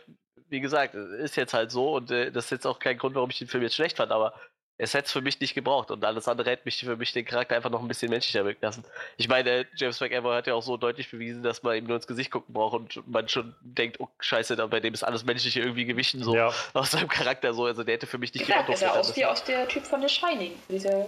wie 0.50 0.60
gesagt, 0.60 0.94
ist 0.96 1.36
jetzt 1.38 1.54
halt 1.54 1.72
so 1.72 1.94
und 1.96 2.12
äh, 2.12 2.32
das 2.32 2.46
ist 2.46 2.52
jetzt 2.52 2.68
auch 2.68 2.80
kein 2.80 2.98
Grund, 2.98 3.16
warum 3.16 3.30
ich 3.30 3.38
den 3.40 3.48
Film 3.48 3.64
jetzt 3.64 3.76
schlecht 3.76 3.98
fand, 3.98 4.12
aber 4.12 4.34
es 4.78 4.94
hätte 4.94 5.06
es 5.06 5.12
für 5.14 5.22
mich 5.22 5.40
nicht 5.40 5.54
gebraucht 5.56 5.90
und 5.90 6.04
alles 6.04 6.28
andere 6.28 6.50
hätte 6.50 6.64
mich 6.66 6.84
für 6.84 6.98
mich 6.98 7.14
den 7.14 7.24
Charakter 7.24 7.56
einfach 7.56 7.70
noch 7.70 7.80
ein 7.82 7.88
bisschen 7.88 8.10
menschlicher 8.10 8.44
wirken 8.44 8.60
lassen. 8.66 8.84
Ich 9.16 9.30
meine, 9.30 9.50
äh, 9.50 9.66
James 9.76 10.02
McAvoy 10.02 10.36
hat 10.36 10.48
ja 10.48 10.54
auch 10.54 10.62
so 10.64 10.76
deutlich 10.76 11.10
bewiesen, 11.10 11.44
dass 11.44 11.64
man 11.64 11.78
ihm 11.78 11.86
nur 11.86 11.96
ins 11.96 12.08
Gesicht 12.08 12.30
gucken 12.30 12.54
braucht 12.54 12.74
und 12.76 13.08
man 13.08 13.30
schon 13.30 13.56
denkt, 13.62 14.02
oh 14.02 14.10
scheiße, 14.20 14.58
da- 14.58 14.68
bei 14.68 14.82
dem 14.82 14.94
ist 14.94 15.04
alles 15.04 15.24
Menschliche 15.24 15.62
irgendwie 15.62 15.86
gewichen, 15.86 16.22
so 16.22 16.36
Ja. 16.36 16.52
aus 16.74 16.92
seinem 16.92 17.08
Charakter 17.08 17.54
so. 17.54 17.64
Also 17.66 17.86
der 17.86 17.94
hätte 17.96 18.06
für 18.06 18.18
mich 18.18 18.34
nicht 18.34 18.50
Wand 18.50 18.68
er 18.68 18.76
sah 18.76 18.88
hochklettern 18.88 19.00
aus 19.00 19.16
wie 19.16 19.26
aus 19.26 19.44
der 19.46 19.66
Typ 19.70 19.86
von 19.86 20.02
The 20.02 20.10
Shining. 20.10 20.52
Diese 20.68 21.08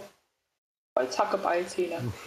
Das 0.98 1.18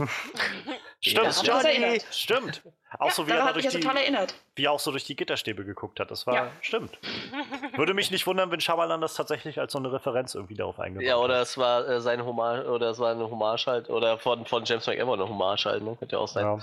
hat 1.26 1.34
stimmt, 1.34 1.64
erinnert. 1.64 2.06
stimmt. 2.10 2.62
Auch 2.98 3.06
Ja, 3.06 3.12
so 3.12 3.26
wie 3.26 3.30
er 3.32 3.52
durch 3.52 3.68
die, 3.68 3.80
total 3.80 3.96
erinnert. 3.98 4.34
wie 4.56 4.64
er 4.64 4.72
auch 4.72 4.80
so 4.80 4.90
durch 4.90 5.04
die 5.04 5.14
Gitterstäbe 5.16 5.64
geguckt 5.64 6.00
hat. 6.00 6.10
Das 6.10 6.26
war, 6.26 6.34
Ja. 6.34 6.52
stimmt. 6.60 6.98
Würde 7.76 7.94
mich 7.94 8.10
nicht 8.10 8.26
wundern, 8.26 8.50
wenn 8.50 8.60
Shyamalan 8.60 9.00
das 9.00 9.14
tatsächlich 9.14 9.58
als 9.60 9.72
so 9.72 9.78
eine 9.78 9.92
Referenz 9.92 10.34
irgendwie 10.34 10.54
darauf 10.56 10.78
eingebaut 10.80 11.06
Ja, 11.06 11.16
oder 11.16 11.36
hat. 11.36 11.42
es 11.44 11.56
war 11.58 11.88
äh, 11.88 12.00
seine 12.00 12.24
Hommage, 12.26 12.66
oder 12.68 12.90
es 12.90 12.98
war 12.98 13.12
eine 13.12 13.30
Hommage 13.30 13.66
halt, 13.66 13.88
oder 13.90 14.18
von, 14.18 14.44
von 14.46 14.64
James 14.64 14.86
McAvoy 14.86 15.14
eine 15.14 15.28
Hommage 15.28 15.64
halt, 15.66 15.82
ne? 15.82 15.96
Könnte 15.98 16.16
ja 16.16 16.20
auch 16.20 16.28
sein. 16.28 16.44
Ja. 16.44 16.58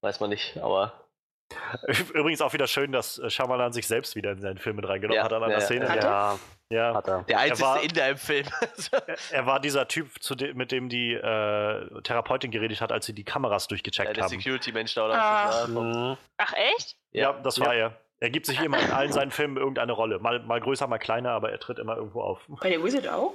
Weiß 0.00 0.20
man 0.20 0.30
nicht, 0.30 0.56
aber 0.58 0.92
Übrigens 2.14 2.40
auch 2.42 2.52
wieder 2.52 2.66
schön, 2.66 2.92
dass 2.92 3.18
äh, 3.18 3.30
Shyamalan 3.30 3.72
sich 3.72 3.86
selbst 3.86 4.16
wieder 4.16 4.32
in 4.32 4.40
seinen 4.40 4.58
Film 4.58 4.76
mit 4.76 4.88
reingenommen 4.88 5.16
Ja, 5.16 5.24
hat 5.24 5.32
an 5.32 5.42
einer 5.42 5.52
ja, 5.54 5.60
Szene. 5.60 5.86
ja. 5.86 5.94
Ja, 5.96 6.38
Ja. 6.70 6.94
hat 6.94 7.08
er. 7.08 7.22
der 7.22 7.38
einzige 7.38 7.66
war- 7.68 7.82
Inder 7.82 8.08
im 8.10 8.16
Film. 8.18 8.46
Er, 9.32 9.46
war 9.46 9.58
dieser 9.60 9.88
Typ, 9.88 10.22
zu 10.22 10.34
de 10.34 10.52
mit 10.54 10.70
dem 10.72 10.88
die 10.88 11.14
äh, 11.14 12.02
Therapeutin 12.02 12.50
geredet 12.50 12.80
hat, 12.80 12.92
als 12.92 13.06
sie 13.06 13.12
die 13.14 13.24
Kameras 13.24 13.64
Ja, 13.64 13.68
durchgecheckt 13.68 14.16
der 14.16 14.24
haben. 14.24 14.30
Security-Mensch 14.30 14.94
da 14.94 15.04
oder 15.06 15.14
Ah. 15.22 15.66
Mhm. 15.66 16.16
Ach 16.36 16.52
echt? 16.76 16.96
Ja, 17.12 17.32
das 17.32 17.58
war 17.60 17.74
er. 17.74 17.94
Er 18.20 18.30
gibt 18.30 18.46
sich 18.46 18.60
immer 18.60 18.78
in 18.80 18.90
allen 18.90 19.12
seinen 19.12 19.30
Filmen 19.30 19.56
irgendeine 19.56 19.92
Rolle. 19.92 20.18
Mal, 20.18 20.40
mal 20.40 20.60
größer, 20.60 20.86
mal 20.88 20.98
kleiner, 20.98 21.30
aber 21.30 21.52
er 21.52 21.60
tritt 21.60 21.78
immer 21.78 21.96
irgendwo 21.96 22.20
auf. 22.20 22.40
Bei 22.48 22.68
der 22.68 22.82
Wizard 22.82 23.08
auch? 23.08 23.32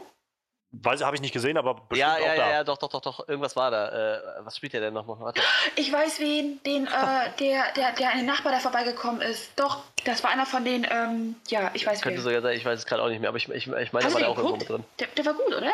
Weiß, 0.75 1.03
habe 1.03 1.15
ich 1.15 1.21
nicht 1.21 1.33
gesehen, 1.33 1.55
aber 1.57 1.75
bestimmt 1.75 1.99
Ja, 1.99 2.13
auch 2.15 2.19
ja, 2.19 2.35
da. 2.35 2.35
ja, 2.35 2.51
ja, 2.51 2.63
doch, 2.63 2.77
doch, 2.77 2.89
doch, 2.89 3.01
doch, 3.01 3.27
irgendwas 3.29 3.55
war 3.55 3.69
da. 3.69 3.89
Äh, 4.17 4.21
was 4.45 4.57
spielt 4.57 4.73
der 4.73 4.81
denn 4.81 4.93
nochmal? 4.93 5.19
Warte. 5.19 5.39
Ich 5.75 5.93
weiß 5.93 6.19
wen, 6.19 6.59
den, 6.63 6.87
äh, 6.87 6.89
der, 7.39 7.71
der, 7.75 7.91
der 7.93 8.09
eine 8.09 8.23
Nachbar, 8.23 8.51
der 8.51 8.59
vorbeigekommen 8.59 9.21
ist. 9.21 9.51
Doch, 9.55 9.83
das 10.03 10.23
war 10.23 10.31
einer 10.31 10.47
von 10.47 10.65
den, 10.65 10.87
ähm, 10.89 11.35
ja, 11.47 11.69
ich 11.75 11.85
weiß 11.85 12.01
Könnte 12.01 12.17
wer. 12.17 12.23
sogar 12.23 12.41
sein, 12.41 12.57
ich 12.57 12.65
weiß 12.65 12.79
es 12.79 12.85
gerade 12.87 13.03
auch 13.03 13.09
nicht 13.09 13.19
mehr, 13.19 13.29
aber 13.29 13.37
ich, 13.37 13.47
ich, 13.49 13.67
ich 13.67 13.93
meine, 13.93 14.07
da 14.07 14.13
war 14.13 14.19
der 14.19 14.29
auch 14.29 14.37
irgendwo 14.37 14.57
mit 14.57 14.67
drin. 14.67 14.83
Der, 14.99 15.07
der 15.07 15.25
war 15.25 15.33
gut, 15.35 15.53
oder? 15.55 15.71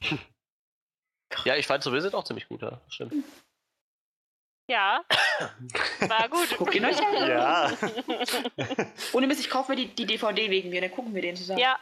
Ja, 1.44 1.56
ich 1.56 1.66
fand 1.66 1.84
so 1.84 1.92
Visit 1.92 2.14
auch 2.14 2.24
ziemlich 2.24 2.48
gut, 2.48 2.62
ja. 2.62 2.80
Stimmt. 2.88 3.12
Ja. 4.68 5.00
War 6.00 6.28
gut. 6.28 6.54
Guckt 6.58 6.74
ihn 6.74 6.84
euch 6.84 6.98
an. 6.98 7.28
Ja. 7.28 7.72
Ohne 9.12 9.26
Mist, 9.26 9.40
ich 9.40 9.48
kaufe 9.48 9.72
mir 9.72 9.76
die, 9.76 9.86
die 9.86 10.04
DVD 10.04 10.50
wegen 10.50 10.68
mir, 10.68 10.82
dann 10.82 10.90
gucken 10.90 11.14
wir 11.14 11.22
den 11.22 11.36
zusammen. 11.36 11.58
Ja. 11.58 11.78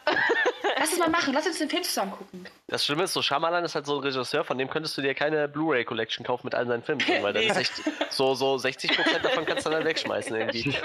Lass 0.79 0.91
uns 0.91 0.99
mal 1.01 1.09
machen, 1.09 1.35
lass 1.35 1.47
uns 1.47 1.59
den 1.59 1.69
Film 1.69 1.83
zusammen 1.83 2.13
gucken. 2.13 2.49
Das 2.69 2.85
Schlimme 2.85 3.03
ist, 3.03 3.13
so 3.13 3.23
Shyamalan 3.23 3.65
ist 3.65 3.75
halt 3.75 3.87
so 3.87 3.97
ein 3.97 4.03
Regisseur, 4.03 4.45
von 4.45 4.57
dem 4.57 4.71
könntest 4.71 4.97
du 4.97 5.03
dir 5.03 5.15
keine 5.15 5.49
Blu-ray 5.49 5.85
Collection 5.85 6.25
kaufen 6.25 6.47
mit 6.47 6.55
allen 6.55 6.69
seinen 6.69 6.85
Filmen 6.85 7.01
drin, 7.01 7.23
weil 7.23 7.33
da 7.33 7.41
ist 7.41 7.57
echt 7.57 7.73
so, 8.11 8.35
so 8.35 8.55
60% 8.55 9.19
davon 9.19 9.45
kannst 9.45 9.67
du 9.67 9.71
dann 9.71 9.85
wegschmeißen 9.85 10.37
irgendwie. 10.37 10.77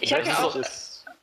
Ich 0.00 0.12
habe 0.12 0.24
ja 0.24 0.38
auch. 0.42 0.56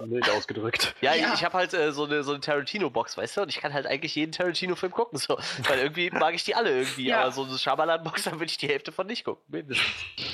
Mild 0.05 0.29
ausgedrückt. 0.29 0.95
Ja, 1.01 1.13
Ja. 1.13 1.27
ich, 1.29 1.33
ich 1.39 1.43
habe 1.45 1.57
halt 1.57 1.73
äh, 1.73 1.91
so 1.91 2.05
eine, 2.05 2.23
so 2.23 2.31
eine 2.31 2.39
Tarantino-Box, 2.41 3.17
weißt 3.17 3.37
du, 3.37 3.41
und 3.41 3.49
ich 3.49 3.57
kann 3.59 3.73
halt 3.73 3.85
eigentlich 3.87 4.15
jeden 4.15 4.31
Tarantino-Film 4.31 4.91
gucken, 4.91 5.17
so. 5.19 5.37
Weil 5.67 5.79
irgendwie 5.79 6.09
mag 6.11 6.33
ich 6.35 6.43
die 6.43 6.55
alle 6.55 6.69
irgendwie, 6.71 7.05
Ja. 7.07 7.21
aber 7.21 7.31
so 7.31 7.43
eine 7.43 7.57
Shyamalan-Box, 7.57 8.23
da 8.23 8.31
würde 8.33 8.45
ich 8.45 8.57
die 8.57 8.67
Hälfte 8.67 8.91
von 8.91 9.07
nicht 9.07 9.23
gucken, 9.25 9.43
mindestens. 9.47 9.85
Ich 10.17 10.33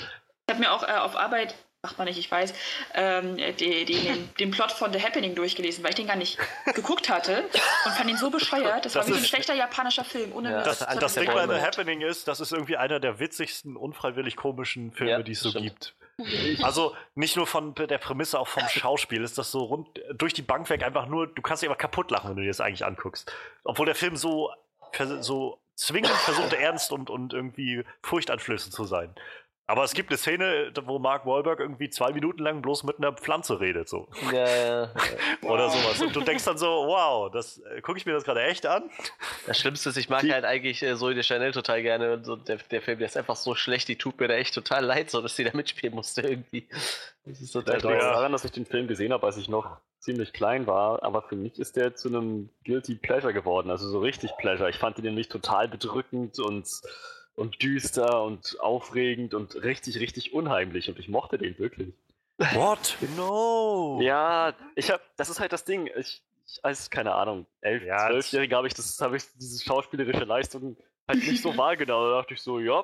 habe 0.50 0.60
mir 0.60 0.72
auch 0.72 0.84
äh, 0.84 0.91
auf 0.94 1.16
Arbeit, 1.16 1.54
macht 1.84 1.98
man 1.98 2.08
nicht, 2.08 2.18
ich 2.18 2.30
weiß, 2.30 2.54
ähm, 2.96 3.38
die, 3.38 3.86
die, 3.86 4.02
den, 4.02 4.30
den 4.40 4.52
Plot 4.52 4.72
von 4.72 4.91
The 4.91 5.02
Happening 5.02 5.36
durchgelesen, 5.36 5.84
weil 5.84 5.91
ich 5.91 5.96
den 5.96 6.08
gar 6.08 6.16
nicht 6.18 6.38
geguckt 6.74 7.08
hatte 7.10 7.46
und 7.86 7.91
fand 7.94 8.10
ihn 8.10 8.18
so 8.18 8.30
bescheuert. 8.30 8.84
Das, 8.84 8.96
war 8.96 9.02
Das 9.04 9.10
wie 9.10 9.14
so 9.14 9.20
ein 9.20 9.24
schlechter 9.26 9.54
japanischer 9.54 10.04
Film. 10.04 10.34
Ohne 10.34 10.52
Ja. 10.52 10.64
Das, 10.64 10.80
Das- 10.80 10.98
das 10.98 11.14
Ding 11.14 11.32
bei 11.32 11.48
The. 11.48 11.62
Happening 11.62 12.02
ist, 12.02 12.28
das 12.28 12.40
ist 12.41 12.52
irgendwie 12.52 12.76
einer 12.78 13.00
der 13.00 13.20
witzigsten, 13.20 13.78
unfreiwillig 13.78 14.36
komischen 14.36 14.91
Filme, 14.91 15.12
Ja, 15.12 15.22
die 15.22 15.32
es 15.34 15.40
so 15.40 15.52
stimmt. 15.52 15.66
gibt. 15.66 15.94
Also 16.64 16.96
nicht 17.16 17.36
nur 17.36 17.48
von 17.48 17.74
der 17.76 17.98
Prämisse, 17.98 18.40
auch 18.40 18.48
vom 18.48 18.68
Schauspiel 18.68 19.24
ist 19.24 19.38
das 19.38 19.52
so 19.52 19.64
rund 19.64 19.88
durch 20.14 20.34
die 20.34 20.41
Bank 20.41 20.70
weg 20.70 20.84
einfach 20.84 21.08
nur, 21.08 21.28
du 21.28 21.41
kannst 21.41 21.64
dich 21.64 21.70
einfach 21.70 21.82
kaputt 21.82 22.12
lachen, 22.12 22.30
wenn 22.30 22.38
du 22.38 22.41
dir 22.44 22.50
das 22.50 22.62
eigentlich 22.62 22.86
anguckst. 22.86 23.32
Obwohl 23.64 23.86
der 23.86 23.96
Film 23.96 24.16
so, 24.16 24.52
so 25.22 25.60
zwingend 25.76 26.12
versucht, 26.12 26.54
ernst 26.54 26.91
und, 26.91 27.10
und 27.10 27.34
irgendwie 27.34 27.84
furchteinflößend 28.02 28.74
zu 28.74 28.84
sein. 28.84 29.16
Aber 29.70 29.84
es 29.84 29.94
gibt 29.94 30.10
eine 30.10 30.18
Szene, 30.18 30.72
wo 30.86 30.98
Mark 30.98 31.28
Wahlberg 31.28 31.60
irgendwie 31.60 31.91
zwei 31.91 32.12
Minuten 32.12 32.41
lang 32.41 32.64
bloß 32.64 32.84
mit 32.86 32.98
einer 32.98 33.14
Pflanze 33.14 33.60
redet, 33.60 33.88
so. 33.88 34.08
Ja, 34.34 34.48
ja, 34.48 34.66
ja. 34.84 34.91
Oder 35.44 35.70
sowas. 35.70 36.02
Und 36.02 36.16
du 36.16 36.22
denkst 36.22 36.44
dann 36.44 36.58
so, 36.58 36.66
wow, 36.66 37.30
das 37.32 37.60
äh, 37.60 37.80
gucke 37.82 38.00
ich 38.00 38.06
mir 38.08 38.14
das 38.14 38.24
gerade 38.24 38.41
echt 38.41 38.66
an? 38.66 38.90
Das 39.46 39.60
Schlimmste 39.60 39.90
ist, 39.90 39.98
ich 39.98 40.10
mag 40.10 40.22
Die- 40.22 40.34
halt 40.34 40.44
eigentlich 40.44 40.82
äh, 40.82 40.96
Zoe 40.96 41.14
de 41.14 41.22
Chanel 41.22 41.52
total 41.52 41.84
gerne 41.84 42.14
und 42.14 42.26
so, 42.26 42.36
der, 42.36 42.58
der 42.58 42.82
Film, 42.82 42.98
der 42.98 43.06
ist 43.08 43.16
einfach 43.16 43.36
so 43.36 43.54
schlecht, 43.54 43.88
die 43.90 43.96
tut 43.96 44.20
mir 44.20 44.28
da 44.28 44.34
echt 44.34 44.56
total 44.56 44.84
leid, 44.84 45.12
so 45.12 45.22
dass 45.22 45.36
sie 45.36 45.44
da 45.44 45.52
mitspielen 45.54 45.94
musste 45.94 46.22
irgendwie. 46.22 46.68
Das 47.26 47.40
ist 47.40 47.52
total 47.52 47.76
liegt 47.76 47.86
Ja. 47.86 47.91
doof. 47.91 48.00
daran, 48.02 48.32
dass 48.32 48.44
ich 48.46 48.52
den 48.52 48.66
Film 48.66 48.88
gesehen 48.88 49.14
habe, 49.14 49.24
als 49.28 49.38
ich 49.38 49.50
noch 49.50 49.78
ziemlich 50.00 50.34
klein 50.34 50.66
war, 50.66 51.04
aber 51.04 51.22
für 51.22 51.36
mich 51.36 51.60
ist 51.60 51.76
der 51.76 51.94
zu 51.94 52.08
einem 52.08 52.50
Guilty 52.66 52.96
Pleasure 52.96 53.34
geworden, 53.34 53.70
also 53.70 53.88
so 53.88 54.00
richtig 54.00 54.32
Pleasure. 54.40 54.68
Ich 54.70 54.78
fand 54.78 54.98
ihn 54.98 55.04
nämlich 55.04 55.28
total 55.30 55.68
bedrückend 55.68 56.40
und, 56.40 56.68
und 57.40 57.61
düster 57.64 58.22
und 58.24 58.60
aufregend 58.60 59.34
und 59.34 59.56
richtig, 59.64 59.99
richtig 59.99 60.34
unheimlich 60.34 60.90
und 60.90 60.99
ich 60.99 61.07
mochte 61.07 61.38
den 61.38 61.57
wirklich. 61.57 61.94
What? 62.53 62.98
No! 63.16 63.99
Ja, 64.02 64.53
ich 64.76 64.91
hab, 64.91 65.02
das 65.18 65.30
ist 65.30 65.40
halt 65.40 65.52
das 65.52 65.66
Ding. 65.66 65.90
Ich, 65.98 66.22
ich 66.45 66.60
als, 66.64 66.90
keine 66.90 67.14
Ahnung, 67.16 67.45
elf, 67.61 67.84
Ja, 67.84 68.07
zwölfjährige 68.07 68.56
habe 68.56 68.68
ich 68.68 68.74
das, 68.74 68.99
habe 69.02 69.18
ich 69.18 69.24
diese 69.40 69.64
schauspielerische 69.64 70.26
Leistung 70.26 70.78
halt 71.07 71.26
nicht 71.26 71.41
so 71.41 71.56
wahrgenommen. 71.57 72.11
Da 72.11 72.18
dachte 72.20 72.34
ich 72.34 72.41
so, 72.41 72.60
ja, 72.60 72.84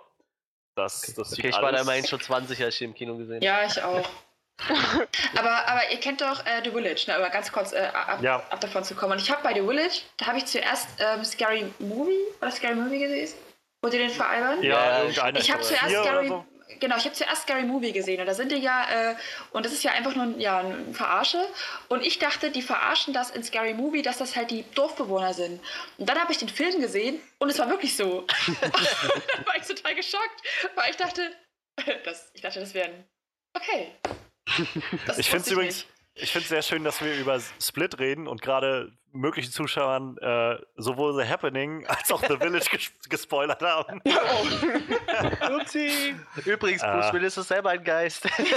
das, 0.75 1.01
das 1.15 1.33
Okay, 1.33 1.41
sieht 1.41 1.45
ich 1.45 1.61
war 1.61 1.71
da 1.71 1.81
immerhin 1.81 2.05
schon 2.05 2.19
20, 2.19 2.61
als 2.63 2.75
ich 2.75 2.79
den 2.79 2.89
im 2.91 2.95
Kino 2.95 3.17
gesehen 3.17 3.35
habe. 3.35 3.45
Ja, 3.45 3.65
ich 3.65 3.81
auch. 3.81 4.09
aber, 5.37 5.67
aber 5.67 5.91
ihr 5.91 5.99
kennt 5.99 6.21
doch 6.21 6.45
äh, 6.45 6.61
The 6.63 6.71
Village, 6.71 7.05
ne? 7.07 7.15
aber 7.15 7.29
ganz 7.29 7.51
kurz 7.51 7.73
äh, 7.73 7.89
ab, 7.93 8.21
Ja. 8.21 8.37
ab 8.49 8.61
davon 8.61 8.85
zu 8.85 8.95
kommen. 8.95 9.13
Und 9.13 9.21
ich 9.21 9.29
habe 9.29 9.43
bei 9.43 9.53
The 9.53 9.61
Village, 9.61 10.01
da 10.17 10.27
habe 10.27 10.37
ich 10.37 10.45
zuerst 10.45 10.87
ähm, 10.99 11.23
Scary 11.25 11.65
Movie 11.79 12.17
oder 12.41 12.51
Scary 12.51 12.75
Movie 12.75 12.99
gesehen. 12.99 13.33
Wollt 13.85 13.93
ihr 13.93 13.99
den 13.99 14.09
veralbern? 14.09 14.63
Ja, 14.63 14.69
Ja, 14.69 14.99
irgendeine. 15.01 15.37
Ich 15.37 15.51
habe 15.51 15.61
zuerst 15.61 15.93
so. 15.93 16.43
genau, 16.79 16.97
ich 16.97 17.05
habe 17.05 17.13
zuerst 17.13 17.43
Scary 17.43 17.61
Movie 17.61 17.91
gesehen 17.91 18.19
und 18.19 18.25
da 18.25 18.33
sind 18.33 18.51
die 18.51 18.55
ja 18.55 19.11
äh, 19.11 19.15
und 19.51 19.63
das 19.63 19.73
ist 19.73 19.83
ja 19.83 19.91
einfach 19.91 20.15
nur 20.15 20.25
ein, 20.25 20.39
ja, 20.39 20.57
ein 20.57 20.91
Verarsche 20.95 21.47
und 21.87 22.03
ich 22.03 22.17
dachte, 22.17 22.49
die 22.49 22.63
verarschen 22.63 23.13
das 23.13 23.29
in 23.29 23.43
Scary 23.43 23.75
Movie, 23.75 24.01
dass 24.01 24.17
das 24.17 24.35
halt 24.35 24.49
die 24.49 24.65
Dorfbewohner 24.73 25.35
sind. 25.35 25.61
Und 25.99 26.09
dann 26.09 26.19
habe 26.19 26.31
ich 26.31 26.39
den 26.39 26.49
Film 26.49 26.81
gesehen 26.81 27.21
und 27.37 27.51
es 27.51 27.59
war 27.59 27.69
wirklich 27.69 27.95
so. 27.95 28.25
dann 28.59 28.71
war 29.45 29.55
ich 29.55 29.67
total 29.67 29.93
geschockt, 29.93 30.41
weil 30.73 30.89
ich 30.89 30.97
dachte, 30.97 31.31
das, 32.05 32.31
ich 32.33 32.41
dachte, 32.41 32.61
das 32.61 32.73
wären 32.73 33.07
okay. 33.55 33.91
Das 35.05 35.19
Ich 35.19 35.29
finde 35.29 35.45
es 35.45 35.51
übrigens, 35.51 35.75
nicht. 35.75 35.94
Ich 36.15 36.31
finde 36.31 36.43
es 36.43 36.49
sehr 36.49 36.61
schön, 36.61 36.83
dass 36.83 37.01
wir 37.01 37.15
über 37.17 37.39
Split 37.61 37.99
reden 37.99 38.27
und 38.27 38.41
gerade 38.41 38.91
möglichen 39.11 39.51
Zuschauern 39.51 40.17
äh, 40.17 40.57
sowohl 40.75 41.15
The 41.21 41.29
Happening 41.29 41.85
als 41.87 42.11
auch 42.11 42.21
The 42.21 42.37
Village 42.37 42.67
ges 42.71 42.91
gespoilert 43.09 43.61
haben. 43.61 44.01
Upsi. 45.61 46.15
Übrigens, 46.45 46.81
Bruce 46.81 47.05
Ah. 47.05 47.13
Willis 47.13 47.37
ist 47.37 47.47
selber 47.47 47.69
ein 47.71 47.83
Geist. 47.83 48.25
Äh, 48.25 48.31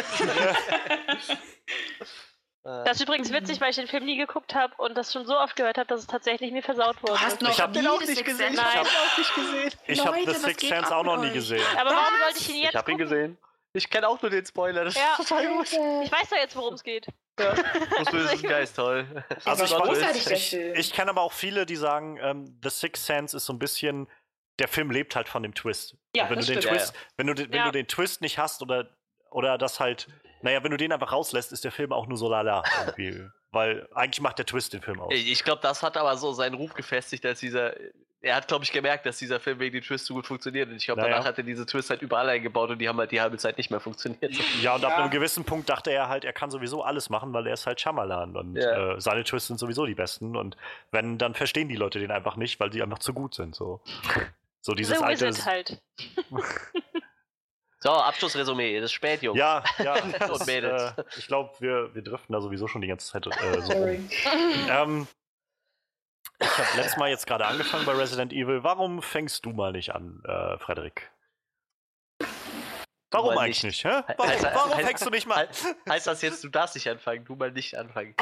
Das 2.65 2.97
ist 2.97 3.03
übrigens 3.03 3.33
witzig, 3.33 3.61
weil 3.63 3.71
ich 3.71 3.77
den 3.77 3.87
Film 3.87 4.05
nie 4.05 4.19
geguckt 4.19 4.55
habe 4.55 4.75
und 4.77 4.95
das 4.95 5.11
schon 5.13 5.25
so 5.25 5.39
oft 5.39 5.57
gehört 5.57 5.79
habe, 5.79 5.87
dass 5.87 6.01
es 6.01 6.07
tatsächlich 6.07 6.53
mir 6.53 6.63
versaut 6.63 7.01
wurde. 7.03 7.15
Du 7.15 7.21
hast 7.21 7.41
noch 7.41 7.51
Ich 7.51 7.61
hab 7.61 7.71
nie 7.71 7.79
den 7.79 7.87
auch 7.89 7.99
nicht 8.01 8.23
gesehen. 8.25 8.53
Ich 8.53 8.61
hab 8.61 8.73
geschaut? 8.73 8.87
auch 8.87 9.19
nicht 9.19 9.35
gesehen. 9.35 9.73
Ich 9.87 10.05
habe 10.07 10.19
Leute, 10.19 10.35
The 10.35 10.41
Sixth 10.41 10.69
Sense 10.69 10.95
auch 10.95 11.03
noch 11.05 11.17
nie 11.17 11.31
gesehen. 11.31 11.65
Aber 11.79 11.91
warum 11.91 12.15
sollte 12.25 12.39
ich 12.41 12.49
ihn 12.51 12.57
jetzt 12.63 12.71
Ich 12.73 12.77
habe 12.77 12.91
ihn 12.93 12.99
gesehen. 12.99 13.39
Ich 13.79 13.91
kenne 13.91 14.09
auch 14.09 14.21
nur 14.21 14.31
den 14.31 14.45
Spoiler, 14.45 14.85
das 14.85 14.95
Ja. 14.95 15.17
ist 15.19 15.29
total 15.29 15.47
gut. 15.49 15.67
Ich 15.73 16.13
weiß 16.13 16.29
doch 16.31 16.37
jetzt, 16.37 16.57
worum 16.57 16.75
es 16.75 16.83
geht. 16.83 17.07
Ja. 17.41 17.55
Man 18.05 18.13
wissen, 18.13 18.43
geil, 18.43 18.65
ist 18.65 18.75
toll. 18.77 19.07
Also 19.45 19.65
ich, 19.65 19.71
großartig, 19.71 20.25
der 20.25 20.37
ich, 20.37 20.53
ich 20.55 20.93
kenne 20.93 21.11
aber 21.11 21.23
auch 21.23 21.33
viele, 21.33 21.65
die 21.67 21.77
sagen, 21.77 22.19
ähm, 22.21 22.59
The 22.63 22.71
Sixth 22.71 23.07
Sense 23.07 23.37
ist 23.37 23.47
so 23.47 23.53
ein 23.53 23.59
bisschen, 23.59 24.09
der 24.59 24.69
Film 24.69 24.91
lebt 24.91 25.15
halt 25.17 25.29
von 25.29 25.43
dem 25.43 25.55
Twist. 25.55 25.97
Ja, 26.17 26.29
wenn 26.29 26.37
das 26.37 26.47
du 26.47 26.53
den 26.55 26.63
stimmt. 26.63 26.77
Twist, 26.79 26.95
wenn 27.17 27.27
du 27.29 27.35
den, 27.35 27.49
wenn 27.53 27.59
Ja. 27.59 27.67
du 27.67 27.73
den 27.73 27.87
Twist 27.87 28.21
nicht 28.21 28.39
hast 28.39 28.61
oder 28.63 28.91
oder 29.31 29.59
das 29.59 29.79
halt, 29.79 30.09
naja, 30.43 30.65
wenn 30.65 30.71
du 30.71 30.77
den 30.79 30.91
einfach 30.93 31.13
rauslässt, 31.13 31.53
ist 31.53 31.63
der 31.63 31.71
Film 31.71 31.93
auch 31.93 32.07
nur 32.07 32.17
so 32.19 32.29
lala 32.29 32.63
irgendwie. 32.87 33.29
Weil 33.53 33.89
eigentlich 33.95 34.21
macht 34.21 34.39
der 34.39 34.47
Twist 34.47 34.73
den 34.73 34.83
Film 34.83 35.01
aus. 35.01 35.13
Ich, 35.15 35.31
ich 35.31 35.45
glaube, 35.45 35.61
das 35.63 35.83
hat 35.83 35.97
aber 35.97 36.17
so 36.17 36.33
seinen 36.33 36.55
Ruf 36.55 36.75
gefestigt, 36.75 37.25
als 37.25 37.41
dieser. 37.41 37.75
Er 38.21 38.35
hat, 38.35 38.49
glaube 38.49 38.65
ich, 38.65 38.73
gemerkt, 38.73 39.07
dass 39.07 39.19
dieser 39.19 39.39
Film 39.39 39.61
wegen 39.61 39.75
den 39.75 39.83
Twist 39.83 40.07
so 40.07 40.15
gut 40.15 40.27
funktioniert. 40.27 40.69
Und 40.69 40.75
ich 40.77 40.87
glaube, 40.87 41.01
Naja. 41.03 41.13
danach 41.15 41.27
hat 41.29 41.39
er 41.39 41.45
diese 41.45 41.65
Twists 41.67 41.89
halt 41.89 42.03
überall 42.03 42.29
eingebaut 42.29 42.69
und 42.71 42.79
die 42.81 42.89
haben 42.89 42.99
halt 42.99 43.13
die 43.13 43.21
halbe 43.21 43.39
Zeit 43.39 43.57
nicht 43.59 43.71
mehr 43.71 43.79
funktioniert. 43.79 44.33
Ja, 44.61 44.75
und 44.75 44.85
ab 44.85 44.91
Ja. 44.91 44.97
einem 44.99 45.11
gewissen 45.11 45.45
Punkt 45.45 45.69
dachte 45.69 45.93
er 45.93 46.09
halt, 46.09 46.25
er 46.25 46.33
kann 46.33 46.51
sowieso 46.51 46.83
alles 46.83 47.11
machen, 47.11 47.33
weil 47.33 47.47
er 47.47 47.55
ist 47.55 47.67
halt 47.67 47.81
Shyamalan 47.81 48.37
und 48.37 48.57
Ja. 48.57 48.95
äh, 48.97 49.01
seine 49.01 49.23
Twists 49.23 49.47
sind 49.47 49.59
sowieso 49.59 49.87
die 49.87 49.95
besten 49.95 50.37
und 50.37 50.57
wenn, 50.91 51.17
dann 51.19 51.35
verstehen 51.35 51.69
die 51.69 51.77
Leute 51.77 52.01
den 52.01 52.11
einfach 52.11 52.35
nicht, 52.35 52.59
weil 52.59 52.71
die 52.71 52.83
einfach 52.83 52.99
zu 52.99 53.15
gut 53.15 53.35
sind, 53.37 53.55
so. 53.55 53.81
So 54.63 54.75
dieses 54.75 54.99
The 54.99 55.05
alte... 55.05 55.31
Halt. 55.45 55.81
So, 57.81 57.91
Abschlussresümee, 57.93 58.75
das 58.81 58.87
ist 58.87 58.93
spät, 58.95 59.23
Junge. 59.23 59.39
Ja, 59.39 59.63
ja, 59.79 59.95
das, 60.19 60.47
Mädels. 60.47 60.95
äh, 60.97 61.05
ich 61.17 61.29
glaube, 61.29 61.53
wir, 61.61 61.95
wir 61.95 62.03
driften 62.03 62.33
da 62.33 62.41
sowieso 62.41 62.67
schon 62.67 62.81
die 62.81 62.89
ganze 62.89 63.07
Zeit 63.07 63.25
äh, 63.29 63.31
so 63.61 63.73
rum. 63.73 63.81
Sorry. 63.81 64.01
Ähm, 64.69 65.07
ich 66.41 66.49
habe 66.59 66.77
letztes 66.77 66.97
Mal 66.97 67.11
jetzt 67.11 67.27
gerade 67.27 67.47
angefangen 67.47 67.85
bei 67.87 67.93
Resident 67.93 68.33
Evil. 68.33 68.63
Warum 68.65 69.03
fängst 69.03 69.45
du 69.47 69.51
mal 69.51 69.73
nicht 69.73 69.95
an, 69.95 70.23
äh, 70.25 70.59
Frederik? 70.59 71.11
Warum 73.11 73.35
mal 73.35 73.45
eigentlich 73.45 73.63
nicht. 73.65 73.85
nicht? 73.85 73.95
Hä? 73.95 74.15
Warum, 74.19 74.31
Heißt- 74.33 74.55
warum 74.55 74.73
heißt- 74.73 74.87
fängst 74.87 75.07
du 75.07 75.11
nicht 75.11 75.27
mal 75.27 75.47
an? 75.47 75.49
Heißt 75.89 76.07
das 76.07 76.21
jetzt, 76.23 76.45
du 76.45 76.49
darfst 76.49 76.75
nicht 76.75 76.89
anfangen, 76.89 77.25
du 77.25 77.37
mal 77.37 77.51
nicht 77.51 77.77
anfangen? 77.77 78.15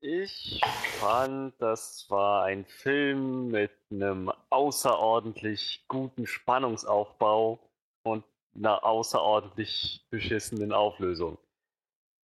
Ich 0.00 0.60
fand, 0.98 1.54
das 1.62 2.06
war 2.10 2.44
ein 2.44 2.64
Film 2.66 3.48
mit 3.48 3.70
einem 3.92 4.32
außerordentlich 4.50 5.84
guten 5.86 6.26
Spannungsaufbau 6.26 7.60
und 8.02 8.24
einer 8.56 8.82
außerordentlich 8.84 10.04
beschissenen 10.10 10.72
Auflösung. 10.72 11.38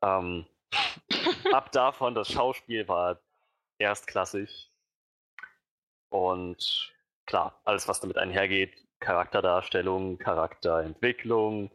Ähm, 0.03 0.47
ab 1.53 1.71
davon, 1.71 2.15
das 2.15 2.31
Schauspiel 2.31 2.87
war 2.87 3.19
erstklassig. 3.79 4.71
Und 6.09 6.93
klar, 7.25 7.59
alles, 7.65 7.87
was 7.87 7.99
damit 7.99 8.17
einhergeht, 8.17 8.87
Charakterdarstellung, 8.99 10.17
Charakterentwicklung, 10.17 11.71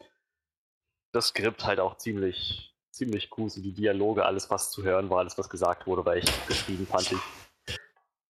das 1.13 1.29
Skript 1.29 1.65
halt 1.65 1.79
auch 1.79 1.99
ziemlich, 1.99 2.75
ziemlich 2.91 3.31
so 3.31 3.61
die 3.61 3.75
Dialoge, 3.75 4.25
alles, 4.25 4.51
was 4.51 4.71
zu 4.71 4.83
hören 4.83 5.11
war, 5.11 5.19
alles, 5.19 5.39
was 5.39 5.51
gesagt 5.51 5.87
wurde, 5.87 6.05
war 6.05 6.17
echt 6.17 6.49
geschrieben, 6.49 6.87
fand 6.87 7.13
ich. 7.13 7.77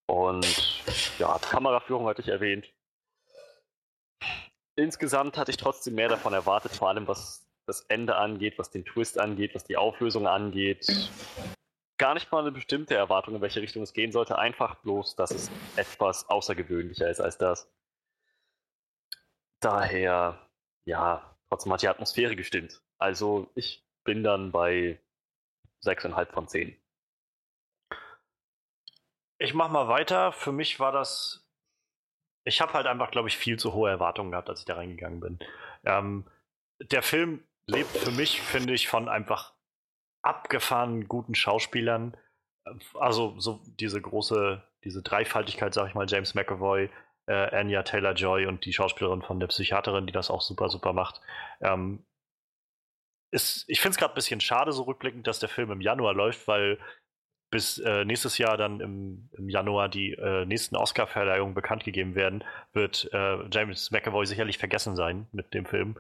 Und 0.07 0.47
ja, 1.19 1.39
Kameraführung 1.39 2.07
hatte 2.07 2.23
ich 2.23 2.29
erwähnt. 2.29 2.73
Insgesamt 4.77 5.37
hatte 5.37 5.51
ich 5.51 5.57
trotzdem 5.57 5.95
mehr 5.95 6.09
davon 6.09 6.33
erwartet, 6.33 6.73
vor 6.73 6.89
allem 6.89 7.07
was 7.07 7.47
das 7.67 7.83
Ende 7.83 8.17
angeht, 8.17 8.59
was 8.59 8.71
den 8.71 8.85
Twist 8.85 9.19
angeht, 9.19 9.55
was 9.55 9.65
die 9.65 9.77
Auflösung 9.77 10.27
angeht. 10.27 10.87
Gar 12.03 12.15
nicht 12.15 12.33
mal 12.33 12.41
eine 12.41 12.51
bestimmte 12.51 12.97
Erwartung, 12.97 13.37
in 13.37 13.43
welche 13.43 13.63
Richtung 13.63 13.81
es 13.85 13.93
gehen 13.93 14.11
sollte, 14.11 14.37
einfach 14.37 14.75
bloß, 14.75 15.15
dass 15.15 15.31
es 15.31 15.53
etwas 15.77 16.29
außergewöhnlicher 16.29 17.09
ist 17.09 17.21
als 17.21 17.39
das. 17.39 17.73
Daher, 19.61 20.51
ja, 20.85 21.37
trotzdem 21.49 21.73
hat 21.73 21.83
die 21.83 21.87
Atmosphäre 21.87 22.35
gestimmt. 22.35 22.83
Also 22.99 23.53
ich 23.55 23.87
bin 24.03 24.25
dann 24.25 24.51
bei 24.51 24.99
6,5 25.85 26.33
von 26.33 26.49
10. 26.49 26.77
Ich 29.39 29.55
mach 29.55 29.69
mal 29.69 29.87
weiter. 29.87 30.33
Für 30.33 30.51
mich 30.51 30.81
war 30.81 30.91
das. 30.91 31.49
Ich 32.43 32.61
habe 32.61 32.73
halt 32.73 32.89
einfach, 32.89 33.13
glaube 33.13 33.29
ich, 33.29 33.37
viel 33.37 33.61
zu 33.61 33.75
hohe 33.75 33.91
Erwartungen 33.91 34.33
gehabt, 34.33 34.51
als 34.51 34.59
ich 34.59 34.67
da 34.67 34.75
reingegangen 34.75 35.21
bin. 35.21 35.39
Ähm, 35.85 36.29
der 36.81 37.05
Film 37.05 37.45
lebt 37.69 37.97
für 37.97 38.11
mich, 38.11 38.43
finde 38.43 38.75
ich, 38.75 38.89
von 38.89 39.09
einfach 39.09 39.55
abgefahrenen 40.23 41.09
guten 41.09 41.35
Schauspielern. 41.35 42.17
Also 42.95 43.39
so 43.39 43.61
diese 43.67 44.01
große, 44.01 44.63
diese 44.85 45.03
Dreifaltigkeit, 45.03 45.75
sag 45.75 45.89
ich 45.89 45.95
mal, 45.95 46.07
James 46.09 46.35
McAvoy, 46.35 46.89
äh, 47.27 47.57
Anya 47.57 47.83
Taylor 47.83 48.15
Joy 48.15 48.47
und 48.47 48.65
die 48.65 48.73
Schauspielerin 48.73 49.23
von 49.23 49.41
der 49.41 49.49
Psychiaterin, 49.49 50.07
die 50.07 50.13
das 50.13 50.31
auch 50.31 50.41
super, 50.41 50.69
super 50.69 50.93
macht. 50.93 51.21
Ähm, 51.61 52.05
ist, 53.33 53.65
ich 53.69 53.81
finde 53.81 53.93
es 53.93 53.99
gerade 53.99 54.13
ein 54.13 54.17
bisschen 54.17 54.41
schade, 54.41 54.73
so 54.73 54.83
rückblickend, 54.83 55.27
dass 55.27 55.39
der 55.39 55.49
Film 55.49 55.71
im 55.73 55.81
Januar 55.81 56.15
läuft, 56.15 56.47
weil 56.49 56.79
bis 57.51 57.79
äh, 57.79 58.05
nächstes 58.05 58.39
Jahr 58.39 58.57
dann 58.57 58.81
im, 58.81 59.29
im 59.37 59.49
Januar 59.49 59.89
die 59.89 60.13
äh, 60.13 60.47
nächsten 60.47 60.75
Oscar-Verleihungen 60.75 61.55
bekannt 61.55 61.85
gegeben 61.85 62.15
werden, 62.15 62.45
wird 62.73 63.11
äh, 63.13 63.49
James 63.51 63.91
McAvoy 63.91 64.27
sicherlich 64.27 64.59
vergessen 64.59 64.97
sein 64.97 65.27
mit 65.33 65.53
dem 65.53 65.67
Film. 65.67 65.97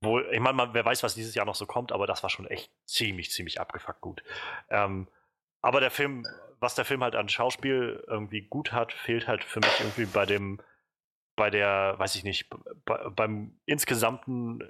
Wo, 0.00 0.20
ich 0.20 0.40
meine, 0.40 0.70
wer 0.72 0.84
weiß, 0.84 1.02
was 1.02 1.14
dieses 1.14 1.34
Jahr 1.34 1.46
noch 1.46 1.56
so 1.56 1.66
kommt, 1.66 1.90
aber 1.92 2.06
das 2.06 2.22
war 2.22 2.30
schon 2.30 2.46
echt 2.46 2.70
ziemlich, 2.86 3.30
ziemlich 3.30 3.60
abgefuckt 3.60 4.00
gut. 4.00 4.22
Ähm, 4.70 5.08
aber 5.60 5.80
der 5.80 5.90
Film, 5.90 6.24
was 6.60 6.74
der 6.74 6.84
Film 6.84 7.02
halt 7.02 7.16
an 7.16 7.28
Schauspiel 7.28 8.04
irgendwie 8.06 8.42
gut 8.42 8.72
hat, 8.72 8.92
fehlt 8.92 9.26
halt 9.26 9.42
für 9.42 9.60
mich 9.60 9.80
irgendwie 9.80 10.06
bei 10.06 10.24
dem, 10.24 10.60
bei 11.36 11.50
der, 11.50 11.94
weiß 11.98 12.14
ich 12.14 12.24
nicht, 12.24 12.48
bei, 12.84 13.08
beim 13.08 13.58
insgesamten, 13.66 14.62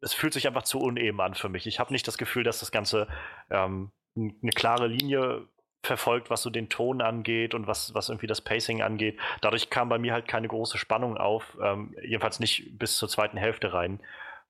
es 0.00 0.14
fühlt 0.14 0.32
sich 0.32 0.46
einfach 0.46 0.62
zu 0.62 0.78
uneben 0.78 1.20
an 1.20 1.34
für 1.34 1.48
mich. 1.48 1.66
Ich 1.66 1.80
habe 1.80 1.92
nicht 1.92 2.06
das 2.06 2.18
Gefühl, 2.18 2.44
dass 2.44 2.60
das 2.60 2.70
Ganze 2.70 3.08
ähm, 3.50 3.90
eine 4.16 4.52
klare 4.54 4.86
Linie 4.86 5.48
verfolgt, 5.82 6.30
was 6.30 6.42
so 6.42 6.50
den 6.50 6.68
Ton 6.68 7.00
angeht 7.00 7.54
und 7.54 7.66
was, 7.66 7.94
was 7.94 8.08
irgendwie 8.08 8.26
das 8.26 8.40
Pacing 8.40 8.82
angeht. 8.82 9.18
Dadurch 9.40 9.70
kam 9.70 9.88
bei 9.88 9.98
mir 9.98 10.12
halt 10.12 10.28
keine 10.28 10.48
große 10.48 10.78
Spannung 10.78 11.16
auf, 11.16 11.56
ähm, 11.62 11.96
jedenfalls 12.02 12.40
nicht 12.40 12.78
bis 12.78 12.96
zur 12.96 13.08
zweiten 13.08 13.36
Hälfte 13.36 13.72
rein. 13.72 14.00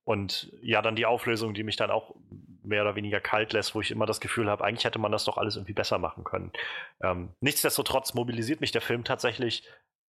Und 0.08 0.50
ja, 0.62 0.80
dann 0.80 0.96
die 0.96 1.04
Auflösung, 1.04 1.52
die 1.52 1.62
mich 1.62 1.76
dann 1.76 1.90
auch 1.90 2.14
mehr 2.62 2.80
oder 2.80 2.96
weniger 2.96 3.20
kalt 3.20 3.52
lässt, 3.52 3.74
wo 3.74 3.82
ich 3.82 3.90
immer 3.90 4.06
das 4.06 4.20
Gefühl 4.20 4.48
habe, 4.48 4.64
eigentlich 4.64 4.86
hätte 4.86 4.98
man 4.98 5.12
das 5.12 5.26
doch 5.26 5.36
alles 5.36 5.56
irgendwie 5.56 5.74
besser 5.74 5.98
machen 5.98 6.24
können. 6.24 6.50
Ähm, 7.02 7.34
nichtsdestotrotz 7.40 8.14
mobilisiert 8.14 8.62
mich 8.62 8.72
der 8.72 8.80
Film 8.80 9.04
tatsächlich, 9.04 9.64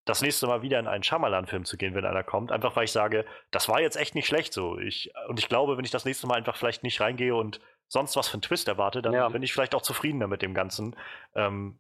das 0.06 0.22
nächste 0.22 0.48
Mal 0.48 0.62
wieder 0.62 0.80
in 0.80 0.88
einen 0.88 1.04
Shyamalan-Film 1.04 1.66
zu 1.66 1.76
gehen, 1.76 1.96
wenn 1.96 2.06
einer 2.06 2.24
kommt. 2.24 2.54
Einfach 2.54 2.78
weil 2.78 2.86
ich 2.86 2.94
sage, 2.94 3.26
das 3.52 3.68
war 3.68 3.82
jetzt 3.82 3.98
echt 3.98 4.16
nicht 4.16 4.26
schlecht 4.26 4.54
so. 4.54 4.80
Ich, 4.80 5.12
und 5.28 5.38
ich 5.38 5.50
glaube, 5.50 5.76
wenn 5.76 5.84
ich 5.84 5.92
das 5.92 6.06
nächste 6.06 6.28
Mal 6.28 6.36
einfach 6.36 6.56
vielleicht 6.56 6.82
nicht 6.84 7.02
reingehe 7.02 7.36
und 7.36 7.60
sonst 7.90 8.16
was 8.16 8.30
für 8.30 8.36
einen 8.36 8.42
Twist 8.42 8.70
erwarte, 8.70 9.02
dann 9.02 9.12
Ja. 9.14 9.28
bin 9.28 9.44
ich 9.44 9.52
vielleicht 9.52 9.76
auch 9.76 9.82
zufriedener 9.82 10.28
mit 10.28 10.42
dem 10.42 10.54
Ganzen. 10.54 10.96
Ähm, 11.36 11.78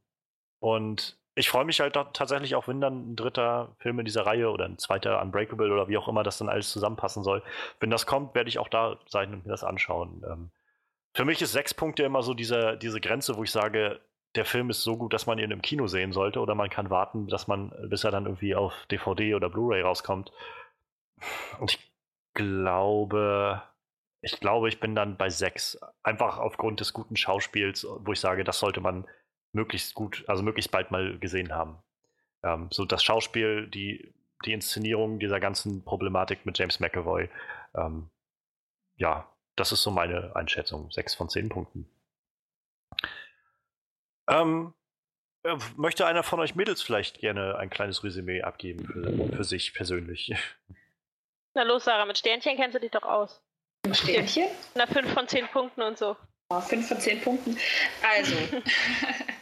und 0.59 1.17
ich 1.39 1.49
freue 1.49 1.63
mich 1.63 1.79
halt 1.79 1.93
tatsächlich 1.93 2.55
auch, 2.55 2.67
wenn 2.67 2.81
dann 2.81 3.11
ein 3.11 3.15
dritter 3.15 3.73
Film 3.79 3.97
in 3.99 4.05
dieser 4.05 4.25
Reihe 4.25 4.51
oder 4.51 4.65
ein 4.65 4.77
zweiter 4.77 5.21
Unbreakable 5.21 5.71
oder 5.71 5.87
wie 5.87 5.97
auch 5.97 6.09
immer 6.09 6.21
das 6.21 6.37
dann 6.37 6.49
alles 6.49 6.69
zusammenpassen 6.69 7.23
soll. 7.23 7.41
Wenn 7.79 7.89
das 7.89 8.05
kommt, 8.05 8.35
werde 8.35 8.49
ich 8.49 8.59
auch 8.59 8.67
da 8.67 8.99
sein 9.07 9.33
und 9.33 9.45
mir 9.45 9.51
das 9.51 9.63
anschauen. 9.63 10.21
Ähm, 10.29 10.51
für 11.13 11.23
mich 11.23 11.41
ist 11.41 11.53
sechs 11.53 11.73
Punkte 11.73 12.03
immer 12.03 12.23
so 12.23 12.33
diese, 12.33 12.77
diese 12.77 12.99
Grenze, 12.99 13.37
wo 13.37 13.43
ich 13.43 13.51
sage, 13.51 14.01
der 14.35 14.43
Film 14.43 14.69
ist 14.69 14.83
so 14.83 14.97
gut, 14.97 15.13
dass 15.13 15.27
man 15.27 15.39
ihn 15.39 15.51
im 15.51 15.61
Kino 15.61 15.87
sehen 15.87 16.11
sollte 16.11 16.41
oder 16.41 16.55
man 16.55 16.69
kann 16.69 16.89
warten, 16.89 17.27
dass 17.27 17.47
man, 17.47 17.71
bis 17.89 18.03
er 18.03 18.11
dann 18.11 18.25
irgendwie 18.25 18.53
auf 18.53 18.73
DVD 18.91 19.35
oder 19.35 19.49
Blu-ray 19.49 19.81
rauskommt. 19.81 20.33
Und 21.61 21.71
ich 21.71 21.91
glaube, 22.33 23.61
ich 24.19 24.41
glaube, 24.41 24.67
ich 24.67 24.81
bin 24.81 24.93
dann 24.93 25.15
bei 25.15 25.29
sechs. 25.29 25.79
Einfach 26.03 26.37
aufgrund 26.37 26.81
des 26.81 26.91
guten 26.91 27.15
Schauspiels, 27.15 27.87
wo 27.87 28.11
ich 28.11 28.19
sage, 28.19 28.43
das 28.43 28.59
sollte 28.59 28.81
man 28.81 29.07
möglichst 29.53 29.93
gut, 29.93 30.23
also 30.27 30.43
möglichst 30.43 30.71
bald 30.71 30.91
mal 30.91 31.17
gesehen 31.19 31.53
haben. 31.53 31.81
Ähm, 32.43 32.69
so 32.71 32.85
das 32.85 33.03
Schauspiel, 33.03 33.67
die, 33.67 34.13
die 34.45 34.53
Inszenierung 34.53 35.19
dieser 35.19 35.39
ganzen 35.39 35.83
Problematik 35.83 36.45
mit 36.45 36.57
James 36.57 36.79
McAvoy. 36.79 37.29
Ähm, 37.75 38.09
ja, 38.97 39.31
das 39.55 39.71
ist 39.71 39.83
so 39.83 39.91
meine 39.91 40.35
Einschätzung. 40.35 40.91
Sechs 40.91 41.15
von 41.15 41.29
zehn 41.29 41.49
Punkten. 41.49 41.89
Ähm, 44.29 44.73
äh, 45.43 45.57
möchte 45.75 46.05
einer 46.05 46.23
von 46.23 46.39
euch 46.39 46.55
Mädels 46.55 46.81
vielleicht 46.81 47.19
gerne 47.19 47.57
ein 47.57 47.69
kleines 47.69 48.03
Resümee 48.03 48.41
abgeben 48.41 48.85
für, 48.85 49.35
für 49.35 49.43
sich 49.43 49.73
persönlich? 49.73 50.33
Na 51.55 51.63
los, 51.63 51.85
Sarah, 51.85 52.05
mit 52.05 52.17
Sternchen 52.17 52.55
kennst 52.55 52.75
du 52.75 52.79
dich 52.79 52.91
doch 52.91 53.03
aus. 53.03 53.41
Sternchen? 53.91 54.47
Na, 54.75 54.85
5 54.85 55.13
von 55.13 55.27
10 55.27 55.47
Punkten 55.47 55.81
und 55.81 55.97
so. 55.97 56.15
Oh, 56.51 56.61
fünf 56.61 56.87
von 56.87 56.99
zehn 56.99 57.21
Punkten. 57.21 57.55
Also, 58.01 58.35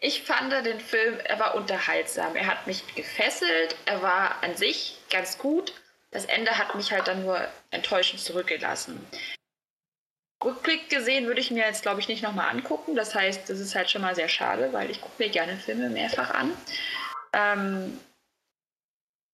ich 0.00 0.22
fand 0.22 0.52
den 0.52 0.80
Film, 0.80 1.18
er 1.24 1.38
war 1.38 1.54
unterhaltsam. 1.54 2.36
Er 2.36 2.46
hat 2.46 2.66
mich 2.66 2.94
gefesselt. 2.94 3.76
Er 3.86 4.02
war 4.02 4.42
an 4.42 4.56
sich 4.56 4.98
ganz 5.10 5.38
gut. 5.38 5.72
Das 6.10 6.24
Ende 6.26 6.56
hat 6.58 6.74
mich 6.74 6.92
halt 6.92 7.08
dann 7.08 7.22
nur 7.22 7.40
enttäuschend 7.70 8.20
zurückgelassen. 8.20 9.04
Rückblick 10.44 10.90
gesehen 10.90 11.26
würde 11.26 11.40
ich 11.40 11.50
mir 11.50 11.64
jetzt, 11.64 11.82
glaube 11.82 12.00
ich, 12.00 12.08
nicht 12.08 12.22
nochmal 12.22 12.50
angucken. 12.50 12.94
Das 12.94 13.14
heißt, 13.14 13.48
das 13.48 13.58
ist 13.58 13.74
halt 13.74 13.90
schon 13.90 14.02
mal 14.02 14.14
sehr 14.14 14.28
schade, 14.28 14.72
weil 14.72 14.90
ich 14.90 15.00
gucke 15.00 15.22
mir 15.22 15.30
gerne 15.30 15.56
Filme 15.56 15.88
mehrfach 15.88 16.30
an. 16.30 16.52
Ähm, 17.32 17.98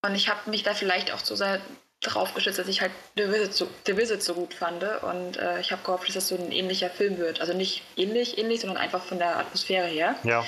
und 0.03 0.15
ich 0.15 0.29
habe 0.29 0.49
mich 0.49 0.63
da 0.63 0.75
vielleicht 0.75 1.11
auch 1.13 1.19
so 1.19 1.35
sehr 1.35 1.61
drauf 2.01 2.35
geschützt, 2.35 2.59
dass 2.59 2.69
ich 2.69 2.81
halt 2.81 2.93
The 3.17 3.29
Visit 3.29 3.55
so, 3.55 3.69
The 3.87 3.97
Visit 3.97 4.23
so 4.23 4.35
gut 4.35 4.55
fand. 4.55 4.83
Und 5.03 5.37
äh, 5.37 5.61
ich 5.61 5.71
habe 5.73 5.83
gehofft, 5.83 6.09
dass 6.09 6.15
das 6.15 6.29
so 6.29 6.37
ein 6.37 6.51
ähnlicher 6.53 6.91
Film 6.91 7.19
wird. 7.19 7.41
Also 7.41 7.53
nicht 7.53 7.83
ähnlich, 7.97 8.39
ähnlich, 8.39 8.61
sondern 8.61 8.79
einfach 8.79 9.05
von 9.05 9.19
der 9.19 9.39
Atmosphäre 9.39 9.87
her. 9.87 10.17
Ja. 10.25 10.45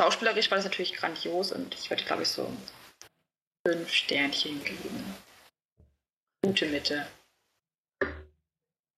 Schauspielerisch 0.00 0.50
war 0.50 0.56
das 0.56 0.64
natürlich 0.64 0.94
grandios 0.94 1.52
und 1.52 1.74
ich 1.74 1.90
würde, 1.90 2.04
glaube 2.04 2.22
ich, 2.22 2.28
so 2.28 2.50
fünf 3.66 3.92
Sternchen 3.92 4.62
geben. 4.64 5.14
Gute 6.42 6.66
Mitte. 6.66 7.06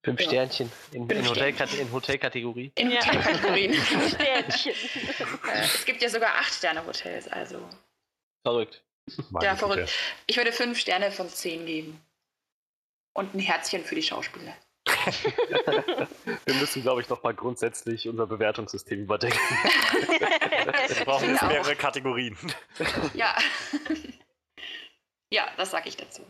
Fünf 0.05 0.21
Ja. 0.21 0.27
Sternchen 0.27 0.73
in, 0.93 1.09
Fünf 1.09 1.21
in, 1.21 1.29
Hotelkate 1.29 1.77
in 1.77 1.93
Hotelkategorie. 1.93 2.73
In 2.77 2.91
Ja. 2.91 3.01
Hotelkategorien. 3.01 3.75
Sternchen. 4.09 4.73
Äh, 4.73 5.61
es 5.63 5.85
gibt 5.85 6.03
ja 6.03 6.09
sogar 6.09 6.35
acht 6.37 6.53
Sterne 6.53 6.85
Hotels, 6.87 7.29
also 7.29 7.69
Verrückt. 8.43 8.83
Ja, 9.43 9.57
verrückt. 9.57 9.91
Ich 10.27 10.37
würde 10.37 10.53
fünf 10.53 10.79
Sterne 10.79 11.11
von 11.11 11.29
zehn 11.29 11.67
geben. 11.67 12.01
Und 13.13 13.35
ein 13.35 13.41
Herzchen 13.41 13.85
für 13.85 13.95
die 13.95 14.03
Schauspieler. 14.03 14.55
Wir 16.45 16.55
müssen, 16.55 16.83
glaube 16.83 17.01
ich, 17.01 17.09
nochmal 17.09 17.35
grundsätzlich 17.35 18.09
unser 18.09 18.27
Bewertungssystem 18.27 19.01
überdenken. 19.03 19.39
Wir 20.89 21.05
brauchen 21.05 21.31
jetzt 21.31 21.43
Auch. 21.43 21.49
mehrere 21.49 21.77
Kategorien. 21.77 22.37
Ja. 23.15 23.35
ja, 25.33 25.49
das 25.57 25.71
sage 25.71 25.89
ich 25.89 25.97
dazu. 25.97 26.25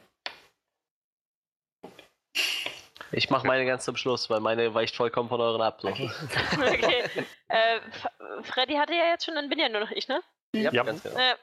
Ich 3.12 3.28
mache 3.28 3.46
meine 3.46 3.66
ganz 3.66 3.84
zum 3.84 3.96
Schluss, 3.96 4.30
weil 4.30 4.40
meine 4.40 4.72
weicht 4.72 4.94
vollkommen 4.94 5.28
von 5.28 5.40
euren 5.40 5.60
ab. 5.60 5.80
So. 5.82 5.88
Okay. 5.88 6.10
okay. 6.54 7.04
Äh, 7.48 7.80
Freddy 8.42 8.74
hatte 8.74 8.92
ja 8.94 9.08
jetzt 9.10 9.24
schon, 9.24 9.34
dann 9.34 9.48
bin 9.48 9.58
ja 9.58 9.68
nur 9.68 9.80
noch 9.80 9.90
ich, 9.90 10.06
ne? 10.06 10.22
Ja, 10.54 10.72
Ja. 10.72 10.84
ganz 10.84 11.02
genau. 11.02 11.16
Äh, 11.18 11.34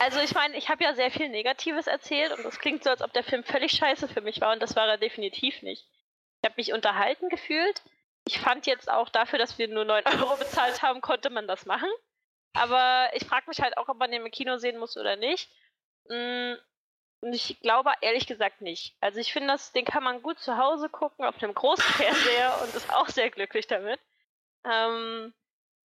also 0.00 0.20
ich 0.20 0.34
meine, 0.34 0.56
ich 0.56 0.68
habe 0.68 0.84
ja 0.84 0.94
sehr 0.94 1.10
viel 1.10 1.28
Negatives 1.28 1.86
erzählt 1.86 2.32
und 2.32 2.44
das 2.44 2.58
klingt 2.58 2.84
so, 2.84 2.90
als 2.90 3.02
ob 3.02 3.12
der 3.12 3.24
Film 3.24 3.44
völlig 3.44 3.72
scheiße 3.72 4.08
für 4.08 4.20
mich 4.20 4.40
war 4.40 4.52
und 4.52 4.62
das 4.62 4.76
war 4.76 4.86
er 4.86 4.98
definitiv 4.98 5.62
nicht. 5.62 5.86
Ich 6.42 6.48
habe 6.48 6.54
mich 6.56 6.72
unterhalten 6.72 7.28
gefühlt. 7.28 7.82
Ich 8.26 8.38
fand 8.38 8.66
jetzt 8.66 8.90
auch 8.90 9.08
dafür, 9.08 9.38
dass 9.38 9.58
wir 9.58 9.68
nur 9.68 9.84
9 9.84 10.04
Euro 10.20 10.36
bezahlt 10.36 10.82
haben, 10.82 11.00
konnte 11.00 11.30
man 11.30 11.46
das 11.48 11.66
machen. 11.66 11.88
Aber 12.54 13.10
ich 13.14 13.24
frage 13.26 13.48
mich 13.48 13.60
halt 13.60 13.76
auch, 13.76 13.88
ob 13.88 13.98
man 13.98 14.10
den 14.10 14.24
im 14.24 14.30
Kino 14.30 14.56
sehen 14.58 14.78
muss 14.78 14.96
oder 14.96 15.16
nicht. 15.16 15.50
Mm, 16.08 16.54
Und 17.20 17.32
ich 17.32 17.60
glaube 17.60 17.92
ehrlich 18.00 18.26
gesagt 18.26 18.60
nicht. 18.60 18.96
Also 19.00 19.18
ich 19.20 19.32
finde, 19.32 19.56
den 19.74 19.84
kann 19.84 20.02
man 20.02 20.22
gut 20.22 20.38
zu 20.38 20.56
Hause 20.56 20.88
gucken, 20.88 21.24
auf 21.24 21.42
einem 21.42 21.54
großen 21.54 21.84
Fernseher 21.94 22.60
und 22.62 22.74
ist 22.74 22.92
auch 22.92 23.08
sehr 23.08 23.30
glücklich 23.30 23.66
damit. 23.66 24.00
Ähm, 24.64 25.34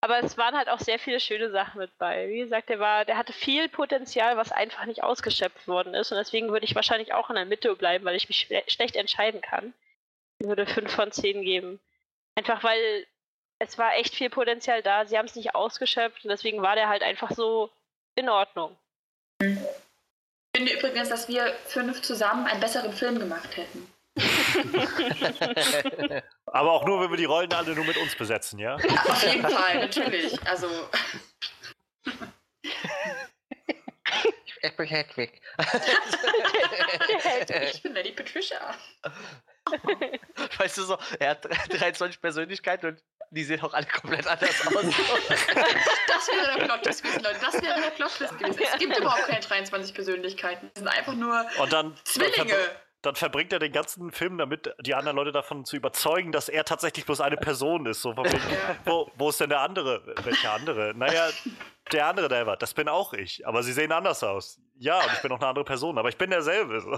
aber 0.03 0.21
es 0.21 0.37
waren 0.37 0.53
halt 0.53 0.67
auch 0.67 0.81
sehr 0.81 0.99
viele 0.99 1.21
schöne 1.21 1.49
Sachen 1.49 1.79
mit 1.79 1.97
bei. 1.97 2.27
Wie 2.27 2.39
gesagt, 2.39 2.67
der 2.67 2.77
war, 2.77 3.05
der 3.05 3.15
hatte 3.15 3.31
viel 3.31 3.69
Potenzial, 3.69 4.35
was 4.35 4.51
einfach 4.51 4.83
nicht 4.83 5.01
ausgeschöpft 5.01 5.65
worden 5.65 5.93
ist. 5.93 6.11
Und 6.11 6.17
deswegen 6.17 6.49
würde 6.49 6.65
ich 6.65 6.75
wahrscheinlich 6.75 7.13
auch 7.13 7.29
in 7.29 7.37
der 7.37 7.45
Mitte 7.45 7.73
bleiben, 7.77 8.03
weil 8.03 8.17
ich 8.17 8.27
mich 8.27 8.39
schle 8.39 8.63
schlecht 8.67 8.97
entscheiden 8.97 9.39
kann. 9.39 9.73
Ich 10.39 10.47
würde 10.47 10.65
5 10.65 10.91
von 10.91 11.13
10 11.13 11.43
geben. 11.43 11.79
Einfach 12.35 12.65
weil 12.65 13.07
es 13.59 13.77
war 13.77 13.95
echt 13.95 14.13
viel 14.13 14.29
Potenzial 14.29 14.83
da. 14.83 15.05
Sie 15.05 15.17
haben 15.17 15.27
es 15.27 15.35
nicht 15.35 15.55
ausgeschöpft 15.55 16.25
und 16.25 16.29
deswegen 16.29 16.61
war 16.61 16.75
der 16.75 16.89
halt 16.89 17.01
einfach 17.01 17.31
so 17.31 17.71
in 18.15 18.27
Ordnung. 18.27 18.75
Ich 19.41 19.57
finde 20.53 20.73
übrigens, 20.73 21.07
dass 21.07 21.29
wir 21.29 21.53
fünf 21.65 22.01
zusammen 22.01 22.45
einen 22.45 22.59
besseren 22.59 22.91
Film 22.91 23.19
gemacht 23.19 23.55
hätten. 23.55 23.87
Aber 26.45 26.71
auch 26.71 26.85
nur, 26.85 27.01
wenn 27.01 27.09
wir 27.09 27.17
die 27.17 27.25
Rollen 27.25 27.51
alle 27.53 27.73
nur 27.75 27.85
mit 27.85 27.97
uns 27.97 28.15
besetzen, 28.15 28.59
ja? 28.59 28.75
Auf 28.75 29.23
jeden 29.23 29.49
Fall, 29.49 29.79
natürlich. 29.79 30.41
Also, 30.47 30.67
Ich 34.65 34.75
bin 34.77 34.85
Hedwig. 34.85 35.41
ich 37.73 37.81
bin 37.83 37.93
Lady 37.93 38.11
Patricia. 38.13 38.75
Weißt 40.57 40.77
du 40.77 40.83
so, 40.83 40.97
er 41.19 41.31
hat 41.31 41.45
23 41.69 42.21
Persönlichkeiten 42.21 42.87
und 42.87 43.03
die 43.31 43.43
sehen 43.43 43.61
auch 43.61 43.73
alle 43.73 43.85
komplett 43.87 44.25
anders 44.27 44.65
aus. 44.67 44.73
Das 46.07 46.27
wäre 46.29 46.57
der 46.57 46.65
Plot-Twist 46.65 47.03
gewesen, 47.03 47.23
Leute. 47.23 47.39
Das 47.41 47.53
wäre 47.61 47.81
der 47.81 47.89
Plot-Twist 47.91 48.37
gewesen. 48.39 48.61
Es 48.73 48.79
gibt 48.79 48.97
überhaupt 48.97 49.27
keine 49.27 49.39
23 49.41 49.93
Persönlichkeiten. 49.93 50.71
Es 50.75 50.79
sind 50.79 50.87
einfach 50.87 51.13
nur 51.13 51.45
Und 51.59 51.73
dann, 51.73 51.89
dann, 51.89 51.99
Zwillinge. 52.05 52.33
verbr 52.35 52.81
dann 53.03 53.15
verbringt 53.15 53.51
er 53.51 53.59
den 53.59 53.73
ganzen 53.73 54.11
Film 54.11 54.37
damit, 54.37 54.73
die 54.79 54.95
anderen 54.95 55.17
Leute 55.17 55.33
davon 55.33 55.65
zu 55.65 55.75
überzeugen, 55.75 56.31
dass 56.31 56.47
er 56.47 56.63
tatsächlich 56.63 57.05
bloß 57.05 57.19
eine 57.19 57.35
Person 57.35 57.85
ist. 57.85 58.01
So 58.01 58.15
wegen, 58.15 58.39
wo, 58.85 59.11
wo 59.15 59.29
ist 59.29 59.41
denn 59.41 59.49
der 59.49 59.59
andere? 59.59 60.01
Welcher 60.23 60.53
andere? 60.53 60.93
Naja, 60.95 61.29
der 61.91 62.07
andere, 62.07 62.29
der 62.29 62.47
war. 62.47 62.55
Das 62.55 62.73
bin 62.73 62.87
auch 62.87 63.11
ich. 63.11 63.45
Aber 63.45 63.61
sie 63.61 63.73
sehen 63.73 63.91
anders 63.91 64.23
aus. 64.23 64.57
Ja, 64.79 64.99
und 64.99 65.11
ich 65.13 65.21
bin 65.21 65.29
noch 65.29 65.39
eine 65.39 65.47
andere 65.47 65.65
Person, 65.65 65.97
aber 65.97 66.07
ich 66.09 66.17
bin 66.17 66.29
derselbe. 66.29 66.79
So. 66.79 66.91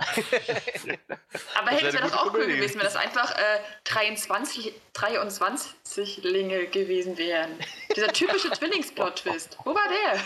Aber 1.56 1.72
Das 1.72 1.82
hey, 1.82 1.94
wäre 1.94 2.08
doch 2.08 2.18
auch 2.18 2.34
cool 2.34 2.46
gewesen, 2.46 2.76
wenn 2.76 2.86
das 2.86 2.96
einfach 2.96 3.32
äh, 3.32 3.60
23, 3.86 4.74
23 4.94 6.24
Linge 6.24 6.68
gewesen 6.68 7.18
wären. 7.18 7.60
Dieser 7.96 8.08
typische 8.08 8.52
Zwillingsplot-Twist. 8.52 9.58
Wo 9.66 9.74
war 9.74 9.88
der? 9.90 10.20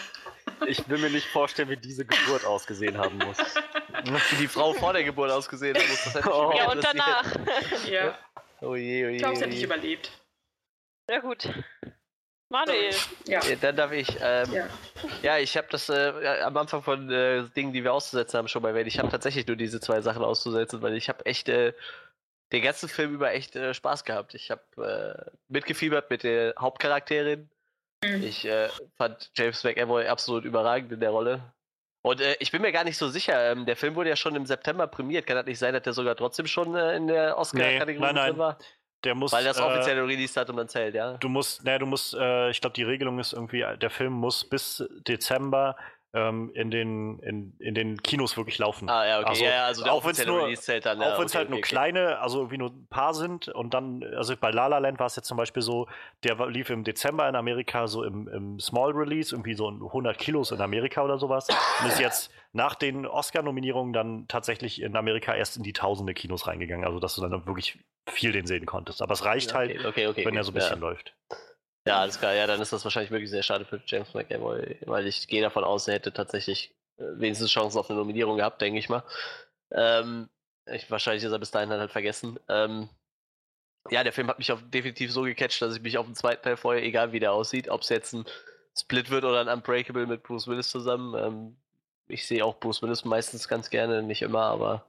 Ich 0.67 0.87
will 0.89 0.97
mir 0.99 1.09
nicht 1.09 1.27
vorstellen, 1.27 1.69
wie 1.69 1.77
diese 1.77 2.05
Geburt 2.05 2.45
ausgesehen 2.45 2.97
haben 2.97 3.17
muss. 3.17 3.37
Wie 4.31 4.35
die 4.37 4.47
Frau 4.47 4.73
vor 4.73 4.93
der 4.93 5.03
Geburt 5.03 5.31
ausgesehen 5.31 5.75
hat. 5.75 5.83
Das 5.83 6.05
hätte 6.15 6.27
mich 6.27 6.35
Oh. 6.35 6.53
Ja, 6.55 6.71
und 6.71 6.83
danach. 6.83 7.25
Ja, 7.89 8.17
Oh 8.61 8.75
je, 8.75 9.05
oh 9.05 9.09
je. 9.09 9.15
ich 9.15 9.17
glaube, 9.19 9.35
hätte 9.35 9.45
je. 9.45 9.51
nicht 9.51 9.63
überlebt. 9.63 10.11
Sehr 11.07 11.21
gut. 11.21 11.49
Manuel. 12.49 12.89
Ja. 13.27 13.43
Ja, 13.43 13.55
dann 13.55 13.75
darf 13.75 13.91
ich. 13.91 14.09
Ähm, 14.21 14.51
Ja. 14.51 14.67
ja. 15.21 15.37
ich 15.37 15.55
habe 15.55 15.67
das 15.69 15.87
äh, 15.89 16.39
am 16.43 16.57
Anfang 16.57 16.81
von 16.81 17.09
äh, 17.11 17.43
Dingen, 17.55 17.73
die 17.73 17.83
wir 17.83 17.93
auszusetzen 17.93 18.37
haben, 18.37 18.47
schon 18.47 18.61
mal 18.63 18.69
erwähnt. 18.69 18.87
Ich 18.87 18.99
habe 18.99 19.09
tatsächlich 19.09 19.45
nur 19.47 19.55
diese 19.55 19.79
zwei 19.79 20.01
Sachen 20.01 20.23
auszusetzen, 20.23 20.81
weil 20.81 20.95
ich 20.97 21.09
habe 21.09 21.25
echt 21.25 21.47
äh, 21.49 21.73
den 22.51 22.63
ganzen 22.63 22.89
Film 22.89 23.13
über 23.13 23.31
echt 23.31 23.55
äh, 23.55 23.73
Spaß 23.73 24.03
gehabt. 24.03 24.33
Ich 24.33 24.49
habe 24.49 25.27
äh, 25.27 25.31
mitgefiebert 25.47 26.09
mit 26.09 26.23
der 26.23 26.55
Hauptcharakterin. 26.57 27.49
Mhm. 28.03 28.23
Ich 28.23 28.45
äh, 28.45 28.69
fand 28.97 29.31
James 29.35 29.63
McAvoy 29.63 30.07
absolut 30.07 30.45
überragend 30.45 30.91
in 30.91 30.99
der 30.99 31.09
Rolle. 31.09 31.41
Und 32.01 32.21
äh, 32.21 32.35
ich 32.39 32.51
bin 32.51 32.61
mir 32.61 32.71
gar 32.71 32.85
nicht 32.85 32.97
so 32.97 33.09
sicher, 33.09 33.51
ähm, 33.51 33.65
der 33.65 33.75
Film 33.75 33.95
wurde 33.95 34.09
ja 34.09 34.15
schon 34.15 34.35
im 34.35 34.45
September 34.45 34.87
prämiert. 34.87 35.27
Kann 35.27 35.35
das 35.35 35.45
nicht 35.45 35.59
sein, 35.59 35.73
dass 35.73 35.83
der 35.83 35.93
sogar 35.93 36.15
trotzdem 36.15 36.47
schon 36.47 36.75
äh, 36.75 36.95
in 36.95 37.07
der 37.07 37.37
Oscar-Kategorie 37.37 38.13
drin 38.13 38.37
war? 38.37 38.57
Der 39.03 39.15
muss. 39.15 39.31
Weil 39.31 39.43
das 39.43 39.59
äh, 39.59 39.61
offizielle 39.61 40.03
Release-Datum 40.03 40.57
dann 40.57 40.67
zählt, 40.67 40.95
ja? 40.95 41.13
Du 41.17 41.29
musst, 41.29 41.63
naja, 41.63 41.79
du 41.79 41.85
musst, 41.85 42.13
äh, 42.13 42.49
ich 42.49 42.61
glaube, 42.61 42.73
die 42.73 42.83
Regelung 42.83 43.19
ist 43.19 43.33
irgendwie, 43.33 43.65
der 43.77 43.89
Film 43.89 44.13
muss 44.13 44.43
bis 44.43 44.83
Dezember 45.07 45.75
ähm, 46.13 46.51
in, 46.55 46.71
den, 46.71 47.19
in, 47.19 47.55
in 47.59 47.75
den 47.75 48.01
Kinos 48.01 48.35
wirklich 48.35 48.57
laufen. 48.57 48.89
Ah, 48.89 49.05
ja, 49.05 49.19
okay. 49.19 49.29
Also, 49.29 49.43
ja, 49.43 49.49
ja, 49.51 49.65
also 49.65 49.83
auch 49.85 50.03
wenn's 50.05 50.19
offizielle 50.19 50.31
nur- 50.31 50.81
dann. 50.81 51.01
Ja, 51.01 51.17
wenn 51.17 51.25
es 51.25 51.31
okay, 51.31 51.37
halt 51.37 51.47
okay, 51.47 51.51
nur 51.55 51.61
kleine, 51.61 52.19
also 52.19 52.39
irgendwie 52.39 52.57
nur 52.57 52.69
ein 52.71 52.87
paar 52.89 53.13
sind 53.13 53.47
und 53.49 53.73
dann, 53.73 54.03
also 54.15 54.35
bei 54.35 54.49
La 54.51 54.67
La 54.67 54.79
Land 54.79 54.99
war 54.99 55.05
es 55.05 55.15
jetzt 55.15 55.27
zum 55.27 55.37
Beispiel 55.37 55.61
so, 55.61 55.87
der 56.23 56.35
lief 56.47 56.69
im 56.71 56.83
Dezember 56.83 57.29
in 57.29 57.35
Amerika 57.35 57.87
so 57.87 58.03
im, 58.03 58.27
im 58.27 58.59
Small 58.59 58.91
Release, 58.91 59.33
irgendwie 59.35 59.53
so 59.53 59.67
100 59.67 60.17
Kilos 60.17 60.51
in 60.51 60.61
Amerika 60.61 61.03
oder 61.03 61.19
sowas 61.19 61.47
und 61.81 61.87
ist 61.87 61.99
jetzt 61.99 62.31
nach 62.53 62.73
den 62.73 63.05
Oscar-Nominierungen 63.05 63.93
dann 63.93 64.27
tatsächlich 64.27 64.81
in 64.81 64.95
Amerika 64.95 65.35
erst 65.35 65.57
in 65.57 65.63
die 65.63 65.73
tausende 65.73 66.15
Kinos 66.15 66.47
reingegangen, 66.47 66.85
also 66.85 66.99
dass 66.99 67.15
du 67.15 67.21
dann 67.21 67.45
wirklich 67.45 67.77
viel 68.07 68.31
den 68.31 68.47
sehen 68.47 68.65
konntest. 68.65 69.03
Aber 69.03 69.13
es 69.13 69.23
reicht 69.23 69.53
halt, 69.53 69.85
Okay, 69.85 70.07
okay. 70.07 70.25
wenn 70.25 70.35
er 70.35 70.43
so 70.43 70.51
ein 70.51 70.55
bisschen 70.55 70.81
ja. 70.81 70.87
läuft. 70.87 71.15
Ja, 71.89 72.01
alles 72.01 72.19
klar. 72.19 72.35
Ja, 72.35 72.45
dann 72.45 72.61
ist 72.61 72.71
das 72.71 72.83
wahrscheinlich 72.83 73.09
wirklich 73.09 73.31
sehr 73.31 73.41
schade 73.41 73.65
für 73.65 73.81
James 73.83 74.13
McAvoy, 74.13 74.77
weil 74.85 75.07
ich 75.07 75.27
gehe 75.27 75.41
davon 75.41 75.63
aus, 75.63 75.87
er 75.87 75.95
hätte 75.95 76.13
tatsächlich 76.13 76.71
äh, 76.97 77.03
wenigstens 77.15 77.49
Chancen 77.49 77.79
auf 77.79 77.89
eine 77.89 77.97
Nominierung 77.97 78.37
gehabt, 78.37 78.61
denke 78.61 78.77
ich 78.77 78.89
mal. 78.89 79.03
Ähm, 79.71 80.29
ich, 80.67 80.91
wahrscheinlich 80.91 81.23
ist 81.23 81.31
er 81.31 81.39
bis 81.39 81.49
dahin 81.49 81.71
halt 81.71 81.91
vergessen. 81.91 82.39
Ähm, 82.47 82.89
ja, 83.89 84.03
der 84.03 84.13
Film 84.13 84.27
hat 84.27 84.37
mich 84.37 84.51
auch 84.51 84.61
definitiv 84.61 85.11
so 85.11 85.23
gecatcht, 85.23 85.63
dass 85.63 85.75
ich 85.77 85.81
mich 85.81 85.97
auf 85.97 86.05
den 86.05 86.13
zweiten 86.13 86.43
Teil 86.43 86.57
freue, 86.57 86.83
egal 86.83 87.11
wie 87.11 87.19
der 87.19 87.33
aussieht. 87.33 87.69
Ob 87.69 87.81
es 87.81 87.89
jetzt 87.89 88.13
ein 88.13 88.25
Split 88.77 89.09
wird 89.09 89.23
oder 89.23 89.41
ein 89.41 89.49
Unbreakable 89.49 90.05
mit 90.05 90.21
Bruce 90.21 90.47
Willis 90.47 90.69
zusammen. 90.69 91.15
Ähm, 91.15 91.57
ich 92.07 92.27
sehe 92.27 92.45
auch 92.45 92.59
Bruce 92.59 92.83
Willis 92.83 93.03
meistens 93.03 93.47
ganz 93.47 93.71
gerne, 93.71 94.03
nicht 94.03 94.21
immer, 94.21 94.43
aber 94.43 94.85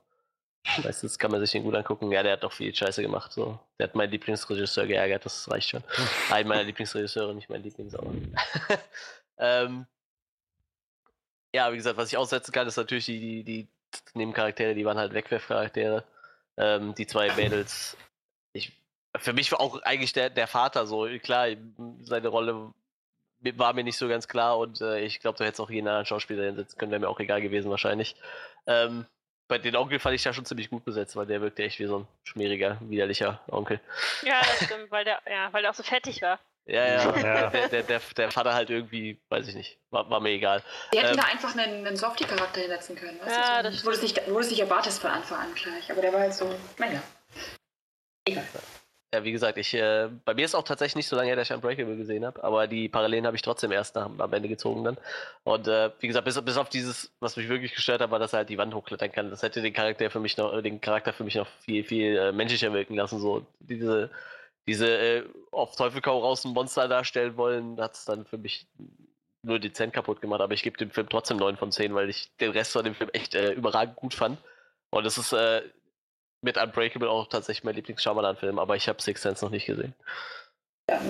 meistens 0.83 1.19
kann 1.19 1.31
man 1.31 1.41
sich 1.41 1.51
den 1.51 1.65
gut 1.65 1.75
angucken. 1.75 2.11
Ja, 2.13 2.23
der 2.23 2.33
hat 2.33 2.43
doch 2.43 2.53
viel 2.53 2.75
Scheiße 2.75 3.03
gemacht. 3.03 3.33
So. 3.33 3.59
Der 3.79 3.89
hat 3.89 3.95
meinen 3.95 4.11
Lieblingsregisseur 4.11 4.87
geärgert, 4.87 5.25
das 5.25 5.51
reicht 5.51 5.71
schon. 5.71 5.85
Einen 6.31 6.49
meiner 6.49 6.65
Lieblingsregisseure, 6.65 7.35
nicht 7.35 7.49
mein 7.49 7.63
Lieblings, 7.63 7.95
aber. 7.95 8.13
ähm, 9.39 9.87
ja, 11.55 11.73
wie 11.73 11.77
gesagt, 11.77 11.97
was 11.97 12.13
ich 12.13 12.17
aussetzen 12.17 12.53
kann, 12.53 12.69
ist 12.69 12.77
natürlich 12.77 13.07
die, 13.07 13.21
die, 13.21 13.45
die 13.45 13.69
Nebencharaktere, 14.15 14.75
die 14.75 14.85
waren 14.85 14.99
halt 14.99 15.15
Wegwerfcharaktere. 15.15 16.05
Ähm, 16.57 16.95
die 16.95 17.07
zwei 17.07 17.33
Mädels. 17.37 17.97
Ich, 18.53 18.73
für 19.17 19.33
mich 19.33 19.51
war 19.53 19.61
auch 19.61 19.83
eigentlich 19.83 20.13
der, 20.13 20.31
der 20.31 20.47
Vater 20.47 20.87
so, 20.87 21.09
klar, 21.23 21.49
seine 22.03 22.29
Rolle 22.29 22.73
war 23.57 23.73
mir 23.73 23.85
nicht 23.85 23.97
so 23.97 24.07
ganz 24.07 24.29
klar 24.29 24.59
und 24.59 24.81
äh, 24.83 25.01
ich 25.01 25.21
glaube, 25.21 25.39
du 25.39 25.45
hättest 25.45 25.61
auch 25.61 25.71
jeden 25.71 25.89
anderen 25.89 26.05
Schauspieler 26.05 26.45
hinsetzen 26.45 26.79
können, 26.79 26.93
wäre 26.93 27.01
mir 27.01 27.09
auch 27.09 27.21
egal 27.21 27.41
gewesen 27.41 27.71
wahrscheinlich. 27.71 28.15
Ähm, 28.67 29.07
bei 29.51 29.59
den 29.59 29.77
Onkel 29.77 29.99
fand 29.99 30.15
ich 30.15 30.25
ja 30.25 30.33
schon 30.33 30.47
ziemlich 30.47 30.71
gut 30.71 30.85
besetzt, 30.85 31.17
weil 31.17 31.27
der 31.27 31.41
wirkte 31.43 31.63
echt 31.65 31.79
wie 31.81 31.87
so 31.87 31.99
ein 31.99 32.09
schmieriger, 32.23 32.79
widerlicher 32.81 33.41
Onkel. 33.51 33.81
Ja, 34.23 34.41
das 34.41 34.65
stimmt, 34.65 34.91
weil 34.91 35.05
der, 35.05 35.21
ja, 35.31 35.53
weil 35.53 35.61
der 35.63 35.73
auch 35.73 35.75
so 35.75 35.83
fettig 35.83 36.23
war. 36.23 36.39
Ja, 36.67 36.87
ja. 36.87 37.17
Ja. 37.19 37.51
Der, 37.51 37.69
der, 37.69 37.83
der, 37.83 38.01
der 38.17 38.31
Vater 38.31 38.55
halt 38.55 38.71
irgendwie, 38.71 39.21
weiß 39.29 39.49
ich 39.49 39.57
nicht, 39.57 39.79
war, 39.91 40.09
war 40.09 40.21
mir 40.21 40.31
egal. 40.31 40.63
Die 40.93 40.99
hätten 40.99 41.11
Ähm, 41.11 41.17
da 41.17 41.25
einfach 41.25 41.57
einen, 41.57 41.85
einen 41.85 41.97
Softie-Charakter 41.97 42.61
hinsetzen 42.61 42.95
können. 42.97 43.19
Weißt 43.21 43.37
Ja, 43.37 43.63
du? 43.63 43.71
das 43.71 43.81
so, 43.81 43.91
du 43.91 43.97
es 43.97 44.03
nicht, 44.03 44.21
wo 44.29 44.35
du 44.35 44.41
es 44.41 44.51
nicht 44.51 44.61
erwartest 44.61 45.01
von 45.03 45.11
Anfang 45.11 45.41
an 45.41 45.55
gleich. 45.55 45.91
Aber 45.91 46.01
der 46.01 46.13
war 46.13 46.21
halt 46.21 46.35
so, 46.35 46.55
naja. 46.79 47.03
Egal. 48.25 48.45
Ja, 49.13 49.25
wie 49.25 49.33
gesagt, 49.33 49.59
ich, 49.59 49.75
äh, 49.75 50.09
bei 50.25 50.35
mir 50.35 50.45
ist 50.45 50.55
auch 50.55 50.63
tatsächlich 50.63 50.95
nicht 50.95 51.09
so 51.09 51.17
lange 51.17 51.27
her, 51.27 51.35
dass 51.35 51.51
ich 51.51 51.55
Unbreakable 51.55 51.97
gesehen 51.97 52.25
habe, 52.25 52.45
aber 52.45 52.69
die 52.69 52.89
Parallelen 52.89 53.27
habe 53.27 53.35
ich 53.35 53.43
trotzdem 53.43 53.73
erst 53.73 53.97
nach, 53.97 54.09
am 54.17 54.33
Ende 54.33 54.49
gezogen 54.49 54.85
dann. 54.85 54.99
Und 55.43 55.67
äh, 55.67 55.91
wie 55.99 56.07
gesagt, 56.07 56.25
bis, 56.25 56.41
bis 56.41 56.57
auf 56.57 56.69
dieses, 56.69 57.11
was 57.19 57.37
mich 57.37 57.49
wirklich 57.49 57.75
gestört 57.75 58.01
hat, 58.01 58.13
war, 58.13 58.21
dass 58.21 58.35
er 58.35 58.39
halt 58.39 58.51
die 58.51 58.59
Wand 58.59 58.73
hochklettern 58.73 59.11
kann. 59.11 59.31
Das 59.31 59.43
hätte 59.43 59.63
den 59.63 59.73
Charakter 59.73 60.09
für 60.11 60.21
mich 60.21 60.37
noch, 60.37 60.63
den 60.63 60.81
Charakter 60.81 61.13
für 61.13 61.25
mich 61.25 61.35
noch 61.35 61.49
viel, 61.65 61.83
viel 61.83 62.17
äh, 62.17 62.31
menschlicher 62.31 62.73
wirken 62.73 62.95
lassen. 62.95 63.19
So 63.19 63.45
diese, 63.59 64.11
diese 64.69 64.87
äh, 64.87 65.25
auf 65.51 65.75
Teufel 65.75 66.01
komm 66.03 66.23
raus 66.23 66.45
ein 66.45 66.53
Monster 66.53 66.87
darstellen 66.87 67.37
wollen, 67.37 67.81
hat 67.81 67.95
es 67.95 68.05
dann 68.05 68.25
für 68.27 68.39
mich 68.39 68.69
nur 69.43 69.59
dezent 69.59 69.93
kaputt 69.93 70.21
gemacht. 70.21 70.41
Aber 70.41 70.55
ich 70.55 70.63
gebe 70.63 70.79
dem 70.79 70.93
Film 70.93 71.09
trotzdem 71.09 71.39
9 71.39 71.57
von 71.57 71.73
10, 71.73 71.95
weil 71.97 72.11
ich 72.11 72.31
den 72.37 72.53
Rest 72.53 72.73
von 72.73 72.85
dem 72.85 72.95
Film 72.95 73.11
echt 73.13 73.35
äh, 73.35 73.55
überragend 73.55 73.97
gut 73.97 74.15
fand. 74.15 74.39
Und 74.91 75.05
es 75.05 75.19
ist 75.19 75.33
äh, 75.33 75.63
mit 76.43 76.57
Unbreakable 76.57 77.11
auch 77.11 77.29
tatsächlich 77.29 77.65
mein 77.65 77.75
Lieblings-Shyamalan-Film, 77.75 78.59
aber 78.59 78.77
ich 78.77 78.89
habe 78.89 79.01
Six 79.01 79.23
Sense 79.23 79.45
noch 79.45 79.53
nicht 79.53 79.67
gesehen. 79.67 79.95
Ja. 80.89 81.01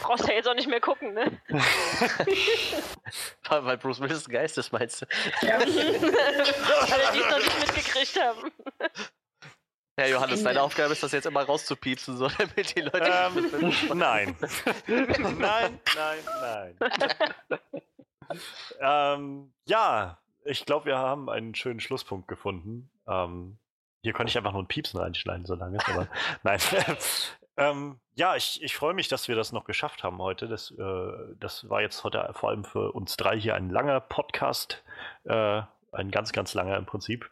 Brauchst 0.00 0.26
ja 0.26 0.34
jetzt 0.34 0.48
auch 0.48 0.54
nicht 0.54 0.68
mehr 0.68 0.80
gucken, 0.80 1.12
ne? 1.12 1.38
Weil 3.48 3.64
weil 3.64 3.76
Bruce 3.76 4.00
Willis 4.00 4.26
ein 4.26 4.32
Geist 4.32 4.56
ist, 4.58 4.72
meinst 4.72 5.02
du? 5.02 5.06
Ja. 5.42 5.60
Weil 5.60 5.66
wir 5.66 7.12
die 7.12 7.20
noch 7.20 7.38
nicht 7.38 7.60
mitgekriegt 7.60 8.18
haben. 8.20 8.50
Ja, 9.98 10.06
Johannes, 10.06 10.42
deine 10.42 10.62
Aufgabe 10.62 10.92
ist 10.92 11.02
das 11.02 11.12
jetzt 11.12 11.26
immer 11.26 11.42
rauszupiepsen, 11.42 12.16
so 12.16 12.28
damit 12.38 12.74
die 12.76 12.82
Leute. 12.82 13.10
Ähm, 13.12 13.74
nein. 13.94 14.36
nein, 14.86 15.80
nein, 15.94 16.76
nein. 16.78 17.60
ähm, 18.80 19.52
ja, 19.66 20.18
ich 20.44 20.66
glaube, 20.66 20.86
wir 20.86 20.98
haben 20.98 21.30
einen 21.30 21.54
schönen 21.54 21.80
Schlusspunkt 21.80 22.28
gefunden. 22.28 22.90
Ähm, 23.08 23.58
hier 24.06 24.12
konnte 24.12 24.30
ich 24.30 24.38
einfach 24.38 24.52
nur 24.52 24.62
ein 24.62 24.68
Piepsen 24.68 25.00
reinschneiden, 25.00 25.46
solange 25.46 25.78
es 25.78 25.88
aber. 25.88 26.06
Nein. 26.44 26.60
ähm, 27.56 27.98
ja, 28.14 28.36
ich, 28.36 28.62
ich 28.62 28.76
freue 28.76 28.94
mich, 28.94 29.08
dass 29.08 29.26
wir 29.26 29.34
das 29.34 29.50
noch 29.50 29.64
geschafft 29.64 30.04
haben 30.04 30.18
heute. 30.18 30.46
Das, 30.46 30.70
äh, 30.70 31.12
das 31.40 31.68
war 31.68 31.80
jetzt 31.80 32.04
heute 32.04 32.30
vor 32.34 32.50
allem 32.50 32.62
für 32.62 32.92
uns 32.92 33.16
drei 33.16 33.36
hier 33.36 33.56
ein 33.56 33.68
langer 33.68 33.98
Podcast. 33.98 34.84
Äh, 35.24 35.62
ein 35.90 36.12
ganz, 36.12 36.30
ganz 36.30 36.54
langer 36.54 36.76
im 36.76 36.86
Prinzip. 36.86 37.28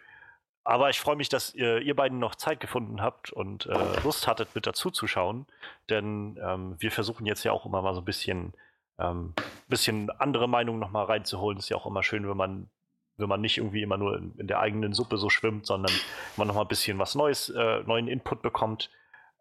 Aber 0.64 0.90
ich 0.90 0.98
freue 0.98 1.14
mich, 1.14 1.28
dass 1.28 1.54
ihr, 1.54 1.78
ihr 1.78 1.94
beiden 1.94 2.18
noch 2.18 2.34
Zeit 2.34 2.58
gefunden 2.58 3.00
habt 3.00 3.30
und 3.30 3.66
äh, 3.66 4.00
Lust 4.02 4.26
hattet, 4.26 4.52
mit 4.56 4.66
dazu 4.66 4.90
zu 4.90 5.06
schauen. 5.06 5.46
Denn 5.90 6.40
ähm, 6.42 6.74
wir 6.80 6.90
versuchen 6.90 7.24
jetzt 7.24 7.44
ja 7.44 7.52
auch 7.52 7.66
immer 7.66 7.82
mal 7.82 7.94
so 7.94 8.00
ein 8.00 8.04
bisschen, 8.04 8.52
ähm, 8.98 9.32
bisschen 9.68 10.10
andere 10.10 10.48
Meinungen 10.48 10.80
nochmal 10.80 11.04
reinzuholen. 11.04 11.60
Ist 11.60 11.68
ja 11.68 11.76
auch 11.76 11.86
immer 11.86 12.02
schön, 12.02 12.28
wenn 12.28 12.36
man, 12.36 12.68
wenn 13.16 13.28
man 13.28 13.40
nicht 13.40 13.58
irgendwie 13.58 13.82
immer 13.82 13.96
nur 13.96 14.16
in, 14.16 14.34
in 14.38 14.46
der 14.46 14.60
eigenen 14.60 14.92
Suppe 14.92 15.18
so 15.18 15.30
schwimmt, 15.30 15.66
sondern 15.66 15.92
man 16.36 16.46
nochmal 16.46 16.64
ein 16.64 16.68
bisschen 16.68 16.98
was 16.98 17.14
Neues, 17.14 17.48
äh, 17.50 17.82
neuen 17.84 18.08
Input 18.08 18.42
bekommt. 18.42 18.90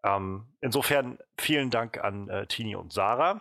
Ähm, 0.02 0.46
insofern 0.60 1.18
vielen 1.38 1.70
Dank 1.70 2.02
an 2.02 2.28
äh, 2.28 2.46
Tini 2.46 2.76
und 2.76 2.92
Sarah. 2.92 3.40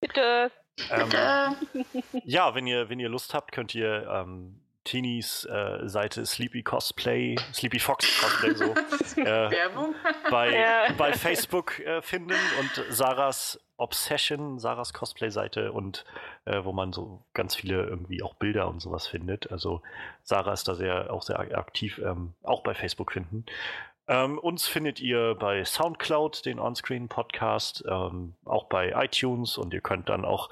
Bitte. 0.00 0.50
Ähm, 0.90 1.10
Äh, 1.12 2.20
ja, 2.24 2.54
wenn 2.54 2.66
ihr, 2.66 2.88
wenn 2.88 3.00
ihr 3.00 3.08
Lust 3.08 3.34
habt, 3.34 3.52
könnt 3.52 3.74
ihr 3.74 4.08
ähm, 4.08 4.60
Tinis 4.88 5.44
äh, 5.44 5.86
Seite 5.86 6.24
Sleepy 6.24 6.62
Cosplay, 6.62 7.36
Sleepy 7.52 7.78
Fox 7.78 8.06
Cosplay 8.20 8.54
so 8.54 8.74
äh, 9.20 9.50
Werbung. 9.50 9.94
bei, 10.30 10.54
Ja. 10.58 10.92
bei 10.96 11.12
Facebook 11.12 11.78
äh, 11.80 12.00
finden 12.00 12.32
und 12.58 12.84
Sarahs 12.88 13.60
Obsession, 13.76 14.58
Sarahs 14.58 14.94
Cosplay-Seite 14.94 15.72
und 15.72 16.06
äh, 16.46 16.64
wo 16.64 16.72
man 16.72 16.94
so 16.94 17.22
ganz 17.34 17.54
viele 17.54 17.84
irgendwie 17.84 18.22
auch 18.22 18.34
Bilder 18.34 18.66
und 18.68 18.80
sowas 18.80 19.06
findet. 19.06 19.52
Also 19.52 19.82
Sarah 20.22 20.54
ist 20.54 20.66
da 20.66 20.74
sehr 20.74 21.12
auch 21.12 21.22
sehr 21.22 21.38
aktiv, 21.38 21.98
ähm, 21.98 22.32
auch 22.42 22.62
bei 22.62 22.72
Facebook 22.74 23.12
finden. 23.12 23.44
Ähm, 24.08 24.38
uns 24.38 24.66
findet 24.66 25.00
ihr 25.00 25.34
bei 25.34 25.66
Soundcloud, 25.66 26.46
den 26.46 26.58
Onscreen-Podcast, 26.58 27.84
ähm, 27.86 28.34
auch 28.46 28.64
bei 28.64 28.94
iTunes 29.04 29.58
und 29.58 29.74
ihr 29.74 29.82
könnt 29.82 30.08
dann 30.08 30.24
auch 30.24 30.48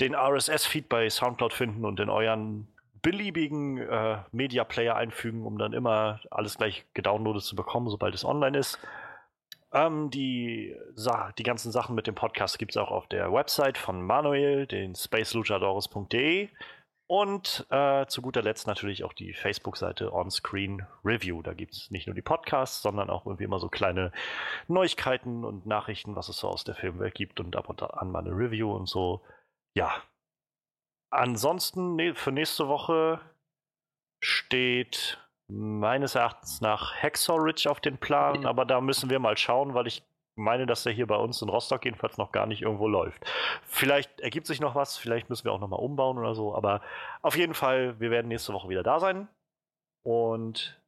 den 0.00 0.16
RSS-Feed 0.16 0.88
bei 0.88 1.08
Soundcloud 1.08 1.52
finden 1.52 1.84
und 1.84 2.00
in 2.00 2.10
euren 2.10 2.66
beliebigen 3.04 3.78
äh, 3.78 4.18
Media-Player 4.32 4.96
einfügen, 4.96 5.44
um 5.46 5.58
dann 5.58 5.74
immer 5.74 6.20
alles 6.30 6.56
gleich 6.56 6.86
gedownloadet 6.94 7.44
zu 7.44 7.54
bekommen, 7.54 7.90
sobald 7.90 8.14
es 8.14 8.24
online 8.24 8.58
ist. 8.58 8.78
Ähm, 9.72 10.10
die, 10.10 10.74
die 11.38 11.42
ganzen 11.42 11.70
Sachen 11.70 11.94
mit 11.94 12.06
dem 12.06 12.14
Podcast 12.14 12.58
gibt 12.58 12.72
es 12.72 12.76
auch 12.78 12.90
auf 12.90 13.06
der 13.06 13.30
Website 13.30 13.76
von 13.76 14.02
Manuel, 14.02 14.66
den 14.66 14.94
spaceluchadores.de 14.94 16.48
und 17.06 17.66
äh, 17.68 18.06
zu 18.06 18.22
guter 18.22 18.40
Letzt 18.40 18.66
natürlich 18.66 19.04
auch 19.04 19.12
die 19.12 19.34
Facebook-Seite 19.34 20.10
Onscreen 20.10 20.86
Review. 21.04 21.42
Da 21.42 21.52
gibt 21.52 21.74
es 21.74 21.90
nicht 21.90 22.06
nur 22.06 22.14
die 22.14 22.22
Podcasts, 22.22 22.80
sondern 22.80 23.10
auch 23.10 23.26
irgendwie 23.26 23.44
immer 23.44 23.60
so 23.60 23.68
kleine 23.68 24.12
Neuigkeiten 24.66 25.44
und 25.44 25.66
Nachrichten, 25.66 26.16
was 26.16 26.30
es 26.30 26.38
so 26.38 26.48
aus 26.48 26.64
der 26.64 26.74
Filmwelt 26.74 27.14
gibt 27.14 27.38
und 27.38 27.54
ab 27.54 27.68
und 27.68 27.82
an 27.82 28.10
mal 28.10 28.20
eine 28.20 28.34
Review 28.34 28.72
und 28.72 28.88
so. 28.88 29.20
Ja. 29.74 29.92
Ansonsten 31.14 31.94
ne, 31.94 32.14
für 32.14 32.32
nächste 32.32 32.66
Woche 32.66 33.20
steht 34.20 35.20
meines 35.46 36.16
Erachtens 36.16 36.60
nach 36.60 36.92
Hacksaw 37.00 37.38
Ridge 37.38 37.70
auf 37.70 37.78
den 37.78 37.98
Plan, 37.98 38.44
aber 38.46 38.64
da 38.64 38.80
müssen 38.80 39.10
wir 39.10 39.20
mal 39.20 39.36
schauen, 39.36 39.74
weil 39.74 39.86
ich 39.86 40.02
meine, 40.34 40.66
dass 40.66 40.82
der 40.82 40.92
hier 40.92 41.06
bei 41.06 41.14
uns 41.14 41.40
in 41.40 41.48
Rostock 41.48 41.84
jedenfalls 41.84 42.18
noch 42.18 42.32
gar 42.32 42.46
nicht 42.46 42.62
irgendwo 42.62 42.88
läuft. 42.88 43.24
Vielleicht 43.62 44.20
ergibt 44.20 44.48
sich 44.48 44.58
noch 44.58 44.74
was, 44.74 44.96
vielleicht 44.96 45.28
müssen 45.30 45.44
wir 45.44 45.52
auch 45.52 45.60
nochmal 45.60 45.78
umbauen 45.78 46.18
oder 46.18 46.34
so, 46.34 46.52
aber 46.52 46.80
auf 47.22 47.36
jeden 47.36 47.54
Fall, 47.54 48.00
wir 48.00 48.10
werden 48.10 48.26
nächste 48.26 48.52
Woche 48.52 48.68
wieder 48.68 48.82
da 48.82 48.98
sein. 48.98 49.28
Und 50.02 50.80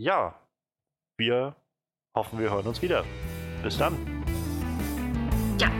ja, 0.00 0.34
wir 1.18 1.56
hoffen, 2.16 2.38
wir 2.38 2.50
hören 2.50 2.66
uns 2.66 2.80
wieder. 2.80 3.04
Bis 3.62 3.76
dann. 3.76 4.24
Ja, 5.60 5.70